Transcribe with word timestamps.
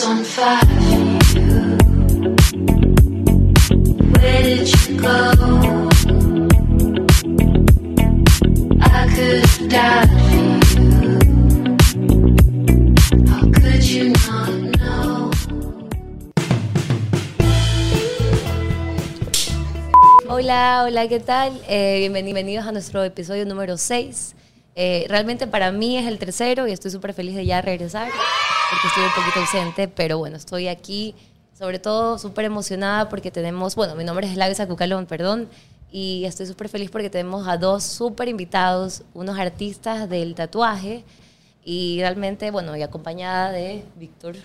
was 0.00 0.06
on 0.06 0.24
fire 0.24 0.60
for 1.24 1.38
you. 1.38 1.60
Where 4.14 4.42
did 4.42 4.68
you 4.88 5.00
go? 5.00 5.88
I 8.80 9.08
could 9.14 9.44
have 9.44 9.68
died 9.68 10.08
for 10.10 10.80
you. 10.80 10.88
How 13.28 13.42
could 13.52 13.84
you 13.84 14.04
not 14.10 14.50
know? 14.78 15.30
Hola, 20.28 20.82
hola, 20.86 21.08
¿qué 21.08 21.20
tal? 21.20 21.52
Eh, 21.68 21.98
bienveni- 22.00 22.24
bienvenidos 22.32 22.66
a 22.66 22.72
nuestro 22.72 23.02
episodio 23.04 23.44
número 23.44 23.76
6. 23.76 24.34
Eh, 24.76 25.04
realmente 25.08 25.46
para 25.46 25.72
mí 25.72 25.98
es 25.98 26.06
el 26.06 26.18
tercero 26.18 26.66
y 26.68 26.72
estoy 26.72 26.90
súper 26.90 27.12
feliz 27.12 27.34
de 27.34 27.44
ya 27.44 27.60
regresar 27.60 28.08
porque 28.70 28.86
estoy 28.86 29.04
un 29.04 29.14
poquito 29.14 29.40
ausente, 29.40 29.88
pero 29.88 30.18
bueno, 30.18 30.36
estoy 30.36 30.68
aquí 30.68 31.14
sobre 31.58 31.78
todo 31.78 32.18
súper 32.18 32.46
emocionada 32.46 33.08
porque 33.08 33.30
tenemos, 33.30 33.74
bueno, 33.74 33.94
mi 33.94 34.04
nombre 34.04 34.26
es 34.26 34.36
Lavisa 34.36 34.66
Cucalón, 34.66 35.06
perdón, 35.06 35.48
y 35.92 36.24
estoy 36.24 36.46
súper 36.46 36.68
feliz 36.68 36.88
porque 36.90 37.10
tenemos 37.10 37.48
a 37.48 37.58
dos 37.58 37.84
súper 37.84 38.28
invitados, 38.28 39.02
unos 39.12 39.38
artistas 39.38 40.08
del 40.08 40.34
tatuaje 40.34 41.04
y 41.64 41.98
realmente, 41.98 42.50
bueno, 42.50 42.76
y 42.76 42.82
acompañada 42.82 43.50
de 43.50 43.84
Víctor. 43.96 44.36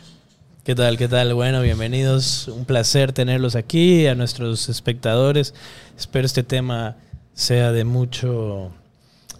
¿Qué 0.63 0.73
tal? 0.73 0.97
¿Qué 0.97 1.07
tal? 1.07 1.33
Bueno, 1.35 1.61
bienvenidos. 1.61 2.47
Un 2.47 2.65
placer 2.65 3.13
tenerlos 3.13 3.55
aquí, 3.55 4.07
a 4.07 4.15
nuestros 4.15 4.67
espectadores. 4.67 5.53
Espero 5.95 6.25
este 6.25 6.41
tema 6.41 6.97
sea 7.35 7.71
de 7.71 7.83
mucho, 7.83 8.71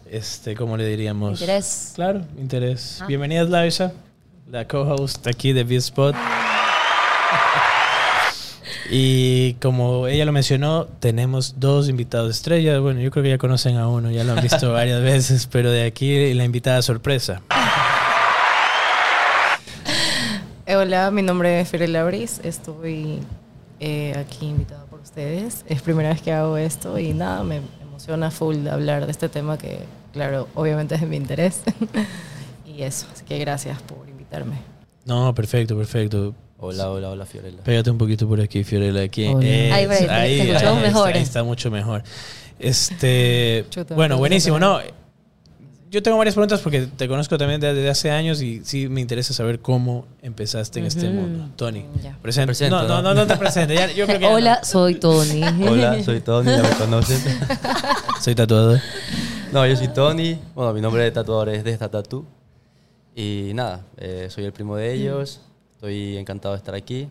este, 0.09 0.55
¿cómo 0.55 0.77
le 0.77 0.85
diríamos? 0.85 1.41
Interés. 1.41 1.93
Claro, 1.95 2.21
interés. 2.37 2.99
Ah. 3.01 3.07
Bienvenidas, 3.07 3.49
Laisa, 3.49 3.91
la 4.47 4.67
co-host 4.67 5.25
aquí 5.27 5.53
de 5.53 5.63
V-Spot. 5.63 6.15
Y 8.91 9.55
como 9.55 10.07
ella 10.07 10.25
lo 10.25 10.31
mencionó, 10.31 10.85
tenemos 10.85 11.59
dos 11.59 11.89
invitados 11.89 12.29
estrellas. 12.35 12.79
Bueno, 12.79 12.99
yo 13.01 13.09
creo 13.09 13.23
que 13.23 13.29
ya 13.29 13.37
conocen 13.39 13.77
a 13.77 13.87
uno, 13.87 14.11
ya 14.11 14.23
lo 14.23 14.33
han 14.33 14.41
visto 14.43 14.71
varias 14.73 15.01
veces, 15.01 15.47
pero 15.51 15.71
de 15.71 15.85
aquí 15.85 16.33
la 16.35 16.43
invitada 16.43 16.81
sorpresa. 16.81 17.41
Eh, 20.67 20.75
Hola, 20.75 21.09
mi 21.11 21.23
nombre 21.23 21.61
es 21.61 21.69
Fiorella 21.69 21.93
Labris. 21.93 22.41
Estoy 22.43 23.19
eh, 23.79 24.13
aquí 24.17 24.47
invitada 24.47 24.85
por 24.85 24.99
ustedes. 24.99 25.65
Es 25.67 25.81
primera 25.81 26.09
vez 26.09 26.21
que 26.21 26.31
hago 26.31 26.57
esto 26.57 26.99
y 26.99 27.13
nada, 27.13 27.43
me 27.43 27.61
emociona 27.81 28.29
full 28.29 28.67
hablar 28.67 29.05
de 29.05 29.11
este 29.11 29.29
tema 29.29 29.57
que, 29.57 29.79
claro, 30.13 30.47
obviamente 30.53 30.93
es 30.93 31.01
de 31.01 31.07
mi 31.07 31.17
interés. 31.17 31.61
y 32.65 32.83
eso, 32.83 33.07
así 33.11 33.25
que 33.25 33.39
gracias 33.39 33.81
por 33.81 34.14
invitarme. 34.25 34.57
No, 35.05 35.33
perfecto, 35.33 35.77
perfecto. 35.77 36.33
Hola, 36.57 36.89
hola, 36.89 37.09
hola, 37.09 37.25
Fiorella. 37.25 37.61
Pégate 37.63 37.91
un 37.91 37.97
poquito 37.97 38.27
por 38.27 38.41
aquí, 38.41 38.63
Fiorella. 38.63 39.01
Aquí. 39.01 39.27
Hola. 39.27 39.39
Ahí, 39.39 39.85
ahí, 39.85 40.07
ahí 40.09 40.75
mejor. 40.81 41.07
Está, 41.09 41.17
ahí 41.17 41.23
está 41.23 41.43
mucho 41.43 41.69
mejor. 41.69 42.03
Este, 42.59 43.65
bueno, 43.95 44.17
buenísimo. 44.17 44.59
no 44.59 44.79
yo 45.95 46.03
tengo 46.03 46.17
varias 46.17 46.35
preguntas 46.35 46.59
porque 46.59 46.87
te 46.87 47.07
conozco 47.07 47.37
también 47.37 47.61
desde 47.61 47.89
hace 47.89 48.11
años 48.11 48.41
y 48.41 48.61
sí 48.65 48.89
me 48.89 48.99
interesa 48.99 49.33
saber 49.33 49.59
cómo 49.59 50.05
empezaste 50.21 50.79
en 50.79 50.87
este 50.87 51.09
mundo. 51.09 51.47
Tony, 51.55 51.85
Ya. 52.03 52.17
presente. 52.21 52.47
Presento, 52.47 52.81
no, 52.81 52.87
no, 52.87 53.01
¿no? 53.01 53.13
no, 53.13 53.21
no 53.21 53.27
te 53.27 53.37
presente. 53.37 53.75
Ya, 53.75 53.87
yo 53.87 54.05
creo 54.05 54.19
que 54.19 54.23
ya 54.25 54.29
no. 54.29 54.35
Hola, 54.35 54.63
soy 54.63 54.95
Tony. 54.95 55.41
Hola, 55.67 56.03
soy 56.03 56.19
Tony, 56.19 56.49
ya 56.49 56.63
me 56.63 56.69
conocen. 56.71 57.21
Soy 58.21 58.35
tatuador. 58.35 58.81
No, 59.53 59.65
yo 59.65 59.75
soy 59.77 59.87
Tony. 59.87 60.37
Bueno, 60.53 60.73
mi 60.73 60.81
nombre 60.81 61.03
de 61.03 61.11
tatuador 61.11 61.47
es 61.49 61.63
Desta 61.63 61.89
Tattoo. 61.89 62.25
Y 63.15 63.51
nada, 63.53 63.81
eh, 63.97 64.27
soy 64.29 64.43
el 64.45 64.51
primo 64.51 64.75
de 64.75 64.93
ellos. 64.93 65.39
Estoy 65.75 66.17
encantado 66.17 66.53
de 66.53 66.57
estar 66.57 66.75
aquí. 66.75 67.07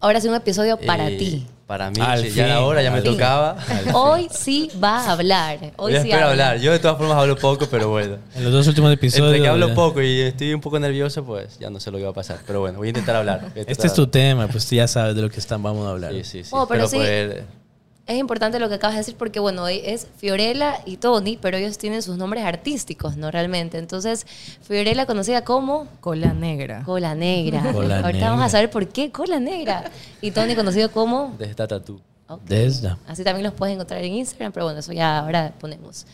Ahora 0.00 0.20
sí 0.20 0.28
un 0.28 0.34
episodio 0.34 0.76
para 0.78 1.10
Y 1.10 1.16
ti. 1.18 1.46
Para 1.66 1.90
mí, 1.90 1.96
Al 2.00 2.22
sí, 2.22 2.30
ya 2.30 2.46
era 2.46 2.60
hora, 2.62 2.82
ya 2.82 2.90
me 2.90 3.02
fin. 3.02 3.12
tocaba. 3.12 3.56
Hoy 3.92 4.28
sí 4.30 4.70
va 4.82 5.00
a 5.04 5.12
hablar. 5.12 5.58
Hoy 5.76 5.92
Yo 5.92 6.00
sí 6.00 6.08
espero 6.08 6.28
habla. 6.28 6.48
hablar. 6.48 6.60
Yo 6.64 6.72
de 6.72 6.78
todas 6.78 6.96
formas 6.96 7.18
hablo 7.18 7.36
poco, 7.36 7.66
pero 7.70 7.90
bueno. 7.90 8.16
En 8.34 8.42
los 8.44 8.52
dos 8.52 8.66
últimos 8.68 8.90
episodios. 8.92 9.26
Entre 9.28 9.42
que 9.42 9.48
hablo 9.48 9.68
ya. 9.68 9.74
poco 9.74 10.00
y 10.00 10.20
estoy 10.22 10.54
un 10.54 10.62
poco 10.62 10.78
nervioso, 10.80 11.24
pues 11.24 11.58
ya 11.58 11.68
no 11.68 11.78
sé 11.78 11.90
lo 11.90 11.98
que 11.98 12.04
va 12.04 12.10
a 12.10 12.14
pasar. 12.14 12.38
Pero 12.46 12.60
bueno, 12.60 12.78
voy 12.78 12.86
a 12.86 12.90
intentar 12.90 13.16
hablar. 13.16 13.40
A 13.40 13.46
Este 13.48 13.60
intentar 13.60 13.86
es 13.86 13.92
tu 13.92 14.06
tema, 14.06 14.48
pues 14.48 14.66
tú 14.66 14.76
ya 14.76 14.88
sabes 14.88 15.14
de 15.14 15.20
lo 15.20 15.28
que 15.28 15.40
están, 15.40 15.62
vamos 15.62 15.86
a 15.86 15.90
hablar. 15.90 16.12
Sí, 16.14 16.24
sí, 16.24 16.44
sí. 16.44 16.50
Oh, 16.54 16.66
pero 16.66 16.84
Espero 16.84 17.02
sí. 17.04 17.06
poder- 17.06 17.44
Es 18.08 18.16
importante 18.16 18.58
lo 18.58 18.68
que 18.68 18.76
acabas 18.76 18.94
de 18.94 19.00
decir 19.00 19.16
porque, 19.16 19.38
bueno, 19.38 19.62
hoy 19.64 19.82
es 19.84 20.06
Fiorella 20.16 20.80
y 20.86 20.96
Tony, 20.96 21.36
pero 21.36 21.58
ellos 21.58 21.76
tienen 21.76 22.02
sus 22.02 22.16
nombres 22.16 22.42
artísticos, 22.44 23.16
¿no? 23.16 23.30
Realmente. 23.30 23.76
Entonces, 23.78 24.26
Fiorella 24.62 25.04
conocida 25.06 25.44
como 25.44 25.86
Cola 26.00 26.32
negra. 26.32 26.82
Cola 26.84 27.14
Negra. 27.14 27.60
Cola 27.72 27.96
Ahorita 27.96 28.12
Negra. 28.12 28.30
vamos 28.30 28.46
a 28.46 28.48
saber 28.48 28.70
por 28.70 28.88
qué 28.88 29.12
Cola 29.12 29.38
Negra. 29.38 29.84
Y 30.22 30.30
Tony 30.30 30.56
conocido 30.56 30.90
como... 30.90 31.34
Desta 31.38 31.68
Tattoo. 31.68 32.00
Ok. 32.28 32.40
Desde. 32.44 32.94
Así 33.06 33.24
también 33.24 33.44
los 33.44 33.54
puedes 33.54 33.74
encontrar 33.74 34.02
en 34.02 34.12
Instagram, 34.14 34.52
pero 34.52 34.64
bueno, 34.66 34.80
eso 34.80 34.92
ya 34.92 35.18
ahora 35.18 35.52
ponemos. 35.60 36.06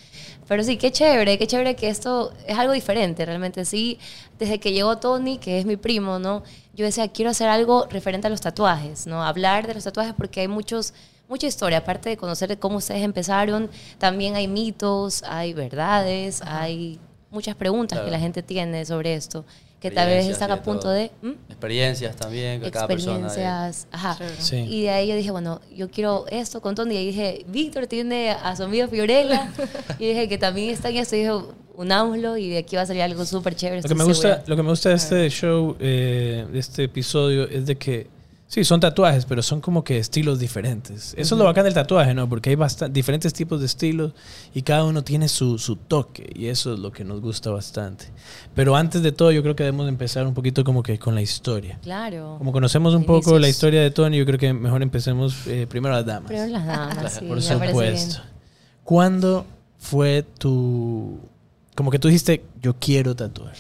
Pero 0.47 0.62
sí, 0.62 0.77
qué 0.77 0.93
chévere, 0.93 1.38
qué 1.38 1.47
chévere 1.47 1.75
que 1.75 1.88
esto 1.88 2.33
es 2.47 2.59
algo 2.59 2.72
diferente, 2.72 3.25
realmente 3.25 3.65
sí. 3.65 3.99
Desde 4.38 4.60
que 4.60 4.72
llegó 4.72 4.99
Tony, 4.99 5.38
que 5.38 5.59
es 5.59 5.65
mi 5.65 5.77
primo, 5.77 6.19
¿no? 6.19 6.43
Yo 6.75 6.84
decía, 6.84 7.09
quiero 7.09 7.31
hacer 7.31 7.49
algo 7.49 7.87
referente 7.88 8.27
a 8.27 8.31
los 8.31 8.41
tatuajes, 8.41 9.06
¿no? 9.06 9.25
Hablar 9.25 9.66
de 9.66 9.75
los 9.75 9.84
tatuajes 9.84 10.12
porque 10.16 10.41
hay 10.41 10.49
muchos, 10.49 10.93
mucha 11.28 11.46
historia, 11.46 11.78
aparte 11.78 12.10
de 12.10 12.16
conocer 12.16 12.58
cómo 12.58 12.78
ustedes 12.78 13.02
empezaron, 13.02 13.70
también 13.98 14.36
hay 14.36 14.48
mitos, 14.48 15.22
hay 15.24 15.52
verdades, 15.54 16.42
hay 16.42 16.98
muchas 17.30 17.56
preguntas 17.56 17.96
Claro. 17.96 18.06
que 18.06 18.10
la 18.12 18.20
gente 18.20 18.42
tiene 18.42 18.84
sobre 18.84 19.14
esto, 19.14 19.44
que 19.80 19.90
tal 19.90 20.06
vez 20.06 20.26
Experiencias 20.26 20.32
están 20.42 20.50
a 20.50 20.62
punto 20.62 20.82
todo. 20.82 20.92
de... 20.92 21.10
Experiencias 21.48 22.16
también, 22.16 22.60
que 22.60 22.70
cada 22.70 22.86
persona. 22.86 23.26
experiencias, 23.26 23.86
ajá. 23.90 24.16
Sí. 24.38 24.56
Y 24.56 24.82
de 24.82 24.90
ahí 24.90 25.08
yo 25.08 25.16
dije, 25.16 25.30
bueno, 25.30 25.60
yo 25.74 25.90
quiero 25.90 26.24
esto 26.28 26.62
con 26.62 26.74
Tony. 26.74 26.94
Y 26.94 26.96
ahí 26.98 27.06
dije, 27.06 27.44
Víctor 27.48 27.86
tiene 27.86 28.30
a 28.30 28.56
su 28.56 28.62
amigo 28.62 28.88
Fiorella. 28.88 29.52
y 29.98 30.06
dije 30.08 30.26
que 30.28 30.38
también 30.38 30.70
está 30.70 30.88
en 30.88 30.96
esto. 30.96 31.16
Y 31.16 31.20
dije, 31.20 31.32
unámoslo 31.76 32.38
y 32.38 32.48
de 32.50 32.58
aquí 32.58 32.76
va 32.76 32.82
a 32.82 32.86
salir 32.86 33.02
algo 33.02 33.26
súper 33.26 33.56
chévere. 33.56 33.82
Lo 33.82 33.88
que, 33.88 33.94
me 33.94 34.04
gusta, 34.04 34.28
segura. 34.28 34.44
lo 34.46 34.56
que 34.56 34.62
me 34.62 34.68
gusta 34.70 34.88
de 34.88 34.94
este 34.94 35.28
show, 35.28 35.76
eh, 35.80 36.46
de 36.50 36.58
este 36.58 36.84
episodio, 36.84 37.46
es 37.46 37.66
de 37.66 37.76
que, 37.76 38.06
sí, 38.47 38.65
son 38.65 38.81
tatuajes, 38.81 39.25
pero 39.27 39.43
son 39.43 39.60
como 39.60 39.84
que 39.84 39.99
estilos 39.99 40.38
diferentes. 40.38 41.15
Eso 41.16 41.34
es 41.34 41.38
lo 41.38 41.44
bacán 41.44 41.65
del 41.65 41.75
tatuaje, 41.75 42.15
¿no? 42.15 42.28
Porque 42.28 42.50
hay 42.50 42.56
diferentes 42.91 43.32
tipos 43.32 43.60
de 43.60 43.66
estilos 43.66 44.12
y 44.55 44.62
cada 44.62 44.84
uno 44.84 45.03
tiene 45.03 45.28
su, 45.28 45.59
su 45.59 45.77
toque 45.77 46.31
y 46.34 46.47
eso 46.47 46.75
es 46.75 46.78
lo 46.78 46.93
que 46.93 47.04
nos 47.04 47.21
gusta 47.21 47.50
bastante. 47.50 48.06
Pero 48.54 48.77
antes 48.77 49.03
de 49.03 49.12
todo, 49.12 49.33
yo 49.33 49.43
creo 49.43 49.56
que 49.56 49.65
debemos 49.65 49.87
de 49.87 49.91
empezar 49.91 50.27
un 50.27 50.34
poquito 50.34 50.65
como 50.65 50.83
que 50.83 50.99
con 50.99 51.15
la 51.15 51.22
historia. 51.22 51.78
Claro. 51.83 52.37
Como 52.38 52.53
conocemos 52.53 52.94
un 52.94 53.04
poco 53.04 53.38
la 53.38 53.49
historia 53.49 53.81
de 53.83 53.91
Tony, 53.91 54.19
yo 54.19 54.27
creo 54.27 54.38
que 54.38 54.53
mejor 54.53 54.83
empecemos 54.83 55.47
eh, 55.47 55.66
primero 55.69 55.94
las 55.94 56.06
damas. 56.06 56.28
Primero 56.28 56.53
las 56.53 56.66
damas, 56.66 57.15
sí, 57.15 57.25
Por 57.25 57.43
supuesto. 57.43 58.22
¿Cuándo 58.84 59.47
fue 59.78 60.22
tu... 60.22 61.19
Como 61.75 61.91
que 61.91 61.99
tú 61.99 62.09
dijiste, 62.09 62.44
yo 62.62 62.75
quiero 62.78 63.16
tatuar? 63.16 63.54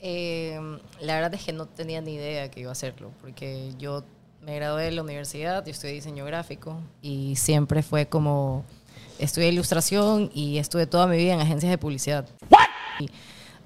Eh, 0.00 0.60
la 1.00 1.14
verdad 1.14 1.34
es 1.34 1.44
que 1.44 1.52
no 1.52 1.66
tenía 1.66 2.00
ni 2.00 2.14
idea 2.14 2.50
que 2.50 2.60
iba 2.60 2.68
a 2.68 2.72
hacerlo, 2.72 3.10
porque 3.20 3.72
yo 3.78 4.04
me 4.46 4.54
gradué 4.54 4.84
de 4.84 4.92
la 4.92 5.02
universidad, 5.02 5.64
yo 5.64 5.72
estudié 5.72 5.94
diseño 5.94 6.24
gráfico 6.24 6.76
y 7.02 7.34
siempre 7.34 7.82
fue 7.82 8.06
como, 8.06 8.62
estudié 9.18 9.48
ilustración 9.48 10.30
y 10.32 10.58
estuve 10.58 10.86
toda 10.86 11.08
mi 11.08 11.16
vida 11.16 11.34
en 11.34 11.40
agencias 11.40 11.68
de 11.68 11.78
publicidad. 11.78 12.28
Y 13.00 13.10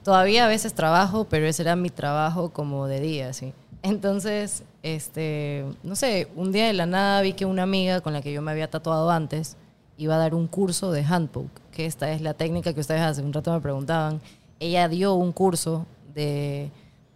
todavía 0.02 0.46
a 0.46 0.48
veces 0.48 0.72
trabajo, 0.72 1.26
pero 1.28 1.46
ese 1.46 1.60
era 1.60 1.76
mi 1.76 1.90
trabajo 1.90 2.48
como 2.48 2.86
de 2.86 2.98
día, 2.98 3.34
¿sí? 3.34 3.52
Entonces, 3.82 4.62
este, 4.82 5.66
no 5.82 5.96
sé, 5.96 6.28
un 6.34 6.50
día 6.50 6.66
de 6.69 6.72
la 6.72 6.86
nada 6.86 7.20
vi 7.20 7.34
que 7.34 7.44
una 7.44 7.64
amiga 7.64 8.00
con 8.00 8.14
la 8.14 8.22
que 8.22 8.32
yo 8.32 8.40
me 8.40 8.50
había 8.50 8.70
tatuado 8.70 9.10
antes 9.10 9.58
iba 9.98 10.14
a 10.14 10.19
dar 10.19 10.34
un 10.34 10.46
curso 10.46 10.92
de 10.92 11.04
handpoke, 11.04 11.60
que 11.72 11.84
esta 11.84 12.10
es 12.10 12.22
la 12.22 12.32
técnica 12.32 12.72
que 12.72 12.80
ustedes 12.80 13.02
hace 13.02 13.20
un 13.20 13.34
rato 13.34 13.52
me 13.52 13.60
preguntaban. 13.60 14.22
Ella 14.58 14.88
dio 14.88 15.12
un 15.12 15.32
curso 15.32 15.84
de, 16.14 16.70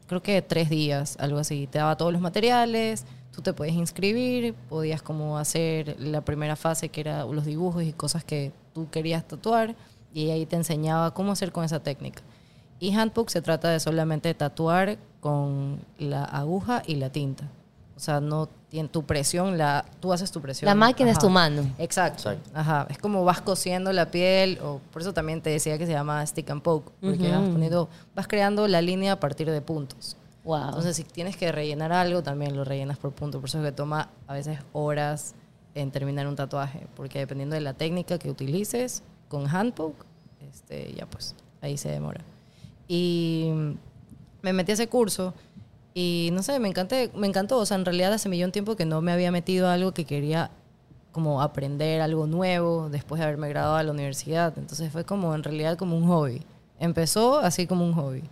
creo 0.06 0.22
que 0.22 0.34
de 0.34 0.42
tres 0.42 0.68
días, 0.68 1.16
algo 1.18 1.38
así. 1.38 1.66
Te 1.66 1.78
daba 1.78 1.96
todos 1.96 2.12
los 2.12 2.20
materiales, 2.20 3.06
tú 3.34 3.42
te 3.42 3.52
podías 3.52 3.76
inscribir, 3.76 4.54
podías 4.68 5.02
como 5.02 5.38
hacer 5.38 5.96
la 5.98 6.20
primera 6.20 6.56
fase 6.56 6.88
que 6.88 7.00
era 7.00 7.24
los 7.24 7.44
dibujos 7.44 7.82
y 7.82 7.92
cosas 7.92 8.24
que 8.24 8.52
tú 8.72 8.88
querías 8.90 9.26
tatuar 9.26 9.74
y 10.12 10.30
ahí 10.30 10.46
te 10.46 10.56
enseñaba 10.56 11.12
cómo 11.12 11.32
hacer 11.32 11.50
con 11.52 11.64
esa 11.64 11.80
técnica. 11.80 12.22
Y 12.80 12.92
handpoke 12.94 13.30
se 13.30 13.42
trata 13.42 13.70
de 13.70 13.80
solamente 13.80 14.32
tatuar 14.34 14.98
con 15.20 15.80
la 15.98 16.24
aguja 16.24 16.82
y 16.86 16.96
la 16.96 17.10
tinta. 17.10 17.48
O 17.96 18.00
sea, 18.00 18.20
no 18.20 18.48
tiene 18.68 18.88
tu 18.88 19.04
presión, 19.04 19.56
la, 19.56 19.84
tú 20.00 20.12
haces 20.12 20.32
tu 20.32 20.40
presión. 20.40 20.66
La 20.66 20.74
máquina 20.74 21.10
es 21.10 21.16
Ajá. 21.16 21.26
tu 21.26 21.30
mano. 21.30 21.62
Exacto. 21.78 22.30
Exacto. 22.30 22.50
Ajá. 22.52 22.86
Es 22.90 22.98
como 22.98 23.24
vas 23.24 23.40
cosiendo 23.40 23.92
la 23.92 24.10
piel, 24.10 24.58
o 24.62 24.80
por 24.92 25.02
eso 25.02 25.12
también 25.12 25.40
te 25.40 25.50
decía 25.50 25.78
que 25.78 25.86
se 25.86 25.92
llama 25.92 26.26
stick 26.26 26.50
and 26.50 26.62
poke, 26.62 26.90
porque 27.00 27.30
vas, 27.30 27.48
poniendo, 27.48 27.88
vas 28.14 28.26
creando 28.26 28.66
la 28.66 28.82
línea 28.82 29.12
a 29.12 29.20
partir 29.20 29.48
de 29.48 29.60
puntos. 29.60 30.16
Wow. 30.44 30.66
Entonces, 30.66 30.96
si 30.96 31.04
tienes 31.04 31.36
que 31.36 31.50
rellenar 31.50 31.92
algo, 31.92 32.22
también 32.22 32.54
lo 32.54 32.64
rellenas 32.64 32.98
por 32.98 33.12
punto. 33.12 33.40
Por 33.40 33.48
eso 33.48 33.58
es 33.58 33.64
que 33.64 33.72
toma 33.72 34.10
a 34.26 34.34
veces 34.34 34.58
horas 34.72 35.34
en 35.74 35.90
terminar 35.90 36.26
un 36.28 36.36
tatuaje, 36.36 36.86
porque 36.94 37.18
dependiendo 37.18 37.54
de 37.54 37.60
la 37.60 37.74
técnica 37.74 38.18
que 38.18 38.30
utilices 38.30 39.02
con 39.28 39.48
handpoke, 39.48 40.04
este, 40.52 40.92
ya 40.94 41.06
pues 41.06 41.34
ahí 41.62 41.76
se 41.76 41.90
demora. 41.90 42.20
Y 42.86 43.50
me 44.42 44.52
metí 44.52 44.72
a 44.72 44.74
ese 44.74 44.88
curso 44.88 45.32
Y 45.94 46.28
no 46.32 46.42
sé, 46.42 46.58
me, 46.60 46.68
encanté, 46.68 47.10
me 47.14 47.26
encantó. 47.26 47.58
O 47.58 47.66
sea, 47.66 47.76
en 47.76 47.84
realidad 47.84 48.12
hace 48.12 48.28
millón 48.28 48.52
tiempo 48.52 48.76
que 48.76 48.84
no 48.84 49.00
me 49.00 49.12
había 49.12 49.30
metido 49.30 49.68
a 49.68 49.74
algo 49.74 49.92
que 49.92 50.04
quería 50.04 50.50
como 51.12 51.40
aprender 51.40 52.00
algo 52.00 52.26
nuevo 52.26 52.88
después 52.90 53.20
de 53.20 53.24
haberme 53.26 53.48
graduado 53.48 53.78
de 53.78 53.84
la 53.84 53.92
universidad. 53.92 54.52
Entonces 54.58 54.90
fue 54.92 55.04
como 55.04 55.34
en 55.34 55.44
realidad 55.44 55.78
como 55.78 55.96
un 55.96 56.06
hobby. 56.06 56.42
Empezó 56.80 57.38
así 57.38 57.66
como 57.66 57.86
un 57.86 57.92
hobby. 57.94 58.24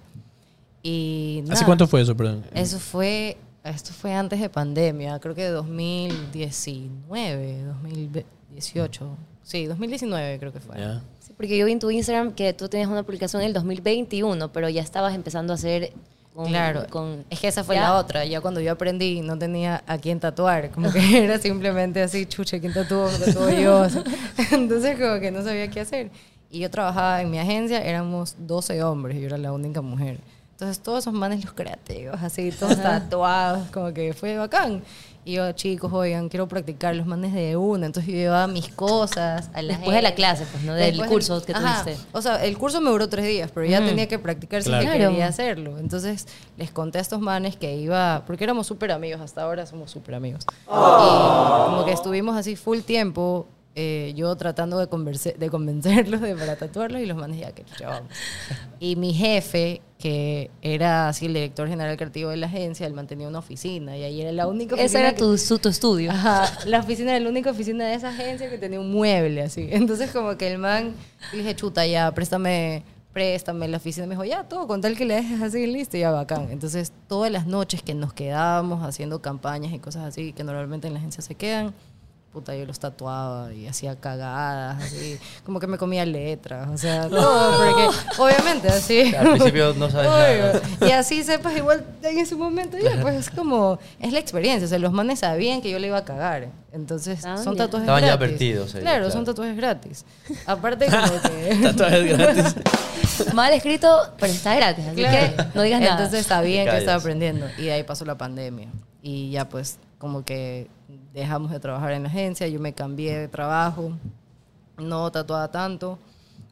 Y 0.83 1.41
¿Hace 1.45 1.53
nada, 1.53 1.67
cuánto 1.67 1.87
fue 1.87 2.03
eso, 2.03 2.17
perdón? 2.17 2.45
Eso 2.55 2.79
fue, 2.79 3.37
esto 3.65 3.93
fue 3.93 4.15
antes 4.15 4.41
de 4.41 4.49
pandemia, 4.49 5.19
creo 5.21 5.35
que 5.35 5.47
2019, 5.49 7.65
2018. 7.65 9.17
Sí, 9.43 9.67
2019 9.67 10.39
creo 10.39 10.53
que 10.53 10.61
fue. 10.61 10.79
Ya. 10.79 11.03
Sí, 11.21 11.33
porque 11.37 11.57
yo 11.59 11.67
vi 11.67 11.73
en 11.73 11.79
tu 11.79 11.91
Instagram 11.91 12.33
que 12.33 12.53
tú 12.53 12.69
tenías 12.69 12.89
una 12.89 13.03
publicación 13.03 13.43
en 13.43 13.49
el 13.49 13.55
2021, 13.55 14.53
pero 14.53 14.69
ya 14.69 14.83
estabas 14.83 15.15
empezando 15.15 15.53
a 15.53 15.57
hacer 15.57 15.93
con, 16.35 16.47
Claro, 16.47 16.87
con 16.89 17.25
es 17.29 17.41
que 17.41 17.49
esa 17.49 17.63
fue 17.63 17.75
ya. 17.77 17.83
la 17.83 17.95
otra. 17.97 18.25
Ya 18.25 18.41
cuando 18.41 18.61
yo 18.61 18.73
aprendí, 18.73 19.21
no 19.21 19.39
tenía 19.39 19.83
a 19.87 19.99
quién 19.99 20.19
tatuar. 20.19 20.71
Como 20.71 20.91
que 20.93 20.99
era 21.25 21.39
simplemente 21.39 22.03
así, 22.03 22.27
chuche, 22.27 22.61
¿quién 22.61 22.73
tatuó? 22.73 23.09
Tatuó 23.09 23.51
yo. 23.51 23.87
Entonces, 24.53 24.99
como 24.99 25.21
que 25.21 25.31
no 25.31 25.43
sabía 25.43 25.69
qué 25.69 25.81
hacer. 25.81 26.11
Y 26.51 26.61
yo 26.61 26.71
trabajaba 26.71 27.23
en 27.23 27.31
mi 27.31 27.39
agencia, 27.39 27.83
éramos 27.83 28.37
12 28.39 28.83
hombres, 28.83 29.17
y 29.17 29.21
yo 29.21 29.27
era 29.27 29.39
la 29.39 29.53
única 29.53 29.81
mujer. 29.81 30.19
Entonces, 30.63 30.81
todos 30.81 31.01
esos 31.01 31.13
manes, 31.13 31.43
los 31.45 31.55
creativos, 31.55 32.23
así, 32.23 32.53
todos 32.53 32.81
tatuados, 32.81 33.69
como 33.73 33.93
que 33.93 34.13
fue 34.15 34.37
bacán. 34.39 34.85
Y 35.25 35.33
yo, 35.35 35.51
chicos, 35.53 35.93
oigan, 35.93 36.29
quiero 36.29 36.47
practicar 36.47 36.95
los 36.95 37.05
manes 37.05 37.33
de 37.33 37.57
una. 37.57 37.87
Entonces, 37.87 38.13
yo 38.13 38.17
llevaba 38.17 38.47
mis 38.47 38.69
cosas 38.69 39.51
a 39.55 39.61
la 39.63 39.73
Después 39.75 39.97
de 39.97 40.03
la 40.03 40.09
gente. 40.11 40.15
clase, 40.23 40.47
pues, 40.53 40.63
¿no? 40.63 40.75
Del 40.75 40.91
Después 40.93 41.11
curso 41.11 41.45
que 41.45 41.53
Ajá. 41.53 41.83
tuviste. 41.83 42.01
O 42.13 42.23
sea, 42.23 42.45
el 42.45 42.57
curso 42.57 42.81
me 42.81 42.91
duró 42.91 43.09
tres 43.09 43.25
días, 43.27 43.51
pero 43.53 43.67
ya 43.67 43.85
tenía 43.85 44.07
que 44.07 44.21
practicar 44.21 44.63
si 44.63 44.69
Claro. 44.69 44.85
que 44.89 44.97
Claro. 44.97 45.11
quería 45.11 45.27
hacerlo. 45.27 45.79
Entonces 45.81 46.29
les 46.57 46.71
conté 46.71 46.99
a 46.99 47.01
estos 47.01 47.21
manes 47.21 47.57
que 47.57 47.75
iba, 47.75 48.23
porque 48.25 48.45
éramos 48.45 48.69
súper 48.69 48.93
amigos, 48.93 49.21
hasta 49.21 49.43
ahora 49.43 49.67
somos 49.67 49.91
súper 49.91 50.15
amigos. 50.15 50.45
Y 50.67 50.69
como 50.69 51.85
que 51.85 51.91
estuvimos 51.93 52.37
así 52.37 52.55
full 52.55 52.81
tiempo, 52.83 53.49
eh, 53.75 54.13
yo 54.17 54.35
tratando 54.37 54.79
de, 54.79 54.87
converse- 54.89 55.35
de 55.37 55.49
convencerlos 55.51 56.21
de 56.21 56.35
para 56.37 56.57
tatuarlos 56.57 57.01
y 57.01 57.07
los 57.07 57.17
manes 57.17 57.41
ya 57.41 57.53
que 57.53 57.65
vamos. 57.85 58.11
Y 58.81 58.97
mi 58.97 59.15
jefe, 59.15 59.81
que 59.99 60.51
era 60.61 61.09
así 61.09 61.27
el 61.27 61.35
director 61.35 61.69
general 61.69 61.97
creativo 61.97 62.31
de 62.31 62.37
la 62.37 62.49
agencia, 62.49 62.87
él 62.87 62.93
mantenía 62.93 63.29
una 63.29 63.39
oficina 63.39 63.97
y 63.97 64.03
ahí 64.03 64.21
era 64.21 64.33
la 64.33 64.47
única 64.47 64.75
oficina 64.75 64.85
Ese 64.87 65.01
era 65.01 65.11
que- 65.13 65.19
tu, 65.19 65.39
su- 65.39 65.59
tu 65.59 65.69
estudio. 65.69 66.11
Ajá, 66.11 66.53
la 66.67 66.81
oficina 66.81 67.13
era 67.13 67.21
la 67.21 67.31
única 67.31 67.51
oficina 67.51 67.87
de 67.87 67.95
esa 67.95 68.11
agencia 68.11 68.51
que 68.51 68.59
tenía 68.59 68.79
un 68.81 68.91
mueble 68.93 69.43
así. 69.43 69.69
Entonces 69.71 70.11
como 70.11 70.37
que 70.37 70.53
el 70.53 70.59
man, 70.59 70.93
le 71.33 71.39
dije, 71.39 71.55
chuta, 71.57 71.87
ya, 71.87 72.11
préstame, 72.13 72.83
préstame 73.13 73.69
la 73.69 73.77
oficina. 73.79 74.07
Me 74.07 74.15
dijo, 74.17 74.25
ya, 74.25 74.45
todo, 74.45 74.67
con 74.67 74.81
tal 74.81 74.97
que 74.97 75.05
le 75.07 75.15
dejes 75.15 75.41
así, 75.41 75.67
listo, 75.67 75.97
ya 75.97 76.11
bacán. 76.11 76.49
Entonces 76.51 76.93
todas 77.09 77.31
las 77.33 77.47
noches 77.47 77.83
que 77.83 77.95
nos 77.95 78.13
quedábamos 78.13 78.83
haciendo 78.85 79.23
campañas 79.23 79.73
y 79.73 79.79
cosas 79.79 80.05
así, 80.05 80.33
que 80.35 80.45
normalmente 80.45 80.89
en 80.89 80.95
la 80.95 80.99
agencia 80.99 81.23
se 81.23 81.35
quedan, 81.37 81.73
puta, 82.33 82.57
yo 82.57 82.65
los 82.65 82.79
tatuaba 82.81 83.53
y 83.53 83.67
hacía 83.67 83.95
cagadas, 83.97 84.83
así, 84.83 85.19
como 85.45 85.61
que 85.61 85.67
me 85.67 85.77
comía 85.77 86.07
letras, 86.07 86.69
o 86.71 86.79
sea, 86.79 87.09
todo, 87.09 87.59
porque 87.65 87.89
obviamente 88.19 88.69
así. 88.69 89.15
Al 89.15 89.33
principio 89.33 89.75
no 89.75 89.91
sabes 89.91 90.09
nada. 90.11 90.61
Y 90.89 90.93
así 90.93 91.23
sepas 91.25 91.55
igual 91.57 91.85
en 92.03 92.19
ese 92.19 92.35
momento 92.35 92.79
ya, 92.79 92.99
pues 93.03 93.17
es 93.17 93.31
como, 93.31 93.79
es 94.01 94.13
la 94.13 94.19
experiencia, 94.19 94.65
o 94.65 94.69
sea, 94.69 94.79
los 94.79 94.93
manes 94.93 95.19
sabían 95.19 95.61
que 95.61 95.71
yo 95.71 95.79
le 95.79 95.89
iba 95.89 95.99
a 95.99 96.05
cagar, 96.05 96.49
entonces 96.73 97.23
Ah, 97.27 97.37
son 97.37 97.55
ya. 97.55 97.65
tatuajes 97.65 97.85
Estaban 97.85 98.01
ya 98.03 98.07
gratis. 98.17 98.25
advertidos 98.27 98.71
ellos, 98.71 98.83
Claro, 98.83 98.99
claro. 99.01 99.11
son 99.13 99.25
tatuajes 99.27 99.57
gratis. 99.57 100.05
Aparte 100.47 100.87
como 100.87 101.21
que... 101.23 101.57
Tatuajes 101.63 102.19
gratis. 102.19 102.55
Mal 103.35 103.53
escrito, 103.53 103.95
pero 104.19 104.33
está 104.33 104.55
gratis, 104.55 104.87
así 104.87 104.97
Claro. 104.97 105.37
que 105.37 105.45
no 105.55 105.63
digas 105.63 105.81
nada. 105.83 105.93
Entonces 106.03 106.25
sabían 106.27 106.67
que 106.67 106.79
estaba 106.79 106.97
aprendiendo. 106.99 107.47
Y 107.59 107.65
de 107.65 107.73
ahí 107.73 107.83
pasó 107.83 108.07
la 108.07 108.17
pandemia. 108.17 108.69
Y 109.03 109.31
ya 109.33 109.49
pues 109.49 109.79
como 109.99 110.25
que 110.25 110.69
dejamos 111.13 111.51
de 111.51 111.61
trabajar 111.61 111.93
en 111.93 112.05
la 112.05 112.09
agencia, 112.09 112.49
yo 112.49 112.61
me 112.61 112.73
cambié 112.73 113.19
de 113.19 113.29
trabajo, 113.29 113.93
no 114.79 115.11
tatuaba 115.13 115.51
tanto 115.51 115.99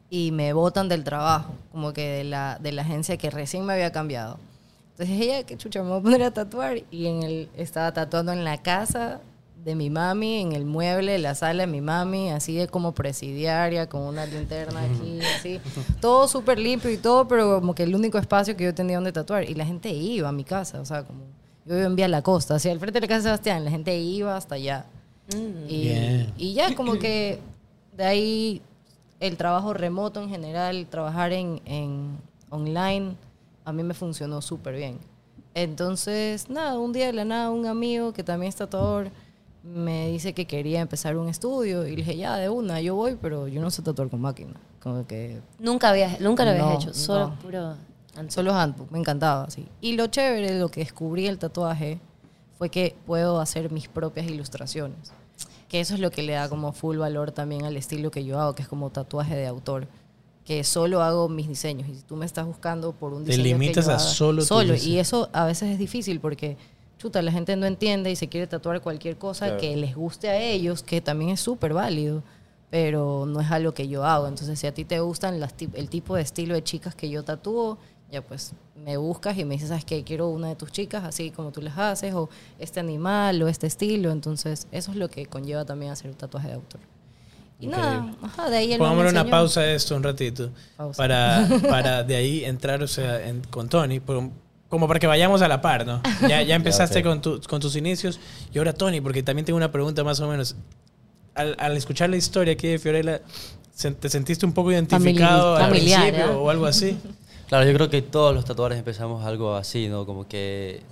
y 0.09 0.31
me 0.31 0.53
botan 0.53 0.89
del 0.89 1.03
trabajo, 1.03 1.53
como 1.71 1.93
que 1.93 2.07
de 2.09 2.23
la, 2.23 2.59
de 2.59 2.71
la 2.71 2.81
agencia 2.81 3.17
que 3.17 3.29
recién 3.29 3.65
me 3.65 3.73
había 3.73 3.91
cambiado. 3.91 4.37
Entonces 4.91 5.21
ella, 5.21 5.43
que 5.43 5.57
chucha, 5.57 5.81
me 5.81 5.89
voy 5.89 5.99
a 5.99 6.03
poner 6.03 6.23
a 6.23 6.31
tatuar 6.31 6.83
y 6.91 7.07
en 7.07 7.23
el, 7.23 7.49
estaba 7.55 7.91
tatuando 7.93 8.33
en 8.33 8.43
la 8.43 8.61
casa 8.61 9.21
de 9.63 9.75
mi 9.75 9.89
mami, 9.89 10.41
en 10.41 10.51
el 10.53 10.65
mueble, 10.65 11.17
la 11.19 11.35
sala 11.35 11.65
de 11.65 11.67
mi 11.71 11.81
mami, 11.81 12.31
así 12.31 12.55
de 12.55 12.67
como 12.67 12.93
presidiaria, 12.93 13.87
con 13.87 14.01
una 14.01 14.25
linterna 14.25 14.81
aquí, 14.81 15.19
así. 15.37 15.61
Todo 15.99 16.27
súper 16.27 16.59
limpio 16.59 16.89
y 16.89 16.97
todo, 16.97 17.27
pero 17.27 17.59
como 17.59 17.75
que 17.75 17.83
el 17.83 17.95
único 17.95 18.17
espacio 18.17 18.57
que 18.57 18.63
yo 18.63 18.73
tenía 18.73 18.97
donde 18.97 19.11
tatuar. 19.11 19.49
Y 19.49 19.53
la 19.53 19.65
gente 19.65 19.89
iba 19.89 20.29
a 20.29 20.31
mi 20.31 20.43
casa, 20.43 20.81
o 20.81 20.85
sea, 20.85 21.03
como 21.03 21.25
yo 21.65 21.75
vivo 21.75 21.87
en 21.87 21.95
Vía 21.95 22.07
La 22.07 22.21
Costa, 22.21 22.55
hacia 22.55 22.71
el 22.71 22.79
frente 22.79 22.99
de 22.99 23.01
la 23.01 23.07
casa 23.07 23.19
de 23.19 23.23
Sebastián, 23.23 23.63
la 23.65 23.71
gente 23.71 23.97
iba 23.97 24.35
hasta 24.35 24.55
allá. 24.55 24.85
Y, 25.67 25.81
Bien. 25.83 26.33
y 26.37 26.53
ya 26.53 26.75
como 26.75 26.93
que 26.99 27.39
de 27.95 28.03
ahí 28.03 28.61
el 29.19 29.37
trabajo 29.37 29.73
remoto 29.73 30.21
en 30.21 30.29
general, 30.29 30.87
trabajar 30.89 31.31
en, 31.31 31.61
en 31.65 32.17
online, 32.49 33.15
a 33.63 33.71
mí 33.71 33.83
me 33.83 33.93
funcionó 33.93 34.41
súper 34.41 34.75
bien. 34.75 34.97
Entonces, 35.53 36.49
nada, 36.49 36.77
un 36.79 36.91
día 36.93 37.07
de 37.07 37.13
la 37.13 37.25
nada, 37.25 37.49
un 37.51 37.65
amigo 37.65 38.13
que 38.13 38.23
también 38.23 38.49
es 38.49 38.55
tatuador 38.55 39.09
me 39.63 40.09
dice 40.09 40.33
que 40.33 40.47
quería 40.47 40.81
empezar 40.81 41.15
un 41.17 41.29
estudio 41.29 41.85
y 41.85 41.91
le 41.91 41.97
dije, 41.97 42.17
ya, 42.17 42.35
de 42.37 42.49
una, 42.49 42.81
yo 42.81 42.95
voy, 42.95 43.15
pero 43.21 43.47
yo 43.47 43.61
no 43.61 43.69
sé 43.69 43.83
tatuar 43.83 44.09
con 44.09 44.19
máquina. 44.19 44.53
Como 44.81 45.05
que 45.05 45.39
Nunca, 45.59 45.89
habías, 45.89 46.19
nunca 46.19 46.43
lo 46.43 46.49
habías 46.51 46.65
No, 46.65 46.73
hecho, 46.75 46.93
solo 46.95 47.27
no. 47.27 47.35
puro... 47.39 47.75
Solo 48.27 48.53
handbook, 48.53 48.91
me 48.91 48.99
encantaba, 48.99 49.49
sí. 49.49 49.65
Y 49.79 49.93
lo 49.93 50.07
chévere, 50.07 50.59
lo 50.59 50.69
que 50.69 50.81
descubrí 50.81 51.27
el 51.27 51.37
tatuaje, 51.39 51.99
fue 52.57 52.69
que 52.69 52.95
puedo 53.05 53.39
hacer 53.39 53.71
mis 53.71 53.87
propias 53.87 54.27
ilustraciones. 54.27 55.13
Que 55.69 55.79
eso 55.79 55.93
es 55.93 55.99
lo 56.01 56.11
que 56.11 56.21
le 56.21 56.33
da 56.33 56.49
como 56.49 56.73
full 56.73 56.97
valor 56.97 57.31
también 57.31 57.63
al 57.65 57.77
estilo 57.77 58.11
que 58.11 58.25
yo 58.25 58.39
hago, 58.39 58.53
que 58.53 58.61
es 58.63 58.67
como 58.67 58.89
tatuaje 58.89 59.35
de 59.35 59.47
autor. 59.47 59.87
Que 60.45 60.63
solo 60.65 61.01
hago 61.01 61.29
mis 61.29 61.47
diseños. 61.47 61.87
Y 61.87 61.95
si 61.95 62.01
tú 62.01 62.15
me 62.17 62.25
estás 62.25 62.45
buscando 62.45 62.91
por 62.91 63.13
un 63.13 63.23
Te 63.23 63.31
diseño. 63.31 63.43
que 63.43 63.49
limitas 63.49 63.85
yo 63.85 63.91
a 63.91 63.95
haga- 63.95 64.03
solo 64.03 64.41
Solo. 64.41 64.75
Y 64.75 64.97
eso 64.99 65.29
a 65.31 65.45
veces 65.45 65.69
es 65.69 65.79
difícil 65.79 66.19
porque, 66.19 66.57
chuta, 66.97 67.21
la 67.21 67.31
gente 67.31 67.55
no 67.55 67.65
entiende 67.65 68.11
y 68.11 68.15
se 68.17 68.27
quiere 68.27 68.45
tatuar 68.47 68.81
cualquier 68.81 69.17
cosa 69.17 69.45
Claro. 69.45 69.61
que 69.61 69.77
les 69.77 69.95
guste 69.95 70.27
a 70.29 70.37
ellos, 70.37 70.83
que 70.83 70.99
también 70.99 71.31
es 71.31 71.39
súper 71.39 71.73
válido 71.73 72.21
pero 72.69 73.25
no 73.27 73.41
es 73.41 73.51
algo 73.51 73.73
que 73.73 73.89
yo 73.89 74.05
hago. 74.05 74.27
Entonces, 74.29 74.57
si 74.57 74.65
a 74.65 74.73
ti 74.73 74.85
te 74.85 75.01
gustan 75.01 75.41
las 75.41 75.53
el 75.73 75.89
tipo 75.89 76.15
de 76.15 76.21
estilo 76.21 76.53
de 76.53 76.63
chicas 76.63 76.95
que 76.95 77.09
yo 77.09 77.21
tatúo, 77.21 77.77
ya 78.11 78.21
pues 78.21 78.53
me 78.75 78.97
buscas 78.97 79.37
y 79.37 79.45
me 79.45 79.53
dices, 79.55 79.69
¿sabes 79.69 79.85
qué? 79.85 80.03
Quiero 80.03 80.27
una 80.29 80.49
de 80.49 80.55
tus 80.55 80.71
chicas 80.71 81.03
así 81.03 81.31
como 81.31 81.51
tú 81.51 81.61
las 81.61 81.77
haces, 81.77 82.13
o 82.13 82.29
este 82.59 82.79
animal, 82.79 83.41
o 83.41 83.47
este 83.47 83.67
estilo. 83.67 84.11
Entonces, 84.11 84.67
eso 84.71 84.91
es 84.91 84.97
lo 84.97 85.09
que 85.09 85.25
conlleva 85.27 85.63
también 85.65 85.91
hacer 85.91 86.09
un 86.11 86.17
tatuaje 86.17 86.49
de 86.49 86.55
autor. 86.55 86.81
Y 87.59 87.67
nada, 87.67 87.95
Increíble. 87.97 88.17
ajá, 88.23 88.49
de 88.49 88.57
ahí 88.57 88.73
el 88.73 88.79
Pongámosle 88.79 89.11
una 89.11 89.29
pausa 89.29 89.61
a 89.61 89.71
esto 89.71 89.95
un 89.95 90.03
ratito. 90.03 90.49
Pausa. 90.77 90.97
Para, 90.97 91.47
para 91.69 92.03
de 92.03 92.15
ahí 92.15 92.43
entrar, 92.43 92.81
o 92.83 92.87
sea, 92.87 93.25
en- 93.27 93.41
con 93.49 93.69
Tony. 93.69 93.99
por- 93.99 94.29
como 94.67 94.87
para 94.87 94.99
que 94.99 95.07
vayamos 95.07 95.41
a 95.41 95.47
la 95.47 95.61
par, 95.61 95.85
¿no? 95.85 96.01
Ya, 96.27 96.41
ya 96.41 96.55
empezaste 96.55 97.03
con, 97.03 97.21
tu- 97.21 97.39
con 97.47 97.61
tus 97.61 97.75
inicios. 97.75 98.19
Y 98.53 98.57
ahora 98.57 98.73
Tony, 98.73 98.99
porque 98.99 99.21
también 99.21 99.45
tengo 99.45 99.57
una 99.57 99.71
pregunta 99.71 100.03
más 100.03 100.19
o 100.21 100.27
menos. 100.27 100.55
Al, 101.35 101.55
al 101.59 101.77
escuchar 101.77 102.09
la 102.09 102.17
historia 102.17 102.53
aquí 102.53 102.67
de 102.67 102.79
Fiorella, 102.79 103.21
¿se- 103.73 103.91
¿te 103.91 104.09
sentiste 104.09 104.45
un 104.45 104.53
poco 104.53 104.71
identificado 104.71 105.55
al 105.55 105.69
familiar, 105.69 106.01
principio 106.01 106.31
¿eh? 106.31 106.35
o 106.35 106.49
algo 106.49 106.65
así? 106.65 106.97
Claro, 107.51 107.65
yo 107.69 107.73
creo 107.73 107.89
que 107.89 108.01
todos 108.01 108.33
los 108.33 108.45
tatuadores 108.45 108.77
empezamos 108.77 109.25
algo 109.25 109.55
así, 109.55 109.89
¿no? 109.89 110.05
Como 110.05 110.25
que 110.25 110.83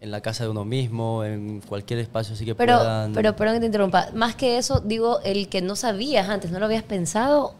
en 0.00 0.10
la 0.10 0.20
casa 0.20 0.42
de 0.42 0.50
uno 0.50 0.64
mismo, 0.64 1.22
en 1.22 1.60
cualquier 1.60 2.00
espacio 2.00 2.34
así 2.34 2.44
que 2.44 2.56
Pero, 2.56 2.76
puedan... 2.78 3.12
pero, 3.12 3.36
perdón 3.36 3.54
que 3.54 3.60
te 3.60 3.66
interrumpa. 3.66 4.08
Más 4.12 4.34
que 4.34 4.58
eso, 4.58 4.80
digo, 4.80 5.20
el 5.22 5.48
que 5.48 5.62
no 5.62 5.76
sabías 5.76 6.28
antes, 6.28 6.50
no 6.50 6.58
lo 6.58 6.64
habías 6.66 6.82
pensado 6.82 7.54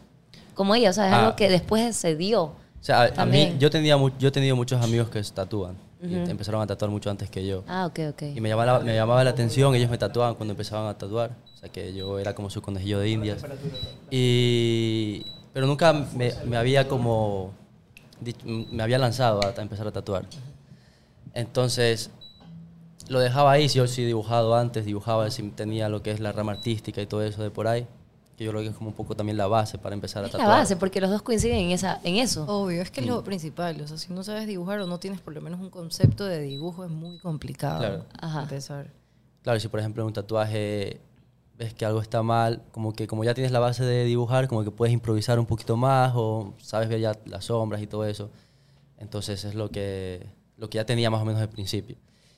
como 0.55 0.75
ella. 0.75 0.89
O 0.89 0.93
sea, 0.93 1.07
es 1.07 1.13
Ah. 1.13 1.19
algo 1.21 1.35
que 1.37 1.47
después 1.47 1.95
se 1.95 2.17
dio. 2.17 2.43
O 2.43 2.55
sea, 2.81 3.03
a- 3.03 3.21
a, 3.21 3.25
mí, 3.25 3.55
yo, 3.59 3.69
tenía 3.69 3.97
yo 4.19 4.27
he 4.27 4.31
tenido 4.31 4.57
muchos 4.57 4.83
amigos 4.83 5.07
que 5.07 5.23
se 5.23 5.33
tatúan. 5.33 5.77
Y 6.05 6.13
empezaron 6.29 6.61
a 6.61 6.67
tatuar 6.67 6.91
mucho 6.91 7.09
antes 7.09 7.29
que 7.29 7.47
yo. 7.47 7.63
Ah, 7.65 7.85
ok, 7.85 7.99
ok. 8.09 8.21
Y 8.35 8.41
me 8.41 8.49
llamaba, 8.49 8.79
la, 8.79 8.83
me 8.83 8.93
llamaba 8.93 9.23
la 9.23 9.29
atención, 9.29 9.73
ellos 9.73 9.89
me 9.89 9.97
tatuaban 9.97 10.35
cuando 10.35 10.51
empezaban 10.51 10.85
a 10.89 10.97
tatuar. 10.97 11.31
O 11.53 11.57
sea, 11.59 11.69
que 11.69 11.93
yo 11.93 12.19
era 12.19 12.35
como 12.35 12.49
su 12.49 12.61
conejillo 12.61 12.99
de 12.99 13.09
indias. 13.09 13.41
Y, 14.11 15.25
pero 15.53 15.65
nunca 15.65 15.93
me, 15.93 16.33
me 16.45 16.57
había 16.57 16.89
como... 16.89 17.53
Me 18.45 18.83
había 18.83 18.97
lanzado 18.99 19.41
a, 19.43 19.61
empezar 19.61 19.87
a 19.87 19.91
tatuar. 19.91 20.25
Entonces, 21.33 22.11
lo 23.09 23.19
dejaba 23.19 23.51
ahí. 23.51 23.69
si 23.69 23.77
Yo 23.79 23.87
sí 23.87 24.03
he 24.03 24.05
dibujado 24.05 24.55
antes, 24.55 24.85
dibujaba, 24.85 25.29
si 25.31 25.43
tenía 25.49 25.89
lo 25.89 26.01
que 26.03 26.11
es 26.11 26.19
la 26.19 26.31
rama 26.31 26.51
artística 26.53 27.01
y 27.01 27.05
todo 27.05 27.23
eso 27.23 27.41
de 27.43 27.51
por 27.51 27.67
ahí. 27.67 27.87
Que 28.37 28.45
yo 28.45 28.51
creo 28.51 28.63
que 28.63 28.69
es 28.69 28.75
como 28.75 28.89
un 28.89 28.95
poco 28.95 29.15
también 29.15 29.37
la 29.37 29.45
base 29.47 29.77
para 29.77 29.93
empezar 29.93 30.23
a 30.23 30.27
Es 30.27 30.33
la 30.33 30.39
tatuar. 30.39 30.57
base, 30.59 30.75
porque 30.75 30.99
los 30.99 31.11
dos 31.11 31.21
coinciden 31.21 31.57
en, 31.57 31.71
esa, 31.71 31.99
en 32.03 32.15
eso. 32.15 32.45
Obvio, 32.47 32.81
es 32.81 32.89
que 32.89 33.01
es 33.01 33.05
Mm. 33.05 33.09
lo 33.09 33.23
principal. 33.23 33.79
O 33.81 33.87
sea, 33.87 33.97
si 33.97 34.11
no 34.11 34.23
sabes 34.23 34.47
dibujar 34.47 34.79
o 34.79 34.87
no 34.87 34.99
tienes 34.99 35.21
por 35.21 35.33
lo 35.33 35.41
menos 35.41 35.59
un 35.59 35.69
concepto 35.69 36.25
de 36.25 36.39
dibujo, 36.41 36.83
es 36.83 36.89
muy 36.91 37.19
complicado 37.19 37.79
Claro. 37.79 38.05
Ajá. 38.19 38.41
empezar. 38.43 38.87
Claro, 39.43 39.59
si 39.59 39.67
por 39.67 39.79
ejemplo 39.79 40.01
en 40.03 40.07
un 40.07 40.13
tatuaje 40.13 40.99
ves 41.57 41.73
que 41.73 41.85
algo 41.85 42.01
está 42.01 42.23
mal, 42.23 42.61
como 42.71 42.93
que 42.93 43.07
como 43.07 43.23
ya 43.23 43.33
tienes 43.33 43.51
la 43.51 43.59
base 43.59 43.83
de 43.85 44.05
dibujar, 44.05 44.47
como 44.47 44.63
que 44.63 44.71
puedes 44.71 44.93
improvisar 44.93 45.39
un 45.39 45.45
poquito 45.45 45.77
más 45.77 46.13
o 46.15 46.53
sabes 46.61 46.89
ver 46.89 46.99
ya 46.99 47.13
las 47.25 47.45
sombras 47.45 47.81
y 47.81 47.87
todo 47.87 48.05
eso. 48.05 48.29
Entonces 48.97 49.43
es 49.45 49.55
lo 49.55 49.69
que 49.69 50.25
lo 50.57 50.69
que 50.69 50.77
ya 50.77 50.85
tenía 50.85 51.09
más 51.09 51.21
o 51.21 51.25
menos 51.25 51.41
al 51.41 51.49
principio. 51.49 51.95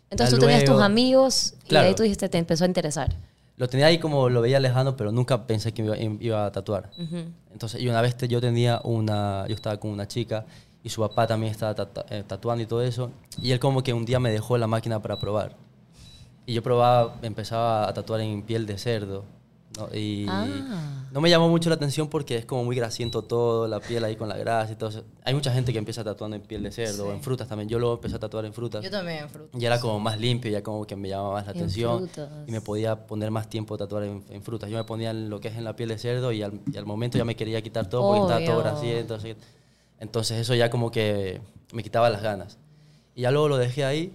Entonces 0.10 0.34
Ya 0.34 0.40
tú 0.40 0.42
tenías 0.46 0.62
tus 0.64 0.70
luego- 0.70 0.84
amigos 0.84 1.54
y 1.66 1.70
Claro. 1.70 1.88
ahí 1.88 1.96
tú 1.96 2.04
dijiste, 2.04 2.30
te 2.30 2.38
empezó 2.38 2.64
a 2.64 2.68
interesar. 2.68 3.16
Lo 3.58 3.68
tenía 3.70 3.86
ahí 3.88 4.00
como 4.00 4.30
lo 4.30 4.42
veía 4.42 4.60
lejano, 4.60 4.96
pero 4.98 5.12
nunca 5.12 5.48
pensé 5.48 5.74
que 5.74 5.82
me 5.84 5.98
iba, 5.98 6.18
iba 6.24 6.46
a 6.46 6.52
tatuar. 6.52 6.92
Entonces, 7.52 7.82
y 7.82 7.88
una 7.88 8.02
vez 8.02 8.16
te- 8.18 8.28
yo 8.28 8.42
tenía 8.42 8.82
una, 8.84 9.46
yo 9.48 9.56
estaba 9.56 9.78
con 9.80 9.92
una 9.92 10.08
chica 10.08 10.46
y 10.84 10.90
su 10.90 11.02
papá 11.02 11.26
también 11.28 11.52
estaba 11.52 11.74
tatu- 11.76 12.06
eh, 12.10 12.24
tatuando 12.28 12.64
y 12.64 12.66
todo 12.66 12.82
eso. 12.84 13.12
Y 13.42 13.52
él 13.52 13.60
como 13.60 13.82
que 13.82 13.94
un 13.94 14.06
día 14.06 14.20
me 14.20 14.30
dejó 14.32 14.58
la 14.58 14.68
máquina 14.68 15.02
para 15.02 15.18
probar. 15.20 15.56
Y 16.46 16.54
yo 16.54 16.62
probaba, 16.64 17.16
empezaba 17.22 17.88
a 17.88 17.94
tatuar 17.94 18.22
en 18.22 18.42
piel 18.44 18.66
de 18.66 18.78
cerdo. 18.78 19.24
¿no? 19.78 19.90
Y 19.94 20.26
Ah. 20.30 21.08
no 21.12 21.20
me 21.20 21.30
llamó 21.30 21.50
mucho 21.50 21.68
la 21.70 21.76
atención 21.76 22.08
porque 22.08 22.38
es 22.38 22.46
como 22.46 22.64
muy 22.64 22.78
grasiento 22.78 23.24
todo, 23.24 23.68
la 23.68 23.82
piel 23.82 24.06
ahí 24.06 24.16
con 24.16 24.30
la 24.30 24.38
grasa 24.38 24.72
y 24.72 24.76
todo 24.78 24.90
eso. 24.90 25.04
Hay 25.26 25.34
mucha 25.34 25.52
gente 25.52 25.74
que 25.74 25.80
empieza 25.80 26.02
tatuando 26.02 26.38
en 26.38 26.44
piel 26.44 26.64
de 26.64 26.72
cerdo 26.72 27.08
o 27.08 27.12
en 27.12 27.22
frutas 27.22 27.50
también. 27.50 27.68
Yo 27.68 27.78
luego 27.78 27.96
empecé 27.96 28.16
a 28.16 28.20
tatuar 28.20 28.46
en 28.46 28.54
frutas. 28.54 28.82
Yo 28.86 28.90
también, 28.90 29.28
fruta. 29.30 29.50
Ya 29.58 29.68
era 29.68 29.82
como 29.82 30.00
más 30.00 30.18
limpio, 30.18 30.50
ya 30.50 30.64
como 30.64 30.86
que 30.88 30.96
me 30.96 31.10
llamaba 31.10 31.34
más 31.34 31.46
la 31.48 31.52
En 31.52 31.58
atención. 31.58 31.98
frutas. 32.10 32.30
Y 32.48 32.52
me 32.52 32.62
podía 32.62 33.06
poner 33.06 33.32
más 33.32 33.50
tiempo 33.50 33.76
tatuar 33.78 34.04
en, 34.04 34.24
en 34.30 34.42
frutas. 34.44 34.70
Yo 34.70 34.78
me 34.78 34.86
ponía 34.86 35.10
en 35.10 35.30
lo 35.30 35.42
que 35.42 35.50
es 35.50 35.58
en 35.58 35.66
la 35.66 35.76
piel 35.76 35.90
de 35.90 35.98
cerdo 35.98 36.32
y 36.32 36.42
al, 36.42 36.54
y 36.72 36.78
al 36.78 36.86
momento 36.86 37.18
ya 37.18 37.26
me 37.26 37.36
quería 37.36 37.62
quitar 37.62 37.90
todo 37.90 38.04
porque 38.08 38.22
estaba 38.22 38.40
todo 38.46 38.62
Obvio. 38.62 38.64
grasiento. 38.72 39.16
así. 39.16 39.36
Entonces 40.00 40.40
eso 40.40 40.56
ya 40.56 40.70
como 40.70 40.90
que 40.90 41.42
me 41.74 41.84
quitaba 41.84 42.10
las 42.10 42.22
ganas. 42.22 42.58
Y 43.14 43.24
ya 43.24 43.32
luego 43.32 43.50
lo 43.50 43.58
dejé 43.58 43.84
ahí 43.84 44.14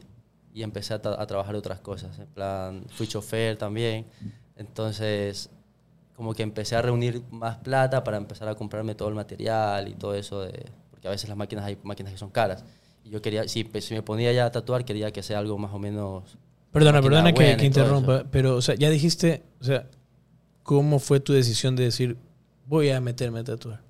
y 0.55 0.63
empecé 0.63 0.95
a, 0.95 1.03
ta- 1.03 1.21
a 1.21 1.27
trabajar 1.27 1.55
otras 1.55 1.81
cosas. 1.81 2.19
En 2.19 2.27
plan, 2.27 2.85
fui 2.91 3.07
chofer 3.07 3.57
también. 3.57 4.07
Entonces 4.57 5.51
como 6.17 6.35
que 6.35 6.43
empecé 6.43 6.77
a 6.77 6.83
reunir 6.83 7.23
más 7.31 7.57
plata 7.57 8.05
para 8.05 8.19
empezar 8.19 8.47
a 8.49 8.55
comprarme 8.55 8.95
todo 8.95 9.09
el 9.09 9.15
material 9.15 9.89
y 9.89 9.95
todo 9.95 10.15
eso, 10.15 10.43
de, 10.43 10.67
porque 10.91 11.09
a 11.09 11.11
veces 11.11 11.29
las 11.31 11.39
máquinas 11.39 11.65
hay 11.65 11.79
máquinas 11.83 12.13
que 12.13 12.19
son 12.19 12.29
caras. 12.29 12.63
Y 13.05 13.09
yo 13.09 13.23
quería, 13.23 13.49
si, 13.49 13.67
si 13.81 13.95
me 13.95 14.03
ponía 14.03 14.31
ya 14.31 14.45
a 14.45 14.51
tatuar, 14.53 14.85
quería 14.85 15.11
que 15.13 15.23
sea 15.23 15.39
algo 15.39 15.57
más 15.57 15.73
o 15.73 15.79
menos... 15.79 16.37
Perdona, 16.73 17.01
perdona 17.01 17.33
que, 17.33 17.57
que 17.57 17.65
interrumpa, 17.65 18.17
eso. 18.19 18.27
pero, 18.31 18.57
o 18.57 18.61
sea, 18.61 18.75
ya 18.75 18.91
dijiste, 18.91 19.43
o 19.63 19.65
sea, 19.65 19.87
¿cómo 20.63 20.99
fue 20.99 21.21
tu 21.21 21.33
decisión 21.33 21.75
de 21.75 21.85
decir, 21.85 22.19
voy 22.67 22.91
a 22.91 23.01
meterme 23.01 23.41
a 23.41 23.45
tatuar? 23.45 23.81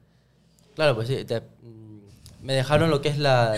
Claro, 0.77 0.95
pues 0.95 1.09
sí, 1.09 1.25
te- 1.25 1.41
mm, 1.41 2.01
me 2.43 2.53
dejaron 2.55 2.91
lo 2.91 3.01
que 3.03 3.09
es 3.09 3.19
la, 3.19 3.57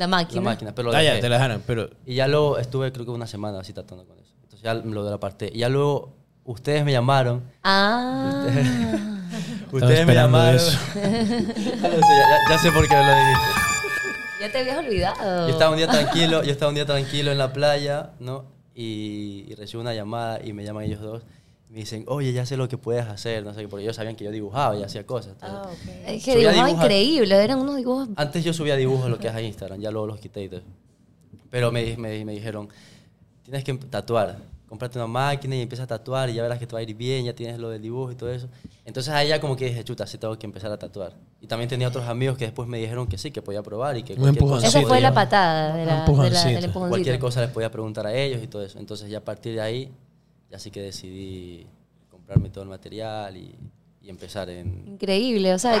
La 0.00 0.06
máquina. 0.06 0.40
la 0.40 0.50
máquina, 0.50 0.74
pero 0.74 0.90
lo 0.90 0.96
Ah, 0.96 1.02
ya, 1.02 1.20
te 1.20 1.28
la 1.28 1.36
dejaron, 1.36 1.62
pero 1.66 1.90
Y 2.06 2.14
ya 2.14 2.26
luego 2.26 2.58
estuve 2.58 2.90
creo 2.90 3.04
que 3.04 3.10
una 3.12 3.26
semana 3.26 3.60
así 3.60 3.72
tatuando 3.74 4.06
con 4.06 4.18
eso. 4.18 4.32
Entonces 4.42 4.62
ya 4.62 4.74
lo 4.74 5.04
de 5.04 5.10
la 5.10 5.20
parte. 5.20 5.50
Y 5.52 5.58
ya 5.58 5.68
luego 5.68 6.14
ustedes 6.44 6.84
me 6.84 6.92
llamaron. 6.92 7.42
Ah. 7.62 8.44
Ustedes 9.72 10.04
me 10.06 10.12
esperando 10.14 10.38
llamaron. 10.38 10.56
eso. 10.56 10.78
ya, 10.94 11.90
ya- 11.92 12.38
ya 12.50 12.58
sé 12.58 12.72
por 12.72 12.88
qué 12.88 12.94
me 12.96 13.04
lo 13.04 13.14
dijiste. 13.14 13.60
ya 14.40 14.50
te 14.52 14.58
habías 14.58 14.78
olvidado. 14.78 15.46
Yo 15.48 15.52
estaba 15.52 15.70
un 15.70 15.76
día 15.76 15.86
tranquilo, 15.86 16.42
yo 16.42 16.50
estaba 16.50 16.70
un 16.70 16.74
día 16.74 16.86
tranquilo 16.86 17.30
en 17.30 17.38
la 17.38 17.52
playa, 17.52 18.10
¿no? 18.18 18.46
Y, 18.74 19.44
y 19.48 19.54
recibo 19.54 19.80
una 19.82 19.94
llamada 19.94 20.40
y 20.42 20.52
me 20.54 20.64
llaman 20.64 20.84
ellos 20.84 21.00
dos. 21.00 21.22
Me 21.70 21.78
dicen, 21.78 22.04
oye, 22.08 22.32
ya 22.32 22.44
sé 22.46 22.56
lo 22.56 22.66
que 22.68 22.76
puedes 22.78 23.06
hacer, 23.06 23.44
no 23.44 23.54
sé 23.54 23.60
qué, 23.62 23.68
porque 23.68 23.84
ellos 23.84 23.94
sabían 23.94 24.16
que 24.16 24.24
yo 24.24 24.32
dibujaba 24.32 24.76
y 24.76 24.82
hacía 24.82 25.06
cosas. 25.06 25.34
entonces- 25.40 25.86
Es 26.06 26.24
que 26.24 26.32
Subía 26.32 26.48
dibujaba 26.50 26.66
dibujar. 26.66 26.86
increíble, 26.86 27.44
eran 27.44 27.60
unos 27.60 27.76
dibujos. 27.76 28.08
Antes 28.16 28.42
yo 28.44 28.52
subía 28.52 28.74
dibujos 28.76 29.08
lo 29.08 29.18
que 29.18 29.28
es 29.28 29.34
a 29.34 29.40
Instagram, 29.40 29.80
ya 29.80 29.90
luego 29.92 30.08
los 30.08 30.18
quité 30.18 30.42
y 30.42 30.48
todo. 30.48 30.62
Pero 31.48 31.70
me, 31.70 31.96
me, 31.96 32.24
me 32.24 32.32
dijeron, 32.32 32.68
tienes 33.44 33.62
que 33.62 33.74
tatuar, 33.74 34.38
cómprate 34.68 34.98
una 34.98 35.06
máquina 35.06 35.54
y 35.56 35.62
empieza 35.62 35.84
a 35.84 35.86
tatuar 35.86 36.28
y 36.30 36.34
ya 36.34 36.42
verás 36.42 36.58
que 36.58 36.66
te 36.66 36.72
va 36.72 36.80
a 36.80 36.82
ir 36.82 36.92
bien, 36.96 37.24
ya 37.24 37.34
tienes 37.34 37.58
lo 37.60 37.70
del 37.70 37.82
dibujo 37.82 38.10
y 38.10 38.14
todo 38.16 38.30
eso. 38.32 38.48
Entonces 38.84 39.12
ahí 39.14 39.28
ya 39.28 39.40
como 39.40 39.54
que 39.54 39.66
dije, 39.66 39.84
chuta, 39.84 40.08
sí 40.08 40.18
tengo 40.18 40.36
que 40.36 40.46
empezar 40.46 40.72
a 40.72 40.76
tatuar. 40.78 41.12
Y 41.40 41.46
también 41.46 41.68
tenía 41.68 41.86
otros 41.86 42.04
amigos 42.08 42.36
que 42.36 42.46
después 42.46 42.68
me 42.68 42.78
dijeron 42.78 43.06
que 43.06 43.16
sí, 43.16 43.30
que 43.30 43.42
podía 43.42 43.62
probar 43.62 43.96
y 43.96 44.02
que 44.02 44.14
Un 44.14 44.26
empujoncito. 44.28 44.76
Esa 44.78 44.88
fue 44.88 45.00
la 45.00 45.14
patada 45.14 45.76
de 45.76 45.86
la, 45.86 45.92
de 46.04 46.30
la- 46.30 46.44
del 46.44 46.64
empujoncito. 46.64 46.88
cualquier 46.88 47.18
cosa 47.20 47.40
les 47.42 47.50
podía 47.50 47.70
preguntar 47.70 48.06
a 48.08 48.14
ellos 48.14 48.42
y 48.42 48.48
todo 48.48 48.64
eso. 48.64 48.80
Entonces 48.80 49.08
ya 49.08 49.18
a 49.18 49.24
partir 49.24 49.54
de 49.54 49.60
ahí, 49.60 49.92
ya 50.50 50.58
sí 50.58 50.70
que 50.70 50.80
decidí 50.82 51.66
comprarme 52.10 52.50
todo 52.50 52.64
el 52.64 52.70
material 52.70 53.36
y, 53.36 53.54
y 54.02 54.10
empezar 54.10 54.48
en... 54.50 54.84
Increíble, 54.86 55.54
o 55.54 55.58
sea, 55.58 55.80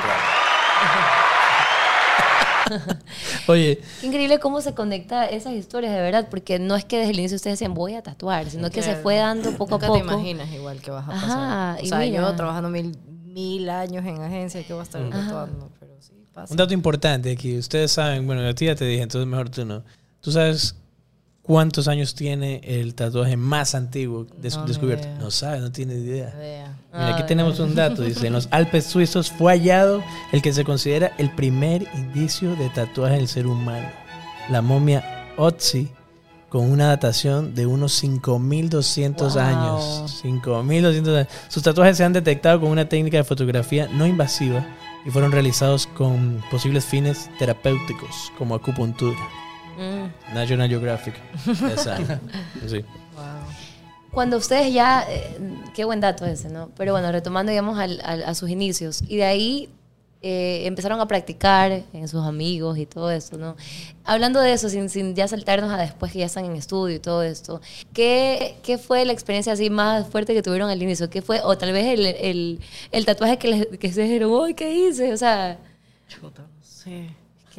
Oye, 3.48 3.80
qué 4.00 4.06
increíble 4.06 4.38
cómo 4.38 4.60
se 4.60 4.74
conecta 4.74 5.26
esas 5.26 5.54
historias 5.54 5.92
de 5.92 6.00
verdad, 6.00 6.28
porque 6.30 6.58
no 6.60 6.76
es 6.76 6.84
que 6.84 6.98
desde 6.98 7.10
el 7.12 7.18
inicio 7.18 7.34
ustedes 7.36 7.54
decían 7.58 7.74
voy 7.74 7.94
a 7.94 8.02
tatuar, 8.02 8.48
sino 8.48 8.70
que 8.70 8.80
se 8.82 8.90
Claro. 8.90 9.02
fue 9.02 9.16
dando 9.16 9.50
poco 9.56 9.74
a 9.74 9.78
Nunca 9.78 9.86
poco. 9.88 9.98
te 9.98 10.04
imaginas 10.04 10.52
igual 10.52 10.80
que 10.80 10.90
vas 10.92 11.04
a 11.08 11.10
pasar. 11.10 11.30
Ajá, 11.30 11.76
o 11.80 11.84
y 11.84 11.88
sea, 11.88 11.98
mira. 11.98 12.20
yo 12.20 12.36
trabajando 12.36 12.68
mil, 12.68 12.96
mil 13.24 13.68
años 13.68 14.04
en 14.06 14.20
agencia, 14.22 14.62
que 14.64 14.72
voy 14.72 14.80
a 14.80 14.84
estar 14.84 15.02
tatuando, 15.10 15.68
pero 15.80 15.94
sí 16.00 16.12
pasa. 16.32 16.52
un 16.52 16.56
dato 16.56 16.72
importante 16.72 17.32
aquí, 17.32 17.58
ustedes 17.58 17.90
saben, 17.90 18.24
bueno, 18.26 18.46
a 18.46 18.54
ti 18.54 18.66
ya 18.66 18.76
te 18.76 18.84
dije, 18.84 19.02
entonces 19.02 19.26
mejor 19.26 19.48
tú 19.50 19.64
no. 19.64 19.82
¿Tú 20.20 20.30
sabes 20.30 20.76
cuántos 21.50 21.88
años 21.88 22.14
tiene 22.14 22.60
el 22.62 22.94
tatuaje 22.94 23.36
más 23.36 23.74
antiguo 23.74 24.24
des- 24.40 24.56
No, 24.56 24.66
descubierto? 24.66 25.08
No 25.18 25.32
sabes, 25.32 25.60
no 25.60 25.72
tiene 25.72 25.94
idea. 25.94 26.32
Idea. 26.38 26.76
Mira, 26.92 27.14
aquí 27.16 27.24
tenemos 27.26 27.58
un 27.58 27.74
dato, 27.74 28.02
dice, 28.02 28.28
en 28.28 28.34
los 28.34 28.46
Alpes 28.52 28.84
suizos 28.86 29.32
fue 29.32 29.52
hallado 29.52 30.00
el 30.30 30.42
que 30.42 30.52
se 30.52 30.62
considera 30.64 31.10
el 31.18 31.34
primer 31.34 31.88
indicio 31.94 32.54
de 32.54 32.68
tatuaje 32.68 33.16
del 33.16 33.26
ser 33.26 33.48
humano, 33.48 33.88
la 34.48 34.62
momia 34.62 35.26
Otzi, 35.36 35.88
con 36.48 36.70
una 36.70 36.86
datación 36.86 37.52
de 37.56 37.66
unos 37.66 37.92
5200 37.94 39.34
Wow. 39.34 39.42
años. 39.42 40.18
5200 40.22 41.16
años. 41.16 41.28
Sus 41.48 41.62
tatuajes 41.64 41.96
se 41.96 42.04
han 42.04 42.12
detectado 42.12 42.60
con 42.60 42.70
una 42.70 42.88
técnica 42.88 43.16
de 43.16 43.24
fotografía 43.24 43.88
no 43.92 44.06
invasiva 44.06 44.64
y 45.04 45.10
fueron 45.10 45.32
realizados 45.32 45.86
con 45.88 46.42
posibles 46.50 46.84
fines 46.84 47.28
terapéuticos, 47.40 48.32
como 48.38 48.54
acupuntura. 48.54 49.18
Mm. 49.78 50.34
National 50.34 50.68
Geographic. 50.68 51.14
Exacto. 51.46 52.18
Sí. 52.68 52.84
Cuando 54.12 54.38
ustedes 54.38 54.72
ya, 54.72 55.04
eh, 55.08 55.36
qué 55.74 55.84
buen 55.84 56.00
dato 56.00 56.26
ese, 56.26 56.48
¿no? 56.48 56.70
Pero 56.76 56.92
bueno, 56.92 57.12
retomando, 57.12 57.50
digamos, 57.50 57.78
al- 57.78 58.00
al- 58.04 58.24
a 58.24 58.34
sus 58.34 58.50
inicios, 58.50 59.02
y 59.06 59.16
de 59.18 59.24
ahí 59.24 59.68
eh, 60.22 60.66
empezaron 60.66 61.00
a 61.00 61.06
practicar 61.06 61.82
en 61.92 62.08
sus 62.08 62.22
amigos 62.26 62.76
y 62.76 62.86
todo 62.86 63.10
eso, 63.12 63.38
¿no? 63.38 63.54
Hablando 64.04 64.40
de 64.40 64.52
eso, 64.52 64.68
sin, 64.68 64.88
sin 64.90 65.14
ya 65.14 65.28
saltarnos 65.28 65.72
a 65.72 65.76
después 65.78 66.12
que 66.12 66.18
ya 66.18 66.26
están 66.26 66.44
en 66.44 66.56
estudio 66.56 66.96
y 66.96 66.98
todo 66.98 67.22
esto, 67.22 67.60
¿qué, 67.94 68.56
qué 68.64 68.76
fue 68.78 69.04
la 69.04 69.12
experiencia 69.12 69.52
así 69.52 69.70
más 69.70 70.08
fuerte 70.08 70.34
que 70.34 70.42
tuvieron 70.42 70.68
al 70.70 70.82
inicio? 70.82 71.08
¿Qué 71.08 71.22
fue, 71.22 71.40
o 71.42 71.56
tal 71.56 71.72
vez 71.72 71.86
el, 71.86 72.04
el, 72.06 72.60
el 72.90 73.06
tatuaje 73.06 73.38
que, 73.38 73.48
les, 73.48 73.66
que 73.78 73.92
se 73.92 74.02
dijeron, 74.02 74.30
uy, 74.32 74.54
¿qué 74.54 74.74
hice? 74.74 75.12
O 75.12 75.16
sea, 75.16 75.56
Chuta, 76.08 76.42
no 76.42 76.48
sé. 76.64 77.10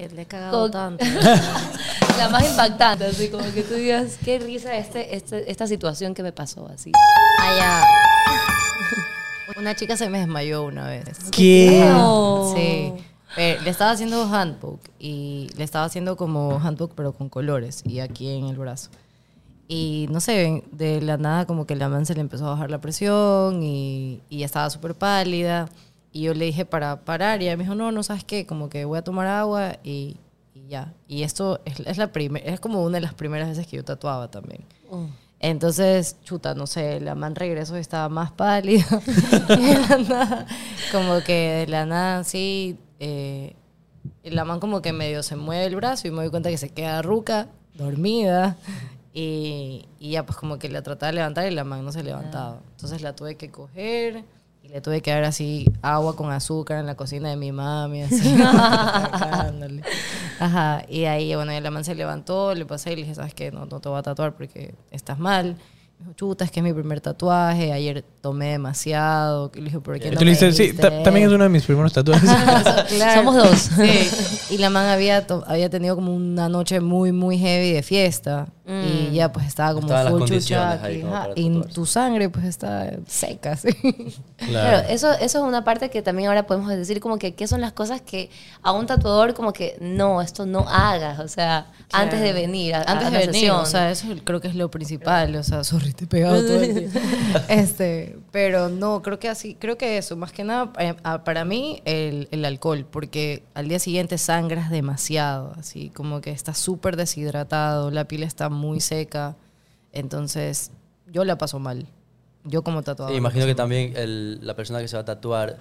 Que 0.02 0.10
le 0.10 0.24
he 0.24 0.26
cagado 0.26 0.62
Co- 0.62 0.72
tanto. 0.72 1.06
la 2.18 2.30
más 2.30 2.50
impactante, 2.50 3.06
así 3.06 3.30
como 3.30 3.44
que 3.54 3.62
tú 3.62 3.76
digas, 3.76 4.18
qué 4.26 4.40
risa 4.40 4.76
este, 4.76 5.16
este, 5.16 5.52
esta 5.52 5.68
situación 5.68 6.16
que 6.16 6.24
me 6.24 6.32
pasó, 6.32 6.68
así. 6.74 6.92
Allá. 7.40 7.84
Una 9.60 9.76
chica 9.76 9.96
se 9.96 10.10
me 10.10 10.18
desmayó 10.18 10.64
una 10.64 10.88
vez. 10.88 11.06
¿Qué? 11.32 11.88
Sí. 12.56 12.94
Eh, 13.38 13.60
le 13.64 13.70
estaba 13.70 13.92
haciendo 13.92 14.24
handbook 14.24 14.80
y 14.98 15.50
le 15.56 15.64
estaba 15.64 15.86
haciendo 15.86 16.18
como 16.18 16.60
handbook 16.60 16.94
pero 16.96 17.14
con 17.14 17.30
colores 17.30 17.84
y 17.86 18.00
aquí 18.00 18.28
en 18.36 18.46
el 18.46 18.56
brazo. 18.56 18.90
Y 19.68 20.08
no 20.10 20.20
sé, 20.20 20.64
de 20.72 21.00
la 21.02 21.18
nada 21.18 21.46
como 21.46 21.68
que 21.68 21.76
la 21.76 21.90
man 21.90 22.08
se 22.08 22.16
le 22.16 22.22
empezó 22.22 22.48
a 22.48 22.52
bajar 22.54 22.72
la 22.72 22.82
presión 22.82 23.62
y, 23.62 24.20
y 24.32 24.42
estaba 24.42 24.68
súper 24.72 24.96
pálida. 24.96 25.70
Y 26.12 26.24
yo 26.24 26.34
le 26.34 26.46
dije 26.46 26.66
para 26.66 27.02
parar 27.02 27.42
y 27.42 27.46
ella 27.46 27.58
me 27.58 27.64
dijo, 27.64 27.76
no, 27.76 27.92
no 27.92 28.04
sabes 28.04 28.24
qué, 28.24 28.46
como 28.46 28.70
que 28.70 28.86
voy 28.86 29.00
a 29.00 29.04
tomar 29.04 29.28
agua 29.28 29.78
y, 29.84 30.18
y 30.54 30.68
ya. 30.68 30.94
Y 31.08 31.24
esto 31.24 31.62
es, 31.66 31.80
es 31.80 31.98
la 31.98 32.12
primera, 32.12 32.46
es 32.46 32.60
como 32.60 32.84
una 32.84 32.96
de 32.98 33.02
las 33.02 33.14
primeras 33.14 33.50
veces 33.50 33.66
que 33.68 33.78
yo 33.78 33.86
tatuaba 33.86 34.30
también. 34.30 34.66
Entonces, 35.40 36.18
chuta, 36.24 36.54
no 36.54 36.68
sé, 36.68 37.00
la 37.00 37.16
man 37.16 37.34
regresó 37.36 37.78
y 37.78 37.80
estaba 37.80 38.10
más 38.10 38.32
pálida. 38.32 38.86
Nada, 40.10 40.46
como 40.92 41.20
que 41.22 41.66
de 41.66 41.68
la 41.68 41.86
nada, 41.88 42.24
sí, 42.24 42.78
eh, 43.00 43.56
la 44.24 44.46
man 44.46 44.60
como 44.60 44.84
que 44.84 44.94
medio 44.94 45.24
se 45.24 45.36
mueve 45.36 45.66
el 45.66 45.76
brazo 45.76 46.08
y 46.08 46.12
me 46.12 46.18
doy 46.18 46.30
cuenta 46.30 46.50
que 46.50 46.58
se 46.58 46.70
queda 46.70 47.02
ruca, 47.02 47.48
dormida. 47.74 48.58
Y, 49.14 49.88
y 50.00 50.12
ya 50.12 50.26
pues 50.26 50.38
como 50.38 50.60
que 50.60 50.70
la 50.70 50.84
trataba 50.84 51.12
de 51.12 51.16
levantar 51.16 51.52
y 51.52 51.56
la 51.56 51.64
man 51.64 51.84
no 51.84 51.92
se 51.92 52.04
levantaba. 52.04 52.60
Entonces 52.72 53.02
la 53.02 53.16
tuve 53.16 53.36
que 53.36 53.50
coger 53.50 54.24
y 54.64 54.70
le 54.70 54.82
tuve 54.82 55.02
que 55.02 55.12
dar 55.12 55.24
así 55.24 55.66
agua 55.82 56.16
con 56.16 56.32
azúcar 56.32 56.80
en 56.80 56.86
la 56.86 56.96
cocina 56.96 57.30
de 57.30 57.36
mi 57.36 57.52
mami, 57.52 58.04
así. 58.04 58.36
Ajá, 60.40 60.84
y 60.88 61.06
ahí, 61.06 61.36
bueno, 61.36 61.58
la 61.60 61.72
man 61.72 61.84
se 61.84 61.96
levantó, 61.96 62.54
le 62.56 62.66
pasé 62.66 62.94
y 62.94 62.96
le 62.96 63.02
dije, 63.04 63.16
¿sabes 63.16 63.34
qué? 63.34 63.52
No, 63.52 63.66
no 63.66 63.80
te 63.80 63.90
voy 63.90 64.00
a 64.00 64.04
tatuar 64.04 64.34
porque 64.36 64.74
estás 64.92 65.20
mal. 65.20 65.56
Me 66.00 66.06
dijo, 66.08 66.14
chuta, 66.16 66.46
es 66.46 66.52
que 66.52 66.62
es 66.62 66.64
mi 66.64 66.74
primer 66.74 67.00
tatuaje, 67.00 67.72
ayer 67.72 68.04
tomé 68.22 68.48
demasiado. 68.48 69.52
Y 69.54 69.60
le 69.60 69.66
dije, 69.66 69.80
¿por 69.80 70.00
qué 70.00 70.08
Y 70.08 70.12
no 70.12 70.18
tú 70.18 70.26
le 70.26 70.32
me 70.32 70.38
dijiste, 70.38 70.72
sí, 70.72 70.74
también 70.74 71.18
es 71.18 71.24
eso?" 71.28 71.36
uno 71.36 71.44
de 71.44 71.50
mis 71.52 71.64
primeros 71.64 71.94
tatuajes. 71.94 72.28
Claro. 72.96 73.22
Somos 73.22 73.36
dos. 73.36 73.60
Sí. 73.60 74.56
Y 74.56 74.58
la 74.58 74.70
man 74.72 74.88
había, 74.88 75.28
to- 75.28 75.44
había 75.48 75.70
tenido 75.70 75.96
como 75.96 76.16
una 76.16 76.50
noche 76.50 76.80
muy, 76.82 77.12
muy 77.12 77.38
heavy 77.38 77.72
de 77.74 77.84
fiesta. 77.84 78.48
Y 78.64 79.12
ya 79.16 79.32
pues 79.32 79.48
estaba 79.48 79.74
como 79.74 79.88
Estaban 79.88 80.20
full 80.20 80.28
chucha 80.28 80.74
aquí, 80.74 81.02
como 81.02 81.16
y 81.36 81.62
tu 81.74 81.86
sangre 81.86 82.30
pues 82.30 82.46
está 82.46 82.92
seca, 83.08 83.58
sí. 83.58 83.70
Claro, 84.38 84.88
eso, 84.88 85.12
eso 85.14 85.40
es 85.40 85.44
una 85.44 85.64
parte 85.64 85.90
que 85.90 86.02
también 86.02 86.30
ahora 86.30 86.46
podemos 86.48 86.70
decir 86.70 87.00
como 87.00 87.18
que 87.18 87.34
qué 87.34 87.48
son 87.48 87.60
las 87.62 87.74
cosas 87.74 88.02
que 88.02 88.30
a 88.62 88.72
un 88.72 88.86
tatuador 88.86 89.34
como 89.34 89.52
que 89.52 89.78
no, 89.82 90.22
esto 90.22 90.46
no 90.46 90.66
hagas, 90.70 91.20
o 91.20 91.28
sea, 91.28 91.68
antes 91.92 92.22
de 92.22 92.34
venir, 92.34 92.76
a, 92.76 92.80
Antes 92.84 93.08
a 93.08 93.10
de 93.10 93.12
la 93.12 93.20
venir, 93.20 93.34
sesión. 93.34 93.58
o 93.60 93.66
sea, 93.66 93.92
eso 93.92 94.08
creo 94.24 94.40
que 94.42 94.48
es 94.48 94.56
lo 94.56 94.70
principal, 94.72 95.36
o 95.36 95.44
sea, 95.44 95.64
sorry, 95.64 95.94
te 95.94 96.06
he 96.06 96.08
pegado 96.08 96.42
todo 96.42 96.62
el 96.62 96.76
día. 96.92 97.02
Este, 97.50 98.18
pero 98.32 98.70
no, 98.70 99.02
creo 99.02 99.20
que 99.20 99.28
así, 99.30 99.56
creo 99.56 99.78
que 99.78 99.98
eso, 99.98 100.16
más 100.16 100.32
que 100.32 100.44
nada, 100.44 100.72
eh, 100.80 100.96
ah, 101.04 101.24
para 101.24 101.44
mí, 101.46 101.82
el, 101.86 102.28
el 102.32 102.46
alcohol, 102.46 102.86
porque 102.90 103.44
al 103.54 103.68
día 103.68 103.78
siguiente 103.80 104.18
sangras 104.18 104.70
demasiado, 104.70 105.54
así 105.58 105.90
como 105.90 106.22
que 106.22 106.32
estás 106.32 106.58
súper 106.58 106.96
deshidratado, 106.96 107.92
la 107.92 108.06
piel 108.06 108.24
está 108.24 108.50
muy 108.50 108.80
seca, 108.80 109.36
entonces 109.92 110.72
yo 111.08 111.26
la 111.26 111.38
paso 111.38 111.60
mal, 111.60 111.88
yo 112.46 112.64
como 112.64 112.82
tatuador. 112.84 113.14
Sí, 113.14 113.18
imagino 113.18 113.46
que 113.46 113.56
también 113.56 113.94
el- 113.98 114.40
la 114.46 114.56
persona 114.56 114.80
que 114.80 114.88
se 114.88 114.96
va 114.96 115.02
a 115.02 115.06
tatuar 115.06 115.58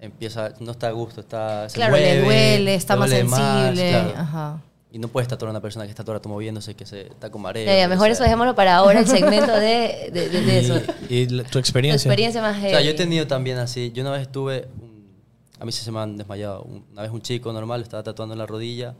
empieza, 0.00 0.52
no 0.60 0.72
está 0.72 0.88
a 0.88 0.92
gusto, 0.92 1.20
está, 1.20 1.68
se 1.68 1.76
Claro, 1.76 1.96
le 1.96 2.20
duele, 2.20 2.74
está 2.74 2.94
le 2.94 3.00
más 3.00 3.10
sensible, 3.10 3.88
claro. 3.90 4.14
ajá. 4.16 4.60
Y 4.90 4.98
no 4.98 5.08
puedes 5.08 5.28
tatuar 5.28 5.48
a 5.48 5.50
una 5.50 5.60
persona 5.60 5.84
que 5.84 5.90
está 5.90 6.02
todo 6.02 6.12
el 6.14 6.18
rato 6.20 6.30
moviéndose, 6.30 6.74
que 6.74 6.86
se 6.86 7.02
está 7.08 7.30
con 7.30 7.42
mareo. 7.42 7.66
Ya, 7.66 7.76
ya, 7.76 7.88
mejor 7.88 8.08
eso 8.10 8.18
sea. 8.18 8.24
dejémoslo 8.26 8.54
para 8.54 8.76
ahora, 8.76 9.00
el 9.00 9.06
segmento 9.06 9.52
de, 9.52 10.10
de, 10.12 10.28
de- 10.30 10.40
de 10.42 10.58
eso. 10.60 10.80
Y, 11.10 11.14
y 11.16 11.26
la- 11.28 11.42
tu 11.44 11.50
Tu 11.50 11.58
experiencia. 11.58 12.08
experiencia 12.08 12.40
más 12.40 12.56
O 12.56 12.60
sea, 12.60 12.70
yo 12.72 12.78
he 12.78 12.82
heavy. 12.84 12.96
tenido 12.96 13.26
también 13.26 13.58
así, 13.58 13.92
yo 13.92 14.02
una 14.02 14.12
vez 14.12 14.32
tuve, 14.32 14.66
un- 14.80 15.12
a 15.60 15.64
mí 15.66 15.72
se 15.72 15.90
me 15.92 15.98
han 16.00 16.16
desmayado, 16.16 16.62
Un- 16.62 16.86
una 16.92 17.02
vez 17.02 17.10
un 17.10 17.20
chico 17.20 17.52
normal 17.52 17.82
estaba 17.82 18.02
tatuando 18.02 18.34
en 18.34 18.38
la 18.38 18.46
rodilla 18.46 18.94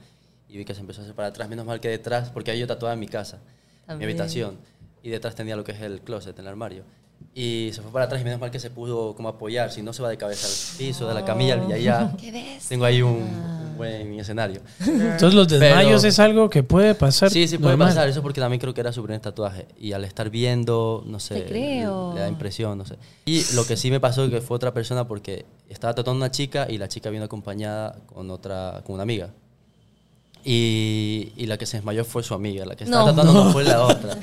y 0.46 0.58
vi 0.58 0.64
que 0.66 0.74
se 0.74 0.80
empezó 0.80 1.00
a 1.00 1.04
hacer 1.04 1.14
para 1.16 1.28
atrás, 1.28 1.48
menos 1.48 1.64
mal 1.64 1.80
que 1.80 1.88
detrás, 1.88 2.28
porque 2.30 2.50
ahí 2.50 2.58
yo 2.60 2.66
tatuaba 2.66 2.92
en 2.92 3.00
mi 3.00 3.08
casa, 3.08 3.38
en 3.88 3.96
mi 3.96 4.04
habitación, 4.04 4.58
y 5.02 5.08
detrás 5.08 5.34
tenía 5.36 5.56
lo 5.56 5.64
que 5.64 5.72
es 5.72 5.80
el 5.80 6.02
closet, 6.02 6.38
el 6.38 6.46
armario. 6.48 6.82
Y 7.34 7.70
se 7.72 7.82
fue 7.82 7.92
para 7.92 8.06
atrás 8.06 8.20
y 8.20 8.24
menos 8.24 8.40
mal 8.40 8.50
que 8.50 8.58
se 8.58 8.68
pudo 8.70 9.14
como 9.14 9.28
apoyar, 9.28 9.70
si 9.70 9.80
no 9.80 9.92
se 9.92 10.02
va 10.02 10.08
de 10.08 10.16
cabeza 10.16 10.46
al 10.48 10.78
piso, 10.78 11.06
de 11.06 11.14
la 11.14 11.24
camilla, 11.24 11.62
y 11.68 11.72
ahí 11.72 11.82
ya 11.84 12.12
¿Qué 12.20 12.32
ves? 12.32 12.66
tengo 12.68 12.84
ahí 12.84 13.00
un, 13.00 13.12
un 13.12 13.76
buen 13.76 14.18
escenario. 14.18 14.60
Entonces 14.80 15.34
los 15.34 15.46
desmayos 15.46 16.00
Pero- 16.02 16.08
es 16.08 16.18
algo 16.18 16.50
que 16.50 16.64
puede 16.64 16.96
pasar. 16.96 17.30
Sí, 17.30 17.46
sí 17.46 17.56
puede 17.58 17.70
normal. 17.76 17.88
pasar, 17.88 18.08
eso 18.08 18.22
porque 18.22 18.40
también 18.40 18.58
creo 18.60 18.74
que 18.74 18.80
era 18.80 18.92
su 18.92 19.04
primer 19.04 19.20
tatuaje. 19.20 19.66
Y 19.78 19.92
al 19.92 20.04
estar 20.04 20.30
viendo, 20.30 21.04
no 21.06 21.20
sé, 21.20 21.44
creo. 21.44 22.12
le 22.14 22.20
da 22.22 22.28
impresión, 22.28 22.76
no 22.76 22.84
sé. 22.84 22.96
Y 23.24 23.44
lo 23.54 23.64
que 23.64 23.76
sí 23.76 23.88
me 23.90 24.00
pasó 24.00 24.28
que 24.28 24.40
fue 24.40 24.56
otra 24.56 24.74
persona 24.74 25.06
porque 25.06 25.46
estaba 25.68 25.94
tatuando 25.94 26.24
a 26.24 26.26
una 26.26 26.30
chica 26.32 26.66
y 26.68 26.78
la 26.78 26.88
chica 26.88 27.08
vino 27.10 27.24
acompañada 27.24 28.00
con 28.06 28.30
otra, 28.32 28.82
con 28.84 28.94
una 28.94 29.04
amiga. 29.04 29.30
Y, 30.50 31.32
y 31.36 31.44
la 31.44 31.58
que 31.58 31.66
se 31.66 31.76
desmayó 31.76 32.06
fue 32.06 32.22
su 32.22 32.32
amiga, 32.32 32.64
la 32.64 32.74
que 32.74 32.84
estaba 32.84 33.04
No. 33.04 33.14
tatuando 33.14 33.44
no. 33.44 33.52
fue 33.52 33.64
la 33.64 33.82
otra. 33.84 34.16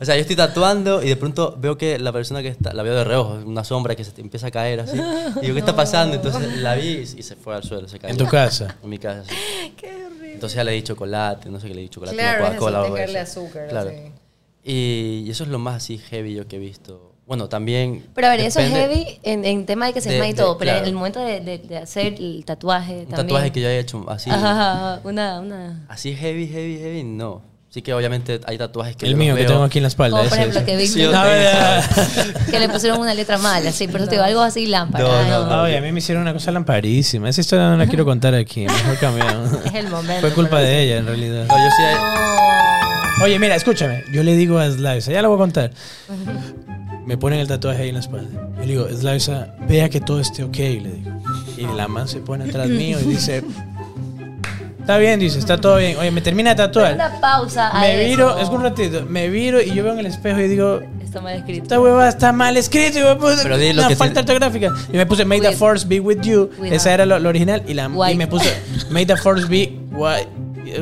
O 0.00 0.04
sea, 0.04 0.16
yo 0.16 0.22
estoy 0.22 0.34
tatuando 0.34 1.04
y 1.04 1.08
de 1.08 1.14
pronto 1.14 1.54
veo 1.56 1.78
que 1.78 2.00
la 2.00 2.10
persona 2.12 2.42
que 2.42 2.48
está, 2.48 2.72
la 2.72 2.82
veo 2.82 2.96
de 2.96 3.04
reojo, 3.04 3.34
una 3.46 3.62
sombra 3.62 3.94
que 3.94 4.02
se 4.02 4.10
te 4.10 4.20
empieza 4.20 4.48
a 4.48 4.50
caer 4.50 4.80
así. 4.80 4.96
Y 5.36 5.40
digo, 5.42 5.54
¿qué 5.54 5.60
está 5.60 5.76
pasando? 5.76 6.16
Entonces 6.16 6.56
la 6.62 6.74
vi 6.74 7.04
y 7.16 7.22
se 7.22 7.36
fue 7.36 7.54
al 7.54 7.62
suelo, 7.62 7.86
se 7.86 8.00
cayó. 8.00 8.10
En 8.10 8.18
tu 8.18 8.26
casa. 8.26 8.76
En 8.82 8.90
mi 8.90 8.98
casa, 8.98 9.22
sí. 9.28 9.36
Entonces 10.32 10.56
ya 10.56 10.64
le 10.64 10.72
di 10.72 10.82
chocolate, 10.82 11.48
no 11.48 11.60
sé 11.60 11.68
qué 11.68 11.74
le 11.74 11.82
di 11.82 11.88
chocolate, 11.90 12.16
Claro, 12.16 12.38
una 12.40 12.48
es 12.48 12.54
eso, 12.54 12.58
Coca-Cola 12.60 12.80
o 12.80 12.84
algo 12.84 12.94
tenerle 12.96 13.18
así. 13.20 13.40
azúcar, 13.40 13.68
Claro. 13.68 13.92
y 14.64 15.30
eso 15.30 15.44
es 15.44 15.48
lo 15.50 15.58
más 15.60 15.76
así 15.76 15.98
heavy 15.98 16.34
yo 16.34 16.46
que 16.48 16.56
he 16.56 16.58
visto. 16.58 17.07
Bueno, 17.28 17.48
también... 17.48 18.04
Pero 18.14 18.26
a 18.26 18.30
ver, 18.30 18.40
eso 18.40 18.58
es 18.58 18.70
heavy 18.70 19.20
en, 19.22 19.44
en 19.44 19.66
tema 19.66 19.86
de 19.86 19.92
que 19.92 20.00
se 20.00 20.08
de- 20.10 20.16
y 20.16 20.32
de- 20.32 20.34
todo, 20.34 20.56
pero 20.58 20.70
en 20.70 20.76
claro. 20.78 20.88
el 20.88 20.94
momento 20.94 21.20
de, 21.20 21.40
de- 21.40 21.58
de 21.58 21.76
hacer 21.78 22.14
el 22.14 22.42
tatuaje 22.46 23.00
Un 23.00 23.06
también. 23.06 23.26
tatuaje 23.26 23.52
que 23.52 23.60
yo 23.60 23.68
haya 23.68 23.78
hecho 23.78 24.04
así, 24.08 24.30
Ajá, 24.30 24.50
ajá, 24.94 25.00
una, 25.04 25.38
una. 25.40 25.84
así 25.90 26.14
heavy, 26.16 26.48
heavy, 26.48 26.78
heavy, 26.78 27.04
no. 27.04 27.42
Sí 27.68 27.82
que 27.82 27.92
obviamente 27.92 28.40
hay 28.46 28.56
tatuajes 28.56 28.96
que 28.96 29.04
El 29.04 29.14
mío 29.16 29.36
que 29.36 29.44
tengo 29.44 29.62
aquí 29.62 29.76
en 29.76 29.82
la 29.82 29.88
espalda. 29.88 30.16
Como 30.16 30.30
por 30.30 30.38
ejemplo 30.38 30.64
que 30.64 30.86
Sí, 30.86 31.02
No, 31.02 31.22
que 32.50 32.58
le 32.60 32.68
pusieron 32.70 32.98
una 32.98 33.12
letra 33.12 33.36
mala, 33.36 33.72
sí, 33.72 33.86
pero 33.92 34.06
te 34.06 34.12
digo 34.12 34.22
algo 34.24 34.40
así 34.40 34.64
lámpara. 34.66 35.04
No, 35.04 35.14
Ay, 35.14 35.28
no, 35.28 35.46
no. 35.46 35.62
Oye, 35.64 35.76
a 35.76 35.80
mí 35.82 35.92
me 35.92 35.98
hicieron 35.98 36.22
una 36.22 36.32
cosa 36.32 36.50
lamparísima. 36.50 37.28
Esa 37.28 37.42
historia 37.42 37.68
no 37.68 37.76
la 37.76 37.86
quiero 37.86 38.06
contar 38.06 38.34
aquí. 38.34 38.62
Mejor 38.64 38.96
cambiamos. 38.98 39.52
Es 39.66 39.74
el 39.74 39.88
momento. 39.90 40.22
Fue 40.22 40.32
culpa 40.32 40.60
de 40.60 40.82
ella, 40.82 40.96
en 40.96 41.06
realidad. 41.06 41.44
No, 41.46 41.58
yo 41.58 41.70
sí 41.76 41.82
hay- 41.82 43.24
Oye, 43.24 43.38
mira, 43.38 43.54
escúchame. 43.56 44.02
Yo 44.14 44.22
le 44.22 44.34
digo 44.34 44.58
a 44.58 44.70
Slavisa, 44.70 45.12
ya 45.12 45.20
lo 45.20 45.28
voy 45.28 45.36
a 45.36 45.40
contar. 45.40 45.70
Me 47.08 47.16
ponen 47.16 47.40
el 47.40 47.48
tatuaje 47.48 47.84
ahí 47.84 47.88
en 47.88 47.94
la 47.94 48.00
espalda. 48.00 48.28
Yo 48.56 48.60
le 48.60 48.66
digo, 48.66 48.86
Slavisa, 48.90 49.48
vea 49.66 49.88
que 49.88 49.98
todo 49.98 50.20
esté 50.20 50.44
ok, 50.44 50.56
le 50.58 50.92
digo. 50.92 51.10
Y 51.56 51.62
la 51.74 51.88
man 51.88 52.06
se 52.06 52.18
pone 52.20 52.44
atrás 52.44 52.68
mío 52.68 52.98
y 53.00 53.04
dice, 53.04 53.42
está 54.78 54.98
bien, 54.98 55.18
dice, 55.18 55.38
está 55.38 55.58
todo 55.58 55.76
bien. 55.78 55.96
Oye, 55.96 56.10
me 56.10 56.20
termina 56.20 56.50
de 56.50 56.56
tatuar. 56.56 56.94
Una 56.94 57.18
pausa. 57.18 57.70
a 57.70 57.80
Me 57.80 58.04
viro, 58.04 58.30
eso. 58.36 58.40
es 58.40 58.48
un 58.50 58.62
ratito, 58.62 59.06
me 59.08 59.30
viro 59.30 59.60
y 59.62 59.74
yo 59.74 59.82
veo 59.84 59.94
en 59.94 60.00
el 60.00 60.06
espejo 60.06 60.38
y 60.40 60.48
digo, 60.48 60.80
Está 61.02 61.22
mal 61.22 61.36
escrito. 61.36 61.62
esta 61.62 61.80
hueva 61.80 62.08
está 62.10 62.32
mal 62.32 62.56
escrito 62.58 62.98
y 62.98 63.02
me 63.02 63.16
puse 63.16 63.38
Pero 63.42 63.56
di 63.56 63.72
lo 63.72 63.80
una 63.80 63.88
que 63.88 63.96
falta 63.96 64.20
ortográfica. 64.20 64.74
Y 64.92 64.96
me 64.98 65.06
puse 65.06 65.24
May 65.24 65.40
the 65.40 65.52
Force 65.52 65.86
be 65.88 66.00
with 66.00 66.20
you. 66.20 66.50
with- 66.58 66.70
Esa 66.74 66.92
era 66.92 67.06
lo, 67.06 67.18
lo 67.18 67.30
original. 67.30 67.62
Y, 67.66 67.72
la, 67.72 67.90
y 68.12 68.14
me 68.16 68.26
puse 68.26 68.52
May 68.90 69.06
the 69.06 69.16
Force 69.16 69.46
be 69.46 69.78
white. 69.92 70.28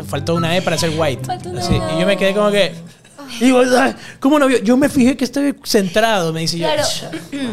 Faltó 0.09 0.35
una 0.35 0.57
E 0.57 0.63
para 0.63 0.77
ser 0.77 0.91
white. 0.99 1.25
Faltó 1.25 1.51
una 1.51 1.61
Así. 1.61 1.75
Y 1.97 2.01
yo 2.01 2.07
me 2.09 2.17
quedé 2.17 2.35
como 2.35 2.51
que. 2.51 2.73
Digo, 3.41 3.61
"Ay, 3.79 3.95
¿cómo 4.21 4.39
no 4.39 4.47
vio? 4.47 4.59
Yo 4.59 4.77
me 4.77 4.89
fijé 4.89 5.17
que 5.17 5.25
estaba 5.25 5.47
centrado. 5.65 6.33
Me 6.33 6.41
dice 6.41 6.59
yo. 6.59 6.67
Claro. 6.67 6.83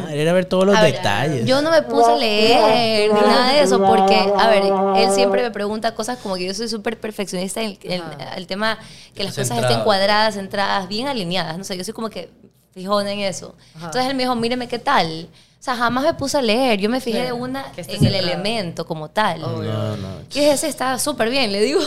Madre, 0.02 0.22
era 0.22 0.34
ver 0.34 0.46
todos 0.46 0.66
los 0.66 0.76
A 0.76 0.82
ver, 0.82 0.94
detalles. 0.94 1.46
Yo 1.46 1.62
no 1.62 1.72
me 1.72 1.82
puse 1.82 2.12
a 2.12 2.16
leer 2.16 3.12
ni 3.14 3.20
nada 3.22 3.54
de 3.54 3.62
eso 3.62 3.80
porque, 3.86 4.16
a 4.38 4.48
ver, 4.48 4.64
él 4.98 5.12
siempre 5.14 5.42
me 5.42 5.52
pregunta 5.52 5.94
cosas 5.96 6.18
como 6.20 6.36
que 6.36 6.46
yo 6.46 6.54
soy 6.54 6.68
súper 6.70 7.00
perfeccionista 7.00 7.62
en 7.62 7.78
el, 7.82 7.92
en 7.92 8.02
el 8.38 8.48
tema 8.48 8.78
que 9.16 9.24
las 9.24 9.34
cosas 9.34 9.48
Centrada. 9.50 9.70
estén 9.72 9.84
cuadradas, 9.84 10.36
centradas, 10.36 10.88
bien 10.88 11.08
alineadas. 11.08 11.58
No 11.58 11.64
sé, 11.64 11.78
yo 11.78 11.84
soy 11.84 11.94
como 11.94 12.10
que 12.10 12.30
fijona 12.74 13.12
en 13.12 13.20
eso. 13.20 13.56
Entonces 13.76 14.06
él 14.06 14.16
me 14.16 14.24
dijo, 14.24 14.36
míreme 14.36 14.68
qué 14.68 14.80
tal. 14.80 15.28
O 15.64 15.66
sea, 15.66 15.78
jamás 15.78 16.04
me 16.04 16.14
puse 16.14 16.38
a 16.38 16.42
leer. 16.42 16.78
Yo 16.78 16.90
me 16.90 17.00
fijé 17.00 17.22
de 17.22 17.32
una 17.32 17.66
en 17.78 18.06
el 18.06 18.16
elemento 18.16 18.86
como 18.86 19.10
tal. 19.10 19.40
No, 19.40 19.96
no. 19.96 20.08
Y 20.34 20.40
ese 20.40 20.68
está 20.68 21.00
súper 21.00 21.30
bien, 21.30 21.54
le 21.54 21.62
digo. 21.62 21.80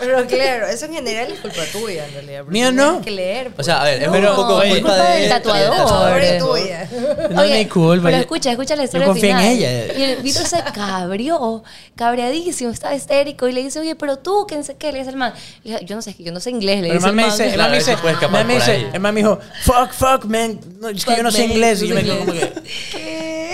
Pero 0.00 0.26
claro, 0.26 0.66
eso 0.66 0.86
en 0.86 0.94
general 0.94 1.30
es 1.30 1.40
culpa 1.40 1.60
tuya, 1.70 2.06
en 2.06 2.14
realidad. 2.14 2.44
tú 2.46 2.72
no. 2.74 3.00
que 3.02 3.10
leer. 3.10 3.48
O 3.48 3.50
pues. 3.50 3.66
sea, 3.66 3.82
a 3.82 3.84
ver, 3.84 4.02
es 4.02 4.08
Pero, 4.08 4.30
un 4.30 4.36
poco 4.36 4.54
oye, 4.54 4.70
culpa 4.80 4.88
culpa 4.88 5.04
de 5.04 5.12
del 5.16 5.24
él, 5.24 5.28
tatuador. 5.28 6.22
Eso. 6.22 6.46
tuya. 6.48 6.88
No 7.30 7.42
es 7.42 7.58
mi 7.58 7.66
culpa. 7.66 8.04
Pero 8.08 8.16
escucha, 8.16 8.50
escucha 8.52 8.74
la 8.76 8.84
historia 8.84 9.06
yo 9.06 9.12
confío 9.12 9.30
en 9.32 9.36
final. 9.36 9.52
ella. 9.52 9.98
Y 9.98 10.02
el 10.02 10.22
Vito 10.22 10.40
se 10.40 10.62
cabrió, 10.74 11.62
cabreadísimo, 11.96 12.70
estaba 12.70 12.94
histérico 12.94 13.46
y 13.48 13.52
le 13.52 13.62
dice, 13.62 13.80
oye, 13.80 13.94
pero 13.96 14.16
tú, 14.18 14.46
¿qué 14.48 14.62
sé 14.62 14.76
qué? 14.78 14.92
Le 14.92 15.00
dice 15.00 15.10
el 15.10 15.16
man. 15.16 15.34
Le 15.62 15.72
dice, 15.72 15.84
yo 15.84 15.94
no 15.94 16.00
sé, 16.00 16.16
yo 16.18 16.32
no 16.32 16.40
sé 16.40 16.48
inglés. 16.48 16.80
Le 16.80 16.88
Pero 16.88 16.94
dice 16.94 17.08
el 17.08 17.10
el 17.10 17.16
man 17.16 17.26
me 17.26 17.30
dice, 17.30 17.52
el 17.52 17.58
man 17.58 18.46
me 18.46 18.54
dice, 18.54 18.88
el 18.94 19.00
man 19.00 19.14
me 19.14 19.20
dice, 19.22 19.36
fuck, 19.64 19.92
fuck, 19.92 20.24
man. 20.24 20.58
No, 20.80 20.88
es 20.88 21.04
que 21.04 21.16
yo 21.16 21.22
no 21.22 21.30
sé 21.30 21.44
inglés. 21.44 21.82
Y 21.82 21.88
yo 21.88 21.94
me 21.94 22.00
Sí. 22.00 22.06
quedo 22.06 22.18
como 22.20 22.32
que, 22.32 22.52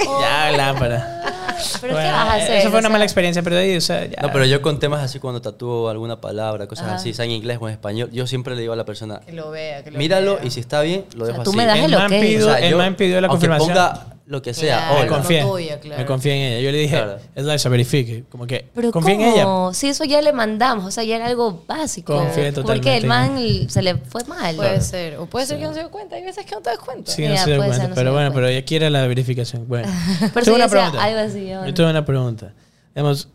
ya, 0.20 0.50
lámpara. 0.56 1.12
Pero 1.80 1.94
Bueno, 1.94 2.08
¿qué 2.08 2.12
vas 2.12 2.28
a 2.28 2.34
hacer? 2.34 2.56
Eso 2.58 2.68
fue 2.68 2.76
O 2.76 2.80
una 2.80 2.80
sea, 2.82 2.90
mala 2.90 3.04
experiencia, 3.04 3.42
pero 3.42 3.56
de 3.56 3.62
ahí, 3.62 3.76
o 3.76 3.80
sea, 3.80 4.04
ya. 4.04 4.20
No, 4.20 4.30
pero 4.30 4.44
yo 4.44 4.60
con 4.60 4.78
temas 4.78 5.02
así 5.02 5.18
cuando 5.20 5.40
tatúo 5.40 5.88
alguna 5.88 6.20
palabra, 6.20 6.66
cosas 6.66 6.86
Ajá. 6.86 6.94
así, 6.96 7.14
sea 7.14 7.24
en 7.24 7.30
inglés 7.30 7.56
o 7.60 7.66
en 7.66 7.72
español, 7.72 8.10
yo 8.12 8.26
siempre 8.26 8.54
le 8.54 8.60
digo 8.60 8.74
a 8.74 8.76
la 8.76 8.84
persona, 8.84 9.20
Que 9.24 9.32
lo 9.32 9.50
vea, 9.50 9.82
que 9.82 9.90
lo 9.90 9.98
míralo 9.98 10.36
vea. 10.36 10.44
y 10.44 10.50
si 10.50 10.60
está 10.60 10.82
bien, 10.82 11.06
lo 11.14 11.24
O 11.24 11.26
dejo 11.26 11.36
sea, 11.36 11.44
tú 11.44 11.50
así. 11.50 11.56
me 11.56 11.64
das 11.66 11.78
el 11.78 11.84
el 11.94 11.98
man 11.98 12.10
pidió, 12.10 12.46
O 12.46 12.50
sea, 12.50 12.58
el 12.58 12.70
yo, 12.72 12.78
man 12.78 12.94
pidió 12.94 13.20
la 13.22 13.28
confirmación. 13.28 13.68
ponga 13.70 14.06
lo 14.26 14.42
que 14.42 14.52
sea, 14.54 14.78
Claro, 14.88 15.02
me 15.02 15.06
confié. 15.08 15.42
tuya, 15.42 15.78
claro. 15.80 16.00
Me 16.02 16.06
confié 16.06 16.32
en 16.34 16.52
ella. 16.52 16.60
Yo 16.60 16.72
le 16.72 16.78
dije, 16.78 16.96
Claro. 16.96 17.18
es 17.34 17.44
la 17.44 17.54
esa 17.54 17.68
verifique. 17.68 18.24
Como 18.28 18.44
que, 18.46 18.66
Pero 18.74 18.90
confía 18.90 19.14
en 19.14 19.20
ella. 19.20 19.46
Sí, 19.72 19.86
eso 19.88 20.04
ya 20.04 20.20
le 20.20 20.32
mandamos, 20.32 20.84
o 20.84 20.90
sea, 20.90 21.04
ya 21.04 21.14
era 21.16 21.26
algo 21.26 21.62
básico. 21.66 22.12
Confía 22.14 22.34
Porque 22.34 22.52
totalmente 22.52 22.96
el 22.96 23.02
en 23.04 23.08
man 23.08 23.68
se 23.68 23.82
le 23.82 23.94
fue 23.96 24.24
mal. 24.24 24.56
Puede 24.56 24.80
ser. 24.80 25.18
O 25.18 25.26
puede 25.26 25.46
ser 25.46 25.58
que 25.60 25.64
no 25.64 25.72
se 25.74 25.78
dio 25.80 25.90
cuenta. 25.92 26.16
Hay 26.16 26.24
veces 26.24 26.44
que 26.44 26.54
no 26.56 26.60
te 26.60 26.70
das 26.70 26.78
cuenta. 26.80 27.10
Sí, 27.12 27.22
no 27.26 27.34
Ya, 27.34 27.44
se 27.44 27.50
dio 27.50 27.58
cuenta. 27.58 27.76
ser, 27.76 27.88
no 27.90 27.94
se 27.94 28.00
pero 28.00 28.12
bueno, 28.12 28.28
cuenta. 28.32 28.34
pero 28.34 28.48
ella 28.48 28.64
quiere 28.64 28.90
la 28.90 29.06
verificación. 29.06 29.68
Bueno. 29.68 29.88
Tengo 30.34 30.40
yo 30.44 30.54
una 30.56 30.68
pregunta. 30.68 31.02
algo 31.04 31.20
así. 31.20 31.46
Yo 31.48 31.74
tengo 31.74 31.90
una 31.90 32.04
pregunta. 32.04 32.52
Digamos, 32.94 33.28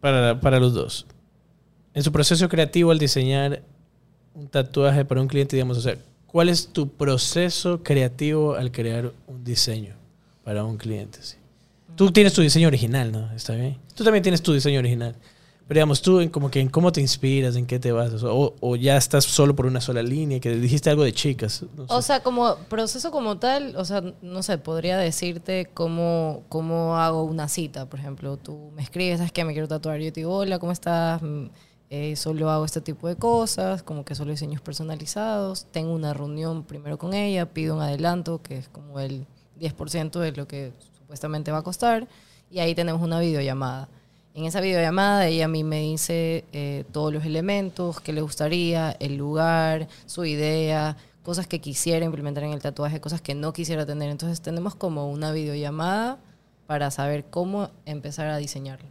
para, 0.00 0.40
para 0.40 0.58
los 0.58 0.74
dos. 0.74 1.06
En 1.94 2.02
su 2.02 2.10
proceso 2.10 2.48
creativo 2.48 2.90
al 2.90 2.98
diseñar 2.98 3.62
un 4.34 4.48
tatuaje 4.48 5.04
para 5.04 5.20
un 5.20 5.28
cliente, 5.28 5.54
digamos, 5.56 5.78
o 5.78 5.80
sea, 5.82 5.96
¿cuál 6.26 6.48
es 6.48 6.66
tu 6.68 6.88
proceso 6.88 7.82
creativo 7.84 8.54
al 8.56 8.70
crear 8.72 9.12
un 9.28 9.44
diseño 9.44 9.94
para 10.46 10.62
un 10.62 10.76
cliente? 10.76 11.18
sí? 11.22 11.36
Tú 11.96 12.12
tienes 12.12 12.32
tu 12.32 12.40
diseño 12.40 12.68
original, 12.68 13.10
¿no? 13.10 13.32
¿Está 13.32 13.54
bien? 13.54 13.80
Tú 13.96 14.04
también 14.04 14.22
tienes 14.22 14.40
tu 14.40 14.52
diseño 14.52 14.78
original. 14.78 15.16
Pero 15.66 15.78
digamos, 15.78 16.00
tú 16.00 16.20
en 16.20 16.28
como 16.28 16.52
que 16.52 16.60
en 16.60 16.68
cómo 16.68 16.92
te 16.92 17.00
inspiras, 17.00 17.56
en 17.56 17.66
qué 17.66 17.80
te 17.80 17.90
basas, 17.90 18.22
o, 18.22 18.54
o 18.60 18.76
ya 18.76 18.96
estás 18.96 19.24
solo 19.24 19.56
por 19.56 19.66
una 19.66 19.80
sola 19.80 20.04
línea, 20.04 20.38
que 20.38 20.54
dijiste 20.54 20.88
algo 20.88 21.02
de 21.02 21.12
chicas. 21.12 21.64
no 21.76 21.88
sé. 21.88 21.92
O 21.92 22.00
sea, 22.00 22.22
como 22.22 22.54
proceso 22.68 23.10
como 23.10 23.38
tal, 23.38 23.74
o 23.74 23.84
sea, 23.84 24.04
no 24.22 24.44
sé, 24.44 24.58
podría 24.58 24.96
decirte 24.98 25.68
cómo, 25.74 26.44
cómo 26.48 26.96
hago 26.96 27.24
una 27.24 27.48
cita, 27.48 27.86
por 27.86 27.98
ejemplo. 27.98 28.36
Tú 28.36 28.70
me 28.76 28.82
escribes, 28.82 29.18
¿sabes 29.18 29.32
qué? 29.32 29.44
Me 29.44 29.52
quiero 29.52 29.66
tatuar. 29.66 29.98
Yo 29.98 30.12
te 30.12 30.20
digo, 30.20 30.36
hola, 30.36 30.60
¿cómo 30.60 30.70
estás? 30.70 31.20
Mm, 31.22 31.46
eh, 31.90 32.14
solo 32.14 32.50
hago 32.50 32.64
este 32.64 32.80
tipo 32.80 33.08
de 33.08 33.16
cosas, 33.16 33.82
como 33.82 34.04
que 34.04 34.14
solo 34.14 34.30
diseños 34.30 34.60
personalizados. 34.60 35.66
Tengo 35.72 35.92
una 35.92 36.14
reunión 36.14 36.62
primero 36.62 36.98
con 36.98 37.14
ella, 37.14 37.52
pido 37.52 37.74
un 37.74 37.82
adelanto, 37.82 38.40
que 38.42 38.58
es 38.58 38.68
como 38.68 39.00
el 39.00 39.26
10% 39.60 40.20
de 40.20 40.32
lo 40.32 40.46
que 40.46 40.72
supuestamente 40.98 41.52
va 41.52 41.58
a 41.58 41.62
costar. 41.62 42.06
Y 42.50 42.58
ahí 42.60 42.74
tenemos 42.74 43.02
una 43.02 43.20
videollamada. 43.20 43.88
En 44.34 44.44
esa 44.44 44.60
videollamada 44.60 45.26
ella 45.26 45.46
a 45.46 45.48
mí 45.48 45.64
me 45.64 45.80
dice 45.80 46.44
eh, 46.52 46.84
todos 46.92 47.12
los 47.12 47.24
elementos 47.24 48.00
que 48.00 48.12
le 48.12 48.20
gustaría, 48.20 48.90
el 49.00 49.16
lugar, 49.16 49.88
su 50.04 50.26
idea, 50.26 50.96
cosas 51.22 51.46
que 51.46 51.60
quisiera 51.60 52.04
implementar 52.04 52.44
en 52.44 52.52
el 52.52 52.60
tatuaje, 52.60 53.00
cosas 53.00 53.20
que 53.22 53.34
no 53.34 53.52
quisiera 53.52 53.86
tener. 53.86 54.10
Entonces 54.10 54.42
tenemos 54.42 54.74
como 54.74 55.10
una 55.10 55.32
videollamada 55.32 56.18
para 56.66 56.90
saber 56.90 57.24
cómo 57.24 57.70
empezar 57.86 58.28
a 58.28 58.36
diseñarlo. 58.36 58.88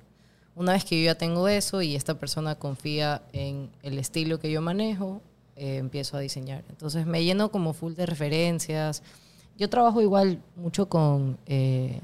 Una 0.55 0.71
vez 0.73 0.85
que 0.85 0.99
yo 0.99 1.05
ya 1.05 1.15
tengo 1.15 1.47
eso 1.47 1.81
y 1.81 1.95
esta 1.95 2.15
persona 2.15 2.55
confía 2.55 3.21
en 3.33 3.69
el 3.83 3.99
estilo 3.99 4.39
que 4.39 4.49
yo 4.49 4.61
manejo, 4.61 5.21
eh, 5.57 5.77
empiezo 5.77 6.17
a 6.17 6.21
diseñar. 6.21 6.63
Entonces 6.69 7.05
me 7.05 7.23
lleno 7.23 7.51
como 7.51 7.73
full 7.73 7.93
de 7.93 8.05
referencias. 8.05 9.03
Yo 9.57 9.69
trabajo 9.69 10.01
igual 10.01 10.41
mucho 10.55 10.87
con 10.89 11.37
eh, 11.45 11.99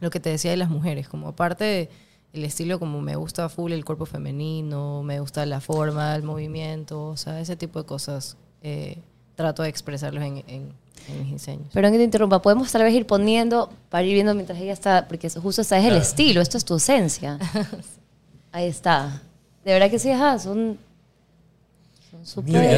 lo 0.00 0.10
que 0.10 0.20
te 0.20 0.30
decía 0.30 0.50
de 0.52 0.56
las 0.56 0.70
mujeres, 0.70 1.08
como 1.08 1.28
aparte 1.28 1.64
de 1.64 1.90
el 2.32 2.44
estilo 2.44 2.78
como 2.78 3.00
me 3.00 3.16
gusta 3.16 3.48
full 3.48 3.72
el 3.72 3.84
cuerpo 3.84 4.04
femenino, 4.06 5.02
me 5.02 5.20
gusta 5.20 5.46
la 5.46 5.60
forma, 5.60 6.14
el 6.14 6.22
movimiento, 6.22 7.06
o 7.08 7.16
sea, 7.16 7.40
ese 7.40 7.56
tipo 7.56 7.78
de 7.80 7.86
cosas 7.86 8.36
eh, 8.62 8.98
trato 9.36 9.62
de 9.62 9.70
expresarlos 9.70 10.22
en, 10.22 10.38
en- 10.46 10.72
en 11.08 11.20
mis 11.22 11.32
diseños. 11.32 11.68
Pero 11.72 11.90
que 11.90 11.98
te 11.98 12.04
interrumpa, 12.04 12.42
podemos 12.42 12.70
tal 12.72 12.82
vez 12.82 12.92
ir 12.92 13.06
poniendo, 13.06 13.70
para 13.90 14.04
ir 14.04 14.12
viendo 14.14 14.34
mientras 14.34 14.58
ella 14.58 14.72
está, 14.72 15.06
porque 15.08 15.28
eso 15.28 15.40
justo 15.40 15.62
está, 15.62 15.78
es 15.78 15.84
el 15.86 15.96
estilo, 15.96 16.40
esto 16.40 16.58
es 16.58 16.64
tu 16.64 16.76
esencia. 16.76 17.38
Ahí 18.52 18.66
está. 18.66 19.22
De 19.64 19.72
verdad 19.72 19.90
que 19.90 19.98
sí, 19.98 20.10
ajá, 20.10 20.38
son, 20.38 20.78
son 22.10 22.26
súper... 22.26 22.52
Mira, 22.52 22.70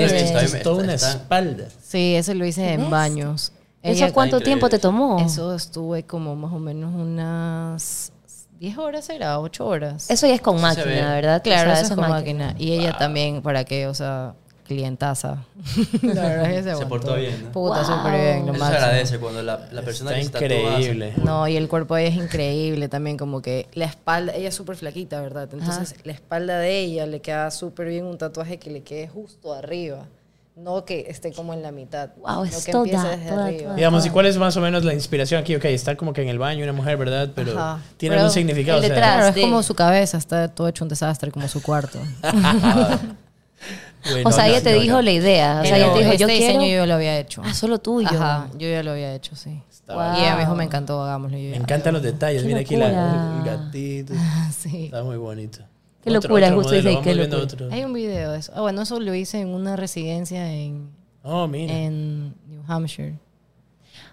es, 0.42 0.62
toda 0.62 0.85
una 0.85 0.94
espalda. 0.94 1.68
Sí, 1.83 2.14
eso 2.16 2.35
lo 2.35 2.44
hice 2.44 2.62
¿Qué 2.62 2.72
en 2.74 2.81
ves? 2.83 2.90
baños. 2.90 3.52
¿Eso 3.83 4.12
cuánto 4.12 4.41
tiempo 4.41 4.69
te 4.69 4.79
tomó? 4.79 5.21
Eso 5.25 5.55
estuve 5.55 6.03
como 6.05 6.35
más 6.37 6.53
o 6.53 6.59
menos 6.59 6.93
unas 6.95 8.12
10 8.59 8.77
horas, 8.79 9.09
era 9.09 9.38
8 9.41 9.67
horas. 9.67 10.11
Eso 10.11 10.27
ya 10.27 10.35
es 10.35 10.41
con 10.41 10.57
Eso 10.57 10.67
se 10.71 10.81
máquina, 10.81 11.09
ve. 11.11 11.14
¿verdad? 11.14 11.43
Claro, 11.43 11.71
O 11.71 11.75
sea, 11.75 11.83
eso 11.83 11.95
es 11.95 11.99
con 12.01 12.09
máquina. 12.09 12.55
Y 12.59 12.73
ella 12.73 12.97
también, 12.97 13.41
¿para 13.41 13.64
qué? 13.64 13.87
O 13.87 13.95
sea, 13.95 14.35
clientaza. 14.64 15.45
la 16.03 16.23
verdad 16.23 16.51
es 16.51 16.64
que 16.64 16.71
se, 16.73 16.77
Se 16.77 16.87
portó 16.87 17.14
bien, 17.14 17.45
¿no? 17.45 17.53
Puta, 17.53 17.83
Wow. 17.83 17.97
súper 17.97 18.12
bien. 18.21 18.47
Lo 18.47 18.53
Eso 18.53 18.53
se 18.53 18.59
máximo. 18.59 18.85
agradece 18.85 19.19
cuando 19.19 19.43
la, 19.43 19.69
la 19.73 19.83
persona 19.83 20.19
Está 20.19 20.38
que 20.41 20.49
se 20.49 20.55
increíble. 20.61 21.14
No, 21.25 21.47
y 21.49 21.57
el 21.57 21.69
cuerpo 21.69 21.95
de 21.95 22.07
ella 22.09 22.17
es 22.17 22.23
increíble 22.25 22.88
también, 22.88 23.17
como 23.17 23.41
que 23.41 23.69
la 23.75 23.85
espalda, 23.85 24.35
ella 24.35 24.49
es 24.49 24.55
súper 24.57 24.75
flaquita, 24.77 25.23
¿verdad? 25.23 25.49
Entonces 25.53 25.95
la 26.05 26.12
espalda 26.12 26.59
de 26.59 26.81
ella 26.81 27.07
le 27.07 27.21
queda 27.21 27.51
súper 27.53 27.87
bien 27.88 28.05
un 28.05 28.19
tatuaje 28.19 28.59
que 28.59 28.71
le 28.71 28.83
quede 28.83 29.09
justo 29.09 29.55
arriba, 29.55 30.07
no 30.59 30.85
que 30.85 31.07
esté 31.09 31.33
como 31.33 31.55
en 31.55 31.62
la 31.62 31.71
mitad, 31.73 32.11
Wow, 32.16 32.44
es 32.44 32.64
que 32.66 32.73
toda, 32.73 32.85
desde 32.85 33.29
toda, 33.29 33.44
arriba. 33.47 33.62
toda. 33.62 33.75
Digamos, 33.77 34.05
¿y 34.07 34.11
cuál 34.11 34.27
es 34.27 34.37
más 34.38 34.57
o 34.57 34.61
menos 34.61 34.85
la 34.85 34.92
inspiración 34.92 35.40
aquí? 35.40 35.55
Ok, 35.57 35.64
está 35.66 35.97
como 35.97 36.12
que 36.12 36.23
en 36.23 36.29
el 36.29 36.38
baño 36.38 36.64
una 36.64 36.73
mujer, 36.73 36.97
¿verdad? 36.97 37.31
Pero 37.35 37.53
Ajá. 37.59 37.81
tiene 37.97 38.14
Pero 38.14 38.23
algún 38.27 38.35
significado. 38.35 38.79
o 38.79 38.81
sea, 38.83 38.88
detrás. 38.90 39.14
Claro, 39.14 39.29
es 39.29 39.35
de- 39.35 39.40
como 39.42 39.62
su 39.62 39.75
cabeza, 39.75 40.18
está 40.18 40.49
todo 40.49 40.68
hecho 40.68 40.85
un 40.85 40.88
desastre, 40.88 41.31
como 41.31 41.47
su 41.49 41.62
cuarto. 41.62 41.99
bueno, 44.11 44.29
O 44.29 44.33
sea, 44.33 44.44
no, 44.44 44.51
ella 44.51 44.62
te 44.62 44.75
no, 44.75 44.81
dijo 44.81 44.97
no. 44.97 45.03
la 45.03 45.11
idea. 45.12 45.61
O 45.62 45.64
sea, 45.64 45.77
ella 45.77 45.92
te 45.92 45.99
dijo, 46.01 46.11
este 46.12 46.18
yo 46.23 46.27
diseño 46.27 46.61
quiero... 46.61 46.83
yo 46.85 46.87
lo 46.87 46.94
había 46.94 47.18
hecho. 47.18 47.42
Ah, 47.44 47.55
solo 47.55 47.79
tuyo. 47.79 48.09
Ajá, 48.11 48.49
yo 48.59 48.68
ya 48.68 48.83
lo 48.83 48.92
había 48.92 49.14
hecho, 49.14 49.37
sí. 49.37 49.61
Wow. 49.88 50.16
Y 50.16 50.21
ella 50.21 50.35
me 50.35 50.40
dijo, 50.40 50.55
me 50.55 50.64
encantó, 50.64 51.03
hagámoslo. 51.03 51.38
Yo, 51.38 51.51
Me 51.51 51.57
encantan 51.57 51.94
los 51.94 52.03
detalles. 52.03 52.42
Qué 52.42 52.49
Mira 52.49 52.61
aquí 52.61 52.77
la- 52.77 53.37
el 53.38 53.44
gatito. 53.44 54.12
Sí. 54.59 54.87
Está 54.87 55.03
muy 55.03 55.16
bonito. 55.16 55.61
Qué 56.09 56.14
locura, 56.14 56.53
justo 56.53 56.73
dice, 56.75 56.99
qué 57.03 57.14
locura. 57.14 57.38
otro. 57.42 57.68
Hay 57.71 57.85
un 57.85 57.92
video 57.92 58.33
de 58.33 58.38
eso. 58.38 58.53
Ah, 58.55 58.61
bueno, 58.62 58.83
eso 58.83 58.99
lo 59.01 59.14
hice 59.14 59.40
en 59.40 59.49
una 59.49 59.77
residencia 59.77 60.53
en, 60.53 60.90
Oh, 61.23 61.47
mira. 61.47 61.73
en 61.75 62.35
New 62.49 62.62
Hampshire. 62.66 63.18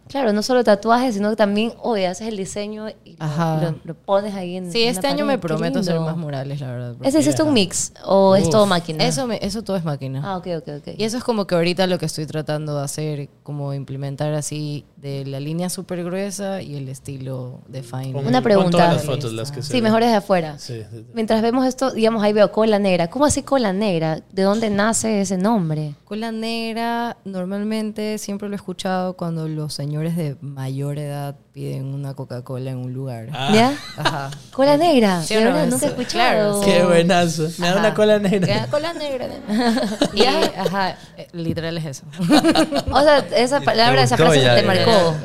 Claro, 0.07 0.33
no 0.33 0.43
solo 0.43 0.63
tatuajes, 0.63 1.15
sino 1.15 1.31
que 1.31 1.35
también, 1.35 1.73
oye, 1.81 2.05
haces 2.05 2.27
el 2.27 2.37
diseño 2.37 2.89
y 3.03 3.11
lo, 3.17 3.25
Ajá. 3.25 3.59
lo- 3.71 3.79
lo 3.83 3.95
pones 3.95 4.35
ahí 4.35 4.55
en 4.55 4.71
Sí, 4.71 4.83
en 4.83 4.89
este 4.89 5.07
la 5.07 5.13
año 5.13 5.25
me 5.25 5.39
prometo 5.39 5.81
ser 5.81 5.99
más 5.99 6.15
morales, 6.15 6.61
la 6.61 6.67
verdad. 6.71 6.95
¿Ese 7.01 7.19
es 7.19 7.25
esto 7.27 7.43
un 7.45 7.53
mix 7.53 7.91
o 8.05 8.35
es 8.35 8.47
todo 8.51 8.67
máquina? 8.67 9.03
Eso, 9.03 9.25
me- 9.25 9.39
eso 9.41 9.63
todo 9.63 9.77
es 9.77 9.83
máquina. 9.83 10.21
Ah, 10.23 10.37
ok, 10.37 10.47
ok, 10.57 10.67
ok. 10.77 10.87
Y 10.95 11.03
eso 11.05 11.17
es 11.17 11.23
como 11.23 11.47
que 11.47 11.55
ahorita 11.55 11.87
lo 11.87 11.97
que 11.97 12.05
estoy 12.05 12.27
tratando 12.27 12.77
de 12.77 12.83
hacer, 12.83 13.29
como 13.41 13.73
implementar 13.73 14.31
así 14.35 14.85
de 15.05 15.23
la 15.23 15.39
línea 15.39 15.69
súper 15.69 16.03
gruesa 16.03 16.63
y 16.63 16.75
el 16.75 16.89
estilo 16.89 17.59
de 17.67 17.83
fine. 17.83 18.15
Una 18.15 18.41
pregunta. 18.41 18.71
todas 18.71 18.93
las 18.95 19.03
fotos, 19.05 19.33
las 19.33 19.51
que 19.51 19.61
se 19.61 19.67
Sí, 19.67 19.73
ven. 19.75 19.83
mejor 19.83 20.01
desde 20.01 20.15
afuera. 20.15 20.57
Sí. 20.57 20.81
Mientras 21.13 21.43
vemos 21.43 21.67
esto, 21.67 21.91
digamos, 21.91 22.23
ahí 22.23 22.33
veo 22.33 22.51
cola 22.51 22.79
negra. 22.79 23.07
¿Cómo 23.11 23.25
así 23.25 23.43
cola 23.43 23.71
negra? 23.71 24.21
¿De 24.31 24.41
dónde 24.41 24.71
nace 24.71 25.21
ese 25.21 25.37
nombre? 25.37 25.93
Cola 26.05 26.31
negra, 26.31 27.17
normalmente 27.23 28.17
siempre 28.17 28.49
lo 28.49 28.55
he 28.55 28.57
escuchado 28.57 29.15
cuando 29.15 29.47
los 29.47 29.75
señores 29.75 30.17
de 30.17 30.37
mayor 30.41 30.97
edad 30.97 31.35
piden 31.53 31.85
una 31.85 32.13
Coca-Cola 32.15 32.71
en 32.71 32.77
un 32.79 32.93
lugar. 32.93 33.29
Ah, 33.31 33.49
¿Ya? 33.53 33.73
Ajá. 33.95 34.31
Cola 34.51 34.75
negra. 34.75 35.21
Sí 35.23 35.35
de 35.35 35.45
no, 35.45 35.65
nunca 35.67 35.87
he 35.87 36.05
claro, 36.05 36.59
escuchado. 36.59 36.61
Qué 36.63 36.83
buenazo. 36.83 37.47
Me 37.59 37.67
da 37.67 37.77
una 37.79 37.93
cola 37.93 38.19
negra. 38.19 38.45
Ya, 38.47 38.67
Cola 38.67 38.91
negra. 38.93 39.27
y, 40.13 40.25
ajá, 40.25 40.97
eh, 41.15 41.27
literal 41.31 41.77
es 41.77 41.85
eso. 41.85 42.03
O 42.91 43.01
sea, 43.01 43.19
esa 43.37 43.61
palabra, 43.61 44.03
esa 44.03 44.17
frase 44.17 44.41
ya, 44.41 44.55
te 44.55 44.61
ya, 44.63 44.67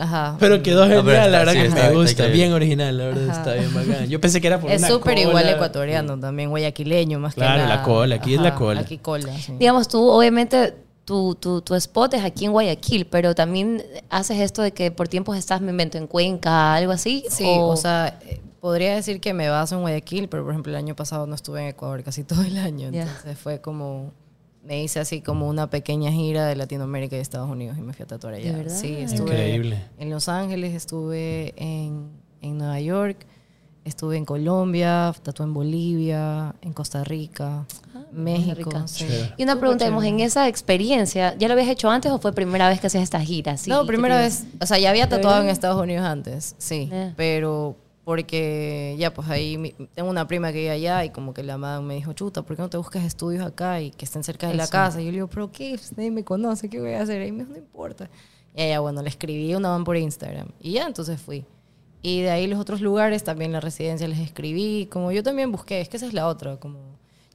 Ajá. 0.01 0.37
Pero 0.39 0.63
quedó 0.63 0.87
pero 0.87 1.03
genial, 1.03 1.17
está- 1.17 1.29
la 1.31 1.39
verdad 1.39 1.53
sí, 1.53 1.59
que 1.59 1.65
está- 1.67 1.81
me 1.81 1.87
está 1.89 1.99
gusta. 2.01 2.27
Bien 2.27 2.53
original, 2.53 2.99
la 2.99 3.05
verdad. 3.05 3.29
Ajá. 3.31 3.39
Está 3.39 3.55
bien 3.55 3.75
bacán. 3.75 4.09
Yo 4.09 4.21
pensé 4.21 4.41
que 4.41 4.47
era 4.47 4.61
por 4.61 4.71
Es 4.71 4.87
súper 4.87 5.19
igual 5.19 5.49
ecuatoriano 5.49 6.19
también, 6.19 6.51
guayaquileño 6.51 7.19
más 7.19 7.35
Claro, 7.35 7.55
que 7.55 7.59
la 7.61 7.69
nada. 7.77 7.83
cola, 7.83 8.15
aquí 8.17 8.35
es 8.35 8.41
la 8.41 8.55
cola. 8.55 8.81
Aquí 8.81 8.99
cola, 8.99 9.33
sí. 9.39 9.55
Digamos, 9.59 9.89
tú, 9.89 10.09
obviamente, 10.09 10.75
tu, 11.05 11.35
tu, 11.35 11.61
tu 11.63 11.75
spot 11.75 12.15
es 12.15 12.23
aquí 12.25 12.45
en 12.45 12.53
Guayaquil, 12.53 13.07
pero 13.07 13.35
también 13.35 13.83
haces 14.11 14.39
esto 14.39 14.63
de 14.63 14.71
que 14.73 14.93
por 14.93 15.09
tiempos 15.09 15.37
estás, 15.37 15.61
me 15.61 15.71
invento, 15.73 15.99
en 15.99 16.07
Cuenca, 16.07 16.75
algo 16.75 16.93
así. 16.93 17.25
Sí, 17.31 17.45
o, 17.49 17.75
sea, 17.77 18.19
eh, 18.25 18.41
podría 18.61 18.95
decir 18.95 19.21
que 19.21 19.35
me 19.35 19.49
baso 19.49 19.75
en 19.75 19.81
Guayaquil, 19.81 20.29
pero 20.29 20.45
por 20.45 20.53
ejemplo 20.53 20.71
el 20.71 20.77
año 20.77 20.95
pasado 20.95 21.27
no 21.27 21.35
estuve 21.35 21.63
en 21.63 21.69
Ecuador 21.69 22.05
casi 22.05 22.23
todo 22.25 22.43
el 22.43 22.57
año, 22.59 22.89
entonces 22.93 23.37
fue 23.39 23.61
como 23.61 24.13
me 24.63 24.83
hice 24.83 25.01
así 25.01 25.21
como 25.23 25.49
una 25.49 25.71
pequeña 25.71 26.11
gira 26.13 26.47
de 26.47 26.55
Latinoamérica 26.57 27.17
y 27.17 27.21
Estados 27.21 27.49
Unidos 27.51 27.79
y 27.79 27.83
me 27.83 27.93
fui 27.93 28.03
a 28.05 28.07
tatuar 28.07 28.35
allá. 28.35 28.53
¿De 28.53 28.59
verdad? 28.59 28.77
Sí, 28.77 28.95
estuve 28.97 29.31
Increíble. 29.31 29.83
en 29.99 30.11
Los 30.11 30.29
Ángeles, 30.29 30.75
estuve 30.75 31.55
en, 31.57 32.11
en 32.43 32.59
Nueva 32.59 32.79
York, 32.81 33.27
estuve 33.85 34.17
en 34.19 34.25
Colombia, 34.25 35.15
tatué 35.23 35.47
en 35.47 35.55
Bolivia, 35.55 36.55
en 36.61 36.73
Costa 36.75 37.03
Rica, 37.05 37.65
México. 38.13 38.71
Rica. 38.71 38.87
sí. 38.87 39.07
Chévere. 39.07 39.35
Y 39.39 39.45
una 39.45 39.59
pregunta, 39.59 39.87
en 39.87 40.21
esa 40.21 40.47
experiencia, 40.49 41.35
¿ya 41.39 41.49
lo 41.49 41.55
habías 41.55 41.69
hecho 41.69 41.89
antes 41.91 42.13
o 42.13 42.19
fue 42.19 42.33
primera 42.33 42.69
vez 42.69 42.81
que 42.81 42.89
hacías 42.89 43.03
esta 43.05 43.21
gira? 43.21 43.57
Sí, 43.57 43.71
no, 43.71 43.87
primera 43.87 44.19
vez. 44.19 44.45
O 44.61 44.67
sea, 44.67 44.79
ya 44.79 44.91
había 44.91 45.07
¿De 45.07 45.17
tatuado 45.17 45.43
en? 45.43 45.49
Estados 45.49 45.81
Unidos 45.83 46.05
antes, 46.05 46.55
sí. 46.59 46.89
Ya. 46.91 47.15
Pero 47.17 47.77
porque 48.05 48.97
ya, 48.99 49.13
pues 49.13 49.29
ahí 49.29 49.59
mi- 49.59 49.73
tengo 49.95 50.09
una 50.11 50.27
prima 50.27 50.53
que 50.53 50.59
vive 50.59 50.71
allá 50.71 51.05
y 51.05 51.11
como 51.11 51.35
que 51.35 51.43
la 51.43 51.59
madre 51.59 51.85
me 51.85 51.95
dijo, 51.95 52.13
chuta, 52.13 52.43
¿por 52.43 52.57
qué 52.57 52.63
no 52.63 52.71
te 52.71 52.77
buscas 52.77 53.05
estudios 53.05 53.45
acá 53.45 53.81
y 53.81 53.91
que 53.91 54.05
estén 54.05 54.25
cerca 54.25 54.49
de 54.49 54.55
la 54.55 54.65
casa? 54.67 55.01
Y 55.01 55.05
yo 55.05 55.11
le 55.11 55.17
digo, 55.19 55.29
pero 55.29 55.53
¿qué? 55.53 55.79
Nadie 55.97 56.11
me 56.11 56.25
conoce, 56.25 56.69
¿qué 56.69 56.81
voy 56.81 56.93
a 56.95 57.03
hacer? 57.03 57.27
Y 57.27 57.33
me 57.33 57.41
dijo, 57.41 57.53
no 57.53 57.59
importa. 57.59 58.09
Y 58.55 58.63
ella, 58.63 58.81
bueno, 58.81 59.03
le 59.03 59.09
escribí 59.09 59.55
una 59.55 59.69
van 59.71 59.85
por 59.85 59.97
Instagram. 59.97 60.49
Y 60.61 60.73
ya, 60.73 60.87
entonces 60.87 61.21
fui. 61.21 61.45
Y 62.03 62.23
de 62.23 62.31
ahí 62.31 62.47
los 62.47 62.59
otros 62.59 62.81
lugares, 62.81 63.23
también 63.25 63.53
la 63.53 63.61
residencia 63.61 64.09
les 64.09 64.19
escribí. 64.19 64.87
Como 64.91 65.13
yo 65.13 65.23
también 65.23 65.53
busqué, 65.53 65.81
es 65.81 65.89
que 65.89 65.99
esa 65.99 66.07
es 66.07 66.15
la 66.15 66.27
otra, 66.27 66.57
como... 66.57 66.79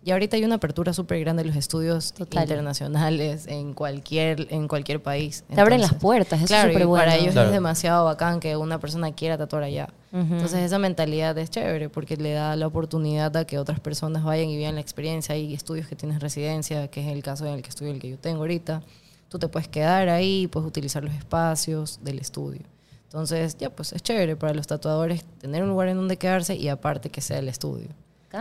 Y 0.06 0.12
ahorita 0.12 0.38
hay 0.38 0.46
una 0.46 0.56
apertura 0.56 0.94
súper 0.94 1.20
grande 1.20 1.42
de 1.42 1.48
los 1.50 1.58
estudios 1.58 2.14
Total. 2.14 2.44
internacionales 2.44 3.48
en 3.48 3.74
cualquier, 3.74 4.46
en 4.52 4.68
cualquier 4.68 5.02
país. 5.02 5.44
Te 5.52 5.60
abren 5.60 5.82
las 5.82 5.96
puertas, 5.96 6.40
eso 6.40 6.46
claro, 6.48 6.68
es 6.70 6.74
súper 6.74 6.84
y 6.84 6.86
bueno. 6.86 7.04
para 7.06 7.16
ellos 7.18 7.34
Claro. 7.34 7.48
es 7.48 7.54
demasiado 7.54 8.06
bacán 8.06 8.40
que 8.40 8.56
una 8.56 8.80
persona 8.80 9.12
quiera 9.16 9.36
tatuar 9.38 9.64
allá. 9.64 9.90
Entonces 10.14 10.60
esa 10.60 10.78
mentalidad 10.78 11.36
es 11.40 11.50
chévere 11.50 11.90
porque 11.90 12.16
le 12.18 12.34
da 12.34 12.56
la 12.56 12.68
oportunidad 12.68 13.36
a 13.36 13.46
que 13.46 13.58
otras 13.58 13.80
personas 13.80 14.24
vayan 14.24 14.48
y 14.48 14.58
vean 14.58 14.76
la 14.76 14.82
experiencia. 14.82 15.34
Hay 15.34 15.54
estudios 15.56 15.88
que 15.88 15.96
tienes 15.96 16.20
residencia, 16.22 16.88
que 16.88 17.02
es 17.02 17.12
el 17.12 17.24
caso 17.24 17.46
en 17.48 17.54
el 17.56 17.62
que 17.64 17.70
estudio 17.70 17.92
el 17.92 18.00
que 18.00 18.12
yo 18.12 18.18
tengo 18.20 18.42
ahorita. 18.42 18.84
Tú 19.28 19.40
te 19.40 19.48
puedes 19.48 19.68
quedar 19.68 20.08
ahí, 20.10 20.46
puedes 20.48 20.68
utilizar 20.68 21.04
los 21.04 21.16
espacios 21.16 22.00
del 22.04 22.20
estudio. 22.20 22.62
Entonces, 23.06 23.58
ya, 23.58 23.72
pues 23.72 23.92
es 23.92 24.04
chévere 24.04 24.36
para 24.36 24.54
los 24.54 24.68
tatuadores 24.68 25.26
tener 25.40 25.64
un 25.64 25.70
lugar 25.70 25.88
en 25.90 25.98
donde 25.98 26.18
quedarse 26.18 26.56
y 26.56 26.68
aparte 26.70 27.10
que 27.10 27.22
sea 27.22 27.40
el 27.40 27.50
estudio. 27.50 27.88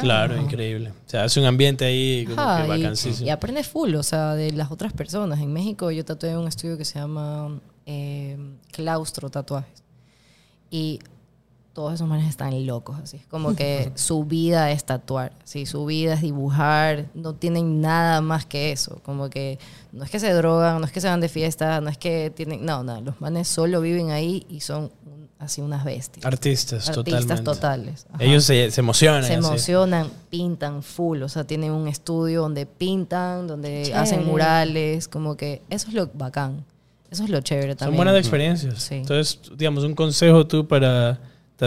Claro, 0.01 0.41
increíble. 0.41 0.91
O 0.91 1.09
sea, 1.09 1.25
hace 1.25 1.41
un 1.41 1.47
ambiente 1.47 1.85
ahí 1.85 2.25
como 2.27 2.41
Ajá, 2.41 2.67
que 2.67 3.11
y-. 3.23 3.25
Y, 3.25 3.31
aprendes 3.31 3.69
full, 3.69 3.95
o 3.95 4.03
sea, 4.03 4.35
de 4.35 4.53
las 4.53 4.71
otras 4.71 4.93
personas. 4.93 5.41
En 5.41 5.53
México 5.53 5.91
yo 5.91 6.05
tatué 6.05 6.31
en 6.31 6.39
un 6.39 6.49
estudio 6.49 6.77
que 6.79 6.85
se 6.85 6.99
llama 6.99 7.61
eh, 7.87 8.37
Claustro 8.73 9.31
Tatuajes. 9.31 9.83
Y 10.71 11.01
todos 11.75 11.95
esos 11.95 12.09
manes 12.09 12.29
están 12.29 12.67
locos, 12.67 12.97
así. 13.03 13.19
Es 13.19 13.27
como 13.27 13.55
que 13.55 13.91
su 13.97 14.25
vida 14.25 14.71
es 14.71 14.85
tatuar, 14.85 15.33
¿sí? 15.45 15.67
Su 15.67 15.85
vida 15.85 16.15
es 16.15 16.23
dibujar. 16.23 17.07
No 17.15 17.35
tienen 17.35 17.81
nada 17.81 18.21
más 18.21 18.47
que 18.47 18.73
eso. 18.73 19.01
Como 19.05 19.29
que 19.29 19.59
no 19.93 20.05
es 20.05 20.11
que 20.11 20.21
se 20.21 20.33
drogan, 20.33 20.81
no 20.81 20.87
es 20.87 20.93
que 20.93 21.01
se 21.01 21.09
van 21.09 21.21
de 21.21 21.29
fiesta, 21.29 21.81
no 21.81 21.91
es 21.91 21.99
que 21.99 22.33
tienen... 22.35 22.65
No, 22.65 22.83
no. 22.85 23.01
Los 23.01 23.21
manes 23.21 23.49
solo 23.49 23.81
viven 23.81 24.11
ahí 24.11 24.47
y 24.49 24.61
son 24.61 24.91
un- 25.05 25.24
así 25.45 25.61
unas 25.61 25.85
bestias. 25.85 26.25
Artistas, 26.27 26.89
Artistas 26.89 26.95
totalmente. 26.95 27.43
totales. 27.45 28.07
Ajá 28.13 28.25
Ellos 28.25 28.45
se, 28.45 28.71
se 28.71 28.81
emocionan. 28.81 29.23
se 29.25 29.35
así. 29.35 29.47
emocionan, 29.47 30.09
pintan 30.31 30.83
full, 30.83 31.23
o 31.23 31.29
sea, 31.29 31.45
tienen 31.45 31.71
un 31.73 31.87
estudio 31.89 32.43
donde 32.43 32.67
pintan, 32.67 33.47
donde 33.47 33.83
Chévere. 33.85 33.95
hacen 33.95 34.25
murales, 34.27 35.09
como 35.09 35.37
que 35.37 35.63
eso 35.71 35.89
es 35.89 35.95
lo 35.95 36.09
bacán, 36.15 36.65
eso 37.11 37.25
es 37.25 37.31
lo 37.31 37.41
chévere 37.41 37.69
Son 37.73 37.77
también. 37.79 37.97
buenas 37.97 38.17
experiencias. 38.19 38.83
Sí. 38.83 38.97
Entonces, 38.97 39.41
digamos, 39.57 39.85
un 39.85 39.95
consejo 39.95 40.47
tú 40.47 40.67
para 40.67 41.19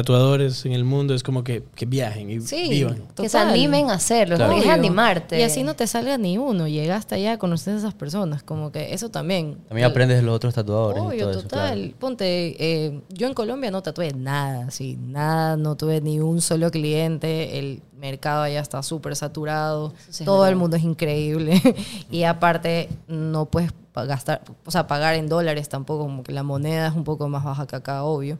tatuadores 0.02 0.66
en 0.66 0.72
el 0.74 0.84
mundo 0.84 1.14
es 1.14 1.24
como 1.24 1.44
que, 1.44 1.64
que 1.76 1.86
viajen 1.86 2.30
y 2.32 2.42
Sí. 2.42 2.68
vivan. 2.70 3.04
Que 3.16 3.28
se 3.30 3.38
animen 3.38 3.90
a 3.90 3.94
hacerlo, 3.96 4.36
Claro. 4.36 4.54
porque 4.54 4.68
es 4.68 4.74
animarte. 4.74 5.40
Y 5.40 5.44
así 5.44 5.64
no 5.64 5.76
te 5.76 5.88
salga 5.88 6.18
ni 6.18 6.38
uno. 6.38 6.68
Llegaste 6.68 7.16
allá, 7.16 7.38
conoces 7.38 7.68
a 7.76 7.78
esas 7.78 7.94
personas. 7.94 8.44
Como 8.44 8.72
que 8.72 8.94
eso 8.94 9.10
también. 9.10 9.58
También 9.68 9.90
aprendes 9.90 10.18
de 10.18 10.24
los 10.24 10.36
otros 10.36 10.54
tatuadores. 10.54 11.04
y 11.04 11.06
Obvio, 11.08 11.30
eso, 11.32 11.42
total. 11.44 11.78
claro. 11.80 11.94
Ponte, 12.00 12.56
eh, 12.86 13.02
yo 13.10 13.28
en 13.28 13.34
Colombia 13.34 13.72
no 13.72 13.82
tatué 13.84 14.14
nada, 14.14 14.68
así, 14.68 14.98
nada, 15.02 15.58
no 15.58 15.76
tuve 15.76 16.02
ni 16.02 16.20
un 16.20 16.42
solo 16.42 16.72
cliente, 16.72 17.60
el 17.60 17.82
mercado 18.00 18.44
allá 18.44 18.60
está 18.62 18.84
súper 18.84 19.16
saturado, 19.16 19.94
sí 20.10 20.24
todo 20.24 20.46
el 20.48 20.56
mundo 20.56 20.78
es 20.78 20.84
increíble 20.84 21.60
y 22.12 22.24
aparte 22.24 22.90
no 23.08 23.46
puedes 23.46 23.72
gastar, 23.96 24.44
o 24.64 24.70
sea, 24.70 24.86
pagar 24.86 25.16
en 25.16 25.28
dólares 25.28 25.70
tampoco, 25.70 26.04
como 26.04 26.22
que 26.22 26.32
la 26.32 26.44
moneda 26.44 26.88
es 26.90 26.94
un 26.94 27.04
poco 27.04 27.28
más 27.30 27.44
baja 27.44 27.66
que 27.66 27.76
acá, 27.76 28.04
obvio. 28.04 28.38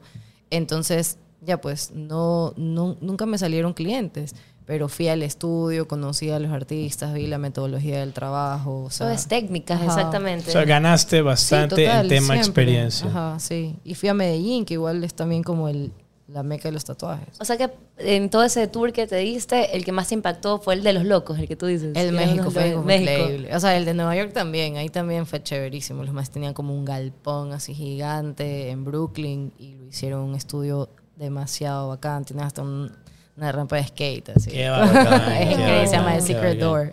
Entonces, 0.50 1.18
ya 1.40 1.60
pues, 1.60 1.90
no, 1.92 2.52
no, 2.56 2.96
nunca 3.00 3.26
me 3.26 3.38
salieron 3.38 3.72
clientes. 3.74 4.34
Pero 4.66 4.88
fui 4.90 5.08
al 5.08 5.22
estudio, 5.22 5.88
conocí 5.88 6.28
a 6.28 6.38
los 6.38 6.52
artistas, 6.52 7.14
vi 7.14 7.26
la 7.26 7.38
metodología 7.38 8.00
del 8.00 8.12
trabajo. 8.12 8.82
O 8.84 8.90
sea, 8.90 9.14
es 9.14 9.26
técnicas, 9.26 9.80
Ajá. 9.80 9.86
exactamente. 9.86 10.50
O 10.50 10.52
sea, 10.52 10.66
ganaste 10.66 11.22
bastante 11.22 11.76
Sí, 11.76 11.82
total, 11.84 12.04
en 12.04 12.08
tema 12.10 12.26
siempre. 12.34 12.38
experiencia. 12.64 13.06
Ajá, 13.08 13.38
sí. 13.40 13.76
Y 13.82 13.94
fui 13.94 14.10
a 14.10 14.14
Medellín, 14.14 14.66
que 14.66 14.74
igual 14.74 15.02
es 15.04 15.14
también 15.14 15.42
como 15.42 15.70
el, 15.70 15.90
la 16.26 16.42
meca 16.42 16.68
de 16.68 16.72
los 16.72 16.84
tatuajes. 16.84 17.40
O 17.40 17.46
sea 17.46 17.56
que 17.56 17.70
en 17.96 18.28
todo 18.28 18.44
ese 18.44 18.66
tour 18.68 18.92
que 18.92 19.06
te 19.06 19.16
diste, 19.16 19.74
el 19.74 19.86
que 19.86 19.92
más 19.92 20.08
te 20.08 20.14
impactó 20.16 20.58
fue 20.58 20.74
el 20.74 20.82
de 20.82 20.92
los 20.92 21.06
locos, 21.06 21.38
el 21.38 21.48
que 21.48 21.56
tú 21.56 21.64
dices. 21.64 21.96
El 21.96 22.12
México 22.12 22.50
fue 22.50 22.72
como 22.72 22.84
México. 22.84 23.10
increíble. 23.10 23.56
O 23.56 23.60
sea, 23.60 23.74
el 23.74 23.86
de 23.86 23.94
Nueva 23.94 24.14
York 24.16 24.34
también, 24.34 24.76
ahí 24.76 24.90
también 24.90 25.24
fue 25.24 25.42
chéverísimo. 25.42 26.04
Los 26.04 26.12
más 26.12 26.30
tenían 26.30 26.52
como 26.52 26.74
un 26.74 26.84
galpón 26.84 27.54
así 27.54 27.72
gigante 27.72 28.68
en 28.68 28.84
Brooklyn 28.84 29.50
y 29.58 29.76
lo 29.76 29.86
hicieron 29.86 30.20
un 30.20 30.34
estudio 30.34 30.90
demasiado 31.18 31.88
bacán. 31.88 32.24
Tienen 32.24 32.44
hasta 32.44 32.62
un- 32.62 32.90
una 33.36 33.52
rampa 33.52 33.76
de 33.76 33.84
skate 33.86 34.30
así. 34.30 34.50
Qué 34.50 34.68
bacán, 34.68 35.32
es 35.32 35.50
increíble, 35.52 35.86
se 35.86 35.96
llama 35.96 36.14
The 36.14 36.20
Secret 36.22 36.60
bacán. 36.60 36.60
Door. 36.60 36.92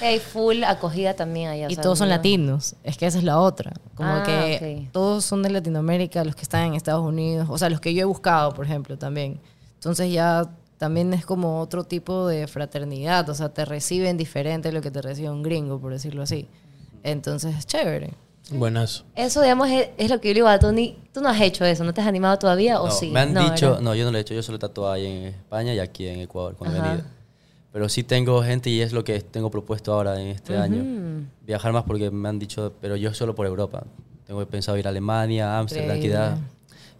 Hay 0.00 0.20
full 0.20 0.62
acogida 0.64 1.14
también 1.14 1.48
allá. 1.50 1.66
o 1.66 1.70
Y 1.70 1.76
todos 1.76 1.98
son 1.98 2.08
no- 2.08 2.14
latinos. 2.14 2.76
Es 2.84 2.96
que 2.96 3.06
esa 3.06 3.18
es 3.18 3.24
la 3.24 3.38
otra. 3.40 3.72
Como 3.96 4.08
Ah, 4.08 4.22
que 4.24 4.84
ok. 4.86 4.92
todos 4.92 5.24
son 5.24 5.42
de 5.42 5.50
Latinoamérica, 5.50 6.22
los 6.24 6.36
que 6.36 6.42
están 6.42 6.66
en 6.66 6.74
Estados 6.74 7.04
Unidos. 7.04 7.48
O 7.50 7.58
sea, 7.58 7.68
los 7.68 7.80
que 7.80 7.92
yo 7.94 8.02
he 8.02 8.04
buscado, 8.04 8.54
por 8.54 8.64
ejemplo, 8.64 8.96
también. 8.96 9.40
Entonces 9.74 10.12
ya 10.12 10.48
también 10.76 11.12
es 11.14 11.26
como 11.26 11.60
otro 11.60 11.82
tipo 11.84 12.28
de 12.28 12.46
fraternidad. 12.46 13.28
O 13.28 13.34
sea, 13.34 13.48
te 13.48 13.64
reciben 13.64 14.16
diferente 14.16 14.68
de 14.68 14.72
lo 14.74 14.80
que 14.82 14.92
te 14.92 15.02
recibe 15.02 15.30
un 15.30 15.42
gringo, 15.42 15.80
por 15.80 15.92
decirlo 15.92 16.22
así. 16.22 16.48
Entonces 17.02 17.56
es 17.56 17.66
chévere. 17.66 18.12
Buenazo. 18.50 19.04
Eso, 19.14 19.42
digamos, 19.42 19.68
es, 19.68 19.88
es 19.98 20.10
lo 20.10 20.20
que 20.20 20.28
yo 20.28 20.32
le 20.34 20.38
digo 20.38 20.48
a 20.48 20.58
Tony. 20.58 20.96
¿Tú 21.12 21.20
no 21.20 21.28
has 21.28 21.40
hecho 21.40 21.64
eso? 21.64 21.84
¿No 21.84 21.92
te 21.92 22.00
has 22.00 22.06
animado 22.06 22.38
todavía 22.38 22.80
o 22.80 22.86
No, 22.86 22.92
sí? 22.92 23.10
Me 23.10 23.20
han 23.20 23.34
No, 23.34 23.42
dicho, 23.50 23.66
¿verdad? 23.70 23.82
no, 23.82 23.94
yo 23.94 24.04
no 24.04 24.12
lo 24.12 24.18
he 24.18 24.20
hecho, 24.22 24.34
yo 24.34 24.42
solo 24.42 24.56
he 24.56 24.58
tatuado 24.58 24.92
ahí 24.92 25.04
en 25.06 25.24
España 25.26 25.74
y 25.74 25.78
aquí 25.78 26.06
en 26.08 26.20
Ecuador 26.20 26.54
cuando 26.56 26.78
he 26.78 26.80
venido. 26.80 27.02
Pero 27.72 27.88
sí 27.90 28.02
tengo 28.02 28.42
gente 28.42 28.70
y 28.70 28.80
es 28.80 28.92
lo 28.92 29.04
que 29.04 29.20
tengo 29.20 29.50
propuesto 29.50 29.92
ahora 29.92 30.18
en 30.20 30.28
este 30.28 30.56
año. 30.56 31.26
Viajar 31.46 31.72
más 31.72 31.84
porque 31.84 32.10
me 32.10 32.28
han 32.28 32.38
dicho, 32.38 32.72
pero 32.80 32.96
yo 32.96 33.12
solo 33.12 33.34
por 33.34 33.46
Europa. 33.46 33.84
Tengo 34.26 34.44
pensado 34.46 34.76
ir 34.78 34.86
a 34.86 34.90
Alemania, 34.90 35.58
Ámsterdam, 35.58 36.00
quizás. 36.00 36.38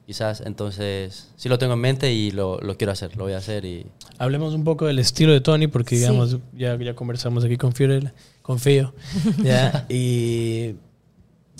Quizás, 0.06 0.40
entonces, 0.46 1.28
sí 1.36 1.50
lo 1.50 1.58
tengo 1.58 1.74
en 1.74 1.80
mente 1.80 2.10
y 2.10 2.30
lo, 2.30 2.58
lo 2.60 2.78
quiero 2.78 2.92
hacer, 2.92 3.14
lo 3.18 3.24
voy 3.24 3.34
a 3.34 3.36
hacer 3.38 3.66
y... 3.66 3.86
Hablemos 4.16 4.54
un 4.54 4.64
poco 4.64 4.86
del 4.86 4.98
estilo 4.98 5.32
de 5.34 5.42
Tony, 5.42 5.66
porque 5.66 5.96
Sí. 5.96 6.00
digamos, 6.00 6.38
ya, 6.56 6.76
ya 6.78 6.94
conversamos 6.94 7.44
aquí 7.44 7.58
con 7.58 7.74
Fiorella, 7.74 8.14
con 8.40 8.58
Fío. 8.58 8.94
¿ya? 9.44 9.84
y, 9.90 10.76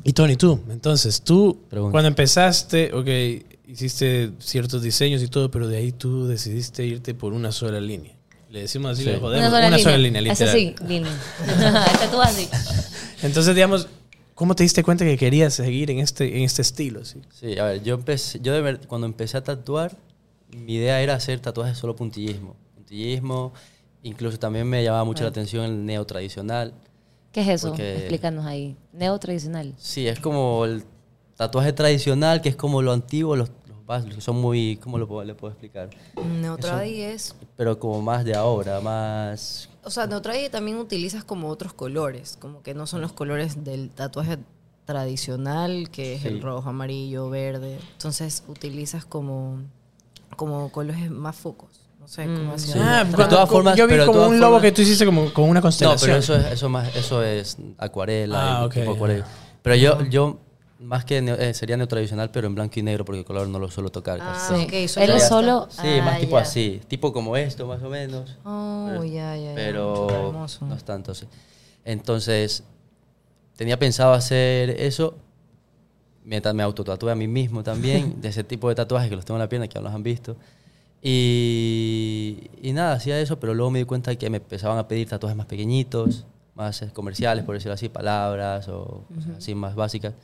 y 0.04 0.12
Tony, 0.12 0.36
tú, 0.36 0.60
entonces, 0.70 1.22
tú, 1.22 1.58
Pregunta. 1.68 1.92
cuando 1.92 2.08
empezaste, 2.08 2.92
ok, 2.92 3.08
hiciste 3.66 4.30
ciertos 4.38 4.82
diseños 4.82 5.22
y 5.22 5.28
todo, 5.28 5.50
pero 5.50 5.68
de 5.68 5.76
ahí 5.76 5.92
tú 5.92 6.26
decidiste 6.26 6.84
irte 6.86 7.14
por 7.14 7.32
una 7.32 7.52
sola 7.52 7.80
línea. 7.80 8.14
Le 8.50 8.62
decimos 8.62 8.92
así, 8.92 9.02
Sí. 9.04 9.10
le 9.10 9.18
jodemos, 9.18 9.48
Una 9.48 9.78
sola 9.78 9.96
línea. 9.98 10.20
línea, 10.22 10.32
Eso 10.32 10.44
literal. 10.46 10.76
sí, 10.78 10.86
línea. 10.88 11.20
Está 11.92 12.10
tú 12.10 12.20
así. 12.22 12.48
Entonces, 13.22 13.54
digamos, 13.54 13.88
¿cómo 14.34 14.54
te 14.54 14.62
diste 14.62 14.82
cuenta 14.82 15.04
que 15.04 15.18
querías 15.18 15.52
seguir 15.52 15.90
en 15.90 15.98
este, 15.98 16.38
en 16.38 16.44
este 16.44 16.62
estilo? 16.62 17.04
Sí? 17.04 17.20
Sí, 17.30 17.58
a 17.58 17.64
ver, 17.64 17.82
yo 17.82 17.94
empecé, 17.96 18.40
yo 18.40 18.54
de 18.54 18.62
ver- 18.62 18.80
cuando 18.86 19.06
empecé 19.06 19.36
a 19.36 19.44
tatuar, 19.44 19.94
mi 20.50 20.76
idea 20.76 21.02
era 21.02 21.14
hacer 21.14 21.40
tatuajes 21.40 21.76
solo 21.76 21.94
puntillismo. 21.94 22.56
Puntillismo, 22.74 23.52
incluso 24.02 24.38
también 24.38 24.66
me 24.66 24.82
llamaba 24.82 25.04
mucho 25.04 25.24
la 25.24 25.28
atención 25.28 25.64
el 25.66 25.84
neo 25.84 26.06
tradicional. 26.06 26.72
¿Qué 27.32 27.42
es 27.42 27.48
eso? 27.48 27.68
Porque- 27.68 27.98
Explícanos 27.98 28.46
ahí. 28.46 28.76
Neo 28.92 29.18
tradicional. 29.18 29.74
Sí, 29.78 30.06
es 30.08 30.18
como 30.20 30.64
el 30.64 30.84
tatuaje 31.36 31.72
tradicional, 31.72 32.40
que 32.40 32.48
es 32.48 32.56
como 32.56 32.82
lo 32.82 32.92
antiguo, 32.92 33.36
los, 33.36 33.50
los 33.68 33.84
básicos, 33.86 34.16
que 34.16 34.20
son 34.20 34.40
muy, 34.40 34.76
¿cómo 34.82 34.98
lo 34.98 35.06
puedo, 35.06 35.24
le 35.24 35.34
puedo 35.34 35.52
explicar? 35.52 35.90
Neutradi 36.40 37.02
es 37.02 37.34
Pero 37.56 37.78
como 37.78 38.00
más 38.02 38.24
de 38.24 38.34
ahora, 38.34 38.80
más... 38.80 39.68
O 39.84 39.90
sea, 39.90 40.06
Neutradi 40.06 40.48
también 40.48 40.78
utilizas 40.78 41.22
como 41.24 41.48
otros 41.48 41.72
colores, 41.72 42.36
como 42.40 42.62
que 42.62 42.74
no 42.74 42.86
son 42.86 43.00
los 43.00 43.12
colores 43.12 43.62
del 43.64 43.90
tatuaje 43.90 44.38
tradicional, 44.84 45.90
que 45.90 46.14
es 46.14 46.22
Sí. 46.22 46.28
el 46.28 46.42
rojo, 46.42 46.68
amarillo, 46.70 47.28
verde. 47.30 47.78
Entonces 47.92 48.42
utilizas 48.48 49.04
como, 49.04 49.58
como 50.36 50.72
colores 50.72 51.10
más 51.10 51.36
focos. 51.36 51.87
No 52.08 52.14
sé 52.14 52.24
cómo 52.24 52.52
decirlo. 52.52 52.82
Ah, 52.84 53.04
De 53.04 53.24
todas 53.26 53.48
formas, 53.50 53.76
yo 53.76 53.86
vi 53.86 53.90
pero 53.90 54.02
de 54.04 54.06
como 54.06 54.18
todas 54.20 54.30
un 54.30 54.40
logo 54.40 54.52
formas- 54.54 54.62
que 54.62 54.72
tú 54.72 54.82
hiciste 54.82 55.04
como 55.04 55.32
con 55.32 55.44
una 55.44 55.60
No, 55.60 55.62
constelación. 55.62 56.08
pero 56.08 56.18
eso 56.18 56.36
es, 56.36 56.52
eso 56.52 56.68
más, 56.70 56.96
eso 56.96 57.22
es 57.22 57.58
acuarela, 57.76 58.58
Ah, 58.58 58.62
y 58.62 58.66
ok, 58.66 58.72
tipo 58.74 58.92
acuarela. 58.92 59.26
Pero 59.62 59.74
yo, 59.76 60.02
yo 60.06 60.38
más 60.80 61.04
que 61.04 61.20
neo- 61.20 61.36
eh, 61.38 61.52
sería 61.52 61.76
neotradicional, 61.76 62.30
pero 62.30 62.46
en 62.46 62.54
blanco 62.54 62.80
y 62.80 62.82
negro, 62.82 63.04
porque 63.04 63.18
el 63.18 63.24
color 63.26 63.46
no 63.48 63.58
lo 63.58 63.70
suelo 63.70 63.90
tocar. 63.90 64.20
Ah, 64.22 64.32
casi. 64.48 64.54
Sí. 64.54 64.64
ok, 64.66 64.72
Él 64.72 64.88
solo 64.88 65.14
es 65.16 65.28
solo. 65.28 65.68
Sí, 65.70 65.98
Ah, 66.00 66.04
más 66.04 66.20
tipo 66.20 66.36
ya. 66.36 66.42
así, 66.42 66.80
tipo 66.88 67.12
como 67.12 67.36
esto, 67.36 67.66
más 67.66 67.82
o 67.82 67.90
menos. 67.90 68.36
Oh, 68.44 68.86
Pero- 68.88 69.04
ya, 69.04 69.36
ya. 69.36 69.52
Pero 69.54 70.08
Hermoso. 70.08 70.64
no 70.64 70.74
es 70.76 70.84
tanto, 70.84 71.14
sí. 71.14 71.26
Entonces, 71.84 72.62
tenía 73.56 73.78
pensado 73.78 74.12
hacer 74.14 74.70
eso. 74.70 75.14
Mientras 76.24 76.54
me 76.54 76.62
autotatué 76.62 77.10
a 77.12 77.14
mí 77.14 77.26
mismo 77.28 77.62
también, 77.62 78.20
de 78.20 78.28
ese 78.28 78.44
tipo 78.44 78.68
de 78.68 78.74
tatuajes 78.74 79.08
que 79.10 79.16
los 79.16 79.24
tengo 79.24 79.36
en 79.38 79.42
la 79.42 79.48
pierna, 79.48 79.66
que 79.68 79.74
ya 79.74 79.80
los 79.80 79.92
han 79.92 80.02
visto. 80.02 80.36
Y, 81.00 82.50
y 82.60 82.72
nada, 82.72 82.94
hacía 82.94 83.20
eso, 83.20 83.38
pero 83.38 83.54
luego 83.54 83.70
me 83.70 83.78
di 83.78 83.84
cuenta 83.84 84.14
que 84.16 84.28
me 84.30 84.38
empezaban 84.38 84.78
a 84.78 84.88
pedir 84.88 85.08
tatuajes 85.08 85.36
más 85.36 85.46
pequeñitos, 85.46 86.26
más 86.54 86.82
eh, 86.82 86.90
comerciales, 86.92 87.44
por 87.44 87.54
decirlo 87.54 87.74
así, 87.74 87.88
palabras 87.88 88.68
o 88.68 89.04
cosas 89.14 89.38
así 89.38 89.54
más 89.54 89.74
básicas. 89.74 90.14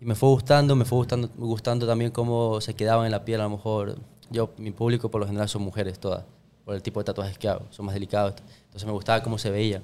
Y 0.00 0.04
me 0.04 0.14
fue 0.14 0.28
gustando, 0.28 0.74
me 0.74 0.84
fue 0.84 0.98
gustando, 0.98 1.30
gustando 1.36 1.86
también 1.86 2.10
cómo 2.10 2.60
se 2.60 2.74
quedaban 2.74 3.06
en 3.06 3.12
la 3.12 3.24
piel. 3.24 3.40
A 3.40 3.44
lo 3.44 3.50
mejor, 3.50 3.96
yo, 4.30 4.50
mi 4.58 4.72
público 4.72 5.10
por 5.10 5.20
lo 5.20 5.26
general 5.26 5.48
son 5.48 5.62
mujeres 5.62 5.98
todas, 5.98 6.24
por 6.64 6.74
el 6.74 6.82
tipo 6.82 7.00
de 7.00 7.04
tatuajes 7.04 7.38
que 7.38 7.48
hago, 7.48 7.66
son 7.70 7.86
más 7.86 7.94
delicados. 7.94 8.34
Entonces 8.64 8.84
me 8.84 8.92
gustaba 8.92 9.22
cómo 9.22 9.38
se 9.38 9.50
veían. 9.50 9.82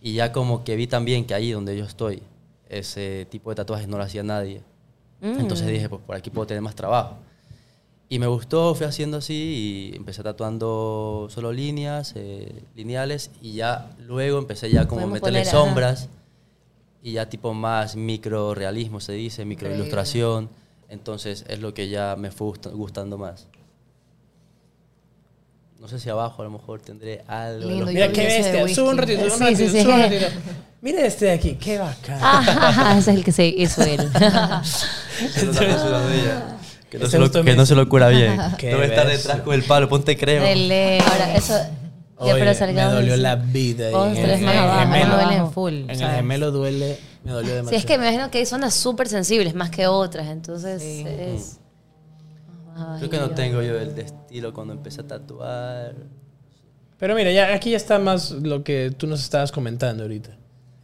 Y 0.00 0.14
ya 0.14 0.32
como 0.32 0.64
que 0.64 0.76
vi 0.76 0.86
también 0.86 1.24
que 1.24 1.34
ahí 1.34 1.52
donde 1.52 1.76
yo 1.78 1.84
estoy, 1.84 2.22
ese 2.68 3.26
tipo 3.30 3.50
de 3.50 3.56
tatuajes 3.56 3.88
no 3.88 3.96
lo 3.96 4.02
hacía 4.02 4.22
nadie. 4.22 4.62
Entonces 5.22 5.66
dije, 5.66 5.88
pues 5.88 6.02
por 6.02 6.16
aquí 6.16 6.28
puedo 6.28 6.46
tener 6.46 6.62
más 6.62 6.74
trabajo. 6.74 7.16
Y 8.08 8.18
me 8.18 8.26
gustó, 8.26 8.74
fui 8.74 8.86
haciendo 8.86 9.16
así 9.16 9.90
y 9.92 9.96
empecé 9.96 10.22
tatuando 10.22 11.26
solo 11.30 11.52
líneas, 11.52 12.12
eh, 12.16 12.62
lineales, 12.76 13.30
y 13.40 13.54
ya 13.54 13.90
luego 14.06 14.38
empecé 14.38 14.70
ya 14.70 14.86
como 14.86 15.00
a 15.00 15.04
Podemos 15.04 15.20
meterle 15.22 15.40
poner, 15.40 15.48
ajá. 15.54 15.64
sombras 15.66 16.08
y 17.02 17.12
ya 17.12 17.28
tipo 17.28 17.54
más 17.54 17.96
micro 17.96 18.54
realismo 18.54 19.00
se 19.00 19.12
dice, 19.12 19.44
micro 19.44 19.74
ilustración. 19.74 20.50
Entonces 20.90 21.44
es 21.48 21.60
lo 21.60 21.74
que 21.74 21.88
ya 21.88 22.14
me 22.16 22.30
fue 22.30 22.48
gusta- 22.48 22.70
gustando 22.70 23.18
más. 23.18 23.48
No 25.80 25.88
sé 25.88 25.98
si 25.98 26.08
abajo 26.08 26.42
a 26.42 26.44
lo 26.44 26.50
mejor 26.50 26.80
tendré 26.80 27.24
algo. 27.26 27.68
Lindo, 27.68 27.84
los- 27.86 27.94
Mira 27.94 28.12
qué 28.12 28.26
bestia. 28.26 28.68
Sube 28.74 28.90
un 28.90 28.98
ratito, 28.98 29.24
un 29.24 29.30
Sí, 29.30 29.38
ratito, 29.40 29.58
sí, 29.58 29.68
sí. 29.70 29.82
sube 29.82 29.94
un 29.94 30.00
ratito. 30.00 30.26
Mira 30.82 31.06
este 31.06 31.24
de 31.26 31.30
aquí, 31.32 31.54
qué 31.56 31.78
bacán. 31.78 32.18
Ah, 32.22 32.94
ese 32.98 33.10
es 33.12 33.16
el 33.18 33.24
que 33.24 33.32
se 33.32 33.46
hizo 33.46 33.82
él. 33.82 34.00
Que 36.98 37.04
no, 37.04 37.10
se 37.10 37.18
lo, 37.18 37.30
que 37.44 37.56
no 37.56 37.66
se 37.66 37.74
lo 37.74 37.88
cura 37.88 38.08
bien. 38.08 38.38
Debe 38.60 38.86
estar 38.86 39.06
detrás 39.06 39.40
con 39.40 39.54
el 39.54 39.64
palo, 39.64 39.88
ponte 39.88 40.16
crema. 40.16 40.44
Dele. 40.46 41.00
Ahora, 41.00 41.34
eso. 41.34 41.52
Ya, 41.52 42.32
Oye, 42.32 42.44
pero 42.44 42.72
me 42.72 42.82
dolió 42.82 43.16
la 43.16 43.34
vida. 43.34 43.88
en 43.90 44.16
el- 44.16 44.18
en 44.18 44.30
el 44.30 44.38
gemelo. 44.38 45.14
duelen 45.16 45.38
abajo. 45.40 45.50
full. 45.50 45.72
En 45.74 45.90
el 45.90 45.98
¿sabes? 45.98 46.16
gemelo 46.16 46.50
duele, 46.52 46.98
me 47.24 47.32
dolió 47.32 47.54
demasiado. 47.56 47.70
Sí, 47.70 47.76
es 47.76 47.84
que 47.84 47.98
me 47.98 48.04
imagino 48.04 48.30
que 48.30 48.38
hay 48.38 48.46
zonas 48.46 48.74
súper 48.74 49.08
sensibles 49.08 49.54
más 49.56 49.70
que 49.70 49.88
otras, 49.88 50.28
entonces 50.28 50.80
es... 50.80 51.58
Ay, 52.76 52.98
Creo 53.00 53.10
que 53.10 53.18
no 53.18 53.30
tengo 53.30 53.62
yo 53.62 53.78
el 53.78 53.94
de 53.96 54.02
estilo 54.02 54.54
cuando 54.54 54.72
empecé 54.74 55.00
a 55.00 55.06
tatuar. 55.08 55.94
Pero 56.98 57.14
mira, 57.16 57.32
ya 57.32 57.52
aquí 57.52 57.70
ya 57.72 57.76
está 57.76 57.98
más 57.98 58.30
lo 58.30 58.62
que 58.62 58.92
tú 58.96 59.06
nos 59.08 59.20
estabas 59.20 59.50
comentando 59.50 60.04
ahorita. 60.04 60.30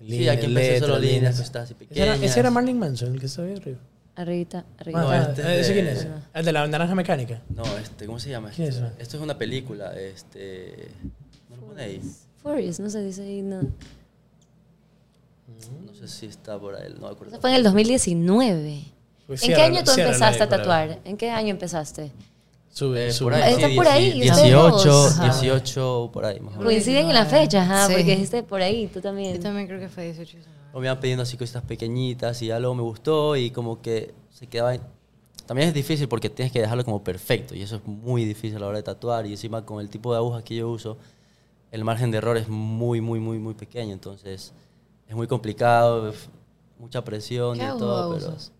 Sí, 0.01 0.29
aquí 0.29 0.47
empecé 0.47 0.81
solo 0.81 0.99
líneas, 0.99 1.37
cositas 1.37 1.63
así 1.65 1.75
Ese 1.75 2.03
era, 2.03 2.13
pequeñas. 2.15 2.31
ese 2.33 2.41
era 2.41 2.51
Marlon 2.51 2.79
Manson, 2.79 3.13
el 3.15 3.21
que 3.21 3.27
estaba 3.27 3.47
ahí 3.47 3.55
arriba. 3.55 3.79
Arribita, 4.21 4.65
arribita. 4.79 5.03
No, 5.03 5.13
este 5.15 5.41
es 5.43 5.49
¿ese 5.67 5.75
de- 5.75 5.83
quién 5.83 5.87
es? 5.97 6.07
El 6.35 6.45
de 6.45 6.53
la 6.53 6.67
naranja 6.67 6.95
mecánica. 6.95 7.41
No, 7.55 7.63
este, 7.79 8.05
¿cómo 8.07 8.19
se 8.19 8.29
llama? 8.31 8.51
¿Quién 8.51 8.69
Este? 8.69 8.81
es 8.85 8.87
ese? 8.93 9.03
Esto 9.03 9.17
es 9.17 9.23
una 9.23 9.39
película, 9.39 9.95
este... 9.99 10.89
¿No 11.49 11.57
lo 11.57 11.63
pone 11.69 11.83
ahí? 11.83 12.03
Furious, 12.43 12.81
no 12.81 12.91
se 12.91 13.03
dice 13.03 13.23
ahí, 13.23 13.41
no. 13.43 13.63
No 15.87 15.95
sé 15.95 16.09
si 16.09 16.27
está 16.27 16.59
por 16.59 16.75
ahí, 16.75 16.93
no 16.95 17.07
me 17.07 17.13
acuerdo. 17.13 17.33
Eso 17.33 17.41
fue 17.41 17.51
en 17.51 17.57
el 17.57 17.63
2019. 17.63 18.83
Pues 19.27 19.43
¿En 19.43 19.49
qué 19.55 19.63
año 19.63 19.85
tú 19.85 19.91
empezaste 19.93 20.43
a 20.43 20.49
tatuar? 20.49 20.99
¿En 21.05 21.17
qué 21.17 21.31
año 21.31 21.51
empezaste? 21.51 22.11
Sube, 22.73 23.09
Eh, 23.09 23.13
sube. 23.13 23.33
por 23.33 23.43
ahí, 23.43 23.53
Está 23.55 23.69
sí, 23.69 23.75
por 23.77 23.89
ahí, 23.89 24.13
dieci- 24.13 24.31
ustedes 24.31 24.43
18, 24.45 24.85
dos. 24.91 25.13
Ajá. 25.19 25.25
18, 25.25 26.11
por 26.13 26.25
ahí 26.25 26.41
más. 26.41 26.55
Coinciden 26.57 27.09
en 27.09 27.15
la 27.15 27.27
fecha, 27.27 27.63
ajá, 27.63 27.87
Sí. 27.89 27.93
porque 27.95 28.11
dijiste 28.13 28.43
por 28.43 28.63
ahí, 28.63 28.87
tú 28.87 29.01
también. 29.01 29.35
Yo 29.37 29.41
también 29.41 29.67
creo 29.67 29.81
que 29.81 29.89
fue 29.89 30.05
18 30.05 30.31
y 30.37 30.41
19. 30.41 30.60
O 30.73 30.81
me 30.81 30.87
iban 30.87 31.01
pidiendo 31.01 31.23
así 31.23 31.37
cositas 31.37 31.63
pequeñitas 31.65 32.41
y 32.43 32.47
ya 32.47 32.59
luego 32.61 32.75
me 32.75 32.83
gustó 32.83 33.37
y 33.37 33.51
como 33.51 33.81
que 33.83 34.15
se 34.31 34.47
quedaba... 34.47 34.75
en- 34.75 34.83
También 35.47 35.69
es 35.69 35.75
difícil 35.75 36.07
porque 36.09 36.31
tienes 36.31 36.53
que 36.53 36.61
dejarlo 36.61 36.85
como 36.85 37.03
perfecto 37.03 37.55
y 37.57 37.63
eso 37.63 37.77
es 37.77 37.87
muy 37.87 38.25
difícil 38.25 38.57
a 38.59 38.61
la 38.61 38.67
hora 38.69 38.77
de 38.79 38.83
tatuar 38.85 39.27
y 39.27 39.33
encima 39.33 39.65
con 39.67 39.81
el 39.81 39.89
tipo 39.91 40.13
de 40.13 40.19
agujas 40.19 40.45
que 40.45 40.55
yo 40.57 40.71
uso, 40.71 40.97
el 41.73 41.83
margen 41.85 42.11
de 42.11 42.19
error 42.19 42.37
es 42.37 42.49
muy, 42.49 43.01
muy, 43.01 43.19
muy, 43.21 43.39
muy 43.39 43.55
pequeño, 43.55 43.93
entonces 43.93 44.53
es 45.09 45.17
muy 45.17 45.27
complicado, 45.27 46.13
mucha 46.79 47.03
presión 47.05 47.59
¿Qué 47.59 47.65
y 47.65 47.79
todo, 47.79 48.15
pero... 48.15 48.29
usas? 48.29 48.53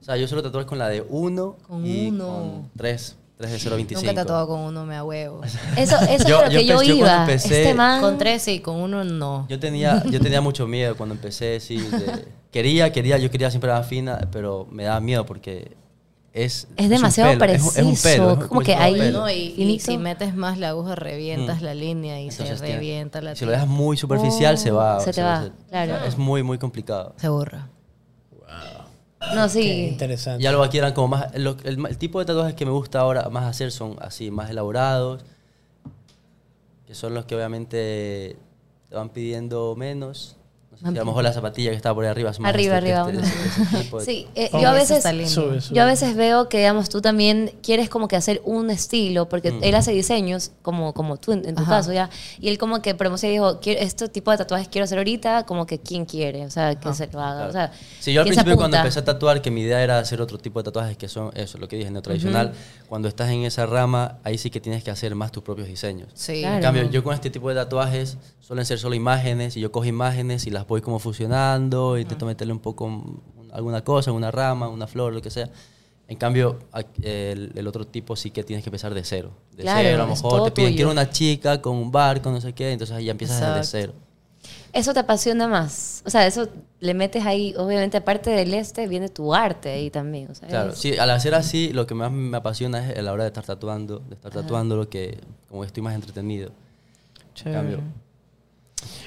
O 0.00 0.04
sea, 0.04 0.16
yo 0.16 0.28
suelo 0.28 0.42
tatuar 0.44 0.64
con 0.64 0.78
la 0.78 0.88
de 0.88 1.04
1 1.08 1.56
Con 1.66 1.84
y 1.84 2.08
uno. 2.10 2.26
con 2.26 2.70
3, 2.76 3.16
3 3.38 3.50
de 3.52 3.58
0.25. 3.70 3.94
Nunca 3.94 4.10
he 4.10 4.14
tatuado 4.14 4.48
con 4.48 4.60
uno, 4.60 4.84
me 4.84 4.96
a 4.96 5.04
huevo. 5.04 5.40
Eso, 5.76 5.96
eso 6.08 6.28
Yo- 6.28 6.42
es 6.44 6.52
lo 6.52 6.58
que 6.60 6.66
yo 6.66 6.82
yo, 6.82 6.94
iba. 6.96 7.24
empecé- 7.24 7.62
este 7.62 7.74
man. 7.74 8.00
Con 8.00 8.18
tres 8.18 8.42
sí, 8.42 8.58
con 8.60 8.76
uno 8.76 9.04
no. 9.04 9.46
Yo 9.48 9.58
tenía, 9.60 10.02
yo 10.10 10.20
tenía 10.20 10.40
mucho 10.40 10.66
miedo 10.66 10.96
cuando 10.96 11.14
empecé, 11.14 11.60
sí. 11.60 11.76
de- 11.78 12.26
quería, 12.50 12.90
quería, 12.92 13.16
yo 13.18 13.30
quería 13.30 13.50
siempre 13.50 13.70
la 13.70 13.82
fina, 13.84 14.28
pero 14.32 14.66
me 14.70 14.84
daba 14.84 15.00
miedo 15.00 15.24
porque 15.24 15.76
es... 16.32 16.66
Es 16.76 16.84
un 16.84 16.88
demasiado 16.90 17.30
es 17.30 17.36
un- 17.38 17.42
es 17.48 17.62
un 17.62 17.70
preciso, 17.94 18.02
pelo, 18.02 18.42
es 18.42 18.48
como 18.48 18.60
que 18.62 18.74
ahí-. 18.74 19.12
No, 19.12 19.30
y, 19.30 19.54
y 19.56 19.78
si 19.78 19.98
metes 19.98 20.34
más 20.34 20.58
la 20.58 20.70
aguja, 20.70 20.94
revientas 20.96 21.60
Mm. 21.60 21.64
la 21.64 21.74
línea 21.74 22.20
y 22.20 22.28
Entonces 22.28 22.58
se 22.58 22.64
tiene- 22.64 22.74
revienta 22.80 23.20
la 23.22 23.36
Si 23.36 23.44
lo 23.44 23.52
dejas 23.52 23.68
muy 23.68 23.96
superficial, 23.96 24.58
se 24.58 24.72
va. 24.72 24.98
Oh, 24.98 25.00
se 25.00 25.12
te 25.12 25.22
va, 25.22 25.48
claro. 25.70 26.04
Es 26.04 26.18
muy, 26.18 26.42
muy 26.42 26.58
complicado. 26.58 27.14
Se 27.16 27.28
borra. 27.28 27.68
No, 29.34 29.42
Qué 29.44 29.48
sí. 29.48 29.70
interesante. 29.88 30.42
Ya 30.42 30.50
luego 30.50 30.64
aquí 30.64 30.78
eran 30.78 30.92
como 30.94 31.08
más... 31.08 31.36
lo- 31.38 31.56
el, 31.64 31.84
el 31.86 31.98
tipo 31.98 32.18
de 32.20 32.24
tatuajes 32.24 32.54
que 32.54 32.64
me 32.64 32.70
gusta 32.72 33.00
ahora 33.00 33.28
más 33.30 33.44
hacer 33.44 33.70
son 33.72 33.96
así, 34.00 34.30
más 34.30 34.48
elaborados, 34.50 35.22
que 36.86 36.94
son 36.94 37.12
los 37.14 37.26
que 37.26 37.34
obviamente 37.36 38.36
te 38.88 38.94
van 38.96 39.10
pidiendo 39.10 39.74
menos. 39.76 40.37
Si 40.80 40.86
a 40.86 40.90
lo 40.92 41.04
mejor 41.06 41.24
la 41.24 41.32
zapatilla 41.32 41.70
que 41.70 41.76
está 41.76 41.92
por 41.92 42.04
ahí 42.04 42.10
arriba 42.10 42.30
es 42.30 42.38
más 42.38 42.48
Arriba, 42.54 42.78
este- 42.78 42.94
arriba. 42.94 43.22
este- 43.22 43.26
ese- 43.48 43.62
ese 43.62 43.76
tipo 43.84 43.98
de- 43.98 44.04
Sí, 44.04 44.26
eh, 44.36 44.48
Oh, 44.52 44.60
yo 44.60 44.68
a 44.68 44.72
veces... 44.72 45.02
Sube, 45.02 45.60
sube. 45.60 45.74
Yo 45.74 45.82
a 45.82 45.86
veces 45.86 46.14
veo 46.14 46.48
que, 46.48 46.58
digamos, 46.58 46.88
tú 46.88 47.00
también 47.00 47.52
quieres 47.62 47.88
como 47.88 48.06
que 48.06 48.14
hacer 48.16 48.40
un 48.44 48.70
estilo, 48.70 49.28
porque 49.28 49.50
Mm. 49.50 49.64
él 49.64 49.74
hace 49.74 49.90
diseños, 49.92 50.52
como, 50.62 50.94
como 50.94 51.16
tú 51.16 51.32
en, 51.32 51.48
en 51.48 51.54
tu 51.56 51.62
Ajá. 51.62 51.78
caso, 51.78 51.92
¿ya? 51.92 52.10
Y 52.40 52.48
él 52.48 52.58
como 52.58 52.80
que 52.80 52.94
promociona 52.94 53.30
y 53.32 53.36
dijo, 53.38 53.58
"Quiero- 53.60 53.80
este 53.80 54.08
tipo 54.08 54.30
de 54.30 54.36
tatuajes 54.38 54.68
quiero 54.68 54.84
hacer 54.84 54.98
ahorita, 54.98 55.44
como 55.46 55.66
que 55.66 55.78
quién 55.80 56.04
quiere, 56.04 56.46
o 56.46 56.50
sea, 56.50 56.74
que 56.76 56.92
se 56.94 57.06
lo 57.08 57.20
haga, 57.20 57.48
Claro. 57.48 57.48
o 57.50 57.52
sea... 57.52 57.72
Sí, 58.00 58.12
yo 58.12 58.20
al 58.20 58.24
¿quién 58.26 58.34
se 58.36 58.40
principio 58.42 58.56
cuando 58.56 58.76
empecé 58.76 59.00
a 59.00 59.04
tatuar, 59.04 59.42
que 59.42 59.50
mi 59.50 59.62
idea 59.62 59.82
era 59.82 59.98
hacer 59.98 60.20
otro 60.20 60.38
tipo 60.38 60.60
de 60.60 60.64
tatuajes 60.64 60.96
que 60.96 61.08
son, 61.08 61.30
eso, 61.34 61.58
lo 61.58 61.66
que 61.66 61.76
dije, 61.76 61.90
no 61.90 62.02
tradicional. 62.02 62.52
Cuando 62.88 63.08
estás 63.08 63.28
en 63.30 63.42
esa 63.44 63.66
rama, 63.66 64.18
ahí 64.24 64.38
sí 64.38 64.48
que 64.50 64.60
tienes 64.60 64.84
que 64.84 64.90
hacer 64.90 65.14
más 65.14 65.32
tus 65.32 65.42
propios 65.42 65.66
diseños. 65.68 66.08
Sí. 66.14 66.40
Claro. 66.40 66.56
En 66.56 66.62
cambio, 66.62 66.90
yo 66.90 67.02
con 67.02 67.14
este 67.14 67.30
tipo 67.30 67.48
de 67.48 67.56
tatuajes 67.56 68.16
suelen 68.40 68.64
ser 68.64 68.78
solo 68.78 68.94
imágenes 68.94 69.56
y 69.56 69.60
yo 69.60 69.70
cojo 69.72 69.84
imágenes 69.86 70.46
y 70.46 70.50
las 70.50 70.64
voy 70.68 70.80
como 70.80 70.98
fusionando, 70.98 71.98
intento 71.98 72.26
meterle 72.26 72.52
un 72.52 72.60
poco 72.60 72.88
mm, 72.88 73.50
alguna 73.52 73.82
cosa, 73.82 74.12
una 74.12 74.30
rama, 74.30 74.68
una 74.68 74.86
flor, 74.86 75.12
lo 75.12 75.22
que 75.22 75.30
sea. 75.30 75.48
En 76.06 76.16
cambio, 76.16 76.58
el, 77.02 77.52
el 77.54 77.66
otro 77.66 77.86
tipo 77.86 78.16
sí 78.16 78.30
que 78.30 78.42
tienes 78.44 78.62
que 78.64 78.70
empezar 78.70 78.94
de 78.94 79.04
cero. 79.04 79.30
De 79.54 79.62
Claro, 79.64 79.80
cero, 79.82 80.02
a 80.02 80.06
lo 80.06 80.14
mejor 80.14 80.44
te 80.44 80.50
piden, 80.52 80.68
tuyo. 80.70 80.76
quiero 80.76 80.90
una 80.90 81.10
chica 81.10 81.60
con 81.60 81.76
un 81.76 81.90
barco, 81.90 82.30
no 82.30 82.40
sé 82.40 82.52
qué, 82.54 82.72
entonces 82.72 82.96
ahí 82.96 83.06
ya 83.06 83.10
empiezas 83.10 83.40
desde 83.40 83.50
Exacto. 83.58 83.68
cero. 83.72 83.92
Eso 84.72 84.94
te 84.94 85.00
apasiona 85.00 85.48
más. 85.48 86.02
O 86.06 86.10
sea, 86.10 86.26
eso 86.26 86.48
le 86.80 86.94
metes 86.94 87.26
ahí, 87.26 87.54
obviamente, 87.58 87.96
aparte 87.96 88.30
del 88.30 88.54
este, 88.54 88.86
viene 88.86 89.08
tu 89.08 89.34
arte 89.34 89.70
ahí 89.70 89.90
también. 89.90 90.28
Claro, 90.48 90.74
sí, 90.74 90.96
al 90.96 91.10
hacer 91.10 91.34
así, 91.34 91.72
lo 91.72 91.86
que 91.86 91.94
más 91.94 92.10
me 92.12 92.36
apasiona 92.36 92.88
es 92.90 92.98
a 92.98 93.02
la 93.02 93.12
hora 93.12 93.24
de 93.24 93.28
estar 93.28 93.44
tatuando, 93.44 93.98
de 93.98 94.14
estar 94.14 94.30
tatuando 94.30 94.76
lo 94.76 94.88
que, 94.88 95.18
como 95.48 95.62
que 95.62 95.66
estoy 95.66 95.82
más 95.82 95.94
entretenido. 95.94 96.52
En 97.44 97.52
cambio, 97.52 97.80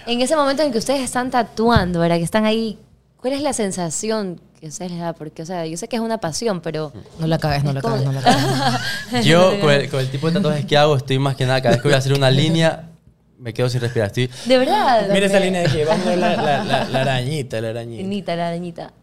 En 0.05 0.21
ese 0.21 0.35
momento 0.35 0.63
en 0.63 0.71
que 0.71 0.77
ustedes 0.77 1.01
están 1.01 1.31
tatuando, 1.31 1.99
¿verdad? 1.99 2.17
Que 2.17 2.23
están 2.23 2.45
ahí, 2.45 2.77
¿cuál 3.17 3.33
es 3.33 3.41
la 3.41 3.53
sensación 3.53 4.41
que 4.59 4.67
ustedes 4.67 4.91
les 4.91 4.99
da? 4.99 5.13
Porque, 5.13 5.41
o 5.41 5.45
sea, 5.45 5.65
yo 5.65 5.77
sé 5.77 5.87
que 5.87 5.95
es 5.95 6.01
una 6.01 6.19
pasión, 6.19 6.61
pero... 6.61 6.91
No 7.19 7.27
la 7.27 7.37
cagues, 7.37 7.63
no 7.63 7.73
la 7.73 7.81
cagues, 7.81 8.03
no 8.03 8.11
la 8.11 8.21
cagues. 8.21 9.25
yo 9.25 9.59
con 9.59 9.71
el, 9.71 9.89
con 9.89 9.99
el 9.99 10.09
tipo 10.09 10.27
de 10.27 10.33
tatuajes 10.33 10.65
que 10.65 10.77
hago, 10.77 10.95
estoy 10.95 11.19
más 11.19 11.35
que 11.35 11.45
nada, 11.45 11.61
cada 11.61 11.75
vez 11.75 11.81
que 11.81 11.87
voy 11.87 11.95
a 11.95 11.99
hacer 11.99 12.13
una 12.13 12.31
línea, 12.31 12.89
me 13.37 13.53
quedo 13.53 13.69
sin 13.69 13.81
respirar. 13.81 14.07
Estoy, 14.07 14.29
De 14.45 14.57
verdad. 14.57 15.07
Mira 15.11 15.25
esa 15.25 15.39
línea 15.39 15.61
de 15.61 15.67
aquí, 15.67 15.83
vamos 15.83 16.05
a 16.05 16.09
ver 16.09 16.19
la, 16.19 16.35
la, 16.35 16.63
la, 16.63 16.89
la 16.89 17.01
arañita, 17.01 17.59
la 17.61 17.69
arañita. 17.69 18.01
Arañita, 18.01 18.35
la 18.35 18.47
arañita. 18.47 18.93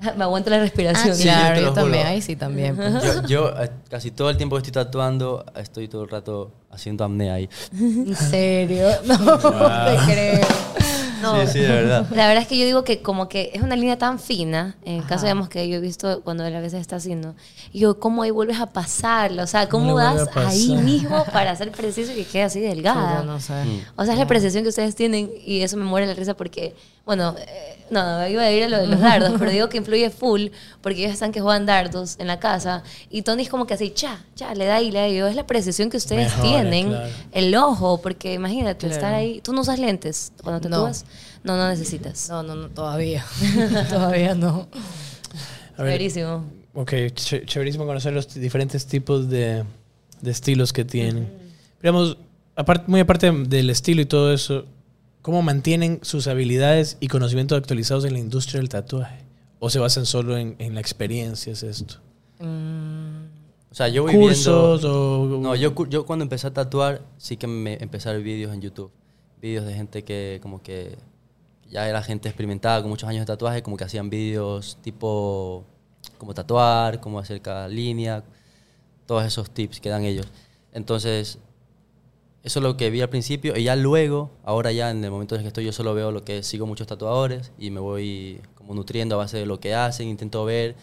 Me 0.16 0.24
aguanto 0.24 0.50
la 0.50 0.60
respiración. 0.60 1.14
sí, 1.14 1.24
claro, 1.24 1.60
yo 1.60 1.66
lo 1.66 1.72
también, 1.72 2.06
ahí 2.06 2.22
sí 2.22 2.36
también. 2.36 2.76
pues. 2.76 3.02
yo, 3.02 3.26
yo, 3.26 3.62
eh, 3.62 3.70
casi 3.90 4.10
todo 4.10 4.30
el 4.30 4.36
tiempo 4.36 4.56
que 4.56 4.60
estoy 4.66 4.72
tatuando, 4.72 5.44
estoy 5.56 5.88
todo 5.88 6.04
el 6.04 6.08
rato 6.08 6.52
haciendo 6.70 7.04
apnea 7.04 7.34
ahí. 7.34 7.48
¿En 7.72 8.14
serio? 8.14 8.88
No, 9.04 9.38
te 9.38 9.96
creo. 10.06 10.46
No. 11.22 11.40
Sí, 11.46 11.52
sí, 11.54 11.58
de 11.60 11.68
verdad. 11.68 12.06
La 12.10 12.26
verdad 12.26 12.42
es 12.42 12.48
que 12.48 12.56
yo 12.58 12.64
digo 12.64 12.84
que 12.84 13.00
como 13.02 13.28
que 13.28 13.50
es 13.54 13.62
una 13.62 13.76
línea 13.76 13.98
tan 13.98 14.18
fina, 14.18 14.76
en 14.84 14.96
el 14.96 15.02
caso, 15.02 15.14
Ajá. 15.16 15.26
digamos, 15.26 15.48
que 15.48 15.68
yo 15.68 15.76
he 15.76 15.80
visto 15.80 16.22
cuando 16.22 16.44
él 16.44 16.54
a 16.54 16.60
veces 16.60 16.80
está 16.80 16.96
haciendo, 16.96 17.34
y 17.72 17.80
yo, 17.80 17.98
¿cómo 17.98 18.22
ahí 18.22 18.30
vuelves 18.30 18.60
a 18.60 18.66
pasarla? 18.66 19.42
O 19.42 19.46
sea, 19.46 19.68
¿cómo 19.68 19.78
¿Cómo 19.88 19.98
le 19.98 20.04
vuelve 20.04 20.24
das 20.24 20.36
a 20.36 20.48
ahí 20.48 20.76
mismo 20.76 21.24
para 21.32 21.54
ser 21.56 21.70
preciso 21.72 22.12
y 22.12 22.16
que 22.16 22.24
quede 22.24 22.42
así 22.44 22.60
delgada? 22.60 23.20
Yo 23.20 23.24
no 23.24 23.40
sé. 23.40 23.52
Mm. 23.64 23.80
O 23.96 24.04
sea, 24.04 24.14
es 24.14 24.18
la 24.18 24.26
precisión 24.26 24.62
que 24.62 24.68
ustedes 24.70 24.94
tienen 24.94 25.30
y 25.44 25.60
eso 25.62 25.76
me 25.76 25.84
muere 25.84 26.06
la 26.06 26.14
risa 26.14 26.34
porque, 26.34 26.74
bueno, 27.06 27.34
eh, 27.38 27.84
no, 27.90 28.18
no, 28.18 28.28
iba 28.28 28.42
a 28.42 28.50
ir 28.50 28.64
a 28.64 28.68
lo 28.68 28.78
de 28.78 28.86
los 28.86 29.00
dardos, 29.00 29.32
pero 29.38 29.50
digo 29.50 29.68
que 29.68 29.78
influye 29.78 30.10
full 30.10 30.48
porque 30.82 31.00
ellos 31.00 31.12
están 31.12 31.32
que 31.32 31.40
juegan 31.40 31.64
dardos 31.64 32.16
en 32.18 32.26
la 32.26 32.38
casa 32.38 32.82
y 33.08 33.22
Tony 33.22 33.42
es 33.42 33.48
como 33.48 33.66
que 33.66 33.74
así, 33.74 33.90
cha, 33.90 34.18
cha, 34.34 34.54
le 34.54 34.66
da 34.66 34.80
y 34.82 34.90
le 34.90 34.98
da 35.00 35.08
y 35.08 35.16
yo, 35.16 35.26
es 35.26 35.34
la 35.36 35.46
precisión 35.46 35.88
que 35.90 35.96
ustedes 35.96 36.32
tienen, 36.42 36.88
claro. 36.88 37.08
el 37.32 37.54
ojo, 37.56 38.00
porque 38.02 38.34
imagínate, 38.34 38.78
Claro. 38.88 38.94
estar 38.94 39.14
ahí, 39.14 39.40
tú 39.42 39.52
no 39.52 39.62
usas 39.62 39.78
lentes 39.78 40.32
cuando 40.42 40.60
te 40.60 40.68
No. 40.68 40.90
No, 41.44 41.56
no 41.56 41.68
necesitas. 41.68 42.28
No, 42.28 42.42
no, 42.42 42.54
no, 42.54 42.68
todavía. 42.68 43.24
todavía 43.88 44.34
no. 44.34 44.68
A 45.76 45.82
ver, 45.82 45.92
Verísimo. 45.92 46.44
Ok, 46.74 46.92
ch- 46.92 47.44
chéverísimo 47.46 47.86
conocer 47.86 48.12
los 48.12 48.32
diferentes 48.34 48.86
tipos 48.86 49.28
de, 49.28 49.64
de 50.20 50.30
estilos 50.30 50.72
que 50.72 50.84
tienen. 50.84 51.28
Digamos, 51.82 52.16
aparte, 52.56 52.84
muy 52.90 53.00
aparte 53.00 53.30
del 53.32 53.70
estilo 53.70 54.00
y 54.02 54.06
todo 54.06 54.32
eso, 54.32 54.64
¿cómo 55.22 55.42
mantienen 55.42 56.00
sus 56.02 56.26
habilidades 56.26 56.96
y 57.00 57.08
conocimientos 57.08 57.56
actualizados 57.58 58.04
en 58.04 58.12
la 58.14 58.18
industria 58.18 58.60
del 58.60 58.68
tatuaje? 58.68 59.24
¿O 59.60 59.70
se 59.70 59.78
basan 59.80 60.06
solo 60.06 60.36
en, 60.36 60.54
en 60.58 60.74
la 60.74 60.80
experiencia? 60.80 61.52
¿Es 61.52 61.62
esto? 61.64 61.96
Mm, 62.38 63.24
O 63.70 63.74
sea, 63.74 63.88
yo 63.88 64.02
voy 64.04 64.14
¿Cursos 64.14 64.82
viendo... 64.82 65.20
o...? 65.22 65.40
No, 65.40 65.54
yo 65.56 65.74
cuando 66.06 66.22
empecé 66.24 66.46
a 66.46 66.52
tatuar, 66.52 67.02
sí 67.16 67.36
que 67.36 67.46
me 67.48 67.74
empecé 67.80 68.08
a 68.08 68.12
ver 68.12 68.22
vídeos 68.22 68.52
en 68.54 68.60
YouTube. 68.60 68.90
Vídeos 69.40 69.66
de 69.66 69.74
gente 69.74 70.04
que 70.04 70.38
como 70.42 70.62
que 70.62 70.98
ya 71.70 71.88
era 71.88 72.02
gente 72.02 72.28
experimentada 72.28 72.80
con 72.80 72.90
muchos 72.90 73.08
años 73.08 73.20
de 73.22 73.26
tatuaje, 73.26 73.62
como 73.62 73.76
que 73.76 73.84
hacían 73.84 74.10
vídeos 74.10 74.78
tipo 74.82 75.64
cómo 76.16 76.34
tatuar, 76.34 77.00
cómo 77.00 77.18
hacer 77.18 77.40
cada 77.40 77.68
línea, 77.68 78.24
todos 79.06 79.24
esos 79.24 79.50
tips 79.50 79.80
que 79.80 79.88
dan 79.88 80.04
ellos. 80.04 80.26
Entonces, 80.72 81.38
eso 82.42 82.60
es 82.60 82.62
lo 82.62 82.76
que 82.76 82.90
vi 82.90 83.00
al 83.00 83.08
principio 83.08 83.56
y 83.56 83.64
ya 83.64 83.76
luego, 83.76 84.30
ahora 84.44 84.72
ya 84.72 84.90
en 84.90 85.04
el 85.04 85.10
momento 85.10 85.34
en 85.34 85.40
el 85.40 85.44
que 85.44 85.48
estoy, 85.48 85.64
yo 85.64 85.72
solo 85.72 85.94
veo 85.94 86.12
lo 86.12 86.24
que 86.24 86.42
sigo 86.42 86.66
muchos 86.66 86.86
tatuadores 86.86 87.52
y 87.58 87.70
me 87.70 87.80
voy 87.80 88.40
como 88.54 88.74
nutriendo 88.74 89.16
a 89.16 89.18
base 89.18 89.38
de 89.38 89.46
lo 89.46 89.60
que 89.60 89.74
hacen, 89.74 90.08
intento 90.08 90.44
ver 90.44 90.76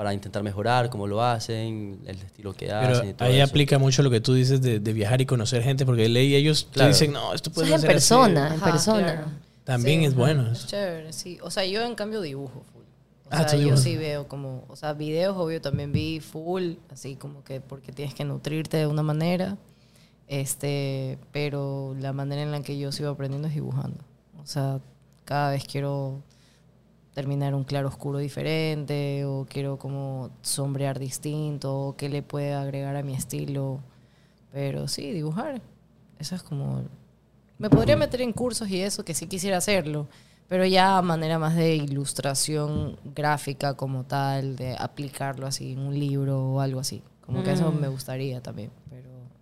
para 0.00 0.14
intentar 0.14 0.42
mejorar 0.42 0.88
cómo 0.88 1.06
lo 1.06 1.22
hacen, 1.22 2.00
el 2.06 2.16
estilo 2.16 2.54
que 2.54 2.72
hacen 2.72 2.94
y 2.94 3.06
Pero 3.08 3.16
todo 3.18 3.28
ahí 3.28 3.38
eso. 3.38 3.50
aplica 3.50 3.78
mucho 3.78 4.02
lo 4.02 4.08
que 4.08 4.22
tú 4.22 4.32
dices 4.32 4.62
de, 4.62 4.80
de 4.80 4.92
viajar 4.94 5.20
y 5.20 5.26
conocer 5.26 5.62
gente, 5.62 5.84
porque 5.84 6.08
leí 6.08 6.34
ellos 6.34 6.64
te 6.68 6.72
Claro. 6.72 6.88
dicen, 6.88 7.12
no, 7.12 7.34
esto 7.34 7.50
Eso 7.50 7.54
puede 7.60 7.68
es 7.68 7.74
en 7.74 7.80
ser 7.82 7.90
así". 7.90 7.94
persona, 7.96 8.46
en 8.46 8.52
Ajá, 8.54 8.64
persona. 8.70 8.98
claro. 9.12 9.26
También 9.64 10.00
Sí, 10.00 10.06
es 10.06 10.14
bueno 10.14 10.50
Es 10.52 10.66
chévere, 10.68 11.12
sí. 11.12 11.38
O 11.42 11.50
sea, 11.50 11.66
yo 11.66 11.82
en 11.84 11.94
cambio 11.96 12.22
dibujo 12.22 12.62
full. 12.72 12.80
O 13.26 13.28
Ah, 13.28 13.46
sea, 13.46 13.58
yo 13.58 13.64
dibujas. 13.64 13.82
sí 13.82 13.96
veo 13.98 14.26
como, 14.26 14.64
o 14.68 14.74
sea, 14.74 14.94
videos 14.94 15.36
obvio 15.36 15.60
también 15.60 15.92
vi 15.92 16.20
full, 16.20 16.76
así 16.90 17.16
como 17.16 17.44
que 17.44 17.60
porque 17.60 17.92
tienes 17.92 18.14
que 18.14 18.24
nutrirte 18.24 18.78
de 18.78 18.86
una 18.86 19.02
manera. 19.02 19.58
Este, 20.28 21.18
pero 21.30 21.94
la 22.00 22.14
manera 22.14 22.40
en 22.40 22.52
la 22.52 22.62
que 22.62 22.78
yo 22.78 22.90
sigo 22.90 23.10
aprendiendo 23.10 23.48
es 23.48 23.54
dibujando. 23.54 23.98
O 24.42 24.46
sea, 24.46 24.80
cada 25.26 25.50
vez 25.50 25.64
quiero 25.70 26.22
terminar 27.14 27.54
un 27.54 27.64
claro 27.64 27.88
oscuro 27.88 28.18
diferente 28.18 29.24
o 29.24 29.46
quiero 29.48 29.78
como 29.78 30.30
sombrear 30.42 30.98
distinto 30.98 31.76
o 31.76 31.96
qué 31.96 32.08
le 32.08 32.22
puede 32.22 32.54
agregar 32.54 32.96
a 32.96 33.02
mi 33.02 33.14
estilo. 33.14 33.80
Pero 34.52 34.88
sí, 34.88 35.12
dibujar. 35.12 35.60
Eso 36.18 36.34
es 36.34 36.42
como... 36.42 36.82
Me 37.58 37.68
podría 37.68 37.96
meter 37.96 38.22
en 38.22 38.32
cursos 38.32 38.68
y 38.70 38.80
eso, 38.80 39.04
que 39.04 39.12
sí 39.12 39.26
quisiera 39.26 39.58
hacerlo, 39.58 40.08
pero 40.48 40.64
ya 40.64 40.96
a 40.96 41.02
manera 41.02 41.38
más 41.38 41.54
de 41.56 41.76
ilustración 41.76 42.98
gráfica 43.14 43.74
como 43.74 44.04
tal, 44.04 44.56
de 44.56 44.76
aplicarlo 44.78 45.46
así 45.46 45.72
en 45.72 45.80
un 45.80 45.98
libro 45.98 46.54
o 46.54 46.60
algo 46.60 46.80
así. 46.80 47.02
Como 47.20 47.42
que 47.42 47.52
eso 47.52 47.70
me 47.70 47.88
gustaría 47.88 48.40
también, 48.40 48.70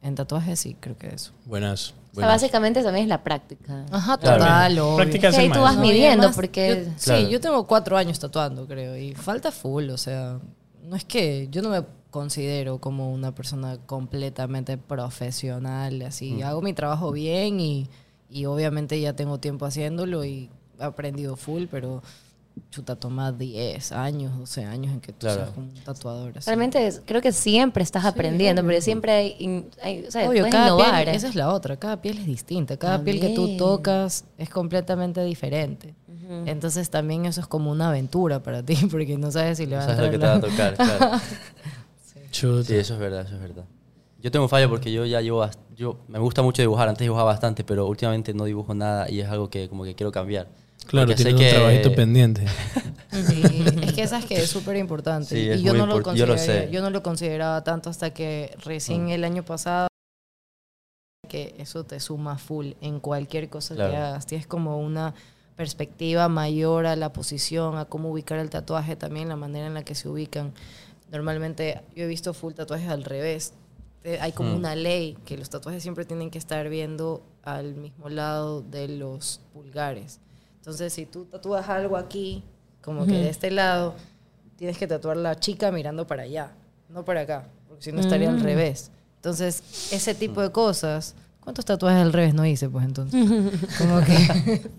en 0.02 0.14
tatuajes 0.14 0.58
sí, 0.60 0.76
creo 0.78 0.96
que 0.96 1.08
eso. 1.14 1.32
Buenas. 1.44 1.90
O 1.90 2.20
sea, 2.20 2.24
buenas. 2.24 2.30
básicamente 2.42 2.82
también 2.82 3.04
es 3.04 3.08
la 3.08 3.22
práctica. 3.22 3.84
Ajá, 3.90 4.16
Claro. 4.18 4.38
total, 4.38 4.78
obvio. 4.78 4.96
Práctica 4.96 5.28
es 5.28 5.38
ahí 5.38 5.50
tú 5.50 5.60
vas. 5.60 5.76
No, 5.76 5.82
midiendo 5.82 6.22
además, 6.22 6.36
porque... 6.36 6.68
yo- 6.86 6.92
Claro. 7.04 7.20
Sí, 7.26 7.30
yo 7.32 7.40
tengo 7.40 7.66
cuatro 7.66 7.96
años 7.96 8.18
tatuando, 8.18 8.66
creo, 8.66 8.96
y 8.96 9.14
falta 9.14 9.50
full, 9.52 9.90
o 9.90 9.96
sea, 9.98 10.38
no 10.84 10.96
es 10.96 11.04
que 11.04 11.48
yo 11.50 11.62
no 11.62 11.68
me 11.70 11.84
considero 12.10 12.78
como 12.78 13.12
una 13.12 13.34
persona 13.34 13.76
completamente 13.86 14.78
profesional, 14.78 16.00
así. 16.02 16.32
Mm. 16.32 16.42
Hago 16.44 16.62
mi 16.62 16.72
trabajo 16.72 17.12
bien 17.12 17.60
y, 17.60 17.88
y 18.30 18.46
obviamente 18.46 18.98
ya 19.00 19.14
tengo 19.14 19.38
tiempo 19.38 19.66
haciéndolo 19.66 20.24
y 20.24 20.48
he 20.80 20.84
aprendido 20.84 21.36
full, 21.36 21.64
pero 21.70 22.02
chuta, 22.70 22.96
toma 22.96 23.32
10 23.32 23.92
años, 23.92 24.36
12 24.38 24.64
años 24.64 24.92
en 24.92 25.00
que 25.00 25.12
tú 25.12 25.20
Claro. 25.20 25.36
seas 25.42 25.50
como 25.50 25.66
un 25.68 25.74
tatuador. 25.84 26.36
así. 26.38 26.46
Realmente 26.46 26.86
es- 26.86 27.02
creo 27.04 27.20
que 27.20 27.32
siempre 27.32 27.82
estás 27.82 28.04
aprendiendo, 28.04 28.64
pero 28.64 28.80
siempre 28.80 29.12
hay, 29.12 29.36
in- 29.38 29.66
hay- 29.82 30.04
o 30.06 30.10
sea, 30.10 30.22
Obvio, 30.28 30.42
puedes 30.42 30.52
cada 30.52 30.66
innovar. 30.68 31.04
piel, 31.04 31.14
esa 31.16 31.28
es 31.28 31.34
la 31.34 31.52
otra, 31.52 31.76
cada 31.76 32.00
piel 32.02 32.18
es 32.18 32.26
distinta, 32.26 32.76
cada 32.76 33.02
piel 33.02 33.20
que 33.20 33.28
tú 33.30 33.42
También. 33.42 33.58
tocas 33.58 34.24
es 34.36 34.48
completamente 34.50 35.22
diferente. 35.24 35.94
Entonces 36.44 36.90
también 36.90 37.24
eso 37.24 37.40
es 37.40 37.46
como 37.46 37.70
una 37.70 37.88
aventura 37.88 38.42
para 38.42 38.62
ti, 38.62 38.74
porque 38.90 39.16
no 39.16 39.30
sabes 39.30 39.56
si 39.58 39.64
le 39.66 39.76
No 39.76 39.76
va 39.78 39.82
a 39.84 39.86
sabes 39.96 40.04
lo 40.04 40.10
que 40.10 40.18
te 40.18 40.26
va 40.26 40.34
a 40.34 40.40
tocar, 40.40 40.74
claro. 40.76 41.20
Chuta. 42.30 42.64
Sí, 42.64 42.74
eso 42.74 42.94
es 42.94 43.00
verdad, 43.00 43.22
eso 43.26 43.34
es 43.34 43.40
verdad. 43.40 43.64
Yo 44.20 44.30
tengo 44.30 44.44
un 44.44 44.48
fallo 44.48 44.68
porque 44.68 44.92
yo 44.92 45.04
ya 45.06 45.20
llevo, 45.20 45.48
yo 45.76 46.00
me 46.08 46.18
gusta 46.18 46.42
mucho 46.42 46.60
dibujar, 46.60 46.88
antes 46.88 47.04
dibujaba 47.04 47.30
bastante, 47.30 47.64
pero 47.64 47.86
últimamente 47.86 48.34
no 48.34 48.44
dibujo 48.44 48.74
nada 48.74 49.08
y 49.10 49.20
es 49.20 49.28
algo 49.28 49.48
que 49.48 49.68
como 49.68 49.84
que 49.84 49.94
quiero 49.94 50.10
cambiar. 50.12 50.48
Claro, 50.88 51.14
tienes 51.14 51.34
un 51.34 51.38
que- 51.40 51.50
trabajito 51.50 51.94
pendiente. 51.94 52.44
Sí, 53.10 53.42
es 53.82 53.92
que 53.92 54.06
sabes 54.06 54.24
que 54.26 54.36
es 54.36 54.48
súper 54.50 54.76
importante. 54.76 55.28
Sí, 55.34 55.40
y 55.42 55.48
es 55.50 55.62
yo 55.62 55.72
no, 55.74 55.86
lo 55.86 55.92
yo 55.94 55.98
lo 55.98 56.02
consideraba- 56.02 56.38
sé. 56.38 56.68
yo 56.72 56.80
no 56.82 56.90
lo 56.90 57.02
consideraba 57.02 57.62
tanto 57.64 57.90
hasta 57.90 58.12
que 58.12 58.54
recién 58.64 59.06
Mm. 59.06 59.10
el 59.10 59.24
año 59.24 59.44
pasado 59.44 59.88
que 61.28 61.54
eso 61.58 61.84
te 61.84 62.00
suma 62.00 62.38
full 62.38 62.72
en 62.80 63.00
cualquier 63.00 63.48
cosa 63.50 63.74
que 63.74 63.80
Claro. 63.80 63.96
hagas. 63.96 64.26
Tienes 64.26 64.46
como 64.46 64.78
una 64.78 65.14
perspectiva 65.56 66.28
mayor 66.28 66.86
a 66.86 66.96
la 66.96 67.12
posición, 67.12 67.76
a 67.76 67.84
cómo 67.84 68.10
ubicar 68.10 68.38
el 68.38 68.48
tatuaje, 68.50 68.96
también 68.96 69.28
la 69.28 69.36
manera 69.36 69.66
en 69.66 69.74
la 69.74 69.82
que 69.84 69.94
se 69.94 70.08
ubican. 70.08 70.52
Normalmente 71.10 71.80
yo 71.94 72.04
he 72.04 72.06
visto 72.06 72.32
full 72.34 72.52
tatuajes 72.54 72.88
al 72.88 73.04
revés. 73.04 73.52
Te- 74.02 74.20
Hay 74.20 74.32
como 74.32 74.52
Mm. 74.52 74.56
una 74.56 74.74
ley 74.76 75.18
que 75.26 75.36
los 75.36 75.50
tatuajes 75.50 75.82
siempre 75.82 76.04
tienen 76.04 76.30
que 76.30 76.38
estar 76.38 76.68
viendo 76.68 77.22
al 77.42 77.74
mismo 77.74 78.08
lado 78.08 78.62
de 78.62 78.88
los 78.88 79.40
pulgares. 79.52 80.20
Entonces, 80.68 80.92
si 80.92 81.06
tú 81.06 81.24
tatúas 81.24 81.66
algo 81.70 81.96
aquí, 81.96 82.44
como 82.82 83.06
que 83.06 83.12
de 83.14 83.30
este 83.30 83.50
lado, 83.50 83.94
tienes 84.56 84.76
que 84.76 84.86
tatuar 84.86 85.16
la 85.16 85.34
chica 85.40 85.72
mirando 85.72 86.06
para 86.06 86.24
allá, 86.24 86.52
no 86.90 87.06
para 87.06 87.22
acá, 87.22 87.48
porque 87.66 87.84
si 87.84 87.90
no 87.90 88.00
estaría 88.02 88.28
al 88.28 88.38
revés. 88.38 88.90
Entonces, 89.16 89.62
ese 89.92 90.14
tipo 90.14 90.42
de 90.42 90.52
cosas, 90.52 91.14
¿cuántos 91.40 91.64
tatuajes 91.64 92.02
al 92.02 92.12
revés 92.12 92.34
no 92.34 92.44
hice? 92.44 92.68
Pues 92.68 92.84
entonces, 92.84 93.18
como 93.78 94.00
que... 94.02 94.70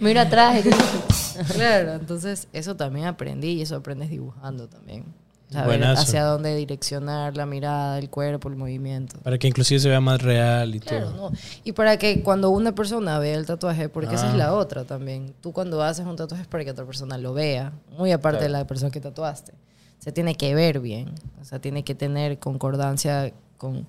Mira 0.00 0.22
atrás. 0.22 0.64
y- 0.66 1.52
claro, 1.52 1.92
entonces 1.92 2.48
eso 2.52 2.74
también 2.74 3.06
aprendí 3.06 3.50
y 3.52 3.62
eso 3.62 3.76
aprendes 3.76 4.10
dibujando 4.10 4.68
también. 4.68 5.04
Saber 5.50 5.78
Buenazo. 5.78 6.02
hacia 6.02 6.24
dónde 6.24 6.56
direccionar 6.56 7.36
la 7.36 7.46
mirada, 7.46 7.98
el 7.98 8.10
cuerpo, 8.10 8.48
el 8.48 8.56
movimiento. 8.56 9.16
Para 9.20 9.38
que 9.38 9.46
inclusive 9.46 9.78
se 9.78 9.88
vea 9.88 10.00
más 10.00 10.20
real 10.20 10.74
y 10.74 10.80
Claro, 10.80 11.10
todo. 11.12 11.30
no. 11.30 11.36
Y 11.62 11.70
para 11.72 11.96
que 11.98 12.22
cuando 12.22 12.50
una 12.50 12.74
persona 12.74 13.18
vea 13.20 13.36
el 13.36 13.46
tatuaje, 13.46 13.88
porque 13.88 14.16
esa 14.16 14.26
es 14.28 14.34
Ah. 14.34 14.36
la 14.38 14.54
otra 14.54 14.84
también. 14.84 15.34
Tú 15.40 15.52
cuando 15.52 15.82
haces 15.82 16.04
un 16.04 16.16
tatuaje 16.16 16.42
es 16.42 16.48
para 16.48 16.64
que 16.64 16.72
otra 16.72 16.84
persona 16.84 17.16
lo 17.16 17.32
vea, 17.32 17.72
muy 17.96 18.10
aparte 18.10 18.42
de 18.42 18.48
la 18.48 18.66
persona 18.66 18.90
que 18.90 19.00
tatuaste. 19.00 19.52
Se 19.98 20.10
tiene 20.12 20.34
que 20.34 20.54
ver 20.54 20.80
bien, 20.80 21.12
o 21.40 21.44
sea, 21.44 21.60
tiene 21.60 21.84
que 21.84 21.94
tener 21.94 22.38
concordancia 22.38 23.32
con 23.56 23.86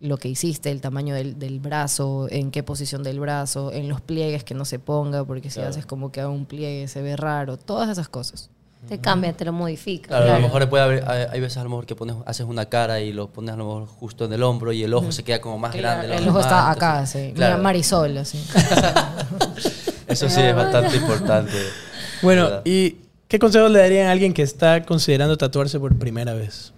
lo 0.00 0.16
que 0.18 0.28
hiciste, 0.28 0.70
el 0.70 0.80
tamaño 0.80 1.14
del, 1.14 1.38
del 1.38 1.58
brazo, 1.58 2.28
en 2.30 2.50
qué 2.52 2.62
posición 2.62 3.02
del 3.02 3.18
brazo, 3.18 3.72
en 3.72 3.88
los 3.88 4.00
pliegues 4.00 4.44
que 4.44 4.54
no 4.54 4.64
se 4.64 4.78
ponga, 4.78 5.24
porque 5.24 5.48
si 5.50 5.54
Claro. 5.54 5.70
haces 5.70 5.86
como 5.86 6.12
que 6.12 6.20
haga 6.20 6.28
un 6.30 6.46
pliegue 6.46 6.86
se 6.86 7.02
ve 7.02 7.16
raro, 7.16 7.56
todas 7.56 7.88
esas 7.88 8.08
cosas. 8.08 8.50
Te 8.88 8.98
cambia, 8.98 9.32
te 9.34 9.44
lo 9.44 9.52
modifica. 9.52 10.08
Claro, 10.08 10.32
a 10.32 10.36
lo 10.36 10.42
mejor 10.42 10.68
puede 10.68 10.82
haber, 10.84 11.04
hay, 11.08 11.26
hay 11.30 11.40
veces 11.40 11.58
a 11.58 11.64
lo 11.64 11.68
mejor 11.70 11.84
que 11.86 11.94
pones, 11.94 12.16
haces 12.26 12.46
una 12.46 12.66
cara 12.66 13.00
y 13.00 13.12
lo 13.12 13.28
pones 13.28 13.52
a 13.52 13.56
lo 13.56 13.64
mejor 13.66 13.86
justo 13.86 14.24
en 14.24 14.32
el 14.32 14.42
hombro 14.42 14.72
y 14.72 14.82
el 14.82 14.94
ojo 14.94 15.12
se 15.12 15.22
queda 15.24 15.40
como 15.40 15.58
más 15.58 15.74
grande. 15.74 16.16
el 16.16 16.28
ojo 16.28 16.40
está 16.40 16.56
normal, 16.56 16.72
acá, 16.76 16.90
entonces- 16.92 17.26
sí. 17.28 17.32
Claro. 17.34 17.54
Mira, 17.56 17.62
Marisol, 17.62 18.16
así. 18.18 18.38
Eso 20.06 20.28
sí 20.28 20.40
es 20.40 20.54
bastante 20.54 20.96
importante. 20.96 21.52
Bueno, 22.22 22.44
¿verdad? 22.44 22.62
¿y 22.64 22.96
qué 23.28 23.38
consejos 23.38 23.70
le 23.70 23.78
darían 23.80 24.06
a 24.08 24.12
alguien 24.12 24.32
que 24.32 24.42
está 24.42 24.82
considerando 24.82 25.36
tatuarse 25.36 25.78
por 25.78 25.94
primera 25.98 26.32
vez? 26.32 26.72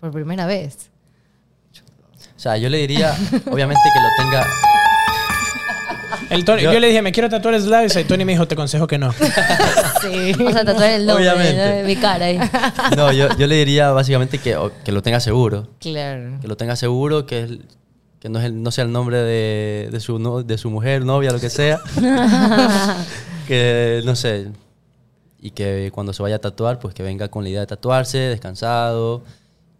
Por 0.00 0.10
primera 0.10 0.46
vez. 0.46 0.90
O 2.36 2.40
sea, 2.42 2.56
yo 2.56 2.68
le 2.68 2.78
diría, 2.78 3.14
obviamente 3.50 3.82
que 3.94 4.00
lo 4.00 4.08
tenga... 4.16 4.46
El 6.32 6.44
Tony, 6.44 6.62
yo, 6.62 6.72
Yo- 6.72 6.80
le 6.80 6.88
dije, 6.88 7.02
me 7.02 7.12
quiero 7.12 7.28
tatuar 7.28 7.60
Slaves 7.60 7.96
y 7.96 8.04
Tony 8.04 8.24
me 8.24 8.32
dijo, 8.32 8.46
te 8.48 8.54
aconsejo 8.54 8.86
que 8.86 8.98
no. 8.98 9.12
Sí. 10.02 10.32
O 10.44 10.50
sea, 10.50 10.64
tatuar 10.64 10.90
el 10.90 11.06
nombre, 11.06 11.28
Obviamente. 11.30 11.82
¿no? 11.82 11.86
mi 11.88 11.96
cara 11.96 12.24
ahí. 12.26 12.38
No, 12.96 13.12
yo, 13.12 13.28
yo 13.36 13.46
le 13.46 13.54
diría 13.56 13.90
básicamente 13.92 14.38
que, 14.38 14.56
o- 14.56 14.72
que 14.84 14.90
lo 14.92 15.02
tenga 15.02 15.20
seguro. 15.20 15.68
Claro. 15.78 16.38
Que 16.40 16.48
lo 16.48 16.56
tenga 16.56 16.74
seguro, 16.76 17.24
que, 17.26 17.40
el- 17.40 17.64
que 18.18 18.28
no, 18.28 18.38
es 18.40 18.46
el- 18.46 18.62
no 18.62 18.70
sea 18.70 18.84
el 18.84 18.92
nombre 18.92 19.18
de, 19.18 19.88
de 19.92 20.00
su, 20.00 20.18
no- 20.18 20.42
de 20.42 20.58
su 20.58 20.70
mujer, 20.70 21.04
novia, 21.04 21.30
lo 21.30 21.38
que 21.40 21.50
sea. 21.50 21.80
que, 23.46 24.02
no 24.04 24.14
sé, 24.16 24.48
y 25.40 25.50
que 25.50 25.90
cuando 25.92 26.12
se 26.12 26.22
vaya 26.22 26.36
a 26.36 26.40
tatuar, 26.40 26.78
pues 26.78 26.94
que 26.94 27.02
venga 27.02 27.28
con 27.28 27.42
la 27.44 27.50
idea 27.50 27.60
de 27.60 27.66
tatuarse, 27.66 28.18
descansado, 28.18 29.22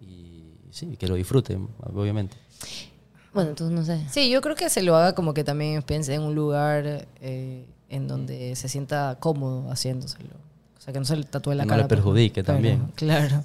y 0.00 0.44
sí, 0.70 0.96
que 0.98 1.06
lo 1.08 1.14
disfrute, 1.14 1.58
obviamente. 1.94 2.36
Bueno, 3.34 3.52
tú 3.54 3.70
no 3.70 3.84
sé. 3.84 4.00
Sí, 4.10 4.28
yo 4.30 4.40
creo 4.40 4.54
que 4.56 4.68
se 4.68 4.82
lo 4.82 4.94
haga 4.96 5.14
como 5.14 5.32
que 5.34 5.44
también 5.44 5.82
piense 5.82 6.14
en 6.14 6.22
un 6.22 6.34
lugar 6.34 7.06
eh, 7.20 7.64
en 7.88 8.08
donde 8.08 8.54
se 8.56 8.68
sienta 8.68 9.16
cómodo 9.20 9.70
haciéndoselo. 9.70 10.34
O 10.78 10.80
sea, 10.80 10.92
que 10.92 10.98
no 10.98 11.04
se 11.04 11.16
le 11.16 11.24
tatúe 11.24 11.52
la 11.54 11.62
Que 11.62 11.66
no 11.66 11.70
cara. 11.70 11.82
le 11.84 11.88
perjudique 11.88 12.42
pero- 12.42 12.54
también. 12.54 12.92
Claro. 12.94 13.44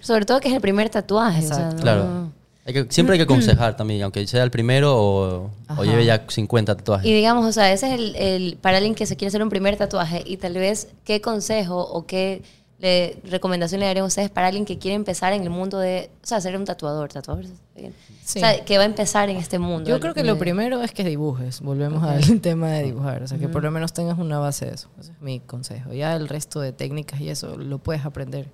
Sobre 0.00 0.24
todo 0.24 0.40
que 0.40 0.48
es 0.48 0.54
el 0.54 0.60
primer 0.60 0.88
tatuaje. 0.90 1.44
o 1.44 1.48
sea, 1.48 1.70
no- 1.70 1.80
Claro. 1.80 2.32
Hay 2.64 2.72
que, 2.72 2.86
siempre 2.90 3.14
hay 3.14 3.18
que 3.18 3.24
aconsejar 3.24 3.76
también, 3.76 4.02
aunque 4.02 4.24
sea 4.28 4.44
el 4.44 4.50
primero 4.52 4.96
o, 4.96 5.50
o 5.76 5.84
lleve 5.84 6.04
ya 6.04 6.24
50 6.28 6.76
tatuajes. 6.76 7.04
Y 7.04 7.12
digamos, 7.12 7.44
o 7.44 7.50
sea, 7.52 7.72
ese 7.72 7.88
es 7.88 7.98
el, 7.98 8.14
el- 8.14 8.56
para 8.60 8.76
alguien 8.76 8.94
que 8.94 9.04
se 9.04 9.16
quiere 9.16 9.28
hacer 9.30 9.42
un 9.42 9.48
primer 9.48 9.76
tatuaje 9.76 10.22
y 10.24 10.36
tal 10.36 10.54
vez 10.54 10.86
qué 11.04 11.20
consejo 11.20 11.80
o 11.82 12.06
qué 12.06 12.42
le- 12.82 13.16
recomendación 13.24 13.80
le 13.80 13.86
darían 13.86 14.04
ustedes 14.04 14.28
para 14.28 14.48
alguien 14.48 14.64
que 14.66 14.76
quiere 14.76 14.96
empezar 14.96 15.32
en 15.32 15.42
el 15.42 15.48
mundo 15.50 15.78
de, 15.78 16.10
o 16.22 16.26
sea, 16.26 16.40
ser 16.40 16.56
un 16.56 16.64
tatuador, 16.66 17.10
tatuador, 17.12 17.44
¿está 17.44 17.56
bien? 17.80 17.94
Sí. 18.24 18.38
O 18.38 18.40
sea, 18.40 18.64
que 18.64 18.76
va 18.76 18.82
a 18.82 18.86
empezar 18.86 19.30
en 19.30 19.36
este 19.38 19.58
mundo. 19.58 19.88
Yo 19.88 20.00
creo 20.00 20.12
que 20.12 20.24
lo 20.24 20.34
de- 20.34 20.40
primero 20.40 20.82
es 20.82 20.92
que 20.92 21.04
dibujes. 21.04 21.60
Volvemos 21.60 22.02
al 22.02 22.20
tema 22.42 22.70
de 22.72 22.82
dibujar. 22.82 23.22
O 23.22 23.26
sea, 23.28 23.38
que 23.38 23.48
por 23.48 23.62
lo 23.62 23.70
menos 23.70 23.92
tengas 23.94 24.18
una 24.18 24.38
base 24.38 24.66
de 24.66 24.74
eso. 24.74 24.88
Ese 25.00 25.12
es 25.12 25.20
mi 25.22 25.40
consejo. 25.40 25.92
Ya 25.94 26.14
el 26.16 26.28
resto 26.28 26.60
de 26.60 26.72
técnicas 26.72 27.20
y 27.20 27.30
eso 27.30 27.56
lo 27.56 27.78
puedes 27.78 28.04
aprender. 28.04 28.50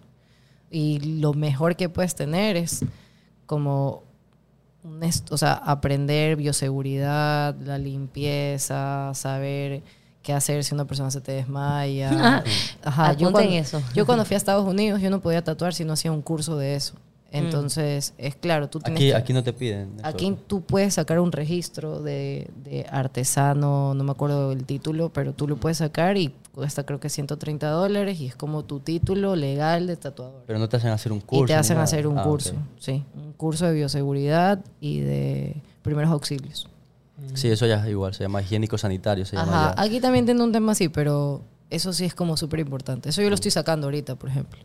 Y 0.71 1.01
lo 1.21 1.33
mejor 1.33 1.75
que 1.77 1.89
puedes 1.89 2.15
tener 2.15 2.57
es 2.57 2.85
como 3.47 4.05
o 5.31 5.37
sea, 5.37 5.55
aprender 5.55 6.37
bioseguridad, 6.37 7.55
la 7.61 7.79
limpieza, 7.79 9.11
saber 9.15 9.83
qué 10.29 10.35
hacer 10.35 10.63
si 10.63 10.75
una 10.75 10.85
persona 10.85 11.11
se 11.11 11.23
te 11.23 11.33
desmaya. 11.33 12.45
Ajá, 12.85 13.15
yo 13.15 13.29
Apunten 13.29 13.33
cuando, 13.33 13.51
eso. 13.53 13.83
yo 13.95 14.05
cuando 14.05 14.27
fui 14.27 14.35
a 14.35 14.37
Estados 14.37 14.67
Unidos 14.69 15.01
yo 15.01 15.09
no 15.09 15.21
podía 15.21 15.43
tatuar 15.43 15.73
si 15.73 15.85
no 15.87 15.95
hacía 15.95 16.13
un 16.13 16.21
curso 16.21 16.59
de 16.59 16.75
eso. 16.75 16.95
Entonces, 17.31 18.13
es 18.19 18.35
claro, 18.37 18.69
tú 18.69 18.79
tienes 18.81 18.99
Aquí, 19.01 19.09
que- 19.11 19.15
aquí 19.17 19.33
no 19.33 19.43
te 19.43 19.53
piden. 19.55 19.93
eso. 19.99 20.07
Aquí 20.07 20.37
tú 20.47 20.61
puedes 20.63 20.95
sacar 20.95 21.19
un 21.21 21.31
registro 21.33 22.03
de, 22.03 22.51
de 22.65 22.87
artesano, 22.91 23.95
no 23.95 24.05
me 24.05 24.11
acuerdo 24.13 24.53
el 24.53 24.65
título, 24.65 25.11
pero 25.15 25.33
tú 25.33 25.47
lo 25.49 25.57
puedes 25.57 25.79
sacar 25.79 26.17
y 26.19 26.35
cuesta 26.55 26.85
creo 26.85 27.01
que 27.01 27.09
130 27.09 27.69
dólares 27.71 28.21
y 28.21 28.27
es 28.27 28.37
como 28.37 28.65
tu 28.65 28.81
título 28.81 29.35
legal 29.37 29.87
de 29.87 29.97
tatuador. 29.97 30.43
Pero 30.47 30.59
no 30.59 30.69
te 30.69 30.77
hacen 30.77 30.91
hacer 30.91 31.11
un 31.13 31.21
curso. 31.21 31.45
y 31.45 31.47
te 31.47 31.55
hacen 31.55 31.79
hacer 31.79 32.07
un 32.07 32.19
Ah, 32.19 32.23
curso, 32.23 32.53
sí, 32.79 33.03
un 33.15 33.33
curso 33.33 33.65
de 33.67 33.73
bioseguridad 33.75 34.61
y 34.81 35.01
de 35.01 35.57
primeros 35.83 36.11
auxilios. 36.11 36.69
Sí, 37.35 37.49
eso 37.49 37.67
ya 37.67 37.83
es 37.85 37.89
igual, 37.91 38.15
se 38.15 38.23
llama 38.25 38.41
higiénico 38.43 38.79
sanitario, 38.79 39.25
se 39.27 39.37
llama 39.37 39.69
Ajá, 39.71 39.75
ya. 39.77 39.83
aquí 39.83 40.01
también 40.01 40.25
tengo 40.27 40.45
un 40.45 40.53
tema 40.53 40.73
así, 40.73 40.89
pero 40.89 41.43
eso 41.71 41.93
sí 41.93 42.05
es 42.05 42.15
como 42.15 42.37
súper 42.37 42.61
importante. 42.61 43.09
Eso 43.11 43.23
yo 43.23 43.29
lo 43.29 43.35
estoy 43.35 43.51
sacando 43.51 43.87
ahorita, 43.89 44.15
por 44.17 44.31
ejemplo. 44.31 44.61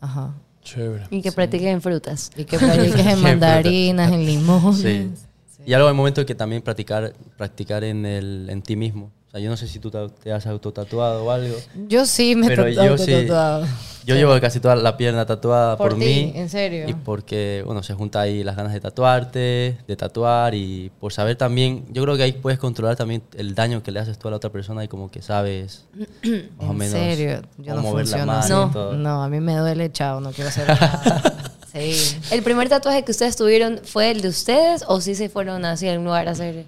Ajá. 0.00 0.34
Chévere. 0.62 1.04
Y 1.10 1.22
que 1.22 1.32
practiquen 1.32 1.68
en 1.68 1.82
frutas. 1.82 2.30
Y 2.36 2.44
que 2.44 2.58
practiques 2.58 3.06
en 3.06 3.20
mandarinas, 3.22 4.12
en 4.12 4.26
limones. 4.26 4.80
Sí. 4.80 5.10
Y 5.64 5.72
algo 5.72 5.88
el 5.88 5.94
momento 5.94 6.20
de 6.20 6.26
que 6.26 6.34
también 6.34 6.62
practicar, 6.62 7.12
practicar 7.36 7.82
en, 7.84 8.04
el, 8.06 8.48
en 8.50 8.62
ti 8.62 8.76
mismo. 8.76 9.10
O 9.28 9.30
sea, 9.30 9.40
yo 9.40 9.48
no 9.50 9.56
sé 9.56 9.66
si 9.66 9.78
tú 9.80 9.90
ta- 9.90 10.08
te 10.08 10.32
has 10.32 10.46
autotatuado 10.46 11.24
o 11.24 11.30
algo. 11.30 11.56
Yo 11.88 12.04
sí 12.06 12.36
me 12.36 12.46
he 12.46 12.50
Pero 12.50 12.64
tatu- 12.64 13.66
yo 14.06 14.14
sí- 14.14 14.20
llevo 14.20 14.40
casi 14.40 14.60
toda 14.60 14.76
la 14.76 14.96
pierna 14.96 15.26
tatuada 15.26 15.76
por, 15.76 15.90
Por 15.90 15.98
ti, 15.98 16.04
mí. 16.06 16.32
¿en 16.34 16.48
serio? 16.48 16.88
Y 16.88 16.94
porque, 16.94 17.62
bueno, 17.66 17.82
se 17.82 17.92
junta 17.94 18.20
ahí 18.20 18.42
las 18.44 18.56
ganas 18.56 18.72
de 18.72 18.80
tatuarte, 18.80 19.76
de 19.86 19.96
tatuar 19.96 20.54
y 20.54 20.90
por 21.00 21.12
saber 21.12 21.36
también, 21.36 21.84
yo 21.92 22.02
creo 22.04 22.16
que 22.16 22.22
ahí 22.22 22.32
puedes 22.32 22.58
controlar 22.58 22.96
también 22.96 23.22
el 23.36 23.54
daño 23.54 23.82
que 23.82 23.90
le 23.90 24.00
haces 24.00 24.18
tú 24.18 24.28
a 24.28 24.30
la 24.30 24.36
otra 24.38 24.50
persona 24.50 24.82
y 24.84 24.88
como 24.88 25.10
que 25.10 25.20
sabes 25.22 25.84
más 25.96 26.68
o 26.68 26.72
¿En 26.72 26.76
menos 26.78 26.92
serio? 26.98 27.42
Yo 27.58 27.74
cómo 27.74 27.76
no 27.76 27.82
mover 27.82 28.08
la 28.08 28.16
funciono 28.18 28.26
mano 28.26 28.38
así. 28.38 28.52
y 28.52 28.54
No. 28.56 28.70
todo. 28.72 28.92
No, 28.94 29.22
a 29.24 29.28
mí 29.28 29.40
me 29.40 29.56
duele, 29.56 29.90
chao, 29.92 30.20
no 30.20 30.30
quiero 30.32 30.48
hacer 30.50 30.66
nada. 30.68 31.52
sí. 31.72 32.16
¿El 32.30 32.42
primer 32.42 32.68
tatuaje 32.68 33.02
que 33.04 33.10
ustedes 33.10 33.36
tuvieron 33.36 33.80
fue 33.84 34.10
el 34.10 34.20
de 34.22 34.28
ustedes 34.28 34.84
o 34.88 35.00
sí 35.00 35.14
se 35.14 35.28
fueron 35.28 35.64
así 35.64 35.88
a 35.88 35.98
un 35.98 36.04
lugar 36.04 36.28
a 36.28 36.30
hacer? 36.30 36.64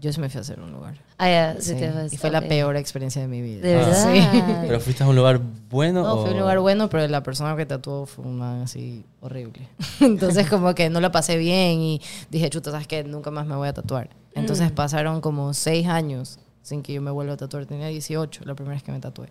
Yo 0.00 0.12
sí 0.12 0.20
me 0.20 0.28
fui 0.28 0.38
a 0.38 0.40
hacer 0.40 0.60
un 0.60 0.72
lugar. 0.72 0.94
Ah, 1.18 1.28
ya, 1.28 1.56
sí, 1.60 1.70
Sí. 1.72 1.76
te 1.76 1.90
vas- 1.90 2.12
Y 2.12 2.16
fue 2.16 2.30
la 2.30 2.40
ok. 2.40 2.48
peor 2.48 2.76
experiencia 2.76 3.22
de 3.22 3.28
mi 3.28 3.40
vida. 3.40 3.60
De 3.62 3.74
verdad. 3.76 4.12
Sí. 4.12 4.20
¿Pero 4.66 4.80
fuiste 4.80 5.04
a 5.04 5.08
un 5.08 5.14
lugar 5.16 5.40
bueno 5.70 6.02
No, 6.02 6.14
o...? 6.14 6.22
fue 6.22 6.32
un 6.32 6.40
lugar 6.40 6.58
bueno, 6.60 6.88
pero 6.90 7.06
la 7.08 7.22
persona 7.22 7.56
que 7.56 7.64
tatuó 7.64 8.04
fue 8.04 8.24
un 8.24 8.38
man 8.38 8.62
así 8.62 9.04
horrible. 9.20 9.68
Entonces 10.00 10.48
como 10.50 10.74
que 10.74 10.90
no 10.90 11.00
la 11.00 11.12
pasé 11.12 11.36
bien 11.38 11.80
y 11.80 12.00
dije, 12.30 12.50
chuta, 12.50 12.70
¿sabes 12.72 12.88
qué? 12.88 13.04
Nunca 13.04 13.30
más 13.30 13.46
me 13.46 13.54
voy 13.54 13.68
a 13.68 13.72
tatuar. 13.72 14.10
Entonces 14.34 14.72
Mm. 14.72 14.74
pasaron 14.74 15.20
como 15.20 15.54
seis 15.54 15.86
años 15.86 16.38
sin 16.62 16.82
que 16.82 16.92
yo 16.92 17.00
me 17.00 17.10
vuelva 17.12 17.34
a 17.34 17.36
tatuar. 17.36 17.64
Tenía 17.66 17.86
18 17.86 18.42
la 18.44 18.54
primera 18.54 18.74
vez 18.74 18.82
que 18.82 18.90
me 18.92 18.98
tatué. 19.00 19.28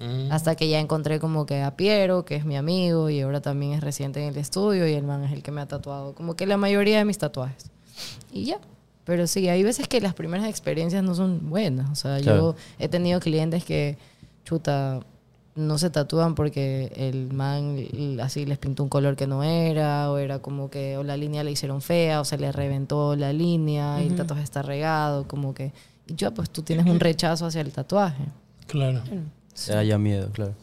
Mm. 0.00 0.30
Hasta 0.32 0.54
que 0.54 0.68
ya 0.68 0.80
encontré 0.80 1.18
como 1.18 1.46
que 1.46 1.62
a 1.62 1.76
Piero, 1.76 2.24
que 2.26 2.36
es 2.36 2.44
mi 2.44 2.56
amigo 2.56 3.08
y 3.10 3.20
ahora 3.22 3.40
también 3.40 3.72
es 3.72 3.80
residente 3.80 4.20
en 4.22 4.28
el 4.28 4.36
estudio 4.36 4.86
y 4.86 4.92
el 4.92 5.04
man 5.04 5.24
es 5.24 5.32
el 5.32 5.42
que 5.42 5.50
me 5.50 5.60
ha 5.62 5.66
tatuado 5.66 6.14
como 6.14 6.34
que 6.36 6.46
la 6.46 6.56
mayoría 6.58 6.98
de 6.98 7.04
mis 7.06 7.16
tatuajes. 7.16 7.70
Y 8.32 8.44
ya. 8.44 8.58
Pero 9.04 9.26
sí, 9.26 9.48
hay 9.48 9.62
veces 9.62 9.86
que 9.88 10.00
las 10.00 10.14
primeras 10.14 10.48
experiencias 10.48 11.02
no 11.02 11.14
son 11.14 11.50
buenas. 11.50 11.90
O 11.90 11.94
sea, 11.94 12.18
Claro. 12.20 12.38
yo 12.38 12.56
he 12.78 12.88
tenido 12.88 13.20
clientes 13.20 13.64
que, 13.64 13.98
chuta, 14.44 15.00
no 15.56 15.78
se 15.78 15.88
tatúan 15.90 16.34
porque 16.34 16.92
el 16.96 17.32
man 17.32 17.76
así 18.20 18.44
les 18.46 18.58
pintó 18.58 18.82
un 18.82 18.88
color 18.88 19.14
que 19.14 19.26
no 19.26 19.42
era, 19.44 20.10
o 20.10 20.18
era 20.18 20.40
como 20.40 20.68
que, 20.70 20.96
o 20.96 21.04
la 21.04 21.16
línea 21.16 21.44
le 21.44 21.52
hicieron 21.52 21.80
fea, 21.80 22.20
o 22.20 22.24
se 22.24 22.38
le 22.38 22.50
reventó 22.50 23.14
la 23.14 23.32
línea 23.32 24.02
y 24.02 24.08
el 24.08 24.16
tatuaje 24.16 24.42
está 24.42 24.62
regado, 24.62 25.28
como 25.28 25.54
que, 25.54 25.72
y 26.06 26.14
yo 26.16 26.32
pues 26.34 26.50
tú 26.50 26.62
tienes 26.62 26.86
un 26.86 26.98
rechazo 26.98 27.46
hacia 27.46 27.60
el 27.60 27.70
tatuaje. 27.72 28.24
Claro. 28.66 29.02
Te 29.66 29.74
haya 29.76 29.96
miedo, 29.98 30.30
claro. 30.32 30.54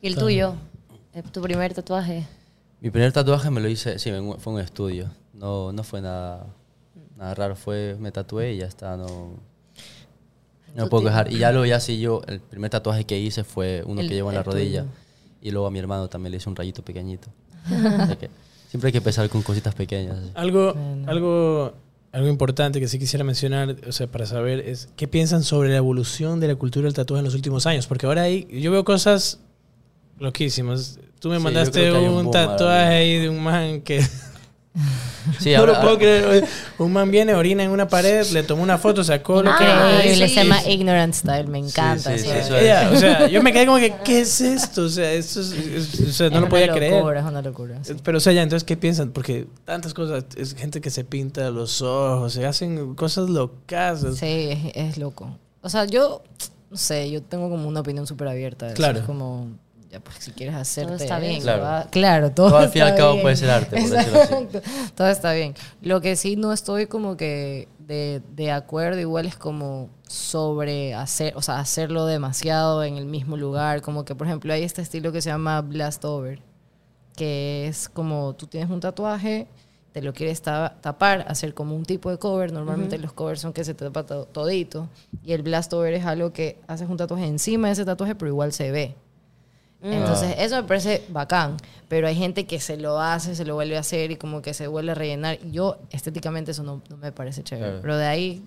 ¿Y 0.00 0.06
el 0.06 0.16
tuyo? 0.16 0.54
Eh, 1.12 1.22
¿Tu 1.30 1.42
primer 1.42 1.74
tatuaje? 1.74 2.26
Mi 2.80 2.90
primer 2.90 3.12
tatuaje 3.12 3.50
me 3.50 3.60
lo 3.60 3.68
hice, 3.68 3.98
sí, 3.98 4.10
fue 4.38 4.52
en 4.52 4.56
un 4.56 4.60
estudio. 4.60 5.10
No, 5.34 5.72
no 5.72 5.82
fue 5.84 6.00
nada, 6.00 6.46
nada 7.18 7.34
raro, 7.34 7.56
fue, 7.56 7.96
me 7.98 8.10
tatué 8.12 8.54
y 8.54 8.58
ya 8.58 8.66
está, 8.66 8.96
no... 8.96 9.32
No 10.74 10.84
me 10.84 10.90
puedo 10.90 11.04
quejar. 11.04 11.32
Y 11.32 11.38
ya 11.38 11.50
luego 11.50 11.66
ya 11.66 11.80
sí 11.80 11.98
yo, 11.98 12.22
el 12.28 12.40
primer 12.40 12.70
tatuaje 12.70 13.04
que 13.04 13.18
hice 13.18 13.42
fue 13.42 13.82
uno 13.86 14.00
El- 14.02 14.08
que 14.08 14.14
llevo 14.14 14.28
en 14.30 14.36
la 14.36 14.42
rodilla. 14.42 14.82
tuyo. 14.82 14.92
Y 15.42 15.50
luego 15.50 15.66
a 15.66 15.70
mi 15.70 15.78
hermano 15.78 16.08
también 16.08 16.30
le 16.30 16.36
hice 16.36 16.48
un 16.48 16.56
rayito 16.56 16.82
pequeñito. 16.84 17.28
O 17.66 18.06
sea 18.06 18.16
que 18.18 18.28
siempre 18.68 18.88
hay 18.88 18.92
que 18.92 18.98
empezar 18.98 19.28
con 19.28 19.42
cositas 19.42 19.74
pequeñas. 19.74 20.18
así. 20.18 20.30
Algo, 20.34 20.74
Bueno. 20.74 21.10
algo, 21.10 21.72
algo 22.12 22.28
importante 22.28 22.80
que 22.80 22.86
sí 22.88 22.98
quisiera 22.98 23.24
mencionar, 23.24 23.76
o 23.88 23.92
sea, 23.92 24.06
para 24.06 24.26
saber, 24.26 24.60
es 24.60 24.88
qué 24.96 25.08
piensan 25.08 25.42
sobre 25.42 25.70
la 25.70 25.76
evolución 25.78 26.38
de 26.38 26.48
la 26.48 26.54
cultura 26.56 26.84
del 26.84 26.94
tatuaje 26.94 27.20
en 27.20 27.24
los 27.24 27.34
últimos 27.34 27.66
años. 27.66 27.86
Porque 27.86 28.06
ahora 28.06 28.22
hay, 28.22 28.46
yo 28.60 28.70
veo 28.70 28.84
cosas 28.84 29.40
loquísimas. 30.18 30.98
Tú 31.18 31.30
me 31.30 31.38
Sí, 31.38 31.42
mandaste 31.42 31.92
un 31.92 32.26
un 32.26 32.30
tatuaje 32.30 32.94
ahí 32.94 33.18
de 33.18 33.28
un 33.30 33.42
man 33.42 33.80
que 33.80 34.00
Sí, 35.40 35.52
no 35.52 35.58
ahora, 35.58 35.74
lo 35.74 35.80
puedo 35.82 35.98
creer. 35.98 36.44
Un 36.78 36.90
man 36.92 37.10
viene, 37.10 37.34
orina 37.34 37.62
en 37.62 37.70
una 37.70 37.86
pared, 37.86 38.24
le 38.30 38.42
tomó 38.44 38.62
una 38.62 38.78
foto, 38.78 39.04
sacó 39.04 39.42
lo 39.42 39.50
que 39.58 39.64
Increíble, 39.64 40.26
Sí. 40.28 40.34
se 40.34 40.42
llama 40.42 40.62
Ignorant 40.66 41.12
Style, 41.14 41.46
me 41.48 41.58
encanta. 41.58 42.16
sí, 42.16 42.24
sí. 42.24 42.30
sí, 42.30 42.30
eso 42.38 42.56
es. 42.56 42.62
Ella, 42.62 42.90
o 42.92 42.96
sea, 42.96 43.26
yo 43.28 43.42
me 43.42 43.52
quedé 43.52 43.66
como 43.66 43.78
que, 43.78 43.94
¿qué 44.04 44.20
es 44.20 44.40
esto? 44.40 44.84
O 44.84 44.88
sea, 44.88 45.12
esto 45.12 45.40
es, 45.40 45.52
es- 45.52 46.00
o 46.00 46.12
sea, 46.12 46.30
no 46.30 46.36
Es 46.36 46.42
lo 46.42 46.48
podía 46.48 46.64
una 46.66 46.74
creer. 46.76 46.92
locura, 46.94 47.20
Es 47.20 47.26
una 47.26 47.42
locura. 47.42 47.78
sí. 47.82 47.94
Pero, 48.02 48.16
o 48.18 48.20
sea, 48.20 48.32
ya, 48.32 48.42
entonces, 48.42 48.64
¿qué 48.64 48.76
piensan? 48.78 49.10
Porque 49.10 49.46
tantas 49.66 49.92
cosas, 49.92 50.24
es 50.36 50.54
gente 50.54 50.80
que 50.80 50.88
se 50.90 51.04
pinta 51.04 51.50
los 51.50 51.82
ojos, 51.82 52.32
se 52.32 52.46
hacen 52.46 52.94
cosas 52.94 53.28
locas. 53.28 54.00
Sí, 54.18 54.48
es, 54.50 54.58
es 54.74 54.96
loco. 54.98 55.36
O 55.60 55.68
sea, 55.68 55.84
yo, 55.84 56.22
no 56.70 56.76
sé, 56.78 57.10
yo 57.10 57.20
tengo 57.22 57.50
como 57.50 57.68
una 57.68 57.80
opinión 57.80 58.06
súper 58.06 58.28
abierta. 58.28 58.72
Claro. 58.72 59.00
Es 59.00 59.04
como, 59.04 59.48
ya 59.90 60.00
pues 60.00 60.16
si 60.18 60.32
quieres 60.32 60.54
hacerte 60.54 60.94
está 61.04 61.18
bien. 61.18 61.40
Claro. 61.40 61.62
va- 61.62 61.86
claro, 61.90 62.30
todo, 62.30 62.48
Todo 62.50 62.58
al 62.58 62.68
fin 62.68 62.82
y 62.82 62.84
al 62.84 62.94
cabo 62.96 63.12
bien. 63.12 63.22
puede 63.22 63.36
ser 63.36 63.50
arte, 63.50 63.80
por 63.80 63.90
decirlo 63.90 64.20
así. 64.22 64.34
Exacto, 64.34 64.60
Todo 64.94 65.08
está 65.08 65.32
bien. 65.32 65.54
Lo 65.82 66.00
que 66.00 66.14
sí 66.16 66.36
no 66.36 66.52
estoy 66.52 66.86
como 66.86 67.16
que 67.16 67.68
de, 67.78 68.20
de 68.34 68.50
acuerdo 68.52 69.00
igual 69.00 69.24
es 69.26 69.36
como 69.36 69.88
sobre 70.06 70.94
hacer, 70.94 71.32
o 71.36 71.42
sea, 71.42 71.58
hacerlo 71.58 72.04
demasiado 72.06 72.84
en 72.84 72.96
el 72.98 73.06
mismo 73.06 73.36
lugar. 73.38 73.80
Como 73.80 74.04
que, 74.04 74.14
por 74.14 74.26
ejemplo, 74.26 74.52
hay 74.52 74.62
este 74.62 74.82
estilo 74.82 75.10
que 75.12 75.22
se 75.22 75.30
llama 75.30 75.60
blast 75.62 76.04
over, 76.04 76.40
que 77.16 77.66
es 77.68 77.88
como 77.88 78.34
tú 78.34 78.46
tienes 78.46 78.70
un 78.70 78.80
tatuaje, 78.80 79.48
te 79.92 80.02
lo 80.02 80.12
quieres 80.12 80.42
ta- 80.42 80.76
tapar, 80.82 81.24
hacer 81.28 81.54
como 81.54 81.74
un 81.74 81.84
tipo 81.84 82.10
de 82.10 82.18
cover. 82.18 82.52
Normalmente 82.52 82.98
los 82.98 83.12
covers 83.14 83.40
son 83.40 83.52
que 83.54 83.64
se 83.64 83.72
te 83.74 83.86
tapa 83.86 84.04
to- 84.04 84.26
todito. 84.26 84.88
Y 85.24 85.32
el 85.32 85.42
blast 85.42 85.72
over 85.72 85.94
es 85.94 86.04
algo 86.04 86.32
que 86.32 86.60
haces 86.68 86.88
un 86.88 86.96
tatuaje 86.98 87.24
encima 87.26 87.68
de 87.68 87.72
ese 87.72 87.84
tatuaje, 87.86 88.14
pero 88.14 88.28
igual 88.30 88.52
se 88.52 88.70
ve. 88.70 88.94
Entonces, 89.82 90.34
eso 90.38 90.56
me 90.56 90.64
parece 90.64 91.04
bacán. 91.08 91.56
Pero 91.88 92.06
hay 92.08 92.14
gente 92.16 92.46
que 92.46 92.60
se 92.60 92.76
lo 92.76 93.00
hace, 93.00 93.34
se 93.34 93.44
lo 93.44 93.54
vuelve 93.54 93.76
a 93.76 93.80
hacer 93.80 94.10
y 94.10 94.16
como 94.16 94.42
que 94.42 94.52
se 94.54 94.66
vuelve 94.66 94.92
a 94.92 94.94
rellenar. 94.94 95.38
Y 95.42 95.52
yo, 95.52 95.76
estéticamente, 95.90 96.50
eso 96.50 96.62
no, 96.62 96.82
no 96.90 96.96
me 96.98 97.12
parece 97.12 97.42
chévere. 97.42 97.66
Claro. 97.66 97.82
Pero 97.82 97.96
de 97.96 98.06
ahí, 98.06 98.42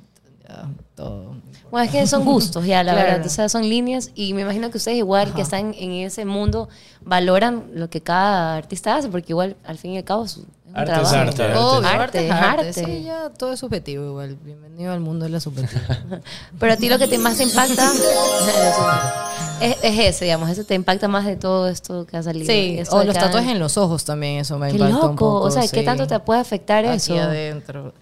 ya, 0.47 0.69
todo. 0.95 1.35
Bueno, 1.71 1.85
es 1.85 1.91
que 1.91 2.05
son 2.05 2.25
gustos 2.25 2.65
ya, 2.65 2.83
la 2.83 2.91
Claro. 2.93 3.07
verdad. 3.11 3.25
O 3.25 3.29
sea, 3.29 3.47
son 3.49 3.63
líneas 3.67 4.11
y 4.13 4.33
me 4.33 4.41
imagino 4.41 4.69
que 4.69 4.77
ustedes 4.77 4.97
igual 4.97 5.33
que 5.33 5.41
están 5.41 5.73
en 5.77 5.91
ese 5.93 6.25
mundo 6.25 6.67
valoran 7.03 7.63
lo 7.73 7.89
que 7.89 8.01
cada 8.01 8.57
artista 8.57 8.95
hace 8.97 9.07
porque 9.09 9.31
igual 9.31 9.55
al 9.63 9.77
fin 9.77 9.91
y 9.93 9.97
al 9.97 10.03
cabo 10.03 10.25
Arte 10.73 10.91
es 10.93 11.09
trabajo. 11.09 11.15
arte, 11.29 11.43
arte. 11.43 11.57
Obvio, 11.57 11.87
Arte, 11.87 12.25
es 12.25 12.31
arte. 12.31 12.67
arte. 12.67 12.85
Sí, 12.85 13.03
ya 13.03 13.29
todo 13.29 13.53
es 13.53 13.59
subjetivo 13.59 14.05
igual. 14.05 14.37
Bienvenido 14.43 14.93
al 14.93 14.99
mundo 14.99 15.25
de 15.25 15.31
la 15.31 15.39
subjetiva. 15.39 15.81
Pero 16.59 16.73
a 16.73 16.77
ti 16.77 16.87
lo 16.89 16.97
que 16.97 17.07
te 17.07 17.17
más 17.17 17.37
te 17.37 17.43
impacta 17.43 17.91
es, 19.61 19.77
es 19.83 19.99
ese, 19.99 20.25
digamos, 20.25 20.49
ese 20.49 20.63
te 20.63 20.75
impacta 20.75 21.07
más 21.07 21.25
de 21.25 21.35
todo 21.35 21.67
esto 21.67 22.05
que 22.05 22.17
ha 22.17 22.23
salido. 22.23 22.45
sí, 22.45 22.79
o 22.89 23.03
los 23.03 23.13
cada- 23.13 23.27
tatuajes 23.27 23.51
en 23.51 23.59
los 23.59 23.77
ojos 23.77 24.05
también, 24.05 24.39
eso 24.39 24.57
me 24.57 24.67
Qué 24.67 24.73
impacta 24.73 24.95
loco, 24.95 25.07
un 25.09 25.15
poco. 25.15 25.41
o 25.47 25.51
sea, 25.51 25.61
¿qué 25.63 25.79
sí. 25.79 25.85
tanto 25.85 26.07
te 26.07 26.19
puede 26.19 26.39
afectar 26.39 26.85
Aquí 26.85 26.95
eso? 26.97 27.15
adentro. 27.19 27.93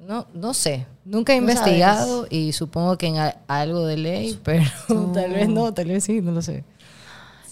No, 0.00 0.26
no 0.32 0.54
sé. 0.54 0.86
Nunca 1.04 1.34
he 1.34 1.36
No 1.40 1.42
investigado 1.50 2.26
y 2.30 2.52
supongo 2.52 2.96
que 2.98 3.06
en 3.08 3.18
a- 3.18 3.36
algo 3.46 3.84
de 3.86 3.96
ley, 3.96 4.38
pero 4.42 4.64
tal 5.14 5.32
vez 5.32 5.48
no, 5.48 5.72
tal 5.74 5.86
vez 5.86 6.04
sí, 6.04 6.20
no 6.20 6.32
lo 6.32 6.42
sé. 6.42 6.64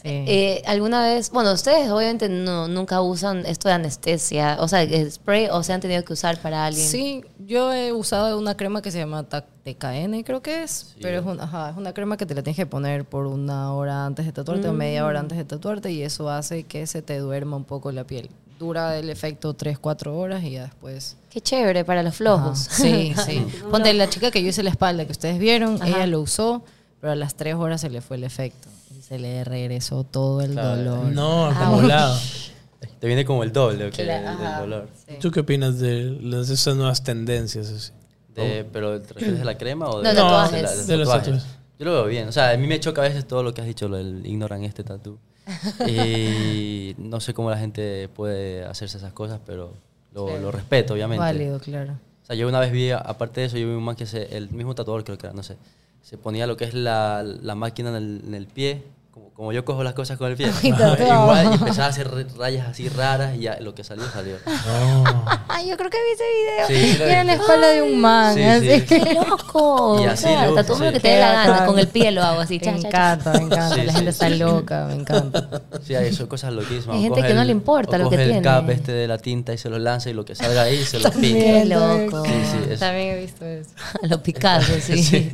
Sí. 0.07 0.25
Eh, 0.29 0.63
¿Alguna 0.67 1.03
vez, 1.03 1.31
bueno, 1.31 1.53
ustedes 1.53 1.91
obviamente 1.91 2.29
no, 2.29 2.69
nunca 2.69 3.01
usan 3.01 3.45
esto 3.45 3.69
de 3.69 3.75
anestesia, 3.75 4.57
o 4.61 4.69
sea, 4.69 4.87
spray, 5.11 5.49
o 5.51 5.63
se 5.63 5.73
han 5.73 5.81
tenido 5.81 6.05
que 6.05 6.13
usar 6.13 6.39
para 6.41 6.65
alguien? 6.65 6.87
Sí, 6.89 7.25
yo 7.39 7.73
he 7.73 7.93
usado 7.93 8.39
una 8.39 8.57
crema 8.57 8.83
que 8.83 8.91
se 8.93 8.99
llama 8.99 9.25
TKN, 9.25 10.23
creo 10.23 10.43
que 10.43 10.63
es, 10.63 10.95
pero 11.03 11.19
es, 11.21 11.27
un- 11.27 11.41
ajá, 11.41 11.71
es 11.71 11.77
una 11.77 11.93
crema 11.93 12.17
que 12.17 12.25
te 12.25 12.35
la 12.35 12.43
tienes 12.43 12.57
que 12.57 12.67
poner 12.67 13.05
por 13.05 13.27
una 13.27 13.73
hora 13.75 14.07
antes 14.07 14.27
de 14.27 14.33
tatuarte 14.33 14.69
o 14.69 14.73
media 14.73 15.05
hora 15.05 15.19
antes 15.21 15.37
de 15.39 15.45
tatuarte 15.45 15.91
y 15.91 16.03
eso 16.03 16.31
hace 16.31 16.63
que 16.63 16.87
se 16.87 17.03
te 17.03 17.19
duerma 17.19 17.57
un 17.57 17.65
poco 17.65 17.91
la 17.91 18.05
piel. 18.05 18.31
Dura 18.61 18.97
el 18.97 19.11
efecto 19.11 19.55
3, 19.55 19.79
4 19.79 20.17
horas 20.17 20.43
y 20.45 20.53
ya 20.53 20.63
después... 20.63 21.17
Qué 21.29 21.41
chévere 21.43 21.85
para 21.85 22.03
los 22.03 22.15
flojos. 22.17 22.69
Ajá, 22.69 22.77
Sí, 22.77 23.13
sí. 23.27 23.47
Ponte 23.71 23.93
la 23.93 24.09
chica 24.09 24.31
que 24.31 24.43
yo 24.43 24.49
hice 24.49 24.63
la 24.63 24.71
espalda, 24.71 25.05
que 25.05 25.13
ustedes 25.13 25.39
vieron, 25.39 25.79
ella 25.85 26.07
lo 26.07 26.21
usó, 26.21 26.63
pero 27.01 27.13
a 27.13 27.17
las 27.17 27.35
3 27.35 27.57
horas 27.57 27.81
se 27.83 27.91
le 27.91 28.01
fue 28.01 28.17
el 28.17 28.25
efecto 28.25 28.69
se 29.07 29.19
le 29.19 29.45
regresó 29.45 30.05
todo 30.05 30.41
el 30.41 30.53
Claro. 30.53 30.77
dolor. 30.77 31.05
No, 31.13 31.47
acumulado. 31.47 32.19
Te 33.01 33.07
viene 33.07 33.25
como 33.25 33.43
el 33.45 33.53
doble 33.53 33.87
ok, 33.89 33.95
Claro, 33.95 34.39
del- 34.43 34.57
dolor. 34.59 34.89
¿Y 35.09 35.19
¿Tú 35.19 35.31
qué 35.31 35.41
opinas 35.41 35.79
de 35.79 36.19
las, 36.23 36.49
de 36.49 36.55
esas 36.55 36.77
nuevas 36.77 37.03
tendencias? 37.05 37.69
así? 37.71 37.93
De- 38.35 38.67
¿Pero 38.73 39.01
te 39.01 39.15
refieres 39.15 39.39
de 39.39 39.45
la 39.45 39.57
crema 39.57 39.87
o 39.89 40.03
No, 40.03 40.09
de, 40.09 40.15
tatuajes. 40.15 40.63
la- 40.63 40.85
De 40.85 40.97
los 40.97 41.09
tatuajes? 41.09 41.45
Yo 41.79 41.85
lo 41.85 41.93
veo 41.93 42.07
bien. 42.07 42.29
O 42.29 42.33
sea, 42.33 42.51
a 42.51 42.57
mí 42.57 42.67
me 42.67 42.81
choca 42.81 43.03
a 43.03 43.05
veces 43.05 43.27
todo 43.27 43.43
lo 43.43 43.53
que 43.55 43.61
has 43.61 43.67
dicho, 43.67 43.87
lo 43.89 43.97
del 43.97 44.25
ignoran 44.27 44.65
este 44.65 44.83
tatu. 44.83 45.19
Y 45.89 46.95
no 46.99 47.21
sé 47.21 47.35
cómo 47.35 47.51
la 47.51 47.59
gente 47.59 48.09
puede 48.09 48.65
hacerse 48.65 48.99
esas 48.99 49.13
cosas, 49.13 49.41
pero 49.47 49.73
lo, 50.15 50.39
lo 50.39 50.51
respeto, 50.51 50.95
obviamente. 50.95 51.21
Válido, 51.25 51.59
claro. 51.61 51.93
O 52.23 52.27
sea, 52.27 52.35
yo 52.35 52.49
una 52.49 52.59
vez 52.61 52.73
vi, 52.73 52.91
aparte 52.91 53.41
de 53.43 53.47
eso, 53.47 53.57
yo 53.57 53.69
vi 53.69 53.75
un 53.75 53.85
man 53.85 53.95
que 53.95 54.07
se, 54.07 54.37
el 54.37 54.51
mismo 54.51 54.75
tatuador 54.75 55.05
creo 55.05 55.17
que 55.19 55.27
era, 55.27 55.35
no 55.35 55.43
sé, 55.45 55.57
se 56.03 56.19
ponía 56.19 56.47
lo 56.47 56.57
que 56.57 56.65
es 56.65 56.75
la, 56.75 57.23
la 57.23 57.55
máquina 57.55 57.91
en 57.91 57.97
el, 57.97 58.23
en 58.27 58.35
el 58.35 58.47
pie, 58.47 58.83
como, 59.17 59.31
como 59.33 59.53
yo 59.53 59.65
cojo 59.65 59.83
las 59.83 59.95
cosas 59.95 60.19
con 60.19 60.31
el 60.31 60.37
pie. 60.37 60.51
Igual, 60.63 61.49
y 61.51 61.55
empezaba 61.55 61.87
a 61.87 61.89
hacer 61.89 62.11
rayas 62.37 62.69
así 62.69 62.91
raras 62.91 63.35
y 63.35 63.41
ya 63.41 63.59
lo 63.61 63.75
que 63.75 63.83
salió, 63.83 64.05
salió. 64.11 64.37
Ay, 65.49 65.71
yo 65.71 65.77
creo 65.79 65.89
que 65.89 65.97
vi 65.97 66.13
ese 66.13 66.25
video. 66.77 66.97
Sí, 66.97 66.99
y 66.99 67.03
era 67.03 67.25
la 67.25 67.33
espalda 67.35 67.69
de 67.69 67.81
un 67.81 67.99
man. 67.99 68.35
Sí, 68.35 68.43
así. 68.43 68.71
sí. 68.81 68.81
¡Qué 68.87 69.15
loco! 69.15 70.03
Y 70.03 70.07
o 70.07 70.11
así 70.11 70.27
tatúame 70.55 70.87
lo 70.87 70.93
que 70.93 71.01
te 71.01 71.09
dé 71.09 71.19
la 71.21 71.33
gana, 71.33 71.65
con 71.67 71.79
el 71.79 71.89
pie 71.89 72.11
lo 72.11 72.23
hago 72.23 72.41
así. 72.41 72.61
cha, 72.61 72.73
Me 72.73 72.83
cha, 72.83 72.83
cha. 72.83 72.89
encanta, 72.89 73.33
me 73.33 73.39
encanta. 73.47 73.75
Sí, 73.75 73.83
la 73.85 73.93
sí, 73.93 73.97
gente 73.97 74.11
está 74.11 74.29
sí. 74.29 74.37
loca, 74.37 74.85
me 74.87 74.95
encanta. 74.95 75.49
Sí, 75.83 75.95
hay 75.95 76.13
son 76.13 76.27
cosas 76.27 76.53
loquísimas. 76.53 76.97
Hay 76.97 77.03
gente 77.05 77.21
coge 77.21 77.29
que 77.29 77.35
no 77.35 77.41
el- 77.41 77.47
le 77.47 77.53
importa 77.53 77.97
lo 77.97 78.11
que 78.11 78.17
coge 78.17 78.23
el 78.25 78.31
tiene. 78.33 78.43
cap 78.43 78.69
este 78.69 78.93
de 78.93 79.09
la 79.09 79.17
tinta 79.17 79.55
y 79.55 79.59
se 79.59 79.71
lo 79.71 79.79
lanza 79.79 80.11
y 80.11 80.13
lo 80.13 80.27
que 80.27 80.35
salga 80.35 80.63
ahí 80.63 80.85
se 80.85 81.01
lo 81.01 81.11
pinta. 81.11 81.39
Qué 81.45 81.65
loco. 81.65 82.23
Sí, 82.27 82.33
sí, 82.53 82.73
es- 82.73 82.81
También 82.81 83.17
he 83.17 83.21
visto 83.21 83.47
eso. 83.47 83.71
Lo 84.03 84.23
Picasso, 84.23 84.73
sí. 84.81 85.03
Sí. 85.03 85.33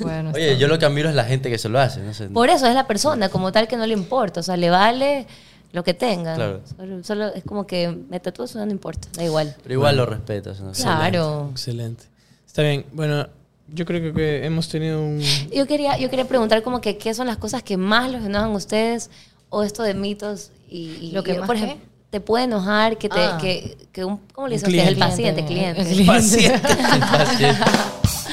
Bueno, 0.00 0.32
Oye, 0.34 0.56
yo 0.58 0.66
lo 0.66 0.78
que 0.78 0.86
admiro 0.86 1.08
es 1.08 1.14
la 1.14 1.24
gente 1.24 1.50
que 1.50 1.58
se 1.58 1.68
lo 1.68 1.78
hace. 1.78 2.00
No 2.00 2.12
sé. 2.12 2.26
Por 2.28 2.50
eso 2.50 2.66
es 2.66 2.74
la 2.74 2.86
persona 2.88 3.28
como 3.28 3.52
tal 3.52 3.68
que 3.68 3.76
no 3.76 3.86
le 3.86 3.92
importa, 3.94 4.40
o 4.40 4.42
sea, 4.42 4.56
le 4.56 4.70
vale 4.70 5.26
lo 5.70 5.84
que 5.84 5.94
tenga. 5.94 6.34
Claro. 6.34 6.60
Solo, 6.76 7.04
solo 7.04 7.26
es 7.28 7.44
como 7.44 7.66
que 7.66 7.88
me 8.08 8.18
tatúo, 8.18 8.46
eso 8.46 8.64
no 8.64 8.72
importa, 8.72 9.06
da 9.12 9.22
igual. 9.22 9.54
Pero 9.62 9.74
igual 9.74 9.96
lo 9.98 10.06
respeto. 10.06 10.52
no. 10.60 10.72
Claro. 10.72 11.48
Excelente. 11.52 12.04
Está 12.46 12.62
bien. 12.62 12.86
Bueno, 12.92 13.28
yo 13.72 13.84
creo 13.84 14.12
que- 14.14 14.44
hemos 14.46 14.68
tenido 14.68 15.00
un... 15.00 15.20
Yo 15.54 15.66
quería, 15.66 15.98
yo 15.98 16.08
quería 16.10 16.26
preguntar 16.26 16.62
como 16.62 16.80
que 16.80 16.96
qué 16.98 17.12
son 17.14 17.26
las 17.26 17.36
cosas 17.36 17.62
que 17.62 17.76
más 17.76 18.10
los 18.10 18.24
enojan 18.24 18.50
a 18.50 18.56
ustedes 18.56 19.10
o 19.50 19.62
esto 19.62 19.82
de 19.82 19.92
mitos 19.94 20.50
y, 20.70 20.88
y- 21.00 21.10
¿Lo 21.12 21.22
que 21.22 21.34
y, 21.34 21.38
más 21.38 21.46
por 21.46 21.56
qué? 21.56 21.64
ejemplo, 21.64 21.86
te 22.10 22.20
puede 22.20 22.44
enojar 22.44 22.96
que 22.96 23.10
te 23.10 23.20
Ah. 23.20 23.36
que, 23.38 23.76
que 23.92 24.02
un, 24.06 24.16
¿cómo 24.32 24.48
le 24.48 24.54
dicen 24.54 24.70
ustedes? 24.70 24.88
El 24.88 24.94
cliente. 24.94 25.10
paciente, 25.10 25.44
cliente. 25.44 25.80
El 25.82 25.86
cliente. 25.88 26.06
Paciente. 26.06 26.68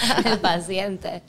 el 0.26 0.39
paciente. 0.39 1.24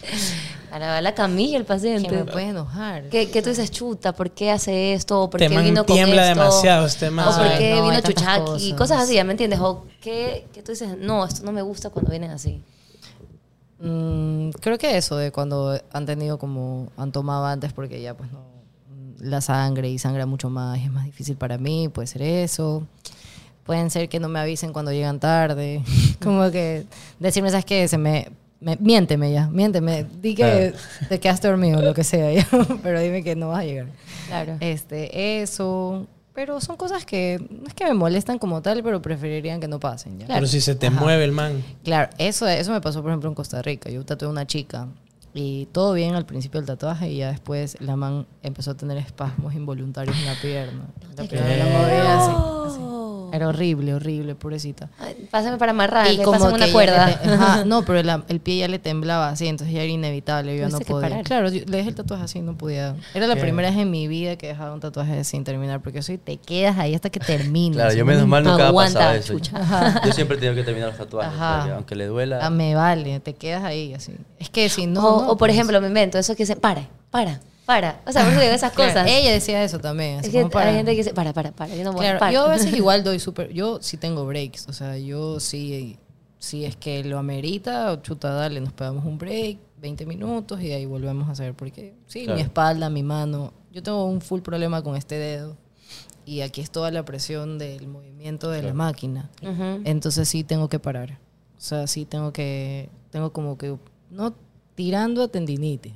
Para 0.71 1.01
la 1.01 1.15
camilla 1.15 1.57
el 1.59 1.65
Que 1.65 1.73
me 1.73 1.77
paciente. 1.77 2.25
puede 2.25 2.49
enojar. 2.49 3.05
¿Qué, 3.09 3.31
qué 3.31 3.41
tú 3.43 3.51
dices, 3.51 3.71
chuta? 3.71 4.13
¿Por 4.13 4.31
qué 4.33 4.51
hace 4.51 4.93
esto? 4.95 5.23
¿O 5.23 5.31
¿Por 5.31 5.39
qué 5.41 5.49
vino 5.49 5.85
con 5.87 5.95
tiembla 5.95 6.29
esto? 6.31 6.41
demasiado 6.43 6.87
este 6.87 7.11
man. 7.11 7.29
¿O 7.29 7.37
por 7.37 7.59
qué 7.59 7.71
no, 7.77 7.83
vino 7.83 7.95
hay 7.97 8.03
tantas 8.03 8.15
chuchaki? 8.15 8.45
cosas. 8.45 8.73
Cosas 8.79 9.03
así, 9.03 9.15
¿ya 9.15 9.25
me 9.25 9.33
entiendes? 9.33 9.61
¿O 9.61 9.85
qué, 10.01 10.47
qué 10.53 10.63
tú 10.63 10.73
dices, 10.73 10.97
no, 10.99 11.25
esto 11.25 11.45
no 11.45 11.53
me 11.53 11.63
gusta 11.63 11.91
cuando 11.91 12.11
vienen 12.11 12.31
así? 12.31 12.63
Mm, 13.79 14.51
creo 14.61 14.79
que 14.79 14.97
eso 14.97 15.17
de 15.17 15.33
cuando 15.33 15.79
han 15.93 16.07
tenido 16.07 16.39
como 16.39 16.89
han 16.97 17.13
tomado 17.13 17.45
antes 17.45 17.73
porque 17.75 18.01
ya 18.01 18.15
pues 18.17 18.33
no 18.33 18.41
la 19.19 19.41
sangre 19.41 19.91
y 19.91 19.99
sangra 19.99 20.25
mucho 20.27 20.49
más 20.51 20.79
y 20.79 20.85
es 20.85 20.91
más 20.93 21.05
difícil 21.05 21.37
para 21.37 21.59
mí, 21.59 21.89
puede 21.89 22.07
ser 22.07 22.23
eso. 22.23 22.87
Pueden 23.65 23.91
ser 23.91 24.09
que 24.09 24.21
no 24.21 24.29
me 24.29 24.39
avisen 24.39 24.73
cuando 24.73 24.93
llegan 24.93 25.19
tarde. 25.21 25.83
como 26.23 26.51
que 26.51 26.87
decirme, 27.19 27.51
¿sabes 27.51 27.65
qué? 27.65 27.89
Se 27.89 27.99
me, 27.99 28.29
me- 28.67 28.77
miénteme 28.81 29.31
ya, 29.33 29.49
miénteme. 29.49 30.07
Di 30.21 30.35
que 30.35 30.75
te 31.09 31.21
quedaste 31.21 31.47
dormido, 31.47 31.81
lo 31.81 31.95
que 31.95 32.03
sea, 32.03 32.33
ya. 32.33 32.47
pero 32.83 33.01
dime 33.01 33.23
que 33.23 33.37
no 33.37 33.51
vas 33.51 33.61
a 33.61 33.65
llegar. 33.65 33.87
Claro. 34.27 34.57
Este, 34.59 35.41
eso. 35.41 36.07
Pero 36.35 36.61
son 36.61 36.77
cosas 36.77 37.07
que 37.07 37.39
no 37.49 37.69
es 37.69 37.75
que 37.75 37.85
me 37.87 37.95
molestan 37.95 38.39
como 38.39 38.61
tal, 38.61 38.83
pero 38.83 39.01
preferirían 39.01 39.61
que 39.61 39.69
no 39.69 39.79
pasen 39.79 40.19
ya. 40.19 40.27
Pero 40.27 40.47
si 40.49 40.61
se 40.61 40.75
te 40.75 40.91
mueve 40.91 41.23
el 41.25 41.31
man. 41.33 41.63
Claro, 41.85 42.11
eso, 42.19 42.47
eso 42.49 42.73
me 42.73 42.81
pasó, 42.81 43.01
por 43.03 43.11
ejemplo, 43.13 43.29
en 43.31 43.35
Costa 43.37 43.63
Rica. 43.63 43.89
Yo 43.89 44.05
tatué 44.05 44.27
a 44.27 44.31
una 44.33 44.47
chica 44.47 44.89
y 45.33 45.67
todo 45.67 45.93
bien 45.95 46.15
al 46.15 46.27
principio 46.27 46.61
del 46.61 46.67
tatuaje 46.67 47.09
y 47.11 47.19
ya 47.19 47.29
después 47.31 47.77
la 47.81 47.95
man 47.97 48.27
empezó 48.43 48.73
a 48.73 48.75
tener 48.75 48.99
espasmos 48.99 49.55
involuntarios 49.55 50.17
en 50.17 50.27
la 50.27 50.35
pierna. 50.35 50.87
La 51.17 51.25
pierna 51.25 51.57
la 51.57 51.65
movía 51.65 52.19
así, 52.19 52.33
así. 52.67 52.81
Era 53.37 53.49
horrible, 53.49 53.95
horrible, 53.95 54.35
pobrecita. 54.35 54.89
Ay, 54.99 55.29
Pásame 55.31 55.59
para 55.59 55.71
amarrar, 55.73 56.11
Y 56.13 56.17
le 56.17 56.23
como 56.25 56.45
una 56.47 56.71
cuerda. 56.73 57.07
le 57.25 57.33
ajá, 57.33 57.65
no, 57.67 57.85
pero 57.85 58.03
la- 58.03 58.25
el 58.29 58.41
pie 58.41 58.59
ya 58.59 58.69
le 58.69 58.79
temblaba 58.79 59.29
así, 59.29 59.47
entonces 59.47 59.75
ya 59.75 59.83
era 59.83 59.93
inevitable, 59.93 60.57
yo 60.57 60.63
ya 60.63 60.69
no 60.69 60.81
podía. 60.81 61.09
parar. 61.09 61.25
Claro, 61.25 61.49
yo 61.51 61.65
le 61.67 61.77
dejé 61.77 61.91
el 61.91 61.95
tatuaje 61.95 62.25
así, 62.25 62.41
no 62.41 62.57
podía. 62.57 62.97
Era 63.15 63.27
la 63.27 63.35
Qué- 63.35 63.41
primera 63.43 63.71
vez 63.71 63.79
en 63.79 63.91
mi 63.91 64.09
vida 64.09 64.37
que 64.37 64.49
dejaba 64.49 64.73
un 64.73 64.81
tatuaje 64.81 65.23
sin 65.25 65.45
terminar, 65.45 65.81
porque 65.83 66.03
soy 66.03 66.19
te 66.19 66.37
quedas 66.39 66.79
ahí 66.79 66.95
hasta 66.95 67.11
que 67.11 67.21
termines. 67.21 67.77
Claro, 67.77 67.93
yo 67.93 68.01
no 68.01 68.05
me 68.07 68.13
menos 68.15 68.29
mal 68.29 68.45
nunca 68.45 68.65
ha 68.65 68.69
aguanta, 68.69 68.99
pasado 68.99 69.15
eso. 69.15 69.39
Yo 70.07 70.13
siempre 70.13 70.37
he 70.37 70.41
tenido 70.41 70.55
que 70.57 70.65
terminar 70.65 70.89
los 70.89 70.99
tatuajes, 70.99 71.33
Ajá. 71.35 71.59
porque 71.59 71.73
aunque 71.75 71.95
le 71.97 72.07
duela. 72.07 72.39
Ah, 72.43 72.51
me 72.51 72.75
vale, 72.75 73.21
te 73.21 73.35
quedas 73.35 73.63
ahí 73.65 73.93
así. 73.95 74.13
Es 74.39 74.49
que 74.51 74.69
si 74.69 74.87
no. 74.87 75.01
o, 75.01 75.21
no, 75.23 75.27
o, 75.27 75.29
por 75.31 75.39
pues. 75.39 75.53
ejemplo, 75.53 75.81
me 75.81 75.89
invento 75.89 76.19
eso 76.19 76.35
que 76.35 76.43
dice, 76.45 76.57
para, 76.57 76.89
para, 77.11 77.41
para. 77.67 78.01
O 78.07 78.13
sea, 78.13 78.23
por 78.25 78.33
eso 78.33 78.41
digo 78.41 78.53
esas 78.55 78.73
Claro, 78.73 78.93
cosas. 78.93 79.09
Ella 79.11 79.33
decía 79.33 79.63
eso 79.63 79.79
también. 79.79 80.21
así 80.21 80.29
es 80.29 80.33
que 80.33 80.41
como 80.41 80.51
para. 80.53 80.71
hay 80.71 80.77
gente 80.77 80.93
que 80.93 80.97
dice, 80.99 81.13
para, 81.13 81.33
para, 81.33 81.53
para. 81.53 81.75
Yo 81.77 81.85
no 81.85 81.93
voy 81.93 82.01
Claro, 82.03 82.19
para. 82.19 82.33
yo 82.33 82.47
a 82.47 82.51
veces 82.51 82.73
igual 82.77 83.05
doy 83.05 83.19
súper. 83.19 83.53
Yo 83.53 83.79
sí 83.83 83.97
tengo 83.97 84.25
breaks. 84.27 84.69
O 84.69 84.73
sea, 84.73 84.97
yo 84.97 85.41
sí. 85.41 85.99
Si 86.39 86.65
es 86.65 86.77
que 86.77 87.03
lo 87.03 87.19
amerita, 87.19 88.01
chuta, 88.03 88.31
dale, 88.31 88.61
nos 88.61 88.73
pegamos 88.73 89.05
un 89.05 89.19
break, 89.19 89.59
20 89.79 90.07
minutos 90.07 90.61
y 90.63 90.71
ahí 90.73 90.87
volvemos 90.87 91.29
a 91.29 91.33
hacer. 91.33 91.55
Porque 91.55 91.95
sí, 92.07 92.25
Claro. 92.25 92.37
mi 92.37 92.43
espalda, 92.43 92.89
mi 92.89 93.03
mano. 93.03 93.53
Yo 93.73 93.83
tengo 93.83 94.05
un 94.05 94.21
full 94.21 94.41
problema 94.41 94.83
con 94.83 94.97
este 94.97 95.17
dedo. 95.17 95.57
Y 96.25 96.41
aquí 96.43 96.61
es 96.61 96.71
toda 96.71 96.91
la 96.91 97.05
presión 97.05 97.57
del 97.59 97.87
movimiento 97.89 98.51
de 98.51 98.63
la 98.63 98.75
máquina. 98.75 99.31
Ujú. 99.43 99.81
Entonces 99.85 100.29
sí 100.29 100.45
tengo 100.45 100.69
que 100.69 100.79
parar. 100.79 101.19
O 101.57 101.61
sea, 101.61 101.87
sí 101.87 102.05
tengo 102.05 102.33
que. 102.33 102.91
Tengo 103.11 103.33
como 103.33 103.57
que. 103.59 103.77
No 104.11 104.35
tirando 104.75 105.23
a 105.23 105.29
tendinitis. 105.29 105.95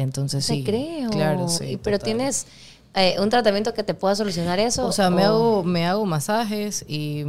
Entonces 0.00 0.46
Te 0.46 0.54
sí. 0.54 0.64
creo. 0.64 1.10
Claro, 1.10 1.48
sí. 1.48 1.64
Y- 1.72 1.76
pero 1.76 1.98
total. 1.98 2.16
tienes 2.16 2.46
eh, 2.94 3.16
un 3.20 3.28
tratamiento 3.30 3.74
que 3.74 3.82
te 3.82 3.94
pueda 3.94 4.14
solucionar 4.14 4.58
eso. 4.58 4.86
O 4.86 4.92
sea, 4.92 5.10
me 5.10 5.24
hago, 5.24 5.62
me 5.64 5.86
hago 5.86 6.04
masajes 6.06 6.84
y 6.88 7.24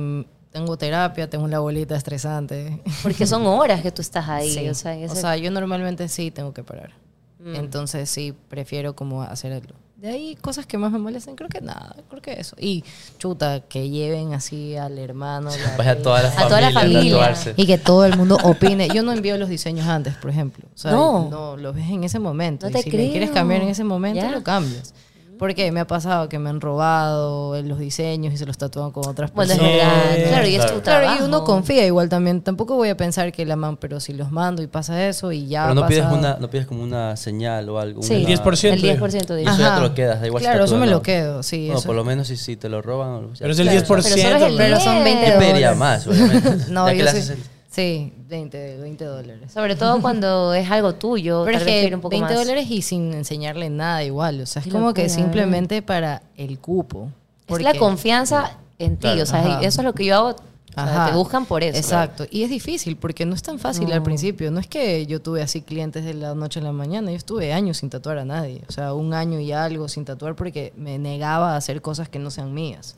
tengo 0.51 0.77
terapia, 0.77 1.29
tengo 1.29 1.47
la 1.47 1.59
bolita 1.59 1.95
estresante. 1.95 2.81
Porque 3.03 3.25
son 3.27 3.45
horas 3.47 3.81
que 3.81 3.91
tú 3.91 4.01
estás 4.01 4.27
ahí. 4.29 4.53
Sí. 4.53 4.69
O 4.69 4.73
sea, 4.73 4.95
ese- 4.95 5.11
O 5.13 5.15
sea, 5.15 5.35
yo 5.37 5.51
normalmente 5.51 6.07
sí 6.07 6.31
tengo 6.31 6.53
que 6.53 6.63
parar. 6.63 6.91
Mm. 7.39 7.55
Entonces 7.55 8.09
sí, 8.09 8.33
prefiero 8.49 8.95
como 8.95 9.21
hacerlo. 9.23 9.75
De 9.99 10.07
ahí 10.09 10.37
cosas 10.39 10.65
que 10.65 10.77
más 10.77 10.93
me 10.93 10.97
molestan, 10.99 11.35
creo 11.35 11.49
que 11.49 11.59
nada, 11.59 11.93
creo 12.09 12.21
que 12.21 12.31
eso. 12.39 12.55
Y 12.57 12.85
chuta, 13.17 13.59
que 13.59 13.89
lleven 13.89 14.33
así 14.33 14.77
al 14.77 14.97
hermano. 14.97 15.49
la 15.49 15.75
Vaya 15.75 15.91
a 15.91 15.95
toda 15.97 16.23
la 16.23 16.29
A 16.29 16.47
toda 16.47 16.61
la 16.61 16.71
familia. 16.71 17.33
Y 17.57 17.65
que 17.65 17.77
todo 17.77 18.05
el 18.05 18.15
mundo 18.15 18.37
opine. 18.43 18.87
Yo 18.87 19.03
no 19.03 19.11
envío 19.11 19.37
los 19.37 19.49
diseños 19.49 19.87
antes, 19.87 20.15
por 20.15 20.29
ejemplo. 20.31 20.65
O 20.73 20.77
sea, 20.77 20.91
No. 20.91 21.27
no. 21.29 21.57
los 21.57 21.75
ves 21.75 21.89
en 21.89 22.05
ese 22.05 22.17
momento. 22.17 22.67
No 22.67 22.69
Y 22.69 22.73
te 22.73 22.83
si 22.83 22.89
creo. 22.91 23.05
me 23.07 23.11
quieres 23.11 23.31
cambiar 23.31 23.61
en 23.61 23.67
ese 23.67 23.83
momento, 23.83 24.21
Ya. 24.21 24.31
lo 24.31 24.41
cambias. 24.41 24.93
Porque 25.39 25.71
me 25.71 25.79
ha 25.79 25.87
pasado 25.87 26.27
que 26.29 26.37
me 26.37 26.49
han 26.49 26.59
robado 26.61 27.59
los 27.63 27.79
diseños 27.79 28.33
y 28.33 28.37
se 28.37 28.45
los 28.45 28.57
tatúan 28.57 28.91
con 28.91 29.07
otras 29.07 29.31
Bueno, 29.33 29.53
es 29.53 29.57
personas. 29.59 29.83
verdad. 29.87 30.27
Claro, 30.29 30.47
y 30.47 30.49
es 30.49 30.55
Claro. 30.57 30.73
tu 30.75 30.81
Claro, 30.81 30.99
trabajo. 31.05 31.23
y 31.23 31.27
uno 31.27 31.43
confía 31.45 31.85
igual 31.85 32.09
también. 32.09 32.41
Tampoco 32.41 32.75
voy 32.75 32.89
a 32.89 32.97
pensar 32.97 33.31
que 33.31 33.45
la 33.45 33.55
man, 33.55 33.77
pero 33.77 33.99
si 34.01 34.11
los 34.13 34.31
mando 34.31 34.61
y 34.61 34.67
pasa 34.67 35.07
eso 35.07 35.31
y 35.31 35.47
ya. 35.47 35.63
Pero 35.63 35.75
no 35.75 35.87
pides, 35.87 36.05
una, 36.11 36.35
no 36.39 36.49
pides 36.49 36.67
como 36.67 36.83
una 36.83 37.15
señal 37.15 37.69
o 37.69 37.79
algo. 37.79 38.03
Sí, 38.03 38.15
una- 38.17 38.27
10%. 38.27 38.73
El 38.75 38.81
10% 38.99 39.33
Y 39.33 39.37
de 39.37 39.43
eso 39.49 39.57
ya 39.57 39.75
te 39.75 39.81
lo 39.81 39.93
quedas, 39.93 40.19
da 40.19 40.27
igual 40.27 40.41
si 40.43 40.45
Claro, 40.49 40.65
eso 40.65 40.73
tatúas 40.73 40.81
me 40.81 40.91
lo 40.91 40.97
no. 40.97 41.01
quedo, 41.01 41.41
sí. 41.41 41.69
No, 41.69 41.77
eso- 41.77 41.87
por 41.87 41.95
lo 41.95 42.03
menos 42.03 42.27
si, 42.27 42.35
si 42.35 42.57
te 42.57 42.67
lo 42.67 42.81
roban. 42.81 43.29
ya 43.33 43.39
Pero 43.39 43.51
es 43.53 43.59
el 43.59 43.67
está. 43.69 43.71
10%. 43.85 44.13
Pero 44.13 44.35
es 44.35 44.41
el 44.51 44.57
Pero 44.57 44.79
son 44.81 45.03
20 45.05 45.31
Yo 45.31 45.39
pediría 45.39 45.73
más, 45.73 46.05
obviamente. 46.07 46.65
No, 46.69 46.85
Ya 46.87 46.91
que 46.91 46.99
yo 46.99 47.05
le 47.05 47.21
sí. 47.21 47.33
Sí, 47.69 48.11
20, 48.27 48.77
20 48.77 49.05
dólares. 49.05 49.51
Sobre 49.51 49.75
todo 49.75 50.01
cuando 50.01 50.53
es 50.53 50.69
algo 50.71 50.95
tuyo. 50.95 51.43
Pero 51.45 51.59
es 51.59 51.63
que 51.63 51.93
un 51.93 52.01
poco 52.01 52.09
20 52.09 52.33
más. 52.33 52.35
dólares 52.35 52.69
y 52.69 52.81
sin 52.81 53.13
enseñarle 53.13 53.69
nada 53.69 54.03
igual. 54.03 54.41
O 54.41 54.45
sea, 54.45 54.61
es 54.61 54.67
como 54.69 54.93
que 54.93 55.03
locura, 55.03 55.23
simplemente 55.23 55.81
para 55.81 56.23
el 56.35 56.59
cupo. 56.59 57.09
Es 57.47 57.61
la 57.61 57.75
confianza 57.75 58.57
en 58.79 58.97
ti. 58.97 59.01
Claro. 59.01 59.23
O 59.23 59.25
sea, 59.25 59.39
Ajá. 59.39 59.59
eso 59.61 59.81
es 59.81 59.85
lo 59.85 59.93
que 59.93 60.05
yo 60.05 60.15
hago. 60.15 60.35
O 60.75 60.81
sea, 60.81 61.07
te 61.07 61.13
buscan 61.13 61.45
por 61.45 61.63
eso. 61.63 61.77
Exacto. 61.77 62.25
Y 62.29 62.43
es 62.43 62.49
difícil 62.49 62.95
porque 62.95 63.25
no 63.25 63.35
es 63.35 63.41
tan 63.41 63.59
fácil 63.59 63.91
al 63.91 64.01
principio. 64.01 64.49
No 64.49 64.59
es 64.59 64.67
que 64.67 65.05
yo 65.07 65.19
tuve 65.21 65.41
así 65.41 65.61
clientes 65.61 66.05
de 66.05 66.13
la 66.13 66.35
noche 66.35 66.59
a 66.59 66.63
la 66.63 66.71
mañana. 66.71 67.11
Yo 67.11 67.17
estuve 67.17 67.53
años 67.53 67.77
sin 67.77 67.89
tatuar 67.89 68.17
a 68.19 68.25
nadie. 68.25 68.61
O 68.67 68.71
sea, 68.71 68.93
un 68.93 69.13
año 69.13 69.39
y 69.39 69.51
algo 69.51 69.89
sin 69.89 70.05
tatuar 70.05 70.35
porque 70.35 70.71
me 70.77 70.97
negaba 70.97 71.53
a 71.53 71.57
hacer 71.57 71.81
cosas 71.81 72.07
que 72.07 72.19
no 72.19 72.31
sean 72.31 72.53
mías. 72.53 72.95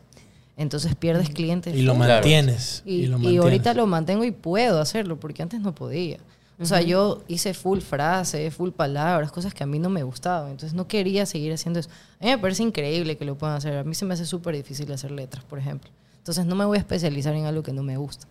Entonces 0.61 0.95
pierdes 0.95 1.29
clientes. 1.29 1.75
Y 1.75 1.81
lo 1.81 1.95
mantienes. 1.95 2.83
Y, 2.85 2.93
Y, 2.93 3.07
lo 3.07 3.17
y 3.19 3.37
ahorita 3.37 3.73
lo 3.73 3.87
mantengo 3.87 4.23
y 4.23 4.31
puedo 4.31 4.79
hacerlo 4.79 5.19
porque 5.19 5.41
antes 5.41 5.59
no 5.59 5.73
podía. 5.73 6.19
O 6.59 6.65
sea, 6.65 6.81
yo 6.81 7.23
hice 7.27 7.55
full 7.55 7.79
frases, 7.79 8.53
full 8.53 8.69
palabras, 8.69 9.31
cosas 9.31 9.51
que 9.55 9.63
a 9.63 9.65
mí 9.65 9.79
no 9.79 9.89
me 9.89 10.03
gustaban. 10.03 10.51
Entonces 10.51 10.75
no 10.75 10.87
quería 10.87 11.25
seguir 11.25 11.51
haciendo 11.51 11.79
eso. 11.79 11.89
A 12.19 12.25
mí 12.25 12.29
me 12.29 12.37
parece 12.37 12.61
increíble 12.61 13.17
que 13.17 13.25
lo 13.25 13.35
puedan 13.35 13.55
hacer. 13.55 13.77
A 13.77 13.83
mí 13.83 13.95
se 13.95 14.05
me 14.05 14.13
hace 14.13 14.27
súper 14.27 14.55
difícil 14.55 14.91
hacer 14.91 15.09
letras, 15.09 15.43
por 15.43 15.57
ejemplo. 15.57 15.89
Entonces 16.19 16.45
no 16.45 16.55
me 16.55 16.65
voy 16.65 16.77
a 16.77 16.81
especializar 16.81 17.33
en 17.33 17.45
algo 17.45 17.63
que 17.63 17.73
no 17.73 17.81
me 17.81 17.97
gusta. 17.97 18.27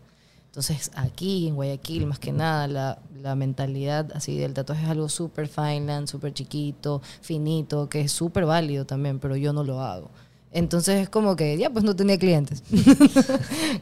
Entonces 0.47 0.93
aquí 0.95 1.49
en 1.49 1.57
Guayaquil, 1.57 2.07
más 2.07 2.21
que 2.21 2.31
nada, 2.31 2.69
la, 2.69 2.99
la 3.21 3.35
mentalidad 3.35 4.13
así 4.15 4.39
del 4.39 4.55
tatuaje 4.55 4.85
es 4.85 4.91
algo 4.91 5.09
súper 5.09 5.49
fineland, 5.49 6.07
súper 6.07 6.33
chiquito, 6.33 7.03
finito, 7.21 7.89
que 7.89 8.03
es 8.03 8.13
súper 8.13 8.47
válido 8.47 8.85
también, 8.85 9.19
pero 9.19 9.35
yo 9.35 9.53
no 9.53 9.65
lo 9.65 9.81
hago. 9.81 10.11
Entonces 10.53 11.03
es 11.03 11.09
como 11.09 11.37
que 11.37 11.57
ya 11.59 11.71
pues 11.71 11.85
no 11.85 11.95
tenía 11.95 12.19
clientes. 12.19 12.63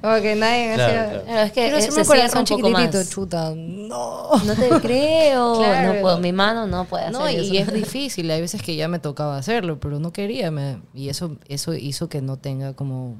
como 0.02 0.20
que 0.20 0.34
nadie 0.36 0.74
Claro, 0.74 0.82
hacía... 0.84 1.22
claro. 1.22 1.40
Es 1.42 1.52
que 1.52 1.60
Quiero 1.62 1.76
eh, 1.78 1.82
se 1.90 2.04
corazón 2.04 2.44
chiquitito, 2.44 3.04
chuta. 3.04 3.54
No. 3.56 4.28
No 4.44 4.54
te 4.54 4.68
creo. 4.82 5.58
Claro. 5.58 5.94
No 5.94 6.00
puedo- 6.02 6.18
mi 6.20 6.32
mano 6.32 6.66
no 6.66 6.84
puede 6.84 7.04
hacer 7.04 7.18
No, 7.18 7.28
y, 7.30 7.36
eso. 7.36 7.54
y 7.54 7.58
es 7.58 7.72
difícil. 7.72 8.30
Hay 8.30 8.40
veces 8.42 8.60
que 8.62 8.76
ya 8.76 8.86
me 8.88 8.98
tocaba 8.98 9.38
hacerlo, 9.38 9.80
pero 9.80 9.98
no 9.98 10.12
quería. 10.12 10.50
me- 10.50 10.82
y 10.92 11.08
eso, 11.08 11.36
eso 11.48 11.72
hizo 11.74 12.08
que 12.10 12.20
no 12.20 12.36
tenga 12.36 12.74
como 12.74 13.16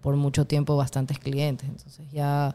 por 0.00 0.14
mucho 0.16 0.46
tiempo 0.46 0.76
bastantes 0.76 1.18
clientes. 1.18 1.68
Entonces 1.68 2.06
ya 2.12 2.54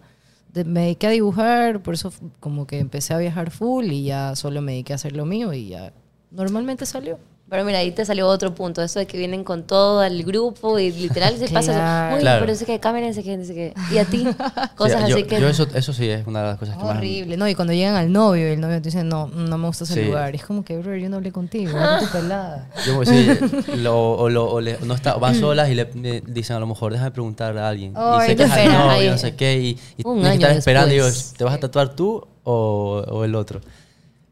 me 0.54 0.82
dediqué 0.84 1.08
a 1.08 1.12
dibujar, 1.12 1.84
por 1.84 1.93
eso 1.93 2.12
como 2.39 2.66
que 2.66 2.80
empecé 2.80 3.14
a 3.14 3.18
viajar 3.18 3.52
full 3.52 3.86
y 3.91 4.06
ya 4.06 4.36
solo 4.36 4.62
me 4.62 4.72
dediqué 4.72 4.93
a 4.93 4.95
hacer 4.95 5.16
lo 5.16 5.26
mío 5.26 5.54
y 5.54 5.68
ya 5.70 5.91
normalmente 6.32 6.86
salió. 6.86 7.20
Pero 7.50 7.64
mira, 7.64 7.80
ahí 7.80 7.91
te 7.91 8.04
salió 8.04 8.28
otro 8.28 8.54
punto, 8.54 8.84
eso 8.84 9.00
de 9.00 9.08
que 9.08 9.18
vienen 9.18 9.45
con 9.45 9.64
todo 9.64 10.04
el 10.04 10.24
grupo 10.26 10.78
y 10.80 10.91
literal 10.91 11.38
se 11.38 11.48
pasa 11.48 11.72
Claro. 11.72 12.08
eso. 12.10 12.16
Uy, 12.18 12.22
Claro. 12.22 12.39
pero 12.41 12.52
es 12.52 12.64
que 12.66 12.78
no 12.78 13.08
no 13.08 13.14
sé 13.45 13.54
qué. 13.56 13.74
Y 13.89 13.98
a 14.00 14.04
ti, 14.06 14.28
cosas 14.76 15.04
Sí, 15.06 15.10
yo, 15.12 15.16
así 15.16 15.24
que... 15.24 15.39
yo 15.39 15.48
eso, 15.48 15.66
eso 15.74 15.93
sí 15.93 16.10
es 16.10 16.28
una 16.28 16.41
de 16.41 16.48
las 16.48 16.58
cosas 16.58 16.76
que 16.78 16.84
más... 16.84 16.98
Horrible. 16.98 17.38
No, 17.38 17.48
y 17.48 17.56
cuando 17.56 17.74
llegan 17.74 17.95
al 17.95 18.12
novio 18.12 18.50
y 18.50 18.52
el 18.52 18.60
novio 18.60 18.76
te 18.82 18.89
dice, 18.89 19.06
no, 19.06 19.28
no 19.28 19.58
me 19.58 19.68
gusta 19.68 19.86
ese 19.86 19.93
Sí. 19.93 20.04
lugar. 20.04 20.34
Y 20.34 20.38
es 20.39 20.45
como 20.45 20.66
que, 20.66 20.78
bro, 20.78 20.98
yo 20.98 21.08
no 21.08 21.16
hablé 21.18 21.32
contigo, 21.32 21.72
era 21.78 22.00
tu 22.00 22.08
pelada. 22.08 22.70
Yo, 22.86 23.06
sí, 23.06 23.28
lo, 23.78 23.98
o, 24.12 24.30
lo, 24.30 24.50
o 24.52 24.60
le- 24.60 24.80
no 24.84 24.93
está, 24.93 25.14
van 25.16 25.36
solas 25.36 25.70
y 25.70 25.76
le, 25.76 25.89
le 25.93 26.20
dicen 26.28 26.58
a 26.58 26.60
lo 26.60 26.68
mejor, 26.68 26.91
déjame 26.91 27.12
preguntarle 27.12 27.62
a 27.62 27.70
alguien. 27.70 27.93
Ay, 27.95 28.26
y 28.26 28.30
sé 28.32 28.36
que 28.36 28.43
es 28.43 28.52
al 28.52 28.74
novio, 28.74 29.12
no 29.12 29.18
sé 29.18 29.36
qué, 29.38 29.58
y, 29.58 29.80
y 29.98 30.06
Un 30.06 30.20
que 30.22 30.28
año 30.28 30.36
estar 30.41 30.52
esperando 30.58 30.91
y 30.93 30.98
digo. 30.98 31.08
¿te 31.38 31.43
vas 31.45 31.54
a 31.54 31.60
tatuar 31.62 31.95
tú 31.95 32.28
o, 32.43 33.04
o 33.08 33.24
el 33.24 33.36
otro? 33.36 33.62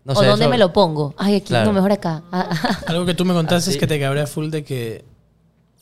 No 0.05 0.13
o 0.13 0.23
dónde 0.23 0.45
eso- 0.45 0.49
me 0.49 0.57
lo 0.57 0.71
pongo. 0.71 1.13
Ay, 1.17 1.35
aquí, 1.35 1.47
Claro. 1.47 1.65
no, 1.67 1.73
mejor 1.73 1.91
acá. 1.91 2.23
Algo 2.87 3.05
que 3.05 3.13
tú 3.13 3.25
me 3.25 3.33
contaste 3.33 3.71
es 3.71 3.77
que 3.77 3.87
te 3.87 3.99
cabrea 3.99 4.25
full 4.27 4.49
de 4.49 4.63
que 4.63 5.03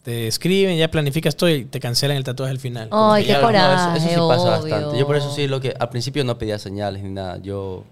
te 0.01 0.27
escriben, 0.27 0.77
ya 0.77 0.89
planificas 0.89 1.35
todo 1.35 1.49
y 1.49 1.65
te 1.65 1.79
cancelan 1.79 2.17
el 2.17 2.23
tatuaje 2.23 2.51
al 2.51 2.59
final. 2.59 2.89
Ay, 2.91 3.25
qué 3.25 3.33
eso, 3.33 3.41
coraje, 3.41 3.97
eso 3.99 4.07
sí 4.09 4.15
pasa 4.15 4.41
obvio. 4.59 4.71
bastante. 4.73 4.97
Yo 4.99 5.05
por 5.05 5.15
eso 5.17 5.33
sí, 5.33 5.47
lo 5.47 5.61
que 5.61 5.73
al 5.79 5.89
principio 5.89 6.23
no 6.23 6.37
pedía 6.37 6.57
señales 6.59 7.03
ni 7.03 7.09
nada. 7.09 7.37
Yo, 7.37 7.83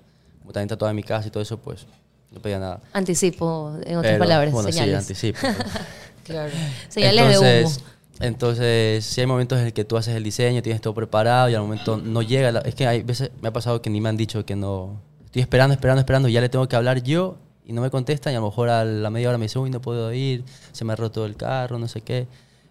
como 0.41 0.51
también 0.51 0.67
tatuaba 0.69 0.89
en 0.89 0.95
mi 0.97 1.03
casa 1.03 1.27
y 1.27 1.31
todo 1.31 1.43
eso, 1.43 1.57
pues 1.57 1.85
no 2.31 2.39
pedía 2.41 2.59
nada. 2.59 2.79
Anticipo, 2.93 3.73
en 3.85 3.97
otras 3.97 4.13
Pero, 4.13 4.19
palabras, 4.19 4.51
bueno, 4.53 4.71
señales. 4.71 5.05
sí, 5.05 5.27
anticipo. 5.27 5.39
pues. 5.41 5.55
Claro. 6.23 6.51
Señales 6.87 7.27
de 7.29 7.37
humo. 7.39 7.47
entonces, 7.47 7.83
Entonces, 8.19 9.05
si 9.05 9.19
hay 9.21 9.27
momentos 9.27 9.59
en 9.59 9.65
el 9.65 9.73
que 9.73 9.83
tú 9.83 9.97
haces 9.97 10.15
el 10.15 10.23
diseño, 10.23 10.61
tienes 10.61 10.79
todo 10.81 10.93
preparado 10.93 11.49
y 11.49 11.55
al 11.55 11.61
momento 11.61 11.97
no 11.97 12.21
llega. 12.21 12.51
la- 12.51 12.59
es 12.59 12.75
que 12.75 12.85
hay 12.87 13.01
veces 13.03 13.31
me 13.41 13.49
ha 13.49 13.53
pasado 13.53 13.81
que 13.81 13.89
ni 13.89 13.99
me 13.99 14.09
han 14.09 14.17
dicho 14.17 14.45
que 14.45 14.55
no 14.55 15.01
estoy 15.31 15.41
esperando, 15.41 15.73
esperando, 15.73 16.01
esperando, 16.01 16.27
y 16.27 16.33
ya 16.33 16.41
le 16.41 16.49
tengo 16.49 16.67
que 16.67 16.75
hablar 16.75 17.03
yo 17.03 17.37
y 17.65 17.71
no 17.71 17.81
me 17.81 17.89
contestan 17.89 18.33
y 18.33 18.35
a 18.35 18.39
lo 18.39 18.47
mejor 18.47 18.67
a 18.67 18.83
la 18.83 19.09
media 19.09 19.29
hora 19.29 19.37
me 19.37 19.45
dice, 19.45 19.59
uy, 19.59 19.69
no 19.69 19.81
puedo 19.81 20.11
ir, 20.11 20.43
se 20.73 20.83
me 20.83 20.91
ha 20.91 20.97
roto 20.97 21.25
el 21.25 21.37
carro, 21.37 21.79
no 21.79 21.87
sé 21.87 22.01
qué. 22.01 22.27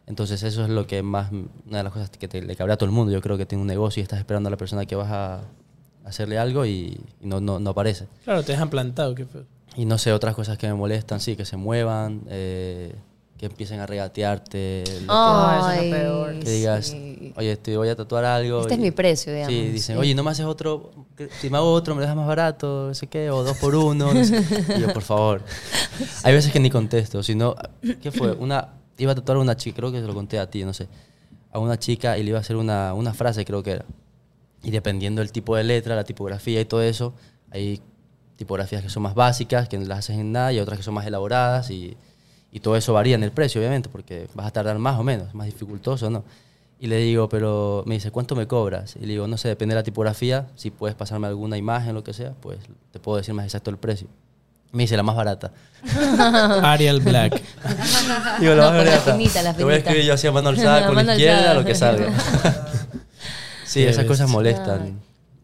Entonces 0.06 0.42
eso 0.42 0.64
es 0.64 0.68
lo 0.68 0.86
que 0.86 1.02
más, 1.02 1.32
una 1.32 1.78
de 1.78 1.84
las 1.84 1.92
cosas 1.92 2.10
que 2.10 2.28
te, 2.28 2.42
le 2.42 2.54
cabrea 2.56 2.74
a 2.74 2.76
todo 2.76 2.86
el 2.86 2.94
mundo. 2.94 3.12
Yo 3.12 3.22
creo 3.22 3.38
que 3.38 3.46
tiene 3.46 3.62
un 3.62 3.68
negocio 3.68 4.00
y 4.00 4.02
estás 4.02 4.18
esperando 4.18 4.48
a 4.48 4.50
la 4.50 4.58
persona 4.58 4.84
que 4.84 4.94
vas 4.94 5.10
a 5.10 5.40
hacerle 6.04 6.36
algo 6.38 6.66
y, 6.66 7.00
y 7.20 7.26
no, 7.26 7.40
no, 7.40 7.60
no 7.60 7.70
aparece. 7.70 8.08
Claro, 8.24 8.42
te 8.42 8.52
dejan 8.52 8.68
plantado, 8.68 9.14
qué 9.14 9.24
feo. 9.24 9.46
Y 9.74 9.86
no 9.86 9.96
sé, 9.96 10.12
otras 10.12 10.34
cosas 10.34 10.58
que 10.58 10.66
me 10.66 10.74
molestan, 10.74 11.20
sí, 11.20 11.36
que 11.36 11.46
se 11.46 11.56
muevan, 11.56 12.22
eh, 12.28 12.94
que 13.40 13.46
empiecen 13.46 13.80
a 13.80 13.86
regatearte, 13.86 14.84
lo 14.86 14.92
que- 14.92 15.04
eso 15.06 15.58
es 15.70 15.78
Ay, 15.78 15.90
lo 15.90 15.96
peor. 15.96 16.38
que 16.40 16.50
digas, 16.50 16.86
sí. 16.88 17.32
oye, 17.38 17.56
te 17.56 17.74
voy 17.74 17.88
a 17.88 17.96
tatuar 17.96 18.26
algo. 18.26 18.60
Este 18.60 18.74
es 18.74 18.78
y- 18.80 18.82
mi 18.82 18.90
precio, 18.90 19.32
digamos. 19.32 19.50
Sí, 19.54 19.68
dicen, 19.70 19.96
Sí. 19.96 19.98
oye, 19.98 20.14
no 20.14 20.22
me 20.22 20.30
haces 20.30 20.44
otro, 20.44 20.90
si 21.40 21.48
me 21.48 21.56
hago 21.56 21.72
otro 21.72 21.94
me 21.94 22.00
lo 22.00 22.02
dejas 22.02 22.16
más 22.18 22.26
barato, 22.26 22.88
no 22.88 22.94
sé 22.94 23.06
qué, 23.06 23.30
o 23.30 23.42
dos 23.42 23.56
por 23.56 23.74
uno, 23.74 24.12
no 24.12 24.24
sé. 24.24 24.36
Y 24.76 24.80
yo, 24.82 24.92
por 24.92 25.00
favor. 25.02 25.42
Hay 26.22 26.34
veces 26.34 26.52
que 26.52 26.60
ni 26.60 26.68
contesto, 26.68 27.22
sino, 27.22 27.54
¿qué 28.02 28.12
fue? 28.12 28.32
Una, 28.32 28.74
iba 28.98 29.12
a 29.12 29.14
tatuar 29.14 29.38
a 29.38 29.40
una 29.40 29.56
chica, 29.56 29.76
creo 29.76 29.90
que 29.90 30.02
se 30.02 30.06
lo 30.06 30.12
conté 30.12 30.38
a 30.38 30.50
ti, 30.50 30.62
no 30.66 30.74
sé, 30.74 30.86
a 31.50 31.58
una 31.58 31.78
chica 31.78 32.18
y 32.18 32.22
le 32.22 32.28
iba 32.28 32.38
a 32.38 32.42
hacer 32.42 32.56
una, 32.56 32.92
una 32.92 33.14
frase, 33.14 33.46
creo 33.46 33.62
que 33.62 33.70
era. 33.70 33.86
Y 34.62 34.70
dependiendo 34.70 35.22
del 35.22 35.32
tipo 35.32 35.56
de 35.56 35.64
letra, 35.64 35.96
la 35.96 36.04
tipografía 36.04 36.60
y 36.60 36.66
todo 36.66 36.82
eso, 36.82 37.14
hay 37.50 37.80
tipografías 38.36 38.82
que 38.82 38.90
son 38.90 39.02
más 39.02 39.14
básicas, 39.14 39.66
que 39.66 39.78
no 39.78 39.86
las 39.86 40.00
haces 40.00 40.18
en 40.18 40.30
nada, 40.30 40.52
y 40.52 40.58
otras 40.60 40.76
que 40.78 40.82
son 40.82 40.92
más 40.92 41.06
elaboradas, 41.06 41.70
y, 41.70 41.96
y 42.52 42.60
todo 42.60 42.76
eso 42.76 42.92
varía 42.92 43.14
en 43.14 43.22
el 43.22 43.30
precio, 43.32 43.60
obviamente, 43.60 43.88
porque 43.88 44.28
vas 44.34 44.46
a 44.46 44.50
tardar 44.50 44.78
más 44.78 44.98
o 44.98 45.02
menos, 45.02 45.34
más 45.34 45.46
dificultoso 45.46 46.10
no. 46.10 46.24
Y 46.82 46.86
le 46.86 46.96
digo, 46.96 47.28
pero 47.28 47.82
me 47.86 47.94
dice, 47.96 48.10
¿cuánto 48.10 48.34
me 48.34 48.46
cobras? 48.46 48.96
Y 48.96 49.00
le 49.00 49.08
digo, 49.08 49.26
no 49.26 49.36
sé, 49.36 49.48
depende 49.48 49.74
de 49.74 49.80
la 49.80 49.84
tipografía, 49.84 50.48
si 50.56 50.70
puedes 50.70 50.96
pasarme 50.96 51.26
alguna 51.26 51.58
imagen, 51.58 51.94
lo 51.94 52.02
que 52.02 52.14
sea, 52.14 52.32
pues 52.40 52.58
te 52.90 52.98
puedo 52.98 53.18
decir 53.18 53.34
más 53.34 53.44
exacto 53.44 53.68
el 53.70 53.76
precio. 53.76 54.08
Me 54.72 54.84
dice, 54.84 54.96
la 54.96 55.02
más 55.02 55.14
barata. 55.16 55.52
Arial 56.62 57.00
Black. 57.00 57.34
Digo, 58.40 58.54
No, 58.54 58.68
con 58.68 58.84
la 58.86 58.98
finita, 59.00 59.42
la 59.42 59.52
Te 59.54 59.64
voy 59.64 59.74
a 59.74 59.76
finita. 59.76 59.90
escribir 59.90 60.04
yo 60.06 60.14
así 60.14 60.26
a 60.26 60.32
mano 60.32 60.48
alzada, 60.50 60.86
con 60.86 60.94
la 60.94 61.02
Mano 61.02 61.12
izquierda, 61.12 61.38
alzada. 61.38 61.54
lo 61.54 61.64
que 61.64 61.74
salga. 61.74 62.12
sí, 63.64 63.80
Qué 63.82 63.90
esas 63.90 64.04
cosas 64.06 64.30
molestan. 64.30 65.00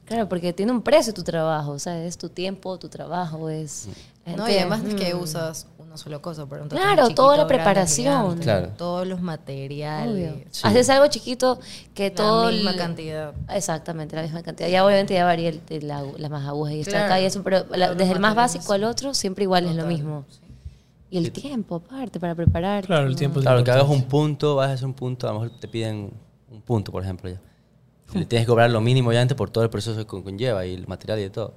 Claro, 0.07 0.29
porque 0.29 0.53
tiene 0.53 0.71
un 0.73 0.81
precio 0.83 1.13
tu 1.13 1.25
trabajo, 1.25 1.73
o 1.73 1.79
sea, 1.79 2.03
es 2.05 2.17
tu 2.17 2.29
tiempo, 2.29 2.79
tu 2.79 2.89
trabajo, 2.89 3.51
es... 3.51 3.89
No, 4.25 4.49
y 4.49 4.57
además 4.57 4.83
no 4.83 4.91
es 4.91 4.95
que 4.95 5.15
mm. 5.15 5.21
usas 5.21 5.67
un 6.05 6.69
Claro, 6.69 7.09
toda 7.11 7.37
la 7.37 7.47
preparación. 7.47 8.07
gigante, 8.23 8.43
Claro. 8.43 8.69
Todos 8.77 9.07
los 9.07 9.21
materiales. 9.23 10.35
Sí. 10.51 10.63
Haces 10.65 10.89
algo 10.91 11.07
chiquito 11.09 11.59
que 11.95 12.11
todo... 12.11 12.47
La 12.47 12.53
misma 12.53 12.71
el- 12.73 12.77
cantidad. 12.77 13.35
Exactamente, 13.49 14.17
la 14.17 14.23
misma 14.23 14.43
cantidad. 14.43 14.69
Ya 14.69 14.85
obviamente 14.85 15.15
ya 15.15 15.25
varía 15.25 15.49
el, 15.51 15.61
el 15.69 15.91
agu- 15.91 16.17
las 16.19 16.31
más 16.31 16.47
agujas 16.47 16.75
y 16.75 16.81
esto 16.81 16.91
Claro. 16.93 17.07
acá 17.07 17.21
y 17.21 17.25
eso, 17.25 17.43
pero 17.43 17.65
la- 17.75 17.95
desde 17.95 18.13
el 18.13 18.21
más 18.21 18.35
básico 18.35 18.73
al 18.73 18.85
otro 18.85 19.15
siempre 19.15 19.45
igual 19.45 19.67
es 19.67 19.75
lo 19.77 19.87
mismo. 19.87 20.25
sí. 20.29 20.41
Y 21.09 21.19
el 21.19 21.31
tiempo 21.31 21.77
aparte 21.77 22.19
para 22.19 22.35
preparar. 22.35 22.85
Claro, 22.85 23.07
el 23.07 23.15
tiempo 23.15 23.41
Claro, 23.41 23.63
que 23.63 23.71
hagas 23.71 23.89
un 23.89 24.03
punto, 24.03 24.57
vas 24.57 24.71
a 24.71 24.73
hacer 24.73 24.87
un 24.87 24.93
punto, 24.95 25.29
a 25.29 25.33
lo 25.33 25.41
mejor 25.41 25.59
te 25.61 25.69
piden 25.69 26.11
un 26.51 26.61
punto, 26.63 26.91
por 26.91 27.03
ejemplo, 27.05 27.31
ya. 27.31 27.41
Le 28.13 28.25
tienes 28.27 28.45
que 28.45 28.51
cobrar 28.51 28.71
lo 28.71 28.81
mínimo 28.81 29.09
obviamente 29.11 29.35
por 29.37 29.49
todo 29.51 29.63
el 29.65 29.71
proceso 29.71 29.97
que 29.97 30.05
con- 30.07 30.23
conlleva 30.23 30.67
y 30.67 30.75
el 30.75 30.87
material 30.89 31.21
y 31.21 31.23
de 31.23 31.31
todo. 31.31 31.55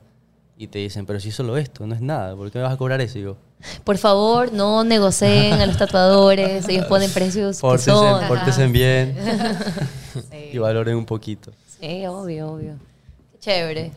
Y 0.55 0.67
te 0.67 0.77
dicen, 0.79 1.05
pero 1.05 1.19
si 1.19 1.29
es 1.29 1.35
solo 1.35 1.57
esto, 1.57 1.85
no 1.87 1.95
es 1.95 2.01
nada, 2.01 2.35
¿por 2.35 2.51
qué 2.51 2.59
me 2.59 2.63
vas 2.63 2.73
a 2.73 2.77
cobrar 2.77 3.01
eso? 3.01 3.17
Y 3.17 3.21
digo, 3.21 3.37
Por 3.83 3.97
favor, 3.97 4.53
no 4.53 4.83
negocien 4.83 5.53
a 5.53 5.65
los 5.65 5.77
tatuadores, 5.77 6.67
ellos 6.69 6.85
ponen 6.85 7.11
precios 7.11 7.57
que 7.57 7.61
pórtense, 7.61 7.91
son. 7.91 8.27
pórtense 8.27 8.67
bien 8.67 9.15
Sí. 10.31 10.49
y 10.53 10.57
valoren 10.57 10.95
un 10.95 11.05
poquito. 11.05 11.51
Sí, 11.79 12.05
obvio, 12.05 12.51
obvio. 12.51 12.73
Qué 13.33 13.39
Chévere. 13.39 13.91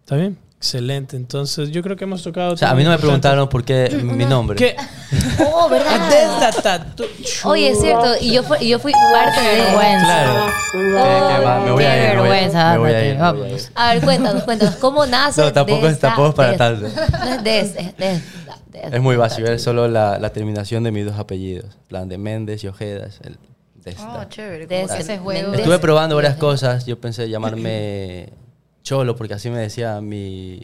¿Está 0.00 0.16
bien? 0.16 0.36
Excelente. 0.66 1.16
Entonces, 1.16 1.70
yo 1.70 1.80
creo 1.82 1.96
que 1.96 2.04
hemos 2.04 2.22
tocado. 2.24 2.54
O 2.54 2.56
sea, 2.56 2.70
a 2.70 2.74
mí 2.74 2.82
no 2.82 2.90
me 2.90 2.98
preguntaron 2.98 3.48
por 3.48 3.62
qué 3.64 3.88
mi 4.02 4.24
nombre. 4.24 4.56
¿Qué? 4.56 4.74
Oh, 5.38 5.68
¿verdad? 5.68 6.90
Oye, 7.44 7.70
es 7.70 7.80
cierto, 7.80 8.14
y 8.20 8.32
yo, 8.32 8.42
fui- 8.42 8.58
y 8.60 8.68
yo 8.70 8.78
fui 8.80 8.92
parte 8.92 9.40
de... 9.40 9.62
Claro. 9.72 10.46
Que 10.72 11.44
va, 11.44 11.60
me 11.60 11.70
voy 11.70 11.82
Qué 11.82 11.88
a 11.88 11.96
ir, 11.96 12.16
me 12.16 12.20
voy 12.22 12.28
a- 12.28 12.30
vergüenza, 12.32 12.72
me 12.72 12.78
voy 12.78 12.90
a 12.90 13.06
ir, 13.06 13.16
me 13.16 13.32
voy 13.32 13.42
a 13.42 13.46
ir. 13.46 13.48
vamos. 13.50 13.70
A 13.74 13.94
ver, 13.94 14.02
cuéntanos, 14.02 14.42
cuéntanos, 14.42 14.76
¿cómo 14.76 15.06
nace 15.06 15.40
No, 15.42 15.52
tampoco 15.52 15.86
es- 15.88 15.98
tampoco 16.00 16.28
es 16.30 16.34
para 16.34 16.56
tanto. 16.56 16.88
No 17.24 17.34
es 17.34 17.44
des, 17.44 17.76
es 17.76 17.96
des- 17.96 18.22
des- 18.72 18.92
Es 18.92 19.00
muy 19.00 19.16
básico, 19.16 19.48
es 19.48 19.62
solo 19.62 19.86
la, 19.88 20.18
la 20.18 20.30
terminación 20.30 20.82
de 20.82 20.90
mis 20.90 21.06
dos 21.06 21.18
apellidos. 21.18 21.76
Plan 21.88 22.08
de 22.08 22.18
Méndez 22.18 22.64
y 22.64 22.68
Ojeda. 22.68 23.06
es 23.06 23.20
el 23.22 23.38
de 23.84 23.90
esta. 23.92 24.20
Oh, 24.20 24.24
chévere. 24.28 24.66
De 24.66 24.82
ese- 24.82 24.98
ese 24.98 25.18
juego. 25.18 25.54
Estuve 25.54 25.78
probando 25.78 26.16
varias 26.16 26.36
cosas. 26.36 26.84
Yo 26.86 26.98
pensé 27.00 27.28
llamarme 27.28 28.30
Cholo, 28.86 29.16
porque 29.16 29.34
así 29.34 29.50
me 29.50 29.58
decía 29.58 30.00
mi, 30.00 30.60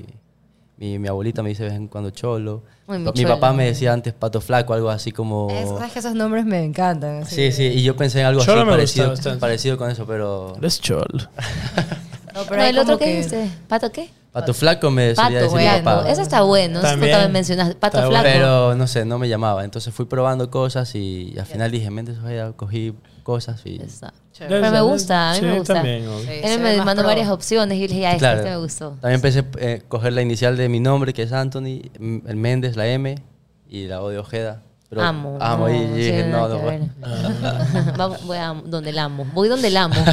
mi, 0.76 1.00
mi 1.00 1.08
abuelita, 1.08 1.42
me 1.42 1.48
dice 1.48 1.64
de 1.64 1.70
vez 1.70 1.78
en 1.78 1.88
cuando 1.88 2.10
Cholo. 2.10 2.62
Uy, 2.86 2.98
mi 2.98 3.04
mi 3.06 3.12
Cholo. 3.12 3.28
papá 3.34 3.52
me 3.52 3.64
decía 3.66 3.92
antes 3.92 4.12
Pato 4.14 4.40
Flaco, 4.40 4.74
algo 4.74 4.90
así 4.90 5.10
como... 5.10 5.48
Es- 5.50 5.68
¿Sabes 5.68 5.92
que 5.92 5.98
esos 5.98 6.14
nombres 6.14 6.44
me 6.44 6.62
encantan? 6.64 7.22
así. 7.24 7.34
Sí, 7.34 7.52
sí, 7.52 7.64
y 7.64 7.82
yo 7.82 7.96
pensé 7.96 8.20
en 8.20 8.26
algo 8.26 8.44
Cholo 8.44 8.60
así 8.60 9.00
gusta 9.00 9.06
parecido, 9.06 9.38
parecido 9.40 9.76
con 9.76 9.90
eso, 9.90 10.06
pero... 10.06 10.54
Eres 10.58 10.80
cholo. 10.80 11.04
No, 12.34 12.44
pero 12.44 12.56
No, 12.56 12.62
hay 12.62 12.70
el 12.70 12.78
otro 12.78 12.96
que 12.96 13.06
dijiste, 13.10 13.50
¿pato 13.68 13.92
qué? 13.92 14.08
Pato 14.32 14.54
Flaco 14.54 14.90
me 14.90 15.12
Pato, 15.12 15.30
decir 15.34 15.48
mi 15.48 15.50
bueno, 15.64 15.84
papá. 15.84 16.08
ese 16.10 16.22
está 16.22 16.40
bueno, 16.42 16.78
eso 16.78 16.88
También. 16.88 17.30
mencionaste, 17.32 17.74
pato 17.74 17.98
flaco. 17.98 18.08
bueno. 18.10 18.22
Pero 18.22 18.74
no 18.74 18.86
sé, 18.86 19.04
no 19.04 19.18
me 19.18 19.28
llamaba. 19.28 19.64
Entonces 19.64 19.92
fui 19.92 20.06
probando 20.06 20.50
cosas 20.50 20.94
y 20.94 21.34
al 21.38 21.44
final 21.44 21.70
dije, 21.70 21.90
Ojeda, 22.24 22.52
cogí 22.54 22.94
cosas 23.22 23.60
y... 23.64 23.80
Está. 23.82 24.12
Chévere. 24.32 24.60
Pero 24.60 24.72
me 24.72 24.80
gusta, 24.80 25.30
a 25.30 25.32
mí 25.34 25.38
Sí, 25.40 25.44
me 25.46 25.58
gusta. 25.58 25.74
también. 25.74 26.04
Sí, 26.24 26.30
Él 26.42 26.60
me 26.60 26.76
mandó 26.78 27.02
pro. 27.02 27.08
varias 27.08 27.28
opciones 27.28 27.78
y 27.78 27.86
dije, 27.86 28.00
ya, 28.00 28.10
este, 28.10 28.18
Claro. 28.20 28.38
este 28.38 28.50
me 28.50 28.56
gustó. 28.56 28.90
También 29.00 29.14
empecé 29.14 29.40
a 29.40 29.44
eh, 29.58 29.82
coger 29.88 30.12
la 30.12 30.22
inicial 30.22 30.56
de 30.56 30.68
mi 30.68 30.80
nombre, 30.80 31.12
que 31.12 31.22
es 31.22 31.32
Anthony, 31.32 31.82
el 32.00 32.36
Méndez, 32.36 32.76
la 32.76 32.86
M, 32.88 33.14
y 33.68 33.86
la 33.86 34.02
O 34.02 34.08
de 34.08 34.18
Ojeda. 34.18 34.62
Pero 34.88 35.02
amo. 35.02 35.38
Amo, 35.40 35.68
y 35.70 35.86
dije, 35.86 36.26
no, 36.26 36.48
no. 36.48 36.58
voy 38.26 38.36
a 38.36 38.54
donde 38.64 38.90
el 38.90 38.98
amo. 38.98 39.24
Voy 39.32 39.48
donde 39.48 39.68
el 39.68 39.76
amo. 39.76 39.94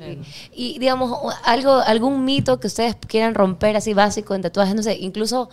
Sí. 0.00 0.18
Y 0.54 0.78
digamos, 0.78 1.34
algo, 1.44 1.74
algún 1.74 2.24
mito 2.24 2.58
que 2.58 2.68
ustedes 2.68 2.96
quieran 3.06 3.34
romper 3.34 3.76
así 3.76 3.92
básico 3.92 4.34
en 4.34 4.40
tatuajes, 4.40 4.74
no 4.74 4.82
sé, 4.82 4.96
incluso, 4.98 5.50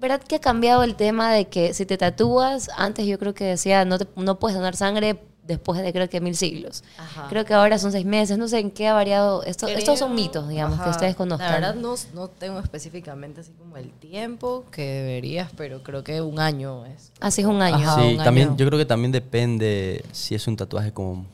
¿verdad 0.00 0.20
que 0.22 0.36
ha 0.36 0.40
cambiado 0.40 0.82
el 0.82 0.94
tema 0.96 1.30
de 1.32 1.46
que 1.48 1.74
si 1.74 1.86
te 1.86 1.98
tatúas, 1.98 2.68
antes 2.76 3.06
yo 3.06 3.18
creo 3.18 3.34
que 3.34 3.44
decía, 3.44 3.84
no, 3.84 3.98
te- 3.98 4.08
no 4.16 4.38
puedes 4.38 4.56
donar 4.56 4.74
sangre 4.76 5.20
después 5.46 5.82
de 5.82 5.92
creo 5.92 6.08
que 6.08 6.20
mil 6.20 6.36
siglos. 6.36 6.84
Ajá. 6.96 7.26
Creo 7.28 7.44
que 7.44 7.54
ahora 7.54 7.76
son 7.78 7.90
seis 7.92 8.04
meses, 8.06 8.38
no 8.38 8.46
sé 8.46 8.60
en 8.60 8.70
qué 8.70 8.86
ha 8.86 8.94
variado. 8.94 9.42
Esto, 9.42 9.66
estos 9.66 9.98
son 9.98 10.12
Creo- 10.12 10.22
mitos, 10.24 10.48
digamos, 10.48 10.76
que 10.76 10.82
ajá. 10.82 10.90
ustedes 10.92 11.16
conozcan. 11.16 11.48
La 11.48 11.54
verdad 11.54 11.74
no, 11.74 11.94
no 12.14 12.28
tengo 12.28 12.60
específicamente 12.60 13.40
así 13.40 13.50
como 13.58 13.76
el 13.76 13.90
tiempo 13.92 14.64
que 14.70 14.82
deberías, 14.82 15.50
pero 15.56 15.82
creo 15.82 16.04
que 16.04 16.20
un 16.20 16.38
año 16.38 16.86
es. 16.86 17.10
Así 17.20 17.40
es 17.40 17.46
un 17.48 17.60
año. 17.62 17.76
Ajá. 17.76 18.00
Sí, 18.00 18.16
un 18.16 18.24
también, 18.24 18.48
año. 18.48 18.56
yo 18.56 18.66
creo 18.66 18.78
que 18.78 18.86
también 18.86 19.10
depende 19.12 20.04
si 20.12 20.34
es 20.36 20.46
un 20.46 20.56
tatuaje 20.56 20.92
como 20.92 21.26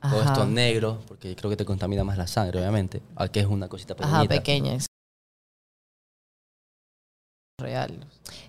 todo 0.00 0.20
Ajá. 0.20 0.32
esto 0.32 0.46
negro, 0.46 1.00
porque 1.08 1.34
creo 1.34 1.50
que 1.50 1.56
te 1.56 1.64
contamina 1.64 2.04
más 2.04 2.16
la 2.18 2.26
sangre, 2.28 2.60
obviamente, 2.60 3.00
a 3.16 3.26
que 3.28 3.40
es 3.40 3.46
una 3.46 3.68
cosita 3.68 3.94
pequeñita. 3.96 4.18
Ajá, 4.18 4.28
pequeñas. 4.28 4.86
Real. 7.64 7.92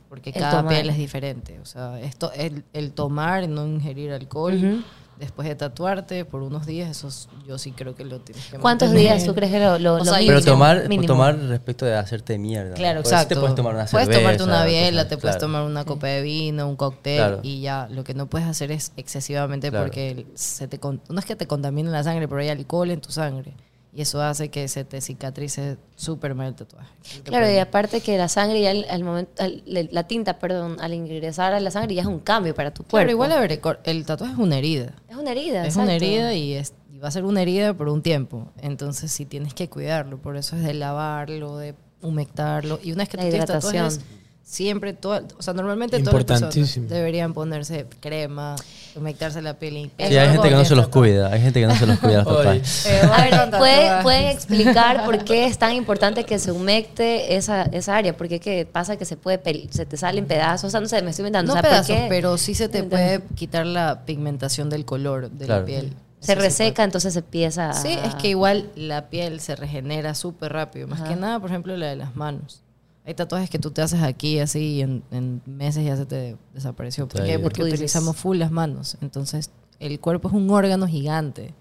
Porque 0.10 0.30
El 0.30 0.40
cada 0.42 0.58
tomar. 0.62 0.74
piel 0.76 0.90
es 0.90 0.98
diferente. 0.98 1.60
O 1.60 1.66
sea, 1.66 2.00
esto, 2.00 2.32
el, 2.34 2.64
el 2.74 2.92
tomar, 2.92 3.48
no 3.50 3.66
ingerir 3.66 4.12
alcohol, 4.14 4.84
después 5.20 5.48
de 5.48 5.56
tatuarte 5.56 6.26
por 6.26 6.42
unos 6.42 6.66
días, 6.66 6.90
eso 6.90 7.08
es- 7.08 7.28
yo 7.48 7.58
sí 7.58 7.72
creo 7.72 7.96
que 7.96 8.04
lo 8.06 8.20
tienes 8.20 8.46
que 8.48 8.58
¿Cuántos 8.60 8.90
mantener. 8.90 9.14
días 9.14 9.26
tú 9.26 9.34
crees 9.34 9.52
que 9.52 9.60
lo, 9.60 9.80
lo, 9.80 9.98
lo 10.00 10.06
sea? 10.06 10.18
Pero 10.20 10.42
tomar, 10.44 10.88
mínimo? 10.90 11.08
tomar 11.08 11.38
respecto 11.40 11.86
de 11.86 11.96
hacerte 11.96 12.38
mierda. 12.38 12.74
Claro, 12.76 13.02
sí 13.02 13.08
exacto. 13.10 13.36
te 13.36 13.40
puedes 13.40 13.56
tomar 13.56 13.74
una 13.76 13.86
Puedes 13.86 14.08
cerveza. 14.08 14.20
tomarte 14.20 14.44
una 14.44 14.66
biela, 14.66 15.08
te 15.08 15.18
puedes 15.18 15.38
claro. 15.38 15.40
tomar 15.48 15.64
una 15.64 15.86
copa 15.86 16.08
de 16.08 16.22
vino, 16.22 16.68
un 16.68 16.76
cóctel 16.76 17.18
Claro. 17.18 17.40
y 17.44 17.62
ya. 17.62 17.88
Lo 17.90 18.04
que 18.04 18.14
no 18.14 18.28
puedes 18.28 18.48
hacer 18.48 18.72
es 18.72 18.92
excesivamente 18.98 19.70
Claro. 19.70 19.86
porque 19.86 20.28
se 20.36 20.68
te 20.68 20.80
con- 20.80 21.02
no 21.10 21.20
es 21.20 21.26
que 21.26 21.36
te 21.38 21.48
contamine 21.48 21.90
la 21.90 22.04
sangre, 22.04 22.28
pero 22.28 22.42
hay 22.42 22.50
alcohol 22.50 22.92
en 22.92 23.00
tu 23.02 23.12
sangre. 23.12 23.54
Y 23.96 24.02
eso 24.02 24.22
hace 24.22 24.50
que 24.50 24.68
se 24.68 24.84
te 24.84 25.00
cicatrice 25.00 25.78
súper 25.96 26.36
mal 26.36 26.48
el 26.48 26.56
tatuaje. 26.56 26.90
Claro, 27.24 27.50
y 27.50 27.58
aparte 27.60 28.02
que 28.02 28.18
la 28.18 28.28
sangre 28.28 28.62
ya 28.62 28.72
al, 28.72 28.86
al 28.90 29.04
momento, 29.06 29.42
al- 29.42 29.64
la 29.66 30.04
tinta, 30.06 30.38
perdón, 30.38 30.76
al 30.82 30.94
ingresar 30.94 31.54
a 31.54 31.62
la 31.62 31.72
sangre 31.72 31.96
ya 31.96 32.02
es 32.02 32.08
un 32.08 32.20
cambio 32.20 32.54
para 32.54 32.72
tu 32.74 32.84
cuerpo. 32.84 32.98
Claro, 32.98 33.10
igual 33.12 33.32
a 33.32 33.40
ver, 33.40 33.62
el 33.86 34.06
tatuaje 34.06 34.34
es 34.34 34.40
una 34.40 34.58
herida. 34.58 34.96
es 35.10 35.16
una 35.16 35.32
herida, 35.32 35.66
Es 35.66 35.76
una 35.78 35.94
herida 35.96 36.34
y, 36.34 36.54
es, 36.56 36.74
y 36.92 36.98
va 36.98 37.08
a 37.08 37.12
ser 37.12 37.24
una 37.24 37.42
herida 37.42 37.74
por 37.74 37.88
un 37.88 38.02
tiempo. 38.02 38.52
Entonces 38.62 39.14
sí 39.14 39.26
tienes 39.26 39.54
que 39.54 39.70
cuidarlo. 39.70 40.22
Por 40.22 40.36
eso 40.36 40.58
es 40.58 40.64
de 40.64 40.74
lavarlo, 40.74 41.58
de 41.58 41.74
humectarlo. 42.02 42.80
Y 42.84 42.92
una 42.92 43.04
vez 43.04 43.10
que 43.10 43.18
La 43.18 43.24
tú 43.24 43.30
tienes 43.30 43.48
tatuajes, 43.48 44.00
siempre, 44.48 44.94
toda, 44.94 45.24
o 45.40 45.42
sea, 45.42 45.56
normalmente 45.56 45.98
todas 46.00 46.14
las 46.14 46.24
personas 46.24 46.42
Importantísimo. 46.56 46.88
deberían 46.88 47.34
ponerse 47.34 47.88
crema, 48.00 48.56
humectarse 48.96 49.42
la 49.42 49.56
piel. 49.56 49.76
y- 49.78 49.92
Sí, 49.98 50.16
hay 50.18 50.30
gente 50.30 50.50
que 50.50 50.56
no 50.56 50.64
se 50.64 50.76
los 50.76 50.88
cuida, 50.88 51.34
hay 51.34 51.42
gente 51.42 51.60
que 51.62 51.66
no 51.68 51.76
se 51.76 51.88
los 51.88 51.98
cuida 52.00 52.24
los. 52.24 52.84
Pero 52.84 53.12
A 53.14 53.22
ver, 53.24 53.50
¿pueden, 53.58 54.04
pueden 54.04 54.26
explicar 54.28 55.04
por 55.04 55.24
qué 55.24 55.46
es 55.48 55.58
tan 55.58 55.74
importante 55.74 56.24
que 56.26 56.38
se 56.38 56.52
humecte 56.52 57.36
esa, 57.36 57.64
esa 57.64 57.98
área? 57.98 58.16
Porque 58.16 58.40
qué 58.40 58.68
pasa 58.72 58.98
que 58.98 59.06
se 59.06 59.18
puede 59.18 59.40
se 59.72 59.86
te 59.88 59.98
salen 59.98 60.26
pedazos, 60.28 60.66
o 60.68 60.72
sea, 60.72 60.80
no 60.80 60.88
sé, 60.88 61.02
me 61.02 61.10
estoy 61.10 61.24
inventando. 61.24 61.54
No 61.54 61.60
o 61.60 61.62
sea, 61.62 61.70
¿por 61.80 61.86
pedazos, 61.88 62.06
pero 62.10 62.38
sí 62.38 62.54
se 62.54 62.70
te 62.70 62.84
puede 62.84 63.22
quitar 63.36 63.66
la 63.66 64.06
pigmentación 64.06 64.70
del 64.70 64.86
color 64.86 65.32
de 65.32 65.46
Claro. 65.48 65.62
la 65.62 65.66
piel. 65.66 65.94
Se 66.20 66.34
Eso 66.34 66.42
reseca, 66.42 66.84
entonces 66.84 67.16
empieza 67.16 67.70
a... 67.70 67.74
Sí, 67.74 67.90
es 68.04 68.16
que 68.16 68.30
igual 68.30 68.70
la 68.76 69.10
piel 69.10 69.40
se 69.42 69.56
regenera 69.56 70.16
súper 70.16 70.54
rápido. 70.54 70.88
Más 70.88 71.02
Ajá. 71.02 71.10
que 71.10 71.16
nada, 71.16 71.40
por 71.40 71.50
ejemplo, 71.52 71.76
la 71.78 71.88
de 71.88 71.96
las 71.98 72.16
manos. 72.16 72.62
Hay 73.06 73.14
tatuajes 73.14 73.50
que 73.50 73.60
tú 73.60 73.72
te 73.72 73.82
haces 73.82 74.02
aquí 74.02 74.40
así 74.40 74.60
y 74.78 74.82
en, 74.82 75.04
en 75.12 75.42
meses 75.46 75.86
ya 75.86 75.96
se 75.96 76.06
te 76.06 76.38
desapareció. 76.54 77.08
¿Por 77.08 77.24
qué? 77.24 77.38
Porque 77.38 77.60
Tú 77.60 77.66
dices. 77.66 77.80
utilizamos 77.80 78.16
full 78.18 78.38
las 78.38 78.52
manos. 78.52 78.98
Entonces, 79.02 79.52
el 79.80 80.00
cuerpo 80.00 80.28
es 80.30 80.34
un 80.34 80.50
órgano 80.50 80.88
gigante 80.88 81.54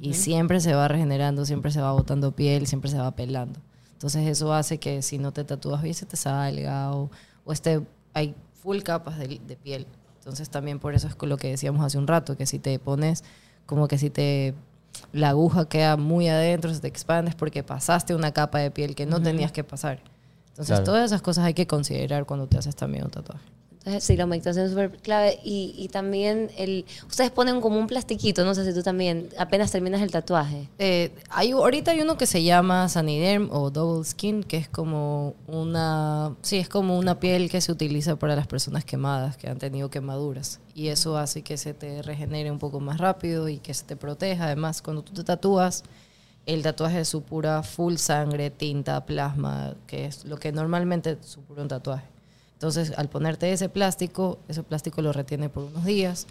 y 0.00 0.14
siempre 0.14 0.60
se 0.60 0.74
va 0.74 0.88
regenerando, 0.88 1.44
siempre 1.46 1.70
se 1.70 1.80
va 1.80 1.92
botando 1.92 2.32
piel, 2.32 2.66
siempre 2.66 2.90
se 2.90 2.98
va 2.98 3.12
pelando. 3.12 3.60
Entonces, 3.92 4.26
eso 4.26 4.52
hace 4.52 4.78
que 4.78 5.02
si 5.02 5.18
no 5.18 5.32
te 5.32 5.44
tatúas 5.44 5.82
bien 5.82 5.94
se 5.94 6.06
te 6.06 6.16
salga 6.16 6.92
o, 6.92 7.10
o 7.44 7.52
este, 7.52 7.80
hay 8.12 8.34
full 8.62 8.80
capas 8.80 9.18
de, 9.18 9.40
de 9.46 9.56
piel. 9.56 9.86
Entonces, 10.18 10.50
también 10.50 10.78
por 10.80 10.94
eso 10.94 11.06
es 11.06 11.16
lo 11.20 11.36
que 11.36 11.48
decíamos 11.48 11.84
hace 11.84 11.96
un 11.98 12.06
rato, 12.06 12.36
que 12.36 12.44
si 12.46 12.58
te 12.58 12.78
pones 12.78 13.22
como 13.66 13.86
que 13.86 13.98
si 13.98 14.10
te 14.10 14.54
la 15.12 15.30
aguja 15.30 15.68
queda 15.68 15.96
muy 15.96 16.28
adentro, 16.28 16.72
se 16.74 16.80
te 16.80 16.88
expandes 16.88 17.34
porque 17.34 17.62
pasaste 17.62 18.14
una 18.14 18.32
capa 18.32 18.58
de 18.58 18.70
piel 18.70 18.94
que 18.94 19.06
no 19.06 19.22
tenías 19.22 19.52
que 19.52 19.62
pasar. 19.62 20.00
Entonces, 20.58 20.74
Claro. 20.78 20.84
todas 20.84 21.04
esas 21.04 21.22
cosas 21.22 21.44
hay 21.44 21.54
que 21.54 21.68
considerar 21.68 22.26
cuando 22.26 22.48
te 22.48 22.58
haces 22.58 22.74
también 22.74 23.04
un 23.04 23.10
tatuaje. 23.12 23.44
Entonces, 23.78 24.02
sí, 24.02 24.16
la 24.16 24.26
meditación 24.26 24.64
es 24.64 24.72
súper 24.72 24.90
clave. 24.98 25.38
Y, 25.44 25.72
y 25.78 25.86
también, 25.86 26.50
el, 26.58 26.84
ustedes 27.06 27.30
ponen 27.30 27.60
como 27.60 27.78
un 27.78 27.86
plastiquito, 27.86 28.44
no 28.44 28.52
sé 28.56 28.64
si 28.66 28.74
tú 28.74 28.82
también, 28.82 29.28
apenas 29.38 29.70
terminas 29.70 30.02
el 30.02 30.10
tatuaje. 30.10 30.68
Eh, 30.80 31.12
hay, 31.30 31.52
ahorita 31.52 31.92
hay 31.92 32.00
uno 32.00 32.18
que 32.18 32.26
se 32.26 32.42
llama 32.42 32.88
Saniderm 32.88 33.48
o 33.52 33.70
Double 33.70 34.04
Skin, 34.04 34.42
que 34.42 34.56
es 34.56 34.68
como 34.68 35.34
una, 35.46 36.34
sí, 36.42 36.56
es 36.56 36.68
como 36.68 36.98
una 36.98 37.20
piel 37.20 37.48
que 37.48 37.60
se 37.60 37.70
utiliza 37.70 38.16
para 38.16 38.34
las 38.34 38.48
personas 38.48 38.84
quemadas, 38.84 39.36
que 39.36 39.48
han 39.48 39.58
tenido 39.58 39.90
quemaduras. 39.90 40.58
Y 40.74 40.88
eso 40.88 41.16
hace 41.16 41.42
que 41.42 41.56
se 41.56 41.72
te 41.72 42.02
regenere 42.02 42.50
un 42.50 42.58
poco 42.58 42.80
más 42.80 42.98
rápido 42.98 43.48
y 43.48 43.58
que 43.58 43.72
se 43.74 43.84
te 43.84 43.94
proteja. 43.96 44.46
Además, 44.46 44.82
cuando 44.82 45.02
tú 45.02 45.12
te 45.14 45.22
tatúas, 45.22 45.84
el 46.48 46.62
tatuaje 46.62 47.00
es 47.00 47.08
su 47.08 47.22
pura 47.22 47.62
full 47.62 47.96
sangre, 47.96 48.48
tinta, 48.48 49.04
plasma, 49.04 49.74
que 49.86 50.06
es 50.06 50.24
lo 50.24 50.38
que 50.38 50.50
normalmente 50.50 51.18
supura 51.20 51.60
un 51.60 51.68
tatuaje. 51.68 52.06
Entonces, 52.54 52.92
al 52.96 53.08
ponerte 53.10 53.52
ese 53.52 53.68
plástico, 53.68 54.38
ese 54.48 54.62
plástico 54.62 55.02
lo 55.02 55.12
retiene 55.12 55.50
por 55.50 55.64
unos 55.64 55.84
días 55.84 56.26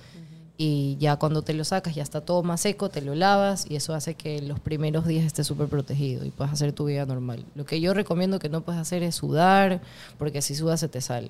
y 0.57 0.97
ya 0.99 1.18
cuando 1.18 1.43
te 1.43 1.53
lo 1.53 1.63
sacas 1.63 1.93
ya 1.93 2.01
está 2.01 2.22
todo 2.22 2.41
más 2.41 2.61
seco, 2.61 2.89
te 2.89 3.01
lo 3.01 3.13
lavas 3.13 3.70
y 3.70 3.76
eso 3.76 3.93
hace 3.93 4.15
que 4.15 4.41
los 4.41 4.59
primeros 4.59 5.05
días 5.05 5.24
estés 5.24 5.45
súper 5.45 5.68
protegido 5.68 6.26
y 6.26 6.32
puedas 6.32 6.51
hacer 6.51 6.74
tu 6.74 6.86
vida 6.86 7.05
normal. 7.05 7.45
Lo 7.53 7.68
que 7.68 7.80
yo 7.80 7.93
recomiendo 7.93 8.39
que 8.39 8.49
no 8.49 8.61
puedes 8.61 8.82
hacer 8.82 9.03
es 9.03 9.13
sudar, 9.13 9.82
porque 10.18 10.41
si 10.41 10.55
sudas 10.55 10.80
se 10.80 10.88
te 10.88 10.99
sale. 10.99 11.30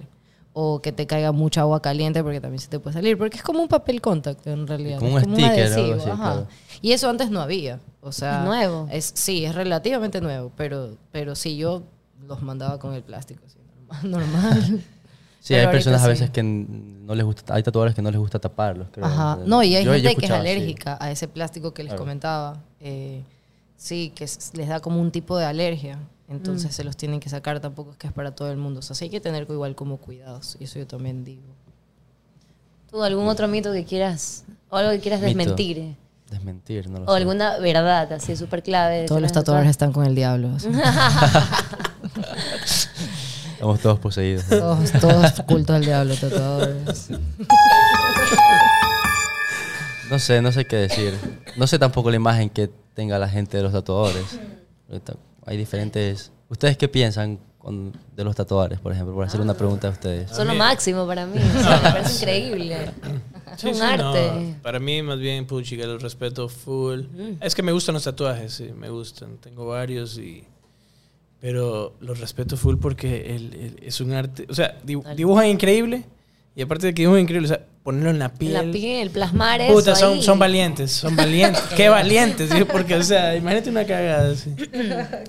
O 0.54 0.82
que 0.82 0.92
te 0.92 1.06
caiga 1.06 1.32
mucha 1.32 1.62
agua 1.62 1.82
caliente 1.82 2.24
porque 2.24 2.42
también 2.42 2.60
se 2.60 2.68
te 2.68 2.80
puede 2.80 2.96
salir, 2.96 3.18
porque 3.18 3.38
es 3.38 3.44
como 3.44 3.62
un 3.62 3.68
papel 3.68 4.02
contact 4.02 4.48
en 4.48 4.66
realidad. 4.66 4.98
Como 5.00 5.20
es 5.20 5.26
un 5.28 5.36
sticker 5.36 5.44
o 5.52 5.54
algo 5.54 5.62
adhesivo, 5.62 5.96
así, 6.02 6.10
ajá. 6.10 6.32
claro. 6.34 6.48
Y 6.82 6.92
eso 6.94 7.10
antes 7.10 7.30
no 7.30 7.42
había. 7.42 7.80
O 8.02 8.12
sea, 8.12 8.40
Es 8.40 8.46
nuevo. 8.46 8.88
Es, 8.92 9.12
sí, 9.16 9.46
es 9.46 9.54
relativamente 9.54 10.20
nuevo, 10.22 10.52
pero, 10.56 10.98
pero 11.12 11.36
sí, 11.36 11.58
yo 11.58 11.84
los 12.28 12.42
mandaba 12.42 12.80
con 12.80 12.94
el 12.96 13.04
plástico, 13.04 13.42
así, 13.46 13.58
normal. 14.02 14.02
normal. 14.32 14.84
Sí, 15.40 15.54
Pero 15.54 15.68
hay 15.70 15.74
personas 15.76 16.02
a 16.02 16.06
sí. 16.06 16.10
veces 16.10 16.30
que 16.32 16.44
no 16.44 17.16
les 17.16 17.24
gusta, 17.24 17.54
hay 17.54 17.64
tatuadores 17.64 17.96
que 17.96 18.02
no 18.02 18.10
les 18.12 18.20
gusta 18.20 18.38
taparlos. 18.40 18.88
creo. 18.92 19.06
Ajá. 19.06 19.38
No, 19.46 19.62
y 19.64 19.76
hay 19.76 19.86
Yo- 19.86 19.92
yo 19.92 19.96
he 19.96 20.02
gente 20.02 20.16
que 20.20 20.26
es 20.26 20.32
sí. 20.32 20.38
alérgica 20.38 20.98
a 21.00 21.10
ese 21.12 21.28
plástico 21.28 21.74
que 21.74 21.84
les 21.84 21.92
Claro. 21.92 22.02
comentaba. 22.04 22.64
Eh, 22.82 23.22
sí, 23.78 24.12
que 24.16 24.26
les 24.56 24.68
da 24.68 24.80
como 24.82 25.00
un 25.00 25.12
tipo 25.12 25.38
de 25.38 25.46
alergia. 25.46 26.00
Mm. 26.28 26.32
Entonces 26.34 26.76
se 26.76 26.84
los 26.84 26.96
tienen 26.98 27.20
que 27.20 27.30
sacar. 27.30 27.60
Tampoco 27.60 27.92
es 27.92 27.98
que 27.98 28.08
es 28.08 28.14
para 28.14 28.32
todo 28.36 28.52
el 28.52 28.58
mundo. 28.58 28.80
O 28.80 28.84
sea, 28.84 28.96
sí 28.96 29.06
hay 29.06 29.10
que 29.10 29.22
tener 29.22 29.44
igual 29.50 29.76
como 29.76 29.98
cuidados. 29.98 30.58
Y 30.60 30.66
eso 30.66 30.78
yo 30.80 30.88
también 30.88 31.24
digo. 31.24 31.44
¿Tú 32.90 33.04
algún 33.04 33.28
otro 33.28 33.48
mito 33.48 33.74
que 33.74 33.84
quieras, 33.84 34.46
o 34.70 34.78
algo 34.78 34.92
que 34.92 35.00
quieras 35.02 35.20
Mito. 35.20 35.36
desmentir? 35.38 35.96
Desmentir, 36.32 36.90
no 36.90 37.00
lo 37.00 37.06
O 37.06 37.12
sé. 37.12 37.18
alguna 37.18 37.58
verdad 37.60 38.12
así 38.14 38.36
súper 38.36 38.64
clave. 38.64 39.06
Todos 39.06 39.22
los 39.22 39.32
¿Tienes 39.32 39.46
tatuadores 39.46 39.70
están 39.70 39.92
con 39.92 40.06
el 40.06 40.16
diablo. 40.16 40.56
Estamos 43.54 43.80
todos 43.82 44.00
poseídos. 44.00 44.46
todos, 44.48 44.92
todos 45.00 45.32
cultos 45.48 45.76
al 45.76 45.84
diablo, 45.86 46.16
tatuadores. 46.16 47.10
No 50.10 50.20
sé, 50.20 50.42
no 50.42 50.52
sé 50.52 50.66
qué 50.66 50.78
decir. 50.78 51.14
No 51.58 51.68
sé 51.68 51.78
tampoco 51.80 52.10
la 52.10 52.16
imagen 52.16 52.50
que 52.50 52.70
tenga 52.94 53.20
la 53.20 53.28
gente 53.28 53.58
de 53.58 53.64
los 53.64 53.74
tatuadores. 53.74 54.40
Hay 55.48 55.58
diferentes... 55.58 56.32
¿Ustedes 56.50 56.78
qué 56.78 56.88
piensan 56.88 57.40
con- 57.58 57.92
de 58.16 58.24
los 58.24 58.36
tatuadores, 58.36 58.80
por 58.80 58.92
ejemplo? 58.94 59.14
Por 59.16 59.26
hacer 59.26 59.42
una 59.42 59.54
pregunta 59.56 59.88
a 59.88 59.92
ustedes. 59.92 60.30
Son 60.32 60.48
lo 60.48 60.54
máximo 60.56 61.06
para 61.08 61.26
mí. 61.26 61.40
o 61.60 61.64
sea, 61.64 61.78
me 61.78 61.92
parece 61.92 62.14
increíble. 62.16 62.76
Es 63.54 63.60
Sí, 63.62 63.68
un 63.70 63.76
sí, 63.76 63.82
arte. 63.82 64.32
no. 64.32 64.62
Para 64.62 64.80
mí, 64.80 65.02
más 65.02 65.18
bien, 65.20 65.48
puchica, 65.48 65.86
los 65.88 66.02
respeto 66.04 66.48
full. 66.48 67.02
Es 67.42 67.56
que 67.56 67.64
me 67.64 67.72
gustan 67.72 67.94
los 67.96 68.04
tatuajes, 68.04 68.54
sí, 68.54 68.70
me 68.78 68.90
gustan. 68.90 69.38
Tengo 69.38 69.66
varios 69.66 70.18
y... 70.20 70.44
Pero 71.40 71.94
los 72.00 72.20
respeto 72.20 72.58
full 72.58 72.78
porque 72.78 73.36
el- 73.36 73.54
el- 73.54 73.80
es 73.84 74.02
un 74.02 74.12
arte... 74.14 74.48
O 74.50 74.54
sea, 74.56 74.80
dibu- 74.86 75.16
dibujan 75.16 75.48
increíble 75.48 76.04
y 76.56 76.62
aparte 76.64 76.88
de 76.88 76.94
que 76.94 77.04
dibujan 77.04 77.22
increíble, 77.22 77.46
o 77.46 77.50
sea, 77.50 77.66
ponerlo 77.88 78.10
en 78.10 78.20
la 78.20 78.28
piel... 78.28 78.54
En 78.54 78.68
la 78.68 78.72
piel, 78.74 79.10
plasmar 79.12 79.62
eso 79.62 79.72
Puta, 79.74 79.96
son, 79.96 80.16
ahí. 80.16 80.22
son 80.22 80.38
valientes, 80.38 80.92
son 80.92 81.16
valientes. 81.16 81.62
Qué 81.78 81.88
valientes, 81.88 82.50
¿sí? 82.50 82.66
porque, 82.66 82.96
o 82.96 83.02
sea, 83.02 83.34
imagínate 83.34 83.70
una 83.70 83.86
cagada 83.86 84.30
así. 84.34 84.54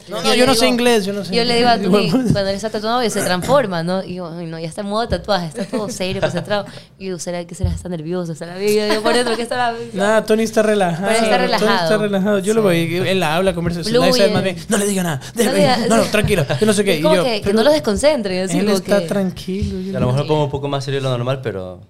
No, 0.08 0.20
no, 0.20 0.34
yo 0.34 0.44
no 0.44 0.56
sé 0.56 0.66
inglés, 0.66 1.04
yo 1.06 1.12
no 1.12 1.24
sé 1.24 1.36
Yo 1.36 1.44
le 1.44 1.54
digo 1.54 1.68
a 1.68 1.76
inglés. 1.76 2.10
Tony, 2.10 2.22
cuando 2.32 2.50
él 2.50 2.56
está 2.56 2.68
tatuado, 2.68 3.04
y 3.04 3.10
se 3.10 3.22
transforma, 3.22 3.84
¿no? 3.84 4.02
Y 4.02 4.14
yo, 4.16 4.28
no, 4.32 4.58
ya 4.58 4.66
está 4.66 4.80
en 4.80 4.88
modo 4.88 5.06
tatuaje, 5.06 5.46
está 5.46 5.66
todo 5.66 5.88
serio, 5.88 6.20
concentrado. 6.20 6.66
Y 6.98 7.06
yo, 7.10 7.18
¿será 7.20 7.44
que 7.44 7.54
será 7.54 7.70
está 7.70 7.88
nervioso? 7.88 8.34
¿Será 8.34 8.56
bien? 8.58 8.92
Yo 8.92 9.04
por 9.04 9.14
eso 9.14 9.36
que 9.36 9.42
está 9.42 9.72
Nada, 9.92 10.24
Tony 10.24 10.42
está 10.42 10.64
relajado. 10.64 11.06
Pero 11.12 11.24
está 11.26 11.38
relajado. 11.38 11.68
Tony 11.68 11.82
está 11.84 11.96
relajado. 11.98 12.38
Yo 12.40 12.54
lo 12.54 12.64
veo, 12.64 13.04
él 13.04 13.22
habla, 13.22 13.54
conversa, 13.54 13.84
Fluye. 13.84 14.00
nadie 14.00 14.12
sabe 14.14 14.30
más 14.32 14.42
bien. 14.42 14.56
No 14.68 14.78
le 14.78 14.86
diga 14.86 15.04
nada, 15.04 15.20
déjame, 15.36 15.58
diga- 15.60 15.86
no, 15.88 15.96
no, 15.98 16.02
tranquilo, 16.10 16.44
yo 16.58 16.66
no 16.66 16.72
sé 16.72 16.82
qué. 16.82 16.98
Y 16.98 17.02
como 17.02 17.14
yo, 17.14 17.22
que, 17.22 17.34
que 17.34 17.44
pero 17.44 17.54
no 17.56 17.62
lo 17.62 17.70
desconcentre. 17.70 18.42
Así 18.42 18.58
Él 18.58 18.64
como 18.64 18.76
está 18.78 18.98
que, 18.98 19.06
tranquilo. 19.06 19.78
yo 19.80 19.96
A 19.96 20.00
lo 20.00 20.06
no- 20.06 20.12
mejor 20.12 20.26
pongo 20.26 20.44
un 20.46 20.50
poco 20.50 20.66
más 20.66 20.84
serio 20.84 20.98
de 20.98 21.04
lo 21.04 21.10
normal, 21.10 21.40
pero 21.40 21.80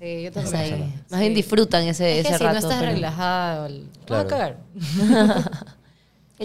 Sí, 0.00 0.22
yo 0.22 0.32
también. 0.32 0.56
ahí. 0.56 0.94
Más 1.10 1.20
bien 1.20 1.34
disfrutan 1.34 1.82
ese, 1.86 2.18
Es 2.20 2.26
que 2.26 2.28
ese 2.30 2.38
si 2.38 2.44
rato. 2.44 2.54
no 2.54 2.58
estás 2.66 2.80
pero- 2.80 2.92
relajado, 2.92 3.66
el- 3.66 3.86
te 4.06 4.12
vas 4.14 4.24
a 4.24 4.26
Claro. 4.28 4.28
cagar. 4.28 4.56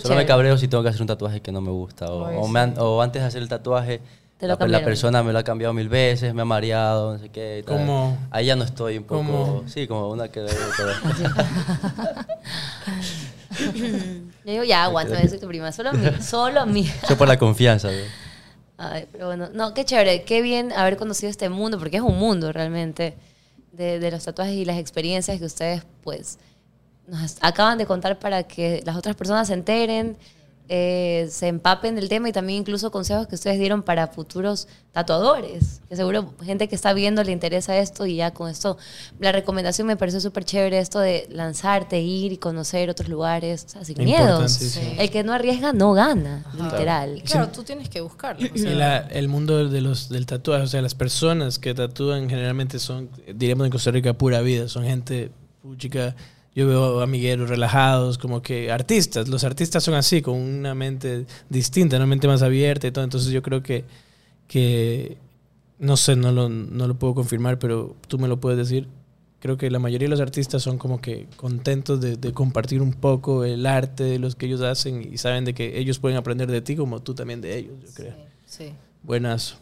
Solo 0.01 0.16
me 0.18 0.26
cabreo 0.26 0.58
si 0.58 0.68
tengo 0.68 0.84
que 0.84 0.89
hacer 0.89 1.01
un 1.01 1.08
tatuaje 1.08 1.41
que 1.41 1.51
no 1.53 1.62
me 1.62 1.72
gusta. 1.72 2.08
O, 2.12 2.26
Ay, 2.26 2.36
o 2.38 2.45
sí. 2.45 2.51
me 2.51 2.60
han- 2.60 2.76
o 2.78 3.01
antes 3.01 3.22
de 3.22 3.28
hacer 3.30 3.41
el 3.41 3.47
tatuaje, 3.47 4.01
la, 4.41 4.58
persona 4.84 5.24
me 5.24 5.32
lo 5.32 5.39
ha 5.39 5.43
cambiado 5.43 5.74
mil 5.74 5.88
veces, 5.88 6.34
me 6.34 6.41
ha 6.41 6.45
mareado, 6.45 7.14
no 7.14 7.20
sé 7.20 7.30
qué. 7.30 7.60
y 7.60 7.64
tal. 7.64 7.78
¿Cómo? 7.78 8.18
Ahí 8.30 8.45
ya 8.47 8.56
no 8.58 8.66
estoy 8.66 8.97
un 8.97 9.06
poco... 9.06 9.20
¿Cómo? 9.24 9.64
Sí, 9.68 9.88
como 9.88 10.10
una 10.10 10.28
que... 10.28 10.45
Yo 14.45 14.51
digo, 14.51 14.64
ya, 14.64 14.84
aguántame, 14.84 15.28
soy 15.28 15.39
tu 15.39 15.47
prima. 15.47 15.72
Solo 15.72 15.89
a 15.91 15.93
mí, 15.93 16.06
solo 16.22 16.60
a 16.62 16.66
mí. 16.66 16.89
Yo 17.10 17.18
por 17.18 17.28
la 17.28 17.38
confianza. 17.39 17.89
¿no? 17.89 17.97
Ay, 18.78 19.08
pero 19.12 19.28
bueno, 19.28 19.47
no, 19.53 19.74
qué 19.74 19.86
chévere, 19.86 20.24
qué 20.24 20.41
bien 20.41 20.72
haber 20.74 20.97
conocido 20.97 21.30
este 21.30 21.47
mundo, 21.49 21.80
porque 21.80 21.97
es 21.97 22.03
un 22.03 22.18
mundo 22.20 22.51
realmente 22.51 23.16
de, 23.76 23.99
de 23.99 24.11
los 24.11 24.23
tatuajes 24.23 24.55
y 24.55 24.65
las 24.65 24.78
experiencias 24.78 25.39
que 25.39 25.45
ustedes 25.45 25.84
pues 26.03 26.38
nos 27.07 27.38
acaban 27.41 27.78
de 27.78 27.86
contar 27.86 28.17
para 28.19 28.43
que 28.43 28.82
las 28.86 28.95
otras 28.95 29.15
personas 29.15 29.47
se 29.47 29.53
enteren, 29.53 30.17
eh, 30.68 31.28
se 31.32 31.47
empapen 31.47 31.95
del 31.95 32.09
tema 32.09 32.30
y 32.30 32.32
también 32.32 32.59
incluso 32.61 32.89
consejos 32.91 33.28
que 33.28 33.36
ustedes 33.36 33.59
dieron 33.59 33.84
para 33.84 34.07
futuros 34.07 34.68
tatuadores, 34.91 35.82
que 35.89 35.95
seguro 35.95 36.34
gente 36.43 36.68
que 36.68 36.74
está 36.76 36.93
viendo 36.93 37.24
le 37.24 37.32
interesa 37.32 37.78
esto 37.78 38.05
y 38.05 38.16
ya 38.16 38.32
con 38.32 38.49
esto, 38.49 38.78
la 39.20 39.32
recomendación 39.32 39.86
me 39.88 39.95
pareció 39.97 40.20
súper 40.22 40.43
chévere 40.45 40.80
esto 40.80 40.99
de 40.99 41.28
lanzarte, 41.30 41.99
ir 42.01 42.32
y 42.34 42.38
conocer 42.38 42.89
otros 42.89 43.09
lugares, 43.09 43.66
o 43.66 43.70
sea, 43.70 43.86
sin 43.86 43.97
miedo. 44.03 44.24
Importantísimo. 44.41 44.95
El 44.97 45.09
que 45.11 45.24
no 45.24 45.34
arriesga 45.34 45.74
no 45.74 45.93
gana, 45.93 46.45
literal. 46.57 47.18
Y 47.18 47.22
claro, 47.22 47.49
tú 47.49 47.63
tienes 47.63 47.88
que 47.89 48.01
buscarlo. 48.01 48.47
o 48.51 48.55
Y 48.55 48.59
sea, 48.59 48.72
la- 48.72 48.97
el 48.99 49.28
mundo 49.28 49.68
de 49.70 49.82
los, 49.82 50.09
del 50.09 50.26
tatuaje, 50.26 50.63
o 50.63 50.68
sea, 50.68 50.82
las 50.82 50.95
personas 50.95 51.59
que 51.59 51.74
tatúan 51.76 52.28
generalmente 52.30 52.80
son, 52.80 53.09
diríamos 53.36 53.66
en 53.66 53.72
Costa 53.72 53.91
Rica, 53.91 54.13
pura 54.13 54.41
vida. 54.41 54.68
Son 54.68 54.84
gente, 54.84 55.30
puchica, 55.61 56.16
yo 56.56 56.68
veo 56.68 57.01
amigueros 57.01 57.49
relajados, 57.49 58.18
como 58.18 58.41
que 58.41 58.72
artistas. 58.72 59.28
Los 59.28 59.43
artistas 59.43 59.84
son 59.84 59.93
así, 59.93 60.22
con 60.22 60.36
una 60.36 60.74
mente 60.74 61.26
distinta, 61.49 61.97
una 61.97 62.06
mente 62.06 62.28
más 62.28 62.41
abierta 62.41 62.88
y 62.88 62.91
todo. 62.91 63.03
Entonces 63.03 63.32
yo 63.34 63.41
creo 63.41 63.62
que, 63.62 63.84
que 64.47 65.18
no 65.80 65.97
sé, 65.97 66.16
no 66.16 66.32
lo, 66.32 66.47
no 66.47 66.88
lo 66.88 66.95
puedo 66.95 67.14
confirmar, 67.14 67.60
pero 67.60 67.97
tú 68.08 68.18
me 68.18 68.30
lo 68.30 68.39
puedes 68.39 68.58
decir. 68.58 68.88
Creo 69.41 69.58
que 69.58 69.70
la 69.70 69.80
mayoría 69.80 70.06
de 70.06 70.12
los 70.12 70.22
artistas 70.22 70.64
son 70.64 70.78
como 70.78 71.01
que 71.01 71.28
contentos 71.36 71.99
de, 71.99 72.16
de 72.16 72.32
compartir 72.32 72.82
un 72.82 72.93
poco 72.93 73.43
el 73.43 73.66
arte 73.66 74.06
de 74.06 74.18
los 74.18 74.36
que 74.36 74.45
ellos 74.45 74.62
hacen 74.62 75.08
y 75.14 75.18
saben 75.18 75.43
de 75.43 75.53
que 75.53 75.78
ellos 75.78 75.99
pueden 75.99 76.18
aprender 76.18 76.49
de 76.49 76.62
ti 76.62 76.78
como 76.78 77.01
tú 77.01 77.14
también 77.14 77.41
de 77.41 77.58
ellos, 77.58 77.74
yo 77.86 77.93
creo. 77.93 78.16
sí. 78.45 78.72
Buenas. 79.03 79.58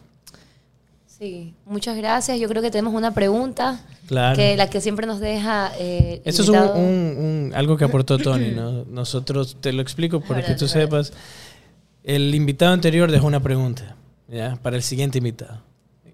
Sí, 1.18 1.54
muchas 1.64 1.96
gracias. 1.96 2.38
Yo 2.40 2.48
creo 2.48 2.60
que 2.60 2.70
tenemos 2.70 2.92
una 2.94 3.14
pregunta 3.14 3.80
Claro. 4.06 4.36
que 4.36 4.56
la 4.56 4.68
que 4.68 4.80
siempre 4.80 5.06
nos 5.06 5.20
deja. 5.20 5.70
Eh, 5.78 6.20
Eso 6.24 6.42
es 6.42 6.48
un, 6.48 6.54
invitado. 6.56 6.78
un- 6.78 6.84
un- 6.86 7.52
algo 7.54 7.76
que 7.76 7.84
aportó 7.84 8.18
Tony, 8.18 8.50
¿no? 8.50 8.84
Nosotros, 8.90 9.56
te 9.60 9.72
lo 9.72 9.80
explico 9.82 10.20
para 10.20 10.44
que 10.44 10.54
tú 10.54 10.66
sepas. 10.66 11.12
El 12.02 12.34
invitado 12.34 12.72
anterior 12.72 13.10
dejó 13.10 13.26
una 13.28 13.40
pregunta, 13.40 13.96
¿ya? 14.28 14.56
Para 14.62 14.76
el 14.76 14.82
siguiente 14.82 15.18
invitado. 15.18 15.62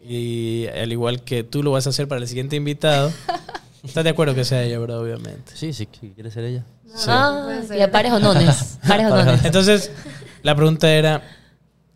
Y 0.07 0.66
al 0.68 0.92
igual 0.92 1.22
que 1.22 1.44
tú 1.44 1.62
lo 1.62 1.70
vas 1.72 1.86
a 1.86 1.90
hacer 1.90 2.07
para 2.07 2.20
el 2.20 2.28
siguiente 2.28 2.57
invitado, 2.57 3.11
¿Estás 3.82 4.05
de 4.05 4.11
acuerdo 4.11 4.34
que 4.34 4.44
sea 4.44 4.62
ella, 4.62 4.78
verdad? 4.78 4.98
Obviamente. 5.01 5.53
Sí, 5.55 5.72
sí, 5.72 5.88
sí, 5.98 6.12
quiere 6.14 6.30
ser 6.30 6.44
ella. 6.44 6.64
Ah, 7.07 7.42
puede 7.46 7.66
ser. 7.66 7.78
y 7.78 7.80
a 7.80 7.90
pares 7.90 8.12
o 8.12 8.20
nones. 8.20 8.78
Pares 8.86 9.07
o 9.11 9.16
nones. 9.16 9.42
Entonces, 9.44 9.90
la 10.42 10.55
pregunta 10.55 10.92
era, 10.92 11.22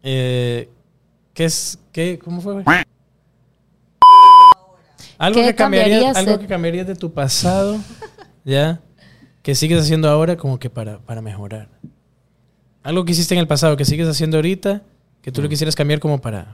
eh, 0.03 0.71
¿qué 1.35 1.45
es, 1.45 1.79
qué, 1.93 2.19
cómo 2.25 2.41
fue? 2.41 2.65
Algo 5.19 5.41
¿Qué 5.41 5.47
que 5.49 5.55
cambiarías, 5.55 6.17
algo 6.17 6.33
de- 6.33 6.39
que 6.41 6.47
cambiarías 6.47 6.87
de 6.87 6.95
tu 6.97 7.13
pasado, 7.13 7.79
ya, 8.45 8.81
que 9.43 9.55
sigues 9.55 9.81
haciendo 9.81 10.09
ahora 10.09 10.37
como 10.37 10.59
que 10.59 10.71
para, 10.71 10.99
para 10.99 11.21
mejorar. 11.23 11.69
Algo 12.83 13.05
que 13.05 13.13
hiciste 13.13 13.35
en 13.35 13.41
el 13.41 13.47
pasado 13.47 13.77
que 13.77 13.85
sigues 13.85 14.09
haciendo 14.09 14.37
ahorita, 14.39 14.83
que 15.23 15.33
tú 15.33 15.41
lo 15.43 15.49
quisieras 15.49 15.75
cambiar 15.75 16.01
como 16.01 16.21
para. 16.21 16.49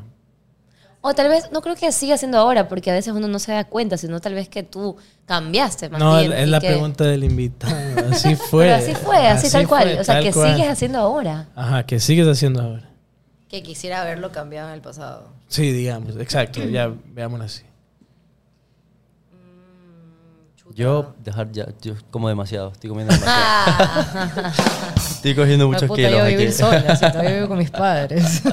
O 1.03 1.15
tal 1.15 1.29
vez, 1.31 1.51
no 1.51 1.63
creo 1.63 1.75
que 1.77 1.91
siga 1.93 2.19
siendo 2.19 2.37
ahora, 2.39 2.69
porque 2.69 2.91
a 2.91 2.95
veces 2.95 3.15
uno 3.15 3.27
no 3.27 3.39
se 3.39 3.53
da 3.53 3.65
cuenta, 3.65 3.97
sino 3.97 4.21
tal 4.21 4.35
vez 4.35 4.51
que 4.51 4.63
tú 4.63 4.97
cambiaste 5.25 5.89
más 5.89 5.99
No, 5.99 6.19
bien, 6.19 6.31
es 6.33 6.47
la 6.49 6.61
que- 6.61 6.67
pregunta 6.69 7.05
del 7.05 7.25
invitado. 7.25 7.75
Así 8.13 8.37
fue. 8.37 8.67
Pero 8.67 8.77
así 8.77 8.95
fue, 8.95 9.27
así, 9.29 9.51
tal 9.51 9.67
cual. 9.67 9.83
fue, 9.85 10.01
o 10.01 10.05
sea, 10.05 10.21
que 10.21 10.31
cual. 10.33 10.53
sigues 10.55 10.69
haciendo 10.71 10.99
ahora. 10.99 11.49
Ajá, 11.55 11.87
que 11.87 11.99
sigues 12.01 12.29
haciendo 12.29 12.61
ahora. 12.63 12.91
Que 13.49 13.63
quisiera 13.63 14.03
haberlo 14.03 14.31
cambiado 14.31 14.69
en 14.69 14.75
el 14.75 14.81
pasado. 14.83 15.33
Sí, 15.49 15.73
digamos, 15.73 16.17
exacto, 16.17 16.63
ya 16.65 16.93
veámoslo 17.15 17.47
así. 17.47 17.63
Yo 20.75 21.15
dejar 21.25 21.51
ya, 21.53 21.67
yo 21.83 21.95
como 22.11 22.29
demasiado, 22.29 22.71
estoy 22.73 22.91
comiendo 22.91 23.13
demasiado. 23.13 23.43
Ah. 23.47 24.53
estoy 24.97 25.35
cogiendo 25.35 25.69
Me 25.69 25.75
muchos 25.75 25.89
puta, 25.89 25.97
kilos 25.97 26.13
yo 26.13 26.25
aquí. 26.25 26.37
vivir 26.37 26.53
sola, 26.53 26.97
si 26.97 27.07
todavía 27.11 27.35
vivo 27.37 27.49
con 27.49 27.59
mis 27.59 27.71
padres. 27.71 28.43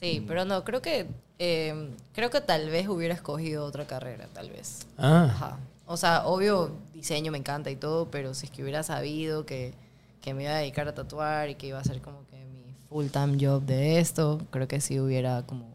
sí, 0.00 0.24
pero 0.26 0.44
no, 0.44 0.64
creo 0.64 0.80
que 0.80 1.06
eh, 1.38 1.90
creo 2.14 2.30
que 2.30 2.40
tal 2.40 2.70
vez 2.70 2.88
hubiera 2.88 3.14
escogido 3.14 3.64
otra 3.64 3.86
carrera, 3.86 4.28
tal 4.32 4.50
vez. 4.50 4.86
Ah, 4.96 5.24
Ajá. 5.30 5.58
O 5.86 5.96
sea, 5.96 6.26
obvio, 6.26 6.72
diseño 6.92 7.32
me 7.32 7.38
encanta 7.38 7.70
y 7.70 7.76
todo, 7.76 8.10
pero 8.10 8.34
si 8.34 8.46
es 8.46 8.52
que 8.52 8.62
hubiera 8.62 8.82
sabido 8.82 9.46
que, 9.46 9.72
que 10.20 10.34
me 10.34 10.42
iba 10.44 10.52
a 10.52 10.56
dedicar 10.56 10.86
a 10.86 10.94
tatuar 10.94 11.48
y 11.48 11.54
que 11.54 11.68
iba 11.68 11.78
a 11.78 11.84
ser 11.84 12.00
como 12.02 12.26
que 12.26 12.36
mi 12.36 12.74
full 12.88 13.06
time 13.06 13.38
job 13.40 13.62
de 13.62 13.98
esto, 13.98 14.40
creo 14.50 14.68
que 14.68 14.80
sí 14.80 15.00
hubiera 15.00 15.42
como 15.44 15.66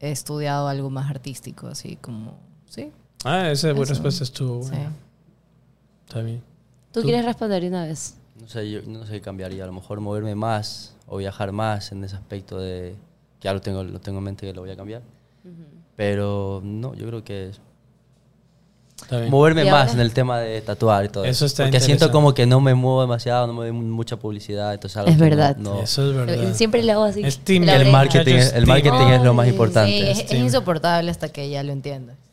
estudiado 0.00 0.68
algo 0.68 0.90
más 0.90 1.08
artístico, 1.10 1.68
así 1.68 1.96
como, 1.96 2.38
sí. 2.74 2.90
ah 3.24 3.50
esa 3.50 3.68
buena 3.68 3.82
Eso. 3.84 3.92
respuesta 3.94 4.24
estuvo 4.24 4.62
sí. 4.62 4.70
buena. 4.70 4.92
Está 6.08 6.20
bien. 6.22 6.42
¿Tú, 6.92 7.00
Tú- 7.00 7.06
quieres 7.06 7.24
responder 7.24 7.62
de 7.62 7.68
una 7.68 7.84
vez? 7.84 8.16
No 8.40 8.48
sé, 8.48 8.70
yo 8.70 8.80
no 8.86 9.06
sé 9.06 9.12
qué 9.12 9.20
cambiaría. 9.20 9.64
A 9.64 9.66
lo 9.66 9.72
mejor 9.72 10.00
moverme 10.00 10.34
más 10.34 10.94
o 11.06 11.16
viajar 11.18 11.52
más 11.52 11.92
en 11.92 12.02
ese 12.04 12.16
aspecto 12.16 12.58
de... 12.58 12.94
que 13.40 13.46
Ya 13.46 13.54
lo 13.54 13.60
tengo, 13.60 13.82
lo 13.84 14.00
tengo 14.00 14.18
en 14.18 14.24
mente 14.24 14.46
que 14.46 14.52
lo 14.52 14.60
voy 14.62 14.70
a 14.70 14.76
cambiar. 14.76 15.02
Pero 15.96 16.60
no, 16.64 16.94
yo 16.94 17.06
creo 17.06 17.24
que... 17.24 17.52
Moverme 19.28 19.66
¿Y 19.66 19.70
más 19.70 19.92
en 19.92 20.00
el 20.00 20.12
tema 20.14 20.38
de 20.38 20.62
tatuar 20.62 21.04
y 21.04 21.08
todo 21.08 21.24
Eso 21.24 21.44
está 21.44 21.64
Porque 21.64 21.78
siento 21.80 22.10
como 22.10 22.32
que 22.32 22.46
no 22.46 22.60
me 22.60 22.74
muevo 22.74 23.02
demasiado, 23.02 23.46
no 23.46 23.52
me 23.52 23.60
doy 23.66 23.72
mucha 23.72 24.16
publicidad. 24.16 24.72
Entonces 24.72 24.96
algo 24.96 25.10
Es 25.10 25.16
que 25.16 25.22
no- 25.24 25.30
verdad. 25.30 25.56
no- 25.56 25.82
Eso 25.82 26.10
es 26.10 26.16
verdad. 26.16 26.54
Siempre 26.54 26.82
le 26.82 26.92
hago 26.92 27.04
así. 27.04 27.22
Es 27.22 27.40
el 27.46 27.90
marketing, 27.90 28.34
es- 28.36 28.52
el 28.54 28.66
marketing 28.66 29.06
es 29.12 29.22
lo 29.22 29.34
más 29.34 29.46
importante. 29.48 29.90
Sí, 29.92 30.22
es, 30.22 30.30
es 30.30 30.32
insoportable 30.32 31.10
hasta 31.10 31.28
que 31.28 31.42
ella 31.44 31.62
lo 31.62 31.72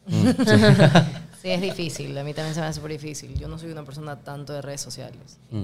sí, 1.41 1.49
es 1.49 1.61
difícil. 1.61 2.17
A 2.17 2.23
mí 2.23 2.33
también 2.33 2.53
se 2.53 2.61
me 2.61 2.67
hace 2.67 2.75
súper 2.75 2.91
difícil. 2.91 3.37
Yo 3.39 3.47
no 3.47 3.57
soy 3.57 3.71
una 3.71 3.83
persona 3.83 4.15
tanto 4.17 4.53
de 4.53 4.61
redes 4.61 4.81
sociales. 4.81 5.37
Mm. 5.51 5.63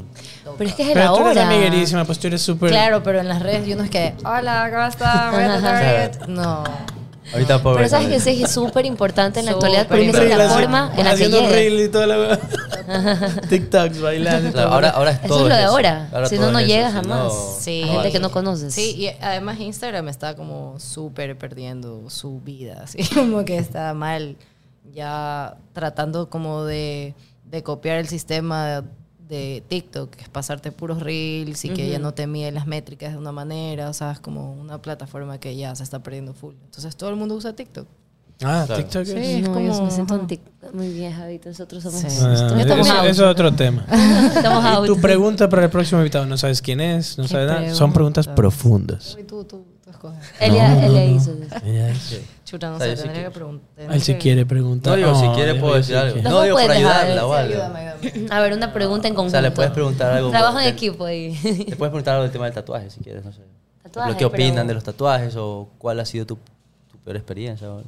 Pero 0.57 0.69
es 0.69 0.75
que 0.75 0.83
es 0.83 0.87
el 0.89 0.93
Pero 0.93 1.13
tú 1.15 1.21
eres 1.21 1.37
ahora. 1.37 1.47
amiguerísima, 1.47 2.05
pues 2.05 2.19
tú 2.19 2.27
eres 2.27 2.41
súper... 2.41 2.69
Claro, 2.69 3.03
pero 3.03 3.19
en 3.19 3.27
las 3.27 3.41
redes 3.41 3.67
yo 3.67 3.75
no 3.75 3.83
es 3.83 3.89
que, 3.89 4.13
hola, 4.23 4.69
¿cómo 4.71 4.85
está? 4.85 5.31
Voy 5.31 5.43
a 5.43 5.61
tatuar. 5.61 6.29
No. 6.29 6.63
Ahorita 7.33 7.61
pobre 7.61 7.77
Pero 7.77 7.89
sabes 7.89 8.07
que 8.07 8.19
sí 8.19 8.43
es 8.43 8.51
súper 8.51 8.85
importante 8.85 9.39
en 9.39 9.45
la 9.47 9.51
actualidad 9.51 9.87
porque 9.87 10.09
esa 10.09 10.23
es 10.23 10.37
la 10.37 10.49
forma 10.49 10.91
en 10.95 10.97
la 10.97 11.03
que 11.03 11.09
haciendo 11.09 11.37
llegas. 11.39 11.51
reel 11.51 11.79
y 11.81 11.89
toda 11.89 12.07
la 12.07 12.39
TikToks 13.49 14.01
bailando. 14.01 14.51
Claro, 14.51 14.69
ahora, 14.71 14.89
ahora 14.91 15.11
es 15.11 15.19
Eso 15.19 15.27
todo 15.27 15.43
es 15.43 15.49
lo 15.49 15.55
de 15.55 15.61
eso. 15.61 15.71
ahora. 15.71 16.07
Si 16.29 16.39
no, 16.39 16.51
no 16.51 16.61
llegas 16.61 16.93
jamás. 16.93 17.33
Sí. 17.59 17.83
A 17.83 17.87
gente 17.87 18.11
que 18.11 18.19
no 18.19 18.31
conoces. 18.31 18.73
Sí, 18.73 18.95
y 18.97 19.07
además 19.21 19.59
Instagram 19.59 20.07
está 20.07 20.35
como 20.35 20.79
súper 20.79 21.37
perdiendo 21.37 22.09
su 22.09 22.39
vida, 22.39 22.79
así 22.83 23.03
como 23.13 23.43
que 23.43 23.57
está 23.57 23.93
mal, 23.93 24.37
ya 24.93 25.57
tratando 25.73 26.29
como 26.29 26.63
de, 26.63 27.13
de 27.45 27.63
copiar 27.63 27.97
el 27.97 28.07
sistema 28.07 28.83
de 29.27 29.63
TikTok, 29.67 30.09
que 30.11 30.23
es 30.23 30.29
pasarte 30.29 30.71
puros 30.71 31.01
reels 31.01 31.65
y 31.65 31.69
que 31.69 31.89
ya 31.89 31.99
no 31.99 32.13
te 32.13 32.27
mide 32.27 32.51
las 32.51 32.67
métricas 32.67 33.11
de 33.13 33.17
una 33.17 33.31
manera, 33.31 33.89
o 33.89 33.93
sea, 33.93 34.11
es 34.11 34.19
como 34.19 34.53
una 34.53 34.81
plataforma 34.81 35.39
que 35.39 35.55
ya 35.55 35.75
se 35.75 35.83
está 35.83 36.01
perdiendo 36.03 36.33
full. 36.33 36.55
Entonces 36.65 36.95
todo 36.95 37.09
el 37.09 37.15
mundo 37.15 37.35
usa 37.35 37.53
TikTok. 37.55 37.87
Ah, 38.43 38.63
Claro. 38.67 38.75
TikTok 38.83 39.01
es... 39.01 39.07
Sí. 39.09 39.15
no, 39.15 39.27
es 39.27 39.41
yo 39.41 39.53
como- 39.53 39.85
me 39.85 39.91
siento 39.91 40.13
ajá. 40.13 40.21
un 40.21 40.27
tic 40.27 40.41
muy 40.71 40.89
vieja 40.93 41.31
y 41.31 41.41
nosotros 41.43 41.81
somos, 41.81 41.99
Sí. 42.01 42.07
Ah, 42.21 42.55
estamos 42.59 42.87
eso, 42.87 43.03
es 43.05 43.19
otro 43.19 43.51
tema. 43.53 43.83
estamos 44.35 44.63
out. 44.63 44.85
tu 44.85 44.99
pregunta 45.01 45.49
para 45.49 45.63
el 45.65 45.69
próximo 45.71 46.01
invitado, 46.01 46.25
no 46.27 46.37
sabes 46.37 46.61
quién 46.61 46.79
es, 46.79 47.17
no 47.17 47.23
¿Qué 47.23 47.29
sabes 47.29 47.47
nada. 47.47 47.73
Son 47.73 47.91
pregunta? 47.91 48.21
preguntas 48.21 48.27
profundas. 48.27 49.17
Tú, 49.27 49.43
tú 49.87 49.91
escoges. 49.91 50.19
Elia, 50.41 50.85
Elia 50.85 51.05
hizo 51.05 51.31
eso. 51.31 51.55
Ella 51.65 51.89
es- 51.89 52.21
Chuta, 52.45 52.69
no 52.69 52.75
O 52.75 52.79
sea, 52.79 52.87
sé, 52.87 52.91
yo 52.91 52.97
sí 52.97 53.03
tendría 53.03 53.23
que- 53.23 53.29
que 53.29 53.33
preguntar. 53.33 53.91
Él 53.93 54.01
si 54.01 54.13
quiere 54.15 54.45
preguntar. 54.45 54.97
No, 54.99 55.05
digo, 55.07 55.19
si 55.19 55.27
quiere 55.35 55.55
puedo 55.55 55.75
decir 55.75 55.95
algo. 55.95 56.21
No, 56.21 56.41
digo, 56.43 56.57
para 56.57 56.73
ayudarla 56.73 57.25
o 57.25 57.33
algo. 57.33 57.61
A 58.31 58.39
ver, 58.41 58.53
una 58.53 58.73
pregunta 58.73 59.07
en 59.07 59.13
O 59.13 59.15
conjunto. 59.15 59.31
sea, 59.31 59.41
le 59.41 59.51
puedes 59.51 59.71
preguntar 59.71 60.11
algo. 60.13 60.29
Trabajo 60.29 60.59
en 60.59 60.67
equipo 60.67 61.05
ahí. 61.05 61.31
Le 61.43 61.75
puedes 61.75 61.91
preguntar 61.91 62.15
algo 62.15 62.23
del 62.23 62.31
tema 62.31 62.45
del 62.45 62.53
tatuaje, 62.53 62.89
si 62.89 62.99
quieres, 62.99 63.23
no 63.25 63.31
sé. 63.31 63.41
Tatuaje, 63.83 64.11
Lo 64.11 64.17
que 64.17 64.25
opinan 64.25 64.55
pero- 64.55 64.67
de 64.67 64.73
los 64.75 64.83
tatuajes 64.83 65.35
o 65.37 65.69
cuál 65.77 65.99
ha 66.01 66.05
sido 66.05 66.25
tu, 66.25 66.35
tu 66.91 66.97
peor 67.05 67.15
experiencia 67.15 67.69
o 67.71 67.81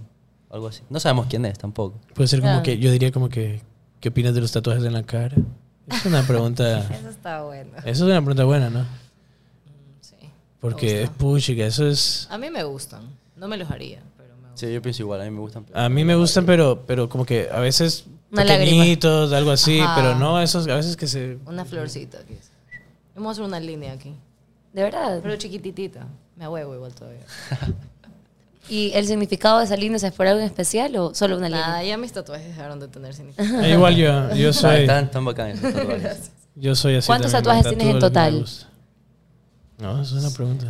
algo 0.49 0.67
así. 0.69 0.81
No 0.89 0.99
sabemos 0.99 1.27
quién 1.29 1.45
es 1.45 1.57
tampoco. 1.57 1.99
Puede 2.15 2.27
ser 2.27 2.39
como 2.39 2.51
Claro. 2.53 2.63
que, 2.63 2.77
yo 2.79 2.91
diría 2.91 3.11
como 3.11 3.27
que, 3.29 3.61
¿qué 3.99 4.09
opinas 4.09 4.33
de 4.33 4.41
los 4.41 4.51
tatuajes 4.51 4.83
en 4.85 4.93
la 4.93 5.03
cara? 5.03 5.35
Es 5.87 6.05
una 6.05 6.21
pregunta, 6.23 6.79
Eso 6.99 7.09
está 7.09 7.43
bueno. 7.43 7.71
eso 7.79 7.89
es 7.89 8.01
una 8.01 8.19
pregunta 8.21 8.43
buena, 8.45 8.69
¿no? 8.69 8.85
Porque 10.59 11.03
es 11.03 11.09
puchica, 11.09 11.65
eso 11.65 11.87
es... 11.87 12.27
A 12.29 12.37
mí 12.37 12.49
me 12.49 12.63
gustan. 12.63 13.01
No 13.37 13.47
me 13.47 13.55
los 13.57 13.69
haría, 13.71 14.01
pero 14.17 14.29
me 14.35 14.49
gustan. 14.49 14.57
Sí, 14.57 14.73
yo 14.73 14.81
pienso 14.81 15.03
igual, 15.03 15.21
a 15.21 15.23
mí 15.23 15.31
me 15.31 15.39
gustan. 15.39 15.63
pero- 15.63 15.79
A 15.79 15.87
mí 15.89 16.03
me 16.03 16.15
gustan, 16.15 16.45
pero, 16.45 16.83
pero 16.85 17.07
como 17.07 17.25
que 17.25 17.47
a 17.51 17.59
veces 17.59 18.05
Una 18.31 18.43
lágrima. 18.43 18.65
pequeñitos, 18.83 19.31
algo 19.31 19.51
así, 19.51 19.79
Ajá. 19.79 19.95
pero 19.95 20.15
no 20.15 20.41
esos, 20.41 20.67
a 20.67 20.75
veces 20.75 20.97
que 20.97 21.07
se... 21.07 21.37
Una 21.45 21.63
florcita 21.65 22.19
aquí. 22.19 22.35
Vamos 23.15 23.29
a 23.29 23.31
hacer 23.31 23.43
una 23.45 23.59
línea 23.59 23.93
aquí. 23.93 24.13
De 24.73 24.83
verdad. 24.83 25.19
Pero 25.23 25.35
chiquititita. 25.37 26.05
Me 26.35 26.47
huevo 26.47 26.75
igual 26.75 26.93
todavía. 26.93 27.21
¿Y 28.69 28.91
el 28.93 29.07
significado 29.07 29.57
de 29.59 29.65
esa 29.65 29.75
línea 29.75 29.97
es 29.97 30.13
por 30.13 30.27
algo 30.27 30.39
en 30.41 30.45
especial 30.45 30.95
o 30.97 31.15
solo 31.15 31.37
una 31.37 31.49
Nada, 31.49 31.79
línea? 31.79 31.95
ya 31.95 31.97
mis 31.97 32.11
tatuajes 32.11 32.47
dejaron 32.47 32.79
de 32.79 32.87
tener 32.87 33.13
significado. 33.15 33.61
Eh, 33.63 33.71
igual 33.71 33.95
yo, 33.95 34.35
yo 34.35 34.53
soy, 34.53 34.81
Están, 34.81 35.05
están 35.05 35.25
bacanes 35.25 35.61
los 35.61 35.73
tatuajes. 35.73 36.31
yo 36.55 36.75
soy 36.75 36.95
así. 36.97 37.07
¿Cuántos 37.07 37.31
también, 37.31 37.55
tatuajes 37.61 37.77
tienes 37.77 37.93
en 37.95 37.99
total? 37.99 38.45
No, 39.79 40.01
es 40.01 40.11
una 40.11 40.29
pregunta. 40.29 40.67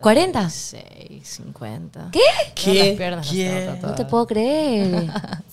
¿40? 0.00 0.48
6, 0.50 1.26
50. 1.28 2.10
¿Qué? 2.12 2.20
Todas 2.54 2.76
las 2.76 2.96
piernas 2.96 3.26
las 3.26 3.30
¿Qué? 3.34 3.70
tengo 3.80 3.86
No 3.88 3.94
te 3.94 4.04
puedo 4.04 4.26
creer. 4.26 5.06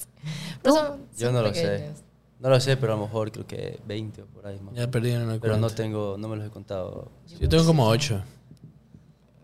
Pero 0.61 0.75
son- 0.75 0.97
Yo 1.17 1.31
no 1.31 1.41
lo 1.41 1.53
sé. 1.53 1.89
No 2.39 2.49
lo 2.49 2.59
sé, 2.59 2.75
pero 2.75 2.93
a 2.93 2.95
lo 2.95 3.03
mejor 3.03 3.31
creo 3.31 3.45
que 3.45 3.79
20 3.85 4.23
o 4.23 4.25
por 4.25 4.47
ahí 4.47 4.59
más. 4.59 4.73
Ya 4.73 4.89
perdí 4.89 5.11
en 5.11 5.21
una 5.21 5.39
Pero 5.39 5.57
no 5.57 5.69
tengo, 5.69 6.15
no 6.17 6.27
me 6.27 6.37
los 6.37 6.47
he 6.47 6.49
contado. 6.49 7.11
Yo 7.39 7.47
tengo 7.47 7.63
como 7.65 7.85
ocho. 7.87 8.15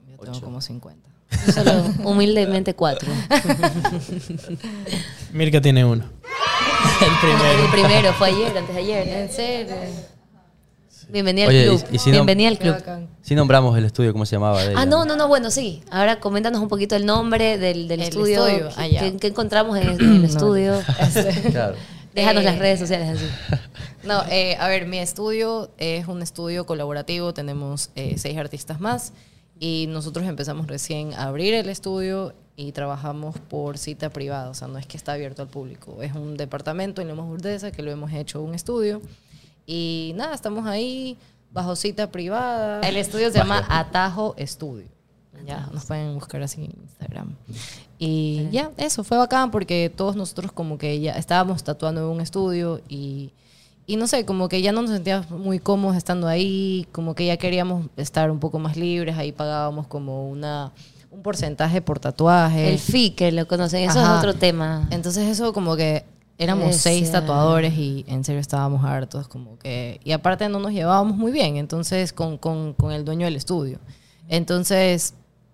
Yo 0.10 0.18
tengo 0.18 0.32
Ocho. 0.32 0.42
como 0.42 0.62
50. 0.62 1.08
Yo 1.46 1.52
Solo 1.54 1.72
humildemente 2.10 2.74
cuatro. 2.76 3.12
Mirka 5.32 5.62
tiene 5.62 5.86
uno. 5.86 6.06
El 7.02 7.08
El 7.08 7.20
primero. 7.20 7.72
primero 7.72 8.14
fue 8.14 8.30
ayer, 8.30 8.58
antes 8.58 8.76
de 8.76 8.82
ayer. 8.82 9.08
En 9.08 9.32
serio. 9.32 9.76
Bienvenida 11.10 11.46
al 11.46 11.50
Oye, 11.50 11.66
club. 11.68 11.84
y- 11.92 11.96
y 11.96 12.00
si 12.00 12.12
Bienvenida 12.12 12.50
al 12.50 12.58
club. 12.58 12.76
Sí 13.22 13.36
nombramos 13.36 13.78
el 13.78 13.86
estudio, 13.86 14.12
¿cómo 14.14 14.26
se 14.26 14.36
llamaba? 14.36 14.64
de 14.64 14.74
Ah, 14.76 14.86
no, 14.86 15.06
no, 15.06 15.16
no, 15.16 15.28
bueno, 15.28 15.50
sí. 15.52 15.82
Ahora 15.90 16.20
coméntanos 16.20 16.62
un 16.62 16.68
poquito 16.68 16.96
el 16.96 17.06
nombre 17.06 17.58
del, 17.58 17.88
del 17.88 18.02
El 18.02 18.08
estudio. 18.10 18.46
estudio, 18.46 18.70
ah. 18.78 18.86
¿Qué, 18.90 19.16
qué 19.18 19.28
encontramos 19.28 19.78
en, 19.78 19.90
en 19.90 20.00
el 20.16 20.26
estudio? 20.26 20.74
Claro. 21.52 21.76
Déjanos 22.14 22.42
Eh, 22.42 22.46
las 22.46 22.58
redes 22.60 22.80
sociales 22.80 23.18
así. 23.18 23.58
No, 24.04 24.24
eh, 24.30 24.56
a 24.60 24.68
ver, 24.70 24.86
mi 24.86 25.00
estudio 25.00 25.70
es 25.78 26.08
un 26.08 26.22
estudio 26.22 26.66
colaborativo, 26.66 27.34
tenemos 27.34 27.90
eh, 27.96 28.16
seis 28.18 28.38
artistas 28.38 28.80
más 28.80 29.12
y 29.60 29.88
nosotros 29.90 30.26
empezamos 30.26 30.68
recién 30.68 31.14
a 31.14 31.24
abrir 31.24 31.54
el 31.54 31.68
estudio 31.68 32.34
y 32.56 32.72
trabajamos 32.72 33.36
por 33.50 33.78
cita 33.78 34.10
privada, 34.10 34.50
o 34.50 34.54
sea, 34.54 34.68
no 34.70 34.78
es 34.78 34.86
que 34.86 34.96
está 34.96 35.14
abierto 35.14 35.42
al 35.42 35.50
público, 35.50 36.02
es 36.02 36.14
un 36.16 36.38
departamento 36.38 37.02
en 37.02 37.10
Lomas 37.10 37.26
Burdesa 37.26 37.72
que 37.72 37.82
lo 37.82 37.92
hemos 37.92 38.14
hecho 38.14 38.42
un 38.42 38.56
estudio 38.56 39.02
y 39.68 40.14
nada, 40.16 40.34
estamos 40.34 40.66
ahí 40.66 41.18
bajo 41.52 41.76
cita 41.76 42.10
privada. 42.10 42.80
El 42.88 42.98
estudio 42.98 43.32
se 43.32 43.38
llama 43.38 43.64
Atajo 43.70 44.34
Estudio. 44.38 44.88
Ya, 45.46 45.70
nos 45.72 45.86
pueden 45.86 46.16
buscar 46.16 46.42
así 46.42 46.64
en 46.64 46.74
Instagram. 46.82 47.36
Y 48.00 48.48
ya, 48.52 48.72
eso 48.78 49.04
fue 49.04 49.18
bacán 49.18 49.52
porque 49.52 49.92
todos 49.96 50.16
nosotros 50.16 50.52
como 50.52 50.78
que 50.78 51.00
ya 51.00 51.14
estábamos 51.14 51.64
tatuando 51.64 52.02
en 52.02 52.08
un 52.08 52.22
estudio 52.22 52.82
y, 52.90 53.34
y 53.86 53.98
no 53.98 54.08
sé, 54.08 54.26
como 54.26 54.50
que 54.50 54.62
ya 54.62 54.72
no 54.72 54.82
nos 54.82 54.92
sentíamos 54.92 55.30
muy 55.30 55.60
cómodos 55.60 55.96
estando 55.96 56.28
ahí, 56.28 56.88
como 56.92 57.14
que 57.14 57.26
ya 57.26 57.38
queríamos 57.38 57.88
estar 57.98 58.32
un 58.32 58.40
poco 58.40 58.58
más 58.58 58.78
libres, 58.78 59.18
ahí 59.18 59.32
pagábamos 59.32 59.86
como 59.88 60.28
una, 60.30 60.72
un 61.12 61.22
porcentaje 61.22 61.82
por 61.82 62.00
tatuaje. 62.00 62.74
El 62.74 62.80
fee, 62.80 63.12
que 63.12 63.32
lo 63.32 63.48
conocen, 63.48 63.90
eso 63.90 64.00
Ajá. 64.00 64.14
es 64.14 64.20
otro 64.20 64.34
tema. 64.34 64.88
Entonces 64.92 65.28
eso 65.28 65.54
como 65.54 65.76
que 65.76 66.04
éramos 66.38 66.70
Ese. 66.70 66.80
seis 66.80 67.12
tatuadores 67.12 67.74
y 67.74 68.06
en 68.08 68.24
serio 68.24 68.40
estábamos 68.42 68.84
hartos, 68.84 69.28
como 69.28 69.58
que... 69.58 70.00
Y 70.04 70.12
aparte 70.12 70.48
no 70.50 70.60
nos 70.60 70.72
llevábamos 70.72 71.18
muy 71.18 71.32
bien, 71.32 71.58
entonces 71.58 72.14
con, 72.14 72.38
con, 72.38 72.74
con 72.74 72.92
el 72.92 73.04
dueño 73.06 73.26
del 73.26 73.36
estudio. 73.36 73.80
Entonces 74.30 75.14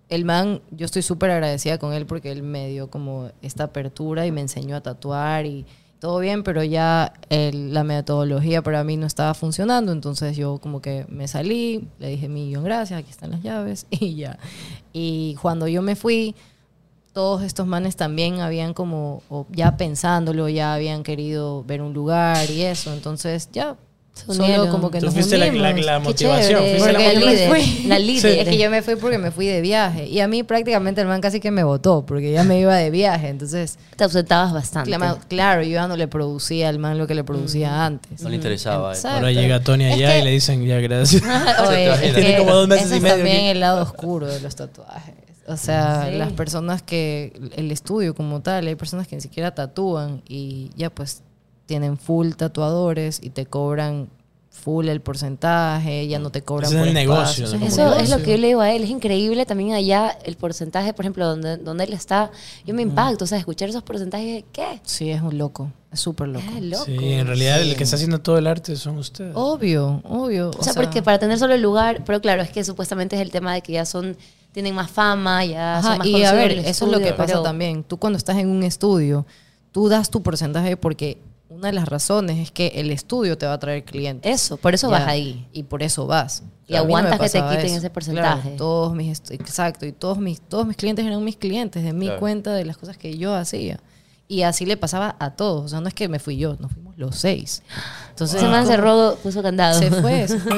el 0.10 0.26
man, 0.26 0.62
yo 0.72 0.86
estoy 0.86 1.02
súper 1.02 1.32
agradecida 1.32 1.78
con 1.80 1.94
él 1.94 2.06
porque 2.06 2.32
él 2.32 2.44
me 2.44 2.68
dio 2.70 2.90
como 2.90 3.30
esta 3.42 3.64
apertura 3.66 4.28
y 4.28 4.32
me 4.32 4.42
enseñó 4.42 4.76
a 4.76 4.82
tatuar 4.82 5.46
y 5.46 5.66
todo 6.00 6.20
bien, 6.20 6.44
pero 6.44 6.64
ya 6.64 7.14
el- 7.30 7.74
la 7.74 7.84
metodología 7.86 8.62
para 8.62 8.84
mí 8.84 8.98
no 8.98 9.08
estaba 9.08 9.34
funcionando, 9.34 9.92
entonces 9.94 10.36
yo 10.36 10.58
como 10.60 10.82
que 10.82 11.06
me 11.08 11.30
salí, 11.30 11.88
le 11.98 12.10
dije 12.10 12.28
millón 12.28 12.66
gracias, 12.66 13.00
aquí 13.00 13.10
están 13.10 13.32
las 13.32 13.42
llaves 13.42 13.88
y 13.90 14.16
ya. 14.16 14.38
Y 14.92 15.36
cuando 15.42 15.68
yo 15.68 15.82
me 15.82 15.96
fui, 15.96 16.36
todos 17.14 17.44
estos 17.44 17.68
manes 17.68 17.96
también 17.96 18.40
habían 18.42 18.74
como, 18.74 19.22
o 19.30 19.46
ya 19.52 19.78
pensándolo, 19.78 20.50
ya 20.50 20.74
habían 20.74 21.04
querido 21.04 21.64
ver 21.64 21.82
un 21.82 21.94
lugar 21.94 22.50
y 22.50 22.64
eso, 22.64 22.92
entonces 22.94 23.50
ya, 23.54 23.76
solo 24.16 24.70
como 24.70 24.92
que 24.92 25.00
Tú 25.00 25.06
nos 25.08 25.16
fuiste 25.16 25.38
la, 25.40 25.48
la, 25.52 25.74
la 25.74 26.00
motivación. 26.00 26.60
fuiste 26.62 26.92
la 26.92 27.00
Porque 27.00 27.16
líder, 27.16 27.88
la 27.88 28.00
líder. 28.00 28.40
Es 28.40 28.48
que 28.50 28.58
yo 28.60 28.70
me 28.70 28.82
fui 28.84 28.96
porque 28.96 29.18
me 29.18 29.32
fui 29.32 29.48
de 29.48 29.60
viaje. 29.62 30.06
Y 30.08 30.20
a 30.20 30.28
mí 30.28 30.44
prácticamente 30.44 31.02
el 31.02 31.08
man 31.08 31.20
casi 31.20 31.40
que 31.40 31.50
me 31.50 31.64
votó, 31.64 32.06
porque 32.06 32.32
ya 32.32 32.44
me 32.44 32.60
iba 32.60 32.76
de 32.76 32.92
viaje. 32.92 33.30
Entonces, 33.30 33.80
Te 33.96 34.04
ausentabas 34.04 34.54
bastante. 34.54 34.92
cla- 34.92 35.18
claro, 35.28 35.64
yo 35.64 35.70
ya 35.72 35.88
no 35.88 35.98
le 35.98 36.08
producía 36.08 36.70
al 36.70 36.78
man 36.78 37.00
lo 37.00 37.08
que 37.08 37.16
le 37.16 37.24
producía 37.24 37.86
antes. 37.88 38.22
No 38.22 38.30
le 38.30 38.36
interesaba. 38.36 38.92
eh. 38.92 38.96
Exacto. 38.96 39.18
Ahora 39.18 39.32
llega 39.32 39.60
Tony 39.62 39.86
Es 39.86 39.94
allá 39.96 40.12
que- 40.14 40.20
y 40.20 40.24
le 40.24 40.30
dicen 40.32 40.64
ya 40.64 40.78
gracias. 40.80 41.24
Oye, 41.68 41.92
es 41.92 42.14
Tiene 42.14 42.32
que 42.34 42.38
como 42.38 42.54
dos 42.54 42.68
meses 42.68 42.86
ese 42.86 42.94
y 42.94 42.98
es 42.98 43.04
medio 43.04 43.16
también 43.16 43.38
aquí. 43.38 43.48
el 43.48 43.60
lado 43.62 43.82
oscuro 43.82 44.28
de 44.28 44.40
los 44.42 44.56
tatuajes. 44.56 45.16
O 45.48 45.58
sea, 45.58 46.08
Sí. 46.10 46.18
las 46.18 46.32
personas 46.34 46.82
que, 46.82 47.34
el 47.56 47.72
estudio 47.72 48.16
como 48.16 48.42
tal, 48.42 48.68
hay 48.68 48.76
personas 48.76 49.08
que 49.08 49.16
ni 49.16 49.22
siquiera 49.22 49.54
tatúan 49.54 50.22
y 50.28 50.70
ya 50.78 50.90
pues 50.90 51.22
tienen 51.66 51.98
full 51.98 52.32
tatuadores 52.34 53.20
y 53.22 53.30
te 53.30 53.46
cobran 53.46 54.10
full 54.50 54.88
el 54.88 55.02
porcentaje, 55.02 56.08
ya 56.08 56.20
no 56.20 56.30
te 56.30 56.44
cobran 56.44 56.70
Ese 56.72 56.76
es 56.76 56.80
por 56.82 56.88
el 56.88 56.98
espacio. 56.98 57.46
negocio, 57.46 57.46
Eso 57.46 57.58
¿no? 57.58 57.66
es 57.66 57.74
Eso 57.74 57.96
es 57.96 58.10
lo 58.12 58.24
que 58.24 58.32
yo 58.32 58.38
le 58.38 58.48
digo 58.48 58.62
a 58.62 58.72
él. 58.72 58.84
Es 58.84 58.90
increíble 58.92 59.46
también 59.48 59.74
allá 59.74 60.18
el 60.26 60.36
porcentaje, 60.38 60.94
por 60.94 61.04
ejemplo, 61.06 61.26
donde, 61.28 61.58
donde 61.58 61.86
él 61.86 61.94
está. 61.94 62.30
Yo 62.64 62.74
me 62.76 62.84
impacto, 62.84 63.24
o 63.24 63.28
sea, 63.28 63.40
escuchar 63.40 63.70
esos 63.70 63.82
porcentajes, 63.82 64.44
¿qué? 64.54 64.80
Sí, 64.84 65.10
es 65.10 65.22
un 65.24 65.38
loco, 65.40 65.72
es 65.92 66.00
súper 66.00 66.28
loco. 66.28 66.46
Es 66.56 66.62
loco. 66.64 66.86
Sí, 66.86 67.14
en 67.14 67.26
realidad 67.26 67.62
el 67.64 67.76
que 67.76 67.84
está 67.84 67.96
haciendo 67.96 68.22
todo 68.22 68.38
el 68.38 68.46
arte 68.46 68.76
son 68.76 68.98
ustedes. 69.00 69.34
Obvio, 69.36 70.02
obvio. 70.08 70.52
O, 70.58 70.64
sea, 70.64 70.74
porque 70.74 71.02
para 71.02 71.18
tener 71.18 71.40
solo 71.40 71.56
el 71.56 71.62
lugar, 71.62 72.04
pero 72.06 72.22
claro, 72.22 72.44
es 72.44 72.52
que 72.52 72.64
supuestamente 72.64 73.16
es 73.16 73.22
el 73.24 73.32
tema 73.32 73.54
de 73.56 73.62
que 73.62 73.74
ya 73.74 73.86
son, 73.86 74.16
tienen 74.54 74.74
más 74.76 74.90
fama, 74.90 75.44
ya 75.44 75.80
Ajá, 75.80 75.90
son 75.90 75.98
más 76.00 76.08
y 76.08 76.24
a 76.24 76.32
ver, 76.34 76.52
eso 76.60 76.86
es 76.86 76.92
lo 76.92 77.00
que 77.00 77.12
pasa 77.14 77.34
pero- 77.34 77.42
también. 77.44 77.84
Tú 77.84 77.98
cuando 77.98 78.18
estás 78.18 78.38
en 78.38 78.48
un 78.50 78.64
estudio, 78.64 79.26
tú 79.72 79.90
das 79.90 80.10
tu 80.10 80.22
porcentaje 80.24 80.78
porque 80.78 81.18
una 81.50 81.68
de 81.68 81.74
las 81.74 81.88
razones 81.88 82.38
es 82.40 82.52
que 82.52 82.68
el 82.76 82.90
estudio 82.92 83.38
te 83.38 83.46
va 83.46 83.54
a 83.54 83.60
traer 83.60 83.84
clientes. 83.84 84.32
Eso, 84.44 84.58
por 84.58 84.74
eso 84.74 84.90
Ya, 84.92 85.00
vas 85.00 85.08
ahí. 85.08 85.48
Y 85.54 85.64
por 85.64 85.84
eso 85.84 86.08
vas. 86.08 86.44
Y 86.68 86.76
A 86.76 86.84
mí 86.84 86.88
no 86.94 86.94
me 86.94 87.00
aguantas 87.08 87.20
que 87.32 87.40
te 87.40 87.46
quiten 87.48 87.76
ese 87.78 87.90
porcentaje. 87.90 88.42
Claro, 88.42 88.58
todos 88.58 88.94
mis 88.96 89.22
exacto, 89.30 89.86
y 89.86 89.92
todos 89.92 90.18
mis, 90.18 90.40
todos 90.42 90.66
mis 90.66 90.78
clientes 90.78 91.06
eran 91.06 91.24
mis 91.24 91.36
clientes, 91.36 91.84
de 91.84 91.94
mi 91.94 92.06
Claro. 92.06 92.20
cuenta, 92.20 92.54
de 92.54 92.66
las 92.66 92.78
cosas 92.78 92.98
que 92.98 93.18
yo 93.18 93.36
hacía. 93.36 93.80
Y 94.28 94.44
así 94.44 94.66
le 94.66 94.78
pasaba 94.78 95.16
a 95.20 95.32
todos. 95.32 95.66
O 95.66 95.68
sea, 95.68 95.82
no 95.82 95.88
es 95.88 95.94
que 95.94 96.08
me 96.08 96.18
fui 96.20 96.38
yo, 96.38 96.56
nos 96.60 96.72
fuimos 96.72 96.98
los 96.98 97.16
seis. 97.18 97.62
Entonces, 98.10 98.38
Ese 98.38 98.48
man 98.48 98.62
como- 98.64 98.72
cerró, 98.76 99.16
puso 99.22 99.44
candado. 99.44 99.78
se 99.78 99.92
fue, 99.92 100.28
se 100.28 100.40
fue. 100.40 100.56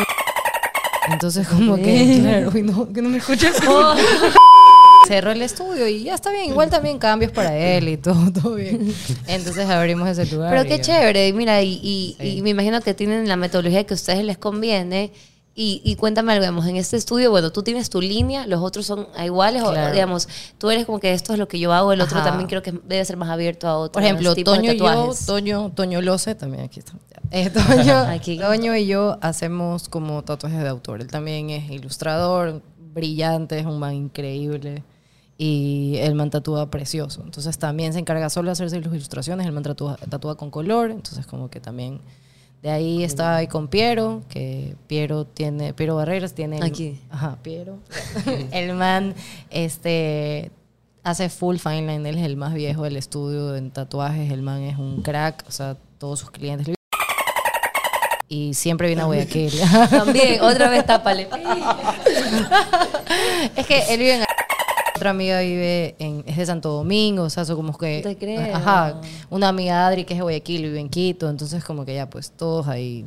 Entonces, 1.12 1.48
como 1.50 1.76
que, 1.76 2.20
claro, 2.22 2.52
uy, 2.54 2.62
no, 2.64 2.92
que 2.92 3.02
no 3.02 3.10
me 3.10 3.18
escucha. 3.18 3.52
Cerró 5.08 5.32
el 5.32 5.42
estudio 5.44 5.88
y 5.88 6.04
ya 6.06 6.16
está 6.16 6.32
bien. 6.32 6.50
Igual 6.50 6.70
también 6.72 6.98
cambios 6.98 7.32
para 7.32 7.56
él 7.56 7.90
y 7.90 7.98
todo, 7.98 8.32
todo 8.32 8.56
bien. 8.56 8.92
Entonces 9.28 9.70
abrimos 9.70 10.10
ese 10.10 10.26
lugar. 10.34 10.50
Pero 10.52 10.64
y 10.64 10.68
qué 10.68 10.78
ya. 10.78 10.84
chévere, 10.84 11.28
y 11.28 11.34
mira, 11.34 11.62
y, 11.62 11.74
y- 11.84 12.16
Sí. 12.20 12.38
y 12.38 12.42
me 12.42 12.50
imagino 12.52 12.82
que 12.82 12.96
tienen 12.96 13.28
la 13.28 13.36
metodología 13.36 13.84
que 13.84 13.94
a 13.94 13.96
ustedes 13.96 14.24
les 14.26 14.38
conviene. 14.40 15.12
Y, 15.58 15.82
y 15.86 15.96
cuéntame 15.96 16.34
algo, 16.34 16.42
digamos, 16.42 16.68
en 16.68 16.76
este 16.76 16.98
estudio, 16.98 17.32
bueno, 17.32 17.50
tú 17.50 17.64
tienes 17.64 17.90
tu 17.90 18.02
línea, 18.02 18.46
los 18.46 18.62
otros 18.62 18.86
son 18.86 19.08
iguales, 19.24 19.64
o 19.64 19.72
digamos, 19.94 20.28
tú 20.58 20.70
eres 20.70 20.86
como 20.86 21.00
que 21.00 21.14
esto 21.14 21.32
es 21.32 21.40
lo 21.40 21.48
que 21.48 21.60
yo 21.60 21.72
hago, 21.72 21.94
el 21.94 22.02
otro 22.02 22.18
Ajá. 22.18 22.28
también 22.28 22.50
creo 22.50 22.62
que 22.62 22.74
debe 22.74 23.06
ser 23.06 23.16
más 23.16 23.30
abierto 23.30 23.66
a 23.66 23.78
otros 23.78 23.94
Por 23.94 24.04
ejemplo, 24.04 24.36
Toño 24.36 24.72
de 24.72 24.76
y 24.76 24.80
yo. 24.80 25.14
Toño, 25.26 25.72
Toño 25.74 26.02
Lose, 26.02 26.36
también 26.36 26.66
aquí 26.66 26.80
está. 26.80 26.96
Eh, 27.32 27.50
Toño, 27.52 27.96
Aquí. 28.10 28.38
Toño 28.38 28.76
y 28.76 28.86
yo 28.86 29.18
hacemos 29.22 29.88
como 29.88 30.26
tatuajes 30.26 30.62
de 30.62 30.68
autor. 30.68 31.00
Él 31.00 31.08
también 31.08 31.50
es 31.50 31.72
ilustrador, 31.72 32.62
brillante, 32.94 33.58
es 33.58 33.66
un 33.66 33.80
man 33.80 33.94
increíble. 33.94 34.84
Y 35.38 35.96
el 36.00 36.16
man 36.16 36.32
tatúa 36.32 36.70
precioso. 36.70 37.22
Entonces 37.24 37.58
también 37.58 37.94
se 37.94 38.00
encarga 38.00 38.30
solo 38.30 38.48
de 38.48 38.52
hacerse 38.54 38.82
las 38.82 38.94
ilustraciones. 38.94 39.48
El 39.48 39.54
man 39.54 39.64
tatúa, 39.64 39.96
tatúa 40.10 40.36
con 40.36 40.52
color. 40.52 40.92
Entonces 40.92 41.26
como 41.26 41.50
que 41.50 41.62
también... 41.62 42.02
De 42.66 42.72
ahí 42.72 43.04
está 43.04 43.36
ahí 43.36 43.46
con 43.46 43.68
Piero, 43.68 44.24
que 44.28 44.76
Piero 44.88 45.26
tiene... 45.26 45.76
Piero 45.76 45.98
Barreras 45.98 46.34
tiene... 46.34 46.58
el- 46.58 46.64
Aquí. 46.64 47.00
Ajá, 47.12 47.38
Piero. 47.44 47.78
el 48.52 48.74
man 48.74 49.14
este, 49.52 50.50
hace 51.04 51.30
full 51.30 51.58
fine 51.58 51.82
line. 51.86 52.10
Él 52.10 52.18
es 52.18 52.26
el 52.26 52.38
más 52.38 52.56
viejo 52.56 52.82
del 52.82 52.98
estudio 52.98 53.56
en 53.56 53.70
tatuajes. 53.70 54.32
El 54.32 54.42
man 54.42 54.64
es 54.64 54.80
un 54.80 55.04
crack. 55.04 55.46
O 55.48 55.52
sea, 55.52 55.78
todos 56.00 56.22
sus 56.22 56.32
clientes... 56.32 56.74
Y 58.30 58.56
siempre 58.56 58.88
viene 58.88 59.04
a 59.04 59.06
Guayaquil. 59.06 59.54
También, 59.92 60.42
otra 60.42 60.68
vez 60.68 60.88
tápale. 60.88 61.30
es 63.56 63.68
que 63.68 63.94
él 63.94 64.00
vive 64.00 64.16
en... 64.16 64.26
Otra 64.96 65.10
amiga 65.10 65.42
vive 65.42 65.96
en... 66.00 66.24
Es 66.26 66.38
de 66.38 66.46
Santo 66.46 66.70
Domingo. 66.70 67.24
O 67.24 67.30
sea, 67.30 67.44
son 67.44 67.58
como 67.58 67.78
que... 67.78 68.02
Te 68.02 68.16
creo. 68.16 68.56
Ajá. 68.56 69.02
Una 69.30 69.50
amiga 69.50 69.86
Adri 69.86 70.06
que 70.06 70.14
es 70.14 70.20
de 70.20 70.24
Guayaquil 70.24 70.62
vive 70.64 70.80
en 70.80 70.90
Quito. 70.90 71.30
Entonces 71.30 71.66
como 71.66 71.84
que 71.86 71.96
ya 71.96 72.10
pues 72.10 72.32
todos 72.32 72.68
ahí... 72.68 73.06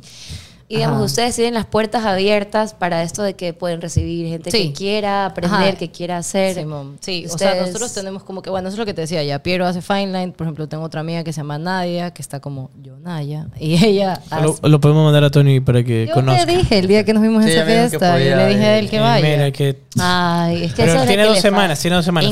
Y 0.71 0.75
digamos, 0.75 0.97
Ajá. 0.97 1.05
ustedes 1.05 1.35
tienen 1.35 1.55
las 1.55 1.65
puertas 1.65 2.05
abiertas 2.05 2.75
para 2.75 3.01
esto 3.01 3.23
de 3.23 3.33
que 3.33 3.53
pueden 3.53 3.81
recibir 3.81 4.27
gente 4.27 4.51
Sí. 4.51 4.67
que 4.67 4.73
quiera 4.73 5.25
aprender, 5.25 5.59
Ajá. 5.59 5.71
que 5.73 5.89
quiera 5.89 6.17
hacer. 6.19 6.53
Simón. 6.53 6.97
Sí, 7.01 7.25
o 7.25 7.37
sea, 7.37 7.49
Ustedes- 7.53 7.67
nosotros 7.67 7.91
tenemos 7.93 8.21
como 8.23 8.43
que, 8.43 8.51
bueno, 8.51 8.67
eso 8.69 8.75
es 8.75 8.79
lo 8.79 8.85
que 8.85 8.93
te 8.93 9.01
decía, 9.01 9.23
ya 9.23 9.39
Piero 9.41 9.65
hace 9.65 9.81
fine 9.81 10.07
line, 10.07 10.31
por 10.31 10.45
ejemplo, 10.45 10.67
tengo 10.69 10.83
otra 10.83 11.01
amiga 11.01 11.23
que 11.23 11.33
se 11.33 11.37
llama 11.37 11.57
Nadia, 11.57 12.11
que 12.11 12.21
está 12.21 12.39
como 12.39 12.69
yo, 12.83 12.99
Naya, 12.99 13.47
y 13.59 13.73
ella 13.83 14.21
Lo, 14.43 14.51
hace- 14.51 14.69
lo 14.69 14.79
podemos 14.79 15.03
mandar 15.05 15.23
a 15.23 15.31
Tony 15.31 15.59
para 15.59 15.83
que 15.83 16.05
Yo 16.07 16.13
conozca. 16.13 16.45
le 16.45 16.57
dije 16.57 16.77
el 16.77 16.87
día 16.87 17.03
que 17.03 17.13
nos 17.15 17.23
vimos 17.23 17.41
en 17.45 17.49
Sí, 17.49 17.55
esa 17.55 17.65
fiesta, 17.65 17.97
yo 17.97 18.13
podía 18.13 18.35
le 18.37 18.47
dije 18.49 18.65
a 18.65 18.77
él 18.77 18.89
que 18.91 18.95
Y 18.97 18.99
vaya. 18.99 19.27
Mira 19.27 19.51
que... 19.51 19.81
Ay, 19.99 20.63
es 20.65 20.73
que 20.75 20.83
Pero 20.83 20.97
eso 20.99 21.07
tiene 21.07 21.23
dos 21.23 21.39
semanas, 21.39 21.79
tiene 21.81 21.95
dos 21.95 22.05
semanas. 22.05 22.29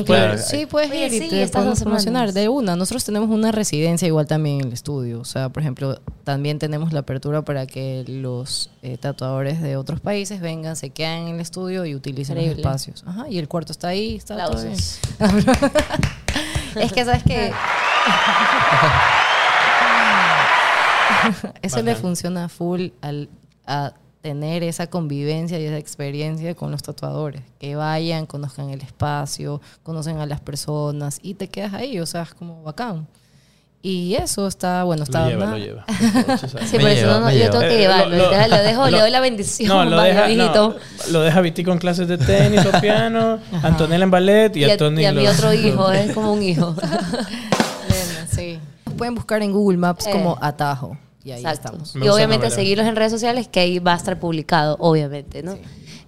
Sí, 0.48 0.68
puedes 0.68 0.92
Oye, 0.92 1.08
ir 1.08 1.14
y 1.14 1.20
sí, 1.22 1.28
te 1.30 1.42
estas 1.42 1.62
podemos 1.64 1.82
promocionar 1.82 2.32
de 2.34 2.50
una. 2.50 2.76
Nosotros 2.76 3.04
tenemos 3.04 3.30
una 3.32 3.52
residencia 3.52 4.08
igual 4.08 4.28
también 4.28 4.62
en 4.62 4.68
el 4.68 4.74
estudio. 4.74 5.20
O 5.20 5.26
sea, 5.26 5.50
por 5.50 5.64
ejemplo, 5.64 6.00
también 6.24 6.60
tenemos 6.60 6.94
la 6.94 7.00
apertura 7.00 7.42
para 7.42 7.66
que 7.66 8.04
los 8.28 8.70
eh, 8.82 8.98
tatuadores 8.98 9.62
de 9.62 9.78
otros 9.78 10.02
países 10.02 10.42
vengan, 10.42 10.76
se 10.76 10.90
quedan 10.90 11.28
en 11.28 11.36
el 11.36 11.40
estudio 11.40 11.86
y 11.86 11.96
utilicen 11.96 12.38
Increíble. 12.38 12.62
los 12.62 12.66
espacios. 12.66 13.04
Ajá, 13.08 13.30
y 13.30 13.38
el 13.38 13.48
cuarto 13.48 13.72
está 13.72 13.88
ahí, 13.88 14.18
está 14.18 14.36
todo 14.46 14.62
bien. 14.62 14.76
Es 16.76 16.94
que, 16.94 17.06
¿sabes 17.06 17.24
que 17.24 17.52
Eso 21.62 21.82
le 21.82 21.96
funciona 21.96 22.50
full 22.50 22.90
al, 23.02 23.30
a 23.66 23.94
tener 24.22 24.62
esa 24.62 24.88
convivencia 24.88 25.60
y 25.60 25.66
esa 25.66 25.78
experiencia 25.78 26.54
con 26.54 26.70
los 26.70 26.84
tatuadores. 26.84 27.42
Que 27.60 27.76
vayan, 27.76 28.28
conozcan 28.28 28.70
el 28.70 28.82
espacio, 28.82 29.62
conocen 29.82 30.20
a 30.20 30.26
las 30.26 30.42
personas 30.42 31.20
y 31.24 31.34
te 31.34 31.48
quedas 31.48 31.74
ahí, 31.74 32.00
o 32.00 32.06
sea, 32.06 32.24
es 32.24 32.34
como 32.34 32.62
bacán. 32.62 33.08
Y 33.84 34.16
eso 34.16 34.48
está, 34.48 34.84
bueno, 34.84 35.04
está... 35.04 35.22
Lo 35.26 35.30
lleva, 35.30 35.46
lo 35.52 35.58
lleva. 35.58 35.86
Sí, 36.66 36.78
Me 36.78 36.80
por 36.80 36.90
eso 36.90 37.20
no, 37.20 37.32
yo 37.32 37.50
tengo 37.52 37.60
que 37.62 37.76
Eh, 37.76 37.80
llevarlo. 37.80 38.18
lo- 38.18 38.32
lo- 38.48 38.64
dejo, 38.64 38.86
lo- 38.86 38.90
le 38.92 39.00
doy 39.02 39.12
la 39.12 39.20
bendición. 39.20 39.70
No, 39.70 39.86
lo 39.86 40.02
deja, 40.02 40.28
no, 40.30 40.76
lo 41.12 41.22
deja 41.22 41.42
Viti 41.42 41.64
con 41.64 41.78
clases 41.78 42.08
de 42.08 42.18
tenis 42.18 42.66
o 42.66 42.82
piano, 42.82 43.40
Antonella 43.64 44.04
en 44.04 44.12
ballet 44.12 44.56
y, 44.58 44.62
Y, 44.66 44.70
a, 44.70 44.74
a, 44.74 44.78
Tony 44.78 45.04
y 45.04 45.06
a 45.06 45.14
mi 45.14 45.28
otro 45.28 45.54
hijo, 45.54 45.92
es 45.92 46.12
como 46.12 46.34
un 46.34 46.42
hijo. 46.44 46.76
Nena, 46.82 48.28
sí. 48.30 48.60
Pueden 48.98 49.16
buscar 49.16 49.42
en 49.44 49.52
Google 49.54 49.78
Maps 49.78 50.08
Eh. 50.08 50.12
como 50.12 50.38
Atajo. 50.42 50.98
Y 51.24 51.32
ahí 51.32 51.40
Exacto. 51.42 51.68
estamos. 51.68 51.96
Me 51.96 52.06
Y 52.06 52.10
obviamente 52.10 52.50
seguirlos 52.50 52.88
en 52.88 52.96
redes 52.96 53.12
sociales, 53.12 53.48
que 53.48 53.60
ahí 53.60 53.80
va 53.80 53.94
a 53.94 53.98
estar 53.98 54.18
publicado, 54.20 54.78
obviamente, 54.80 55.44
¿no? 55.44 55.58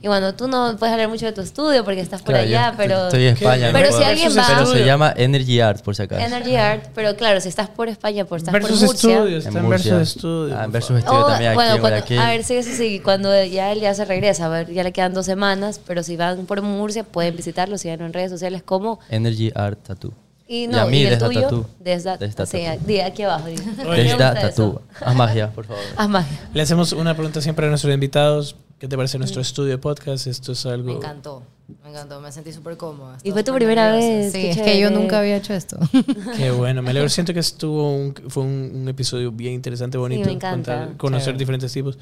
Y 0.02 0.08
bueno, 0.08 0.34
tú 0.34 0.48
no 0.48 0.78
puedes 0.78 0.94
hablar 0.94 1.10
mucho 1.10 1.26
de 1.26 1.34
tu 1.34 1.42
estudio 1.42 1.84
porque 1.84 2.00
estás 2.00 2.22
por 2.22 2.30
Claro, 2.34 2.48
allá, 2.48 2.72
yo 2.72 2.78
pero... 2.78 3.04
Estoy 3.08 3.26
en 3.28 3.34
España. 3.36 3.68
no 3.68 3.74
Pero 3.74 3.90
puedo- 3.90 4.00
si 4.02 4.06
alguien 4.08 4.38
va- 4.38 4.46
Pero 4.48 4.66
se 4.68 4.86
llama 4.86 5.14
Energy 5.18 5.60
Art, 5.60 5.84
por 5.84 5.94
si 5.94 6.04
acaso. 6.04 6.26
Energy 6.26 6.56
Art, 6.56 6.86
pero 6.96 7.18
claro, 7.18 7.42
si 7.42 7.50
estás 7.50 7.68
por 7.70 7.90
España, 7.90 8.24
por 8.24 8.38
estás 8.38 8.54
Versus 8.54 8.80
por 8.80 8.88
Murcia... 8.88 9.18
Studios, 9.18 9.46
está 9.46 9.60
en 9.60 9.66
Murcia. 9.66 9.96
Versus 9.96 10.14
Studios. 10.14 10.58
Ah, 10.58 10.60
en 10.64 10.64
por 10.66 10.72
Versus 10.72 10.88
favor. 10.88 11.02
Studio 11.02 11.20
Oh, 11.26 11.28
también 11.28 11.50
aquí 11.52 11.56
bueno, 11.56 11.76
en 11.76 11.82
cuando- 11.82 12.22
a 12.24 12.30
ver, 12.30 12.44
sí, 12.46 12.64
sí, 12.64 12.74
sí, 12.78 13.00
cuando 13.02 13.44
ya 13.44 13.74
él 13.74 13.82
ya 13.82 13.94
se 13.94 14.06
regresa, 14.06 14.46
a 14.46 14.50
ver, 14.50 14.72
ya 14.72 14.84
le 14.84 14.94
quedan 14.94 15.14
dos 15.14 15.26
semanas, 15.26 15.82
pero 15.86 16.02
si 16.02 16.16
van 16.16 16.46
por 16.46 16.62
Murcia 16.62 17.04
pueden 17.04 17.36
visitarlo, 17.36 17.78
síganlo 17.78 18.06
en 18.06 18.14
redes 18.14 18.32
sociales 18.32 18.64
como... 18.64 19.00
Energy 19.10 19.52
Art 19.54 19.80
Tattoo. 19.86 20.14
Y 20.48 20.64
Y 20.64 20.68
no, 20.68 20.80
a 20.80 20.86
mí, 20.86 21.00
y 21.00 21.04
el 21.04 21.10
Desda 21.10 21.28
tuyo, 21.28 21.42
Tattoo. 21.42 21.66
Desda, 21.80 22.16
Desda 22.18 22.46
sí, 22.46 22.66
aquí 22.66 23.22
abajo. 23.24 23.48
eso. 23.50 24.18
Tattoo. 24.18 24.82
Haz 25.02 25.14
magia, 25.16 25.52
por 25.52 25.66
favor. 25.66 25.84
Haz 25.98 26.08
magia. 26.08 26.40
Le 26.54 26.62
hacemos 26.62 26.94
una 26.94 27.14
pregunta 27.16 27.42
siempre 27.42 27.66
a 27.66 27.70
nuestros 27.70 27.94
invitados. 27.94 28.56
¿Qué 28.80 28.88
te 28.88 28.96
parece 28.96 29.18
nuestro 29.18 29.42
estudio 29.42 29.72
de 29.72 29.78
podcast? 29.78 30.26
Esto 30.28 30.54
es 30.54 30.66
algo... 30.66 30.86
Me 30.86 30.94
encantó, 30.94 31.44
me 31.84 31.90
encantó, 31.90 32.22
me 32.22 32.32
sentí 32.32 32.54
súper 32.54 32.78
cómoda. 32.78 33.18
Y 33.24 33.32
fue 33.32 33.44
tu 33.44 33.54
primera 33.54 33.92
vez, 33.92 34.32
Sí, 34.32 34.46
es 34.48 34.58
que 34.58 34.80
yo 34.80 34.90
nunca 34.90 35.20
había 35.20 35.36
hecho 35.36 35.54
esto. 35.54 35.78
Qué 36.38 36.50
bueno, 36.52 36.82
me 36.82 36.92
alegro. 36.92 37.10
Siento 37.10 37.34
que 37.34 37.42
estuvo 37.42 37.94
un, 37.94 38.14
fue 38.30 38.44
un, 38.44 38.72
un 38.74 38.88
episodio 38.88 39.34
bien 39.34 39.54
interesante, 39.54 39.98
bonito. 39.98 40.26
me 40.26 40.32
encanta. 40.32 40.86
contar- 40.86 40.98
conocer 40.98 41.26
Chévere. 41.26 41.40
diferentes 41.40 41.74
tipos. 41.74 41.98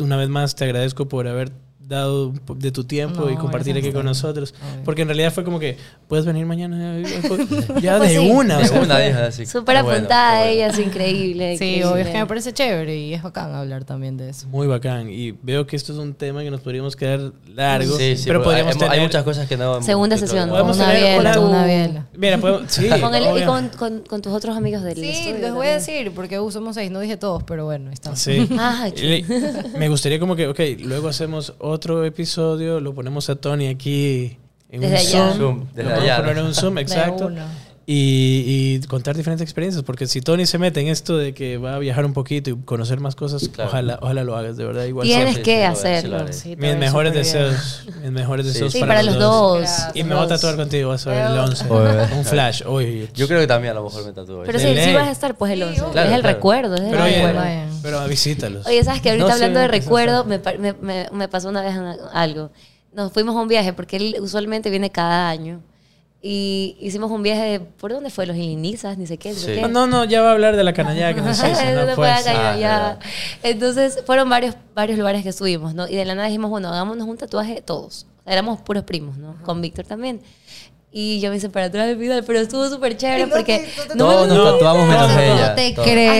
Una 0.00 0.16
vez 0.16 0.28
más, 0.28 0.54
te 0.54 0.62
agradezco 0.64 1.08
por 1.08 1.26
haber 1.26 1.50
dado 1.92 2.32
de 2.56 2.72
tu 2.72 2.84
tiempo 2.84 3.22
No, 3.22 3.30
y 3.30 3.36
compartir 3.36 3.76
aquí 3.76 3.92
con 3.92 4.04
nosotros. 4.04 4.54
Porque 4.84 5.02
en 5.02 5.08
realidad 5.08 5.32
fue 5.32 5.44
como 5.44 5.58
que, 5.60 5.76
puedes 6.08 6.26
venir 6.26 6.44
mañana. 6.46 7.00
Ya 7.80 7.98
Pues 7.98 8.10
de 8.10 8.18
sí. 8.18 8.30
una. 8.30 8.56
o 8.58 8.60
De 8.60 8.66
sea, 8.68 8.80
una 8.80 9.26
así. 9.26 9.46
Súper 9.46 9.76
apuntada 9.76 10.38
bueno. 10.40 10.50
ella, 10.52 10.66
es 10.68 10.78
increíble. 10.78 11.56
Sí, 11.58 11.64
increíble. 11.64 11.84
obvio, 11.86 12.02
es 12.04 12.08
que 12.08 12.18
me 12.18 12.26
parece 12.26 12.52
chévere 12.52 12.96
y 12.98 13.14
es 13.14 13.22
bacán 13.22 13.54
hablar 13.54 13.84
también 13.84 14.16
de 14.16 14.30
eso. 14.30 14.46
Muy 14.48 14.66
bacán. 14.66 15.08
Y 15.10 15.32
veo 15.42 15.66
que 15.66 15.76
esto 15.76 15.92
es 15.92 15.98
un 15.98 16.14
tema 16.14 16.42
que 16.42 16.50
nos 16.50 16.60
podríamos 16.60 16.96
quedar 16.96 17.32
largo. 17.54 17.96
Sí, 17.96 18.16
sí, 18.16 18.24
pero 18.26 18.40
porque 18.40 18.48
podríamos 18.62 18.74
hay, 18.74 18.78
tener... 18.78 18.92
hay 18.94 19.00
muchas 19.00 19.22
cosas 19.24 19.48
que 19.48 19.56
no. 19.56 19.82
Segunda 19.82 20.16
sesión. 20.16 20.48
no- 20.48 20.54
Podemos 20.54 20.76
Una 20.76 20.92
biela, 20.92 21.40
una 21.40 21.66
biela. 21.66 22.06
Mira, 22.16 22.38
podemos... 22.38 22.62
Sí, 22.70 22.88
Con 23.00 23.14
él 23.14 23.24
y 23.42 23.44
con, 23.44 23.68
con, 23.70 24.00
con 24.00 24.22
tus 24.22 24.32
otros 24.32 24.56
amigos 24.56 24.82
del 24.82 24.96
Sí, 24.96 25.08
estudio. 25.08 25.38
les 25.38 25.52
voy 25.54 25.66
a 25.66 25.72
decir, 25.74 26.12
porque 26.14 26.38
uh, 26.40 26.50
somos 26.50 26.74
seis, 26.74 26.90
no 26.90 27.00
dije 27.00 27.16
todos, 27.16 27.42
pero 27.44 27.64
bueno, 27.64 27.88
ahí 27.88 27.94
está. 27.94 28.14
Sí. 28.16 28.48
Ah, 28.58 28.88
Y 28.88 29.24
Me 29.76 29.88
gustaría 29.88 30.20
como 30.20 30.36
que, 30.36 30.46
ok, 30.46 30.60
luego 30.84 31.08
hacemos 31.08 31.54
otro 31.58 31.81
episodio, 32.04 32.80
lo 32.80 32.94
ponemos 32.94 33.28
a 33.30 33.36
Tony 33.36 33.66
aquí 33.68 34.38
en 34.70 34.80
Desde 34.80 34.94
un 34.94 35.00
allá. 35.00 35.32
Zoom. 35.34 35.38
Zoom, 35.38 35.58
Lo 35.58 35.64
desde 35.74 35.82
podemos 35.82 36.02
allá, 36.02 36.16
poner 36.18 36.38
en 36.38 36.44
un 36.44 36.54
Zoom, 36.54 36.78
exacto. 36.78 37.30
Y, 37.84 38.78
y 38.80 38.86
contar 38.86 39.16
diferentes 39.16 39.42
experiencias, 39.42 39.82
porque 39.82 40.06
si 40.06 40.20
Tony 40.20 40.46
se 40.46 40.56
mete 40.56 40.80
en 40.80 40.86
esto 40.86 41.16
de 41.16 41.34
que 41.34 41.58
va 41.58 41.74
a 41.74 41.78
viajar 41.80 42.04
un 42.06 42.12
poquito 42.12 42.50
y 42.50 42.56
conocer 42.56 43.00
más 43.00 43.16
cosas, 43.16 43.48
Claro. 43.48 43.70
ojalá, 43.70 43.98
ojalá 44.00 44.22
lo 44.22 44.36
hagas, 44.36 44.56
de 44.56 44.64
verdad. 44.64 44.84
Igual 44.84 45.06
Tienes 45.06 45.38
que 45.40 45.64
hacerlo. 45.64 46.32
sí, 46.32 46.54
mis 46.56 46.76
mejores 46.76 47.12
deseos, 47.12 47.84
mis 48.02 48.12
mejores 48.12 48.46
Sí, 48.46 48.52
deseos 48.52 48.72
Sí, 48.72 48.78
para, 48.80 48.92
para 48.94 49.02
los 49.02 49.18
dos. 49.18 49.58
Gracias. 49.58 49.90
Y 49.96 50.04
me 50.04 50.14
voy 50.14 50.24
a 50.24 50.28
tatuar 50.28 50.54
contigo, 50.56 50.90
vas 50.90 51.04
a 51.06 51.10
ver 51.10 51.20
el 51.22 51.26
Pero- 51.28 51.44
11. 51.44 51.64
Oye. 51.70 52.14
Un 52.18 52.24
flash, 52.24 52.62
oye. 52.66 53.08
Yo 53.14 53.26
creo 53.26 53.40
que 53.40 53.46
también 53.48 53.72
a 53.72 53.74
lo 53.74 53.84
mejor 53.84 54.04
me 54.06 54.12
tatúo. 54.12 54.42
Pero 54.46 54.58
ley. 54.58 54.84
sí 54.84 54.92
vas 54.94 55.08
a 55.08 55.10
estar 55.10 55.36
pues 55.36 55.52
el 55.52 55.62
11. 55.64 55.74
Claro, 55.92 56.08
es 56.08 56.14
el 56.14 56.20
claro. 56.20 56.36
recuerdo, 56.36 56.74
es 56.76 56.80
el 56.82 56.90
Pero 56.90 57.02
oye, 57.02 57.14
recuerdo. 57.16 57.40
vayan. 57.40 57.68
pero 57.82 58.06
visítalos. 58.08 58.66
Oye, 58.66 58.84
¿sabes 58.84 59.02
que 59.02 59.10
ahorita 59.10 59.24
No 59.26 59.28
sé, 59.30 59.34
hablando 59.44 59.58
de 59.60 59.68
recuerdo, 59.68 60.24
me, 60.24 60.38
me, 60.58 60.72
me- 60.74 61.08
me 61.12 61.28
pasó 61.28 61.48
una 61.48 61.62
vez 61.62 61.74
algo. 62.12 62.50
Nos 62.94 63.10
fuimos 63.12 63.34
a 63.34 63.40
un 63.40 63.48
viaje, 63.48 63.72
porque 63.72 63.96
él 63.96 64.16
usualmente 64.20 64.70
viene 64.70 64.90
cada 64.90 65.28
año. 65.28 65.60
Y 66.24 66.76
hicimos 66.80 67.10
un 67.10 67.24
viaje, 67.24 67.58
¿por 67.58 67.92
dónde 67.92 68.08
fue? 68.08 68.26
Los 68.26 68.36
Ininizas, 68.36 68.96
ni 68.96 69.08
sé 69.08 69.18
qué, 69.18 69.34
Sí. 69.34 69.46
qué. 69.46 69.60
No, 69.62 69.66
no, 69.68 69.86
no, 69.88 70.04
ya 70.04 70.22
va 70.22 70.28
a 70.28 70.32
hablar 70.32 70.54
de 70.54 70.62
la 70.62 70.72
canallada 70.72 71.12
que 71.14 71.20
nos 71.20 71.36
hizo, 71.38 71.48
No 71.48 71.94
Pues, 71.96 72.26
Ah. 72.28 72.98
Entonces, 73.42 73.98
fueron 74.06 74.28
varios, 74.30 74.54
varios 74.74 74.98
lugares 74.98 75.24
que 75.24 75.30
estuvimos, 75.30 75.74
¿no? 75.74 75.88
Y 75.88 75.96
de 75.96 76.04
la 76.04 76.14
nada 76.14 76.28
dijimos, 76.28 76.48
bueno, 76.48 76.68
hagámonos 76.68 77.08
un 77.08 77.16
tatuaje 77.18 77.60
todos. 77.60 78.06
Éramos 78.24 78.60
puros 78.60 78.84
primos, 78.84 79.16
¿no? 79.16 79.34
Con 79.42 79.60
Víctor 79.60 79.84
también. 79.84 80.20
Y 80.94 81.20
yo 81.20 81.30
me 81.30 81.36
hice 81.36 81.48
para 81.48 81.66
atrás 81.66 81.86
del 81.86 81.96
final, 81.98 82.22
pero 82.26 82.38
estuvo 82.38 82.68
súper 82.68 82.98
chévere 82.98 83.26
porque... 83.28 83.66
Todos 83.96 84.28
me- 84.28 84.34
nos 84.34 84.52
tatuamos 84.52 84.86
menos 84.86 85.08
no, 85.10 85.18
ella. 85.20 85.48
No 85.48 85.54
te 85.54 85.70
todos. 85.72 85.88
creo. 85.88 86.12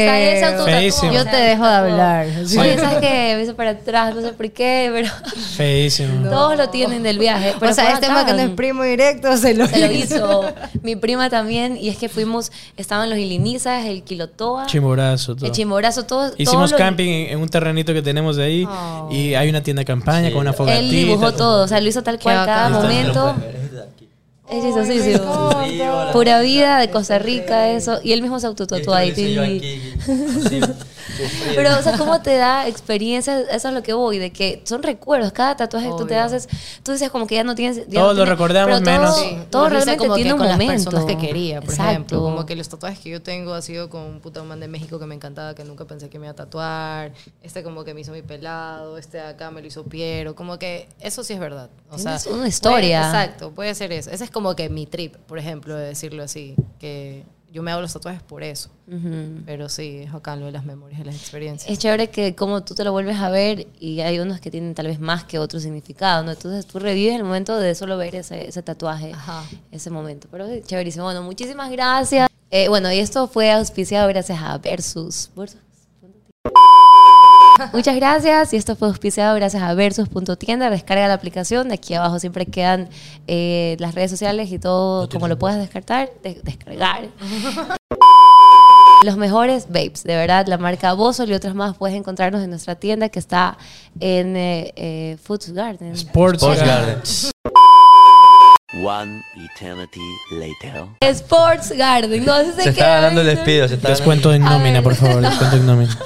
Hasta 0.89 1.13
Yo 1.13 1.25
te 1.27 1.37
dejo 1.37 1.67
de 1.67 1.75
hablar. 1.75 2.27
Oye, 2.27 2.79
¿sabes 2.79 2.99
qué? 3.01 3.35
Me 3.37 3.43
hice 3.43 3.53
para 3.53 3.71
atrás, 3.73 4.15
no 4.15 4.23
sé 4.23 4.33
por 4.33 4.51
qué, 4.51 4.91
pero 4.95 5.11
Feísimo. 5.57 6.27
todos 6.31 6.57
lo 6.57 6.71
tienen 6.71 7.03
del 7.03 7.19
viaje. 7.19 7.55
Pero 7.61 7.71
o 7.71 7.75
sea, 7.75 7.93
este 7.93 8.09
man 8.09 8.25
que 8.25 8.33
no 8.33 8.39
es 8.39 8.49
primo 8.51 8.83
directo 8.83 9.37
se 9.37 9.53
lo, 9.53 9.67
Se 9.67 9.79
lo 9.87 9.93
hizo 9.93 10.45
mi 10.83 10.97
prima 10.97 11.29
también. 11.29 11.77
Y 11.77 11.91
es 11.91 11.99
que 11.99 12.09
fuimos, 12.09 12.51
estaban 12.79 13.11
los 13.11 13.19
ilinizas, 13.19 13.85
el 13.85 14.03
Quilotoa, 14.03 14.65
Chimborazo, 14.67 15.37
todo. 15.37 15.45
el 15.47 15.53
Chimborazo, 15.53 16.05
todos. 16.05 16.33
Hicimos 16.39 16.71
todos 16.71 16.81
camping 16.83 17.09
en, 17.11 17.31
en 17.35 17.41
un 17.41 17.49
terrenito 17.51 17.93
que 17.93 18.01
tenemos 18.01 18.37
de 18.37 18.45
ahí 18.45 18.65
Oh. 18.67 19.09
y 19.13 19.35
hay 19.35 19.51
una 19.51 19.63
tienda 19.63 19.81
de 19.81 19.85
campaña 19.87 20.29
Sí. 20.29 20.33
con 20.33 20.41
una 20.41 20.55
fogatita. 20.55 20.81
Él 20.83 20.91
dibujó 20.91 21.33
todo, 21.35 21.65
o 21.65 21.69
sea, 21.69 21.79
lo 21.79 21.89
hizo 21.91 22.03
tal 22.03 22.19
cual 22.19 22.47
cada 22.47 22.71
momento. 22.71 23.37
Es 24.53 24.63
chistosísimo. 24.63 25.51
Pura 26.13 26.41
vida 26.41 26.79
de 26.79 26.91
Costa 26.91 27.19
Rica, 27.19 27.71
eso. 27.71 28.01
Y 28.03 28.13
él 28.13 28.23
mismo 28.23 28.39
se 28.39 28.47
autotatuó 28.47 28.95
ahí. 28.95 29.13
Pero, 31.55 31.79
o 31.79 31.83
sea, 31.83 31.97
¿cómo 31.99 32.21
te 32.23 32.37
da 32.37 32.67
experiencia? 32.69 33.41
Eso 33.41 33.69
es 33.69 33.75
lo 33.75 33.83
que 33.83 33.93
voy, 33.93 34.19
de 34.19 34.31
que 34.33 34.63
son 34.65 34.83
recuerdos. 34.83 35.33
Cada 35.33 35.57
tatuaje 35.57 35.89
que 35.89 35.97
tú 35.97 36.07
te 36.07 36.17
haces, 36.17 36.49
tú 36.83 36.93
dices 36.93 37.11
como 37.11 37.27
que 37.27 37.35
ya 37.37 37.45
no 37.45 37.55
tienes. 37.55 37.87
ya 37.89 38.01
Todos 38.01 38.17
no 38.17 38.25
lo 38.25 38.31
recordamos 38.31 38.81
pero 38.81 38.85
todo- 38.85 39.01
menos- 39.01 39.19
Sí, 39.23 39.39
Todo 39.51 39.69
realmente 39.69 39.99
como 39.99 40.15
que 40.15 40.23
tiene 40.23 40.33
un 40.33 40.39
con 40.39 40.49
momento. 40.49 40.73
las 40.75 40.85
personas 40.85 41.05
que 41.07 41.19
quería, 41.19 41.61
por 41.61 41.71
Exacto. 41.71 41.91
ejemplo. 41.91 42.21
Como 42.23 42.47
que 42.47 42.57
los 42.57 42.69
tatuajes 42.69 42.99
que 43.01 43.11
yo 43.11 43.23
tengo 43.23 43.55
ha 43.55 43.63
sido 43.63 43.91
con 43.91 44.03
un 44.03 44.21
puta 44.21 44.43
man 44.43 44.61
de 44.61 44.69
México 44.69 44.99
que 44.99 45.07
me 45.07 45.15
encantaba, 45.15 45.55
que 45.55 45.65
nunca 45.65 45.85
pensé 45.85 46.09
que 46.09 46.19
me 46.19 46.27
iba 46.27 46.33
a 46.33 46.37
tatuar. 46.37 47.13
Este 47.43 47.63
como 47.63 47.85
que 47.85 47.95
me 47.95 48.01
hizo 48.01 48.13
mi 48.13 48.23
pelado, 48.23 48.99
este 48.99 49.19
de 49.19 49.25
acá 49.25 49.51
me 49.51 49.61
lo 49.61 49.67
hizo 49.67 49.85
Piero. 49.85 50.35
Como 50.35 50.59
que 50.59 50.89
eso 51.01 51.23
sí 51.25 51.33
es 51.35 51.41
verdad. 51.41 51.71
O 51.91 51.99
sea, 51.99 52.17
Tienes 52.17 52.27
una 52.27 52.49
historia. 52.49 53.01
puede- 53.01 53.13
exacto, 53.25 53.51
puede 53.53 53.75
ser 53.75 53.93
eso. 53.93 54.11
Ese 54.11 54.25
es 54.25 54.31
como 54.31 54.55
que 54.57 54.69
mi 54.69 54.87
trip, 54.87 55.17
por 55.17 55.39
ejemplo, 55.39 55.75
de 55.77 55.87
decirlo 55.87 56.23
así. 56.23 56.55
Que 56.79 57.25
yo 57.53 57.63
me 57.63 57.71
hago 57.71 57.81
los 57.83 57.93
tatuajes 57.93 58.23
por 58.23 58.43
eso. 58.43 58.71
Pero 59.47 59.69
sí, 59.69 59.99
es 60.05 60.15
acá 60.15 60.37
lo 60.37 60.47
de 60.47 60.53
las 60.53 60.65
memorias 60.65 61.01
y 61.01 61.05
las 61.05 61.15
experiencias. 61.15 61.71
Es 61.71 61.79
chévere 61.79 62.11
que 62.11 62.35
como 62.35 62.63
tú 62.65 62.75
te 62.75 62.83
lo 62.85 62.93
vuelves 62.93 63.19
a 63.19 63.31
ver 63.31 63.67
y 63.79 64.01
hay 64.01 64.19
unos 64.19 64.41
que 64.41 64.51
tienen 64.51 64.75
tal 64.75 64.87
vez 64.87 64.99
más 65.01 65.25
que 65.25 65.39
otro 65.39 65.61
significado, 65.61 66.25
¿no? 66.25 66.33
Entonces 66.33 66.67
tú 66.67 66.79
revives 66.79 67.15
el 67.15 67.25
momento 67.25 67.57
de 67.59 67.75
solo 67.75 67.97
ver 67.97 68.15
ese, 68.17 68.49
ese 68.49 68.63
tatuaje, 68.63 69.13
Ajá. 69.13 69.45
ese 69.71 69.91
momento. 69.91 70.29
Pero 70.31 70.47
es 70.47 70.65
chéverísimo. 70.67 71.05
Bueno, 71.05 71.23
muchísimas 71.23 71.71
gracias. 71.71 72.29
Eh, 72.51 72.69
bueno, 72.69 72.93
y 72.93 72.99
esto 72.99 73.29
fue 73.29 73.51
auspiciado 73.53 74.09
gracias 74.09 74.39
a 74.43 74.59
Versus. 74.59 75.31
Muchas 77.73 77.97
gracias 77.97 78.53
y 78.53 78.57
esto 78.57 78.77
fue 78.77 78.89
auspiciado 78.89 79.35
gracias 79.37 79.63
a 79.63 79.75
Versus.tienda. 79.75 80.71
Descarga 80.71 81.07
la 81.09 81.15
aplicación, 81.15 81.69
de 81.69 81.75
aquí 81.75 81.95
abajo 81.95 82.19
siempre 82.19 82.47
quedan 82.47 82.89
eh, 83.27 83.77
las 83.79 83.95
redes 83.95 84.11
sociales 84.11 84.51
y 84.51 84.59
todo 84.59 85.09
como 85.09 85.29
lo 85.29 85.39
puedas 85.39 85.59
descartar, 85.59 86.11
de- 86.23 86.41
descargar. 86.43 87.09
Los 89.05 89.17
mejores 89.17 89.67
vapes, 89.69 90.05
de 90.05 90.17
verdad, 90.17 90.47
la 90.47 90.59
marca 90.59 90.93
Bosol 90.93 91.31
y 91.31 91.35
otras 91.35 91.55
más 91.55 91.77
puedes 91.77 91.97
encontrarnos 91.97 92.43
en 92.43 92.51
nuestra 92.51 92.77
tienda 92.77 93.09
que 93.09 93.19
está 93.19 93.59
en 94.01 94.37
eh, 94.37 94.73
eh, 94.77 95.17
Foods 95.23 95.51
Garden. 95.53 95.93
Sports, 95.93 96.43
Sports 96.43 96.63
Garden. 96.65 96.99
One 98.85 99.23
eternity 99.55 100.01
later. 100.31 100.87
Sports 101.03 101.73
Garden, 101.77 102.25
no 102.25 102.39
sé 102.55 102.63
Se 102.63 102.69
está 102.71 103.01
dando 103.03 103.21
el 103.21 103.27
despido. 103.27 103.69
Se 103.69 103.75
está 103.75 103.89
Descuento 103.91 104.33
en 104.33 104.43
nómina, 104.43 104.81
por 104.83 104.95
favor. 104.95 105.21
Descuento 105.21 105.57
en 105.57 105.67
nómina. 105.67 105.99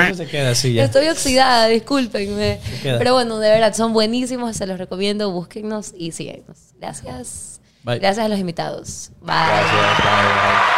Eso 0.00 0.14
se 0.14 0.26
queda 0.26 0.50
así 0.50 0.72
ya. 0.72 0.84
Estoy 0.84 1.08
oxidada, 1.08 1.68
discúlpenme. 1.68 2.60
Pero 2.82 3.14
bueno, 3.14 3.38
de 3.38 3.50
verdad, 3.50 3.74
son 3.74 3.92
buenísimos, 3.92 4.56
se 4.56 4.66
los 4.66 4.78
recomiendo, 4.78 5.30
búsquennos 5.30 5.92
y 5.96 6.12
síguenos. 6.12 6.74
Gracias. 6.78 7.60
Bye. 7.82 7.98
Gracias 7.98 8.26
a 8.26 8.28
los 8.28 8.38
invitados. 8.38 9.10
Bye. 9.20 9.34
Gracias, 9.34 9.98
bye, 9.98 10.06
bye. 10.06 10.75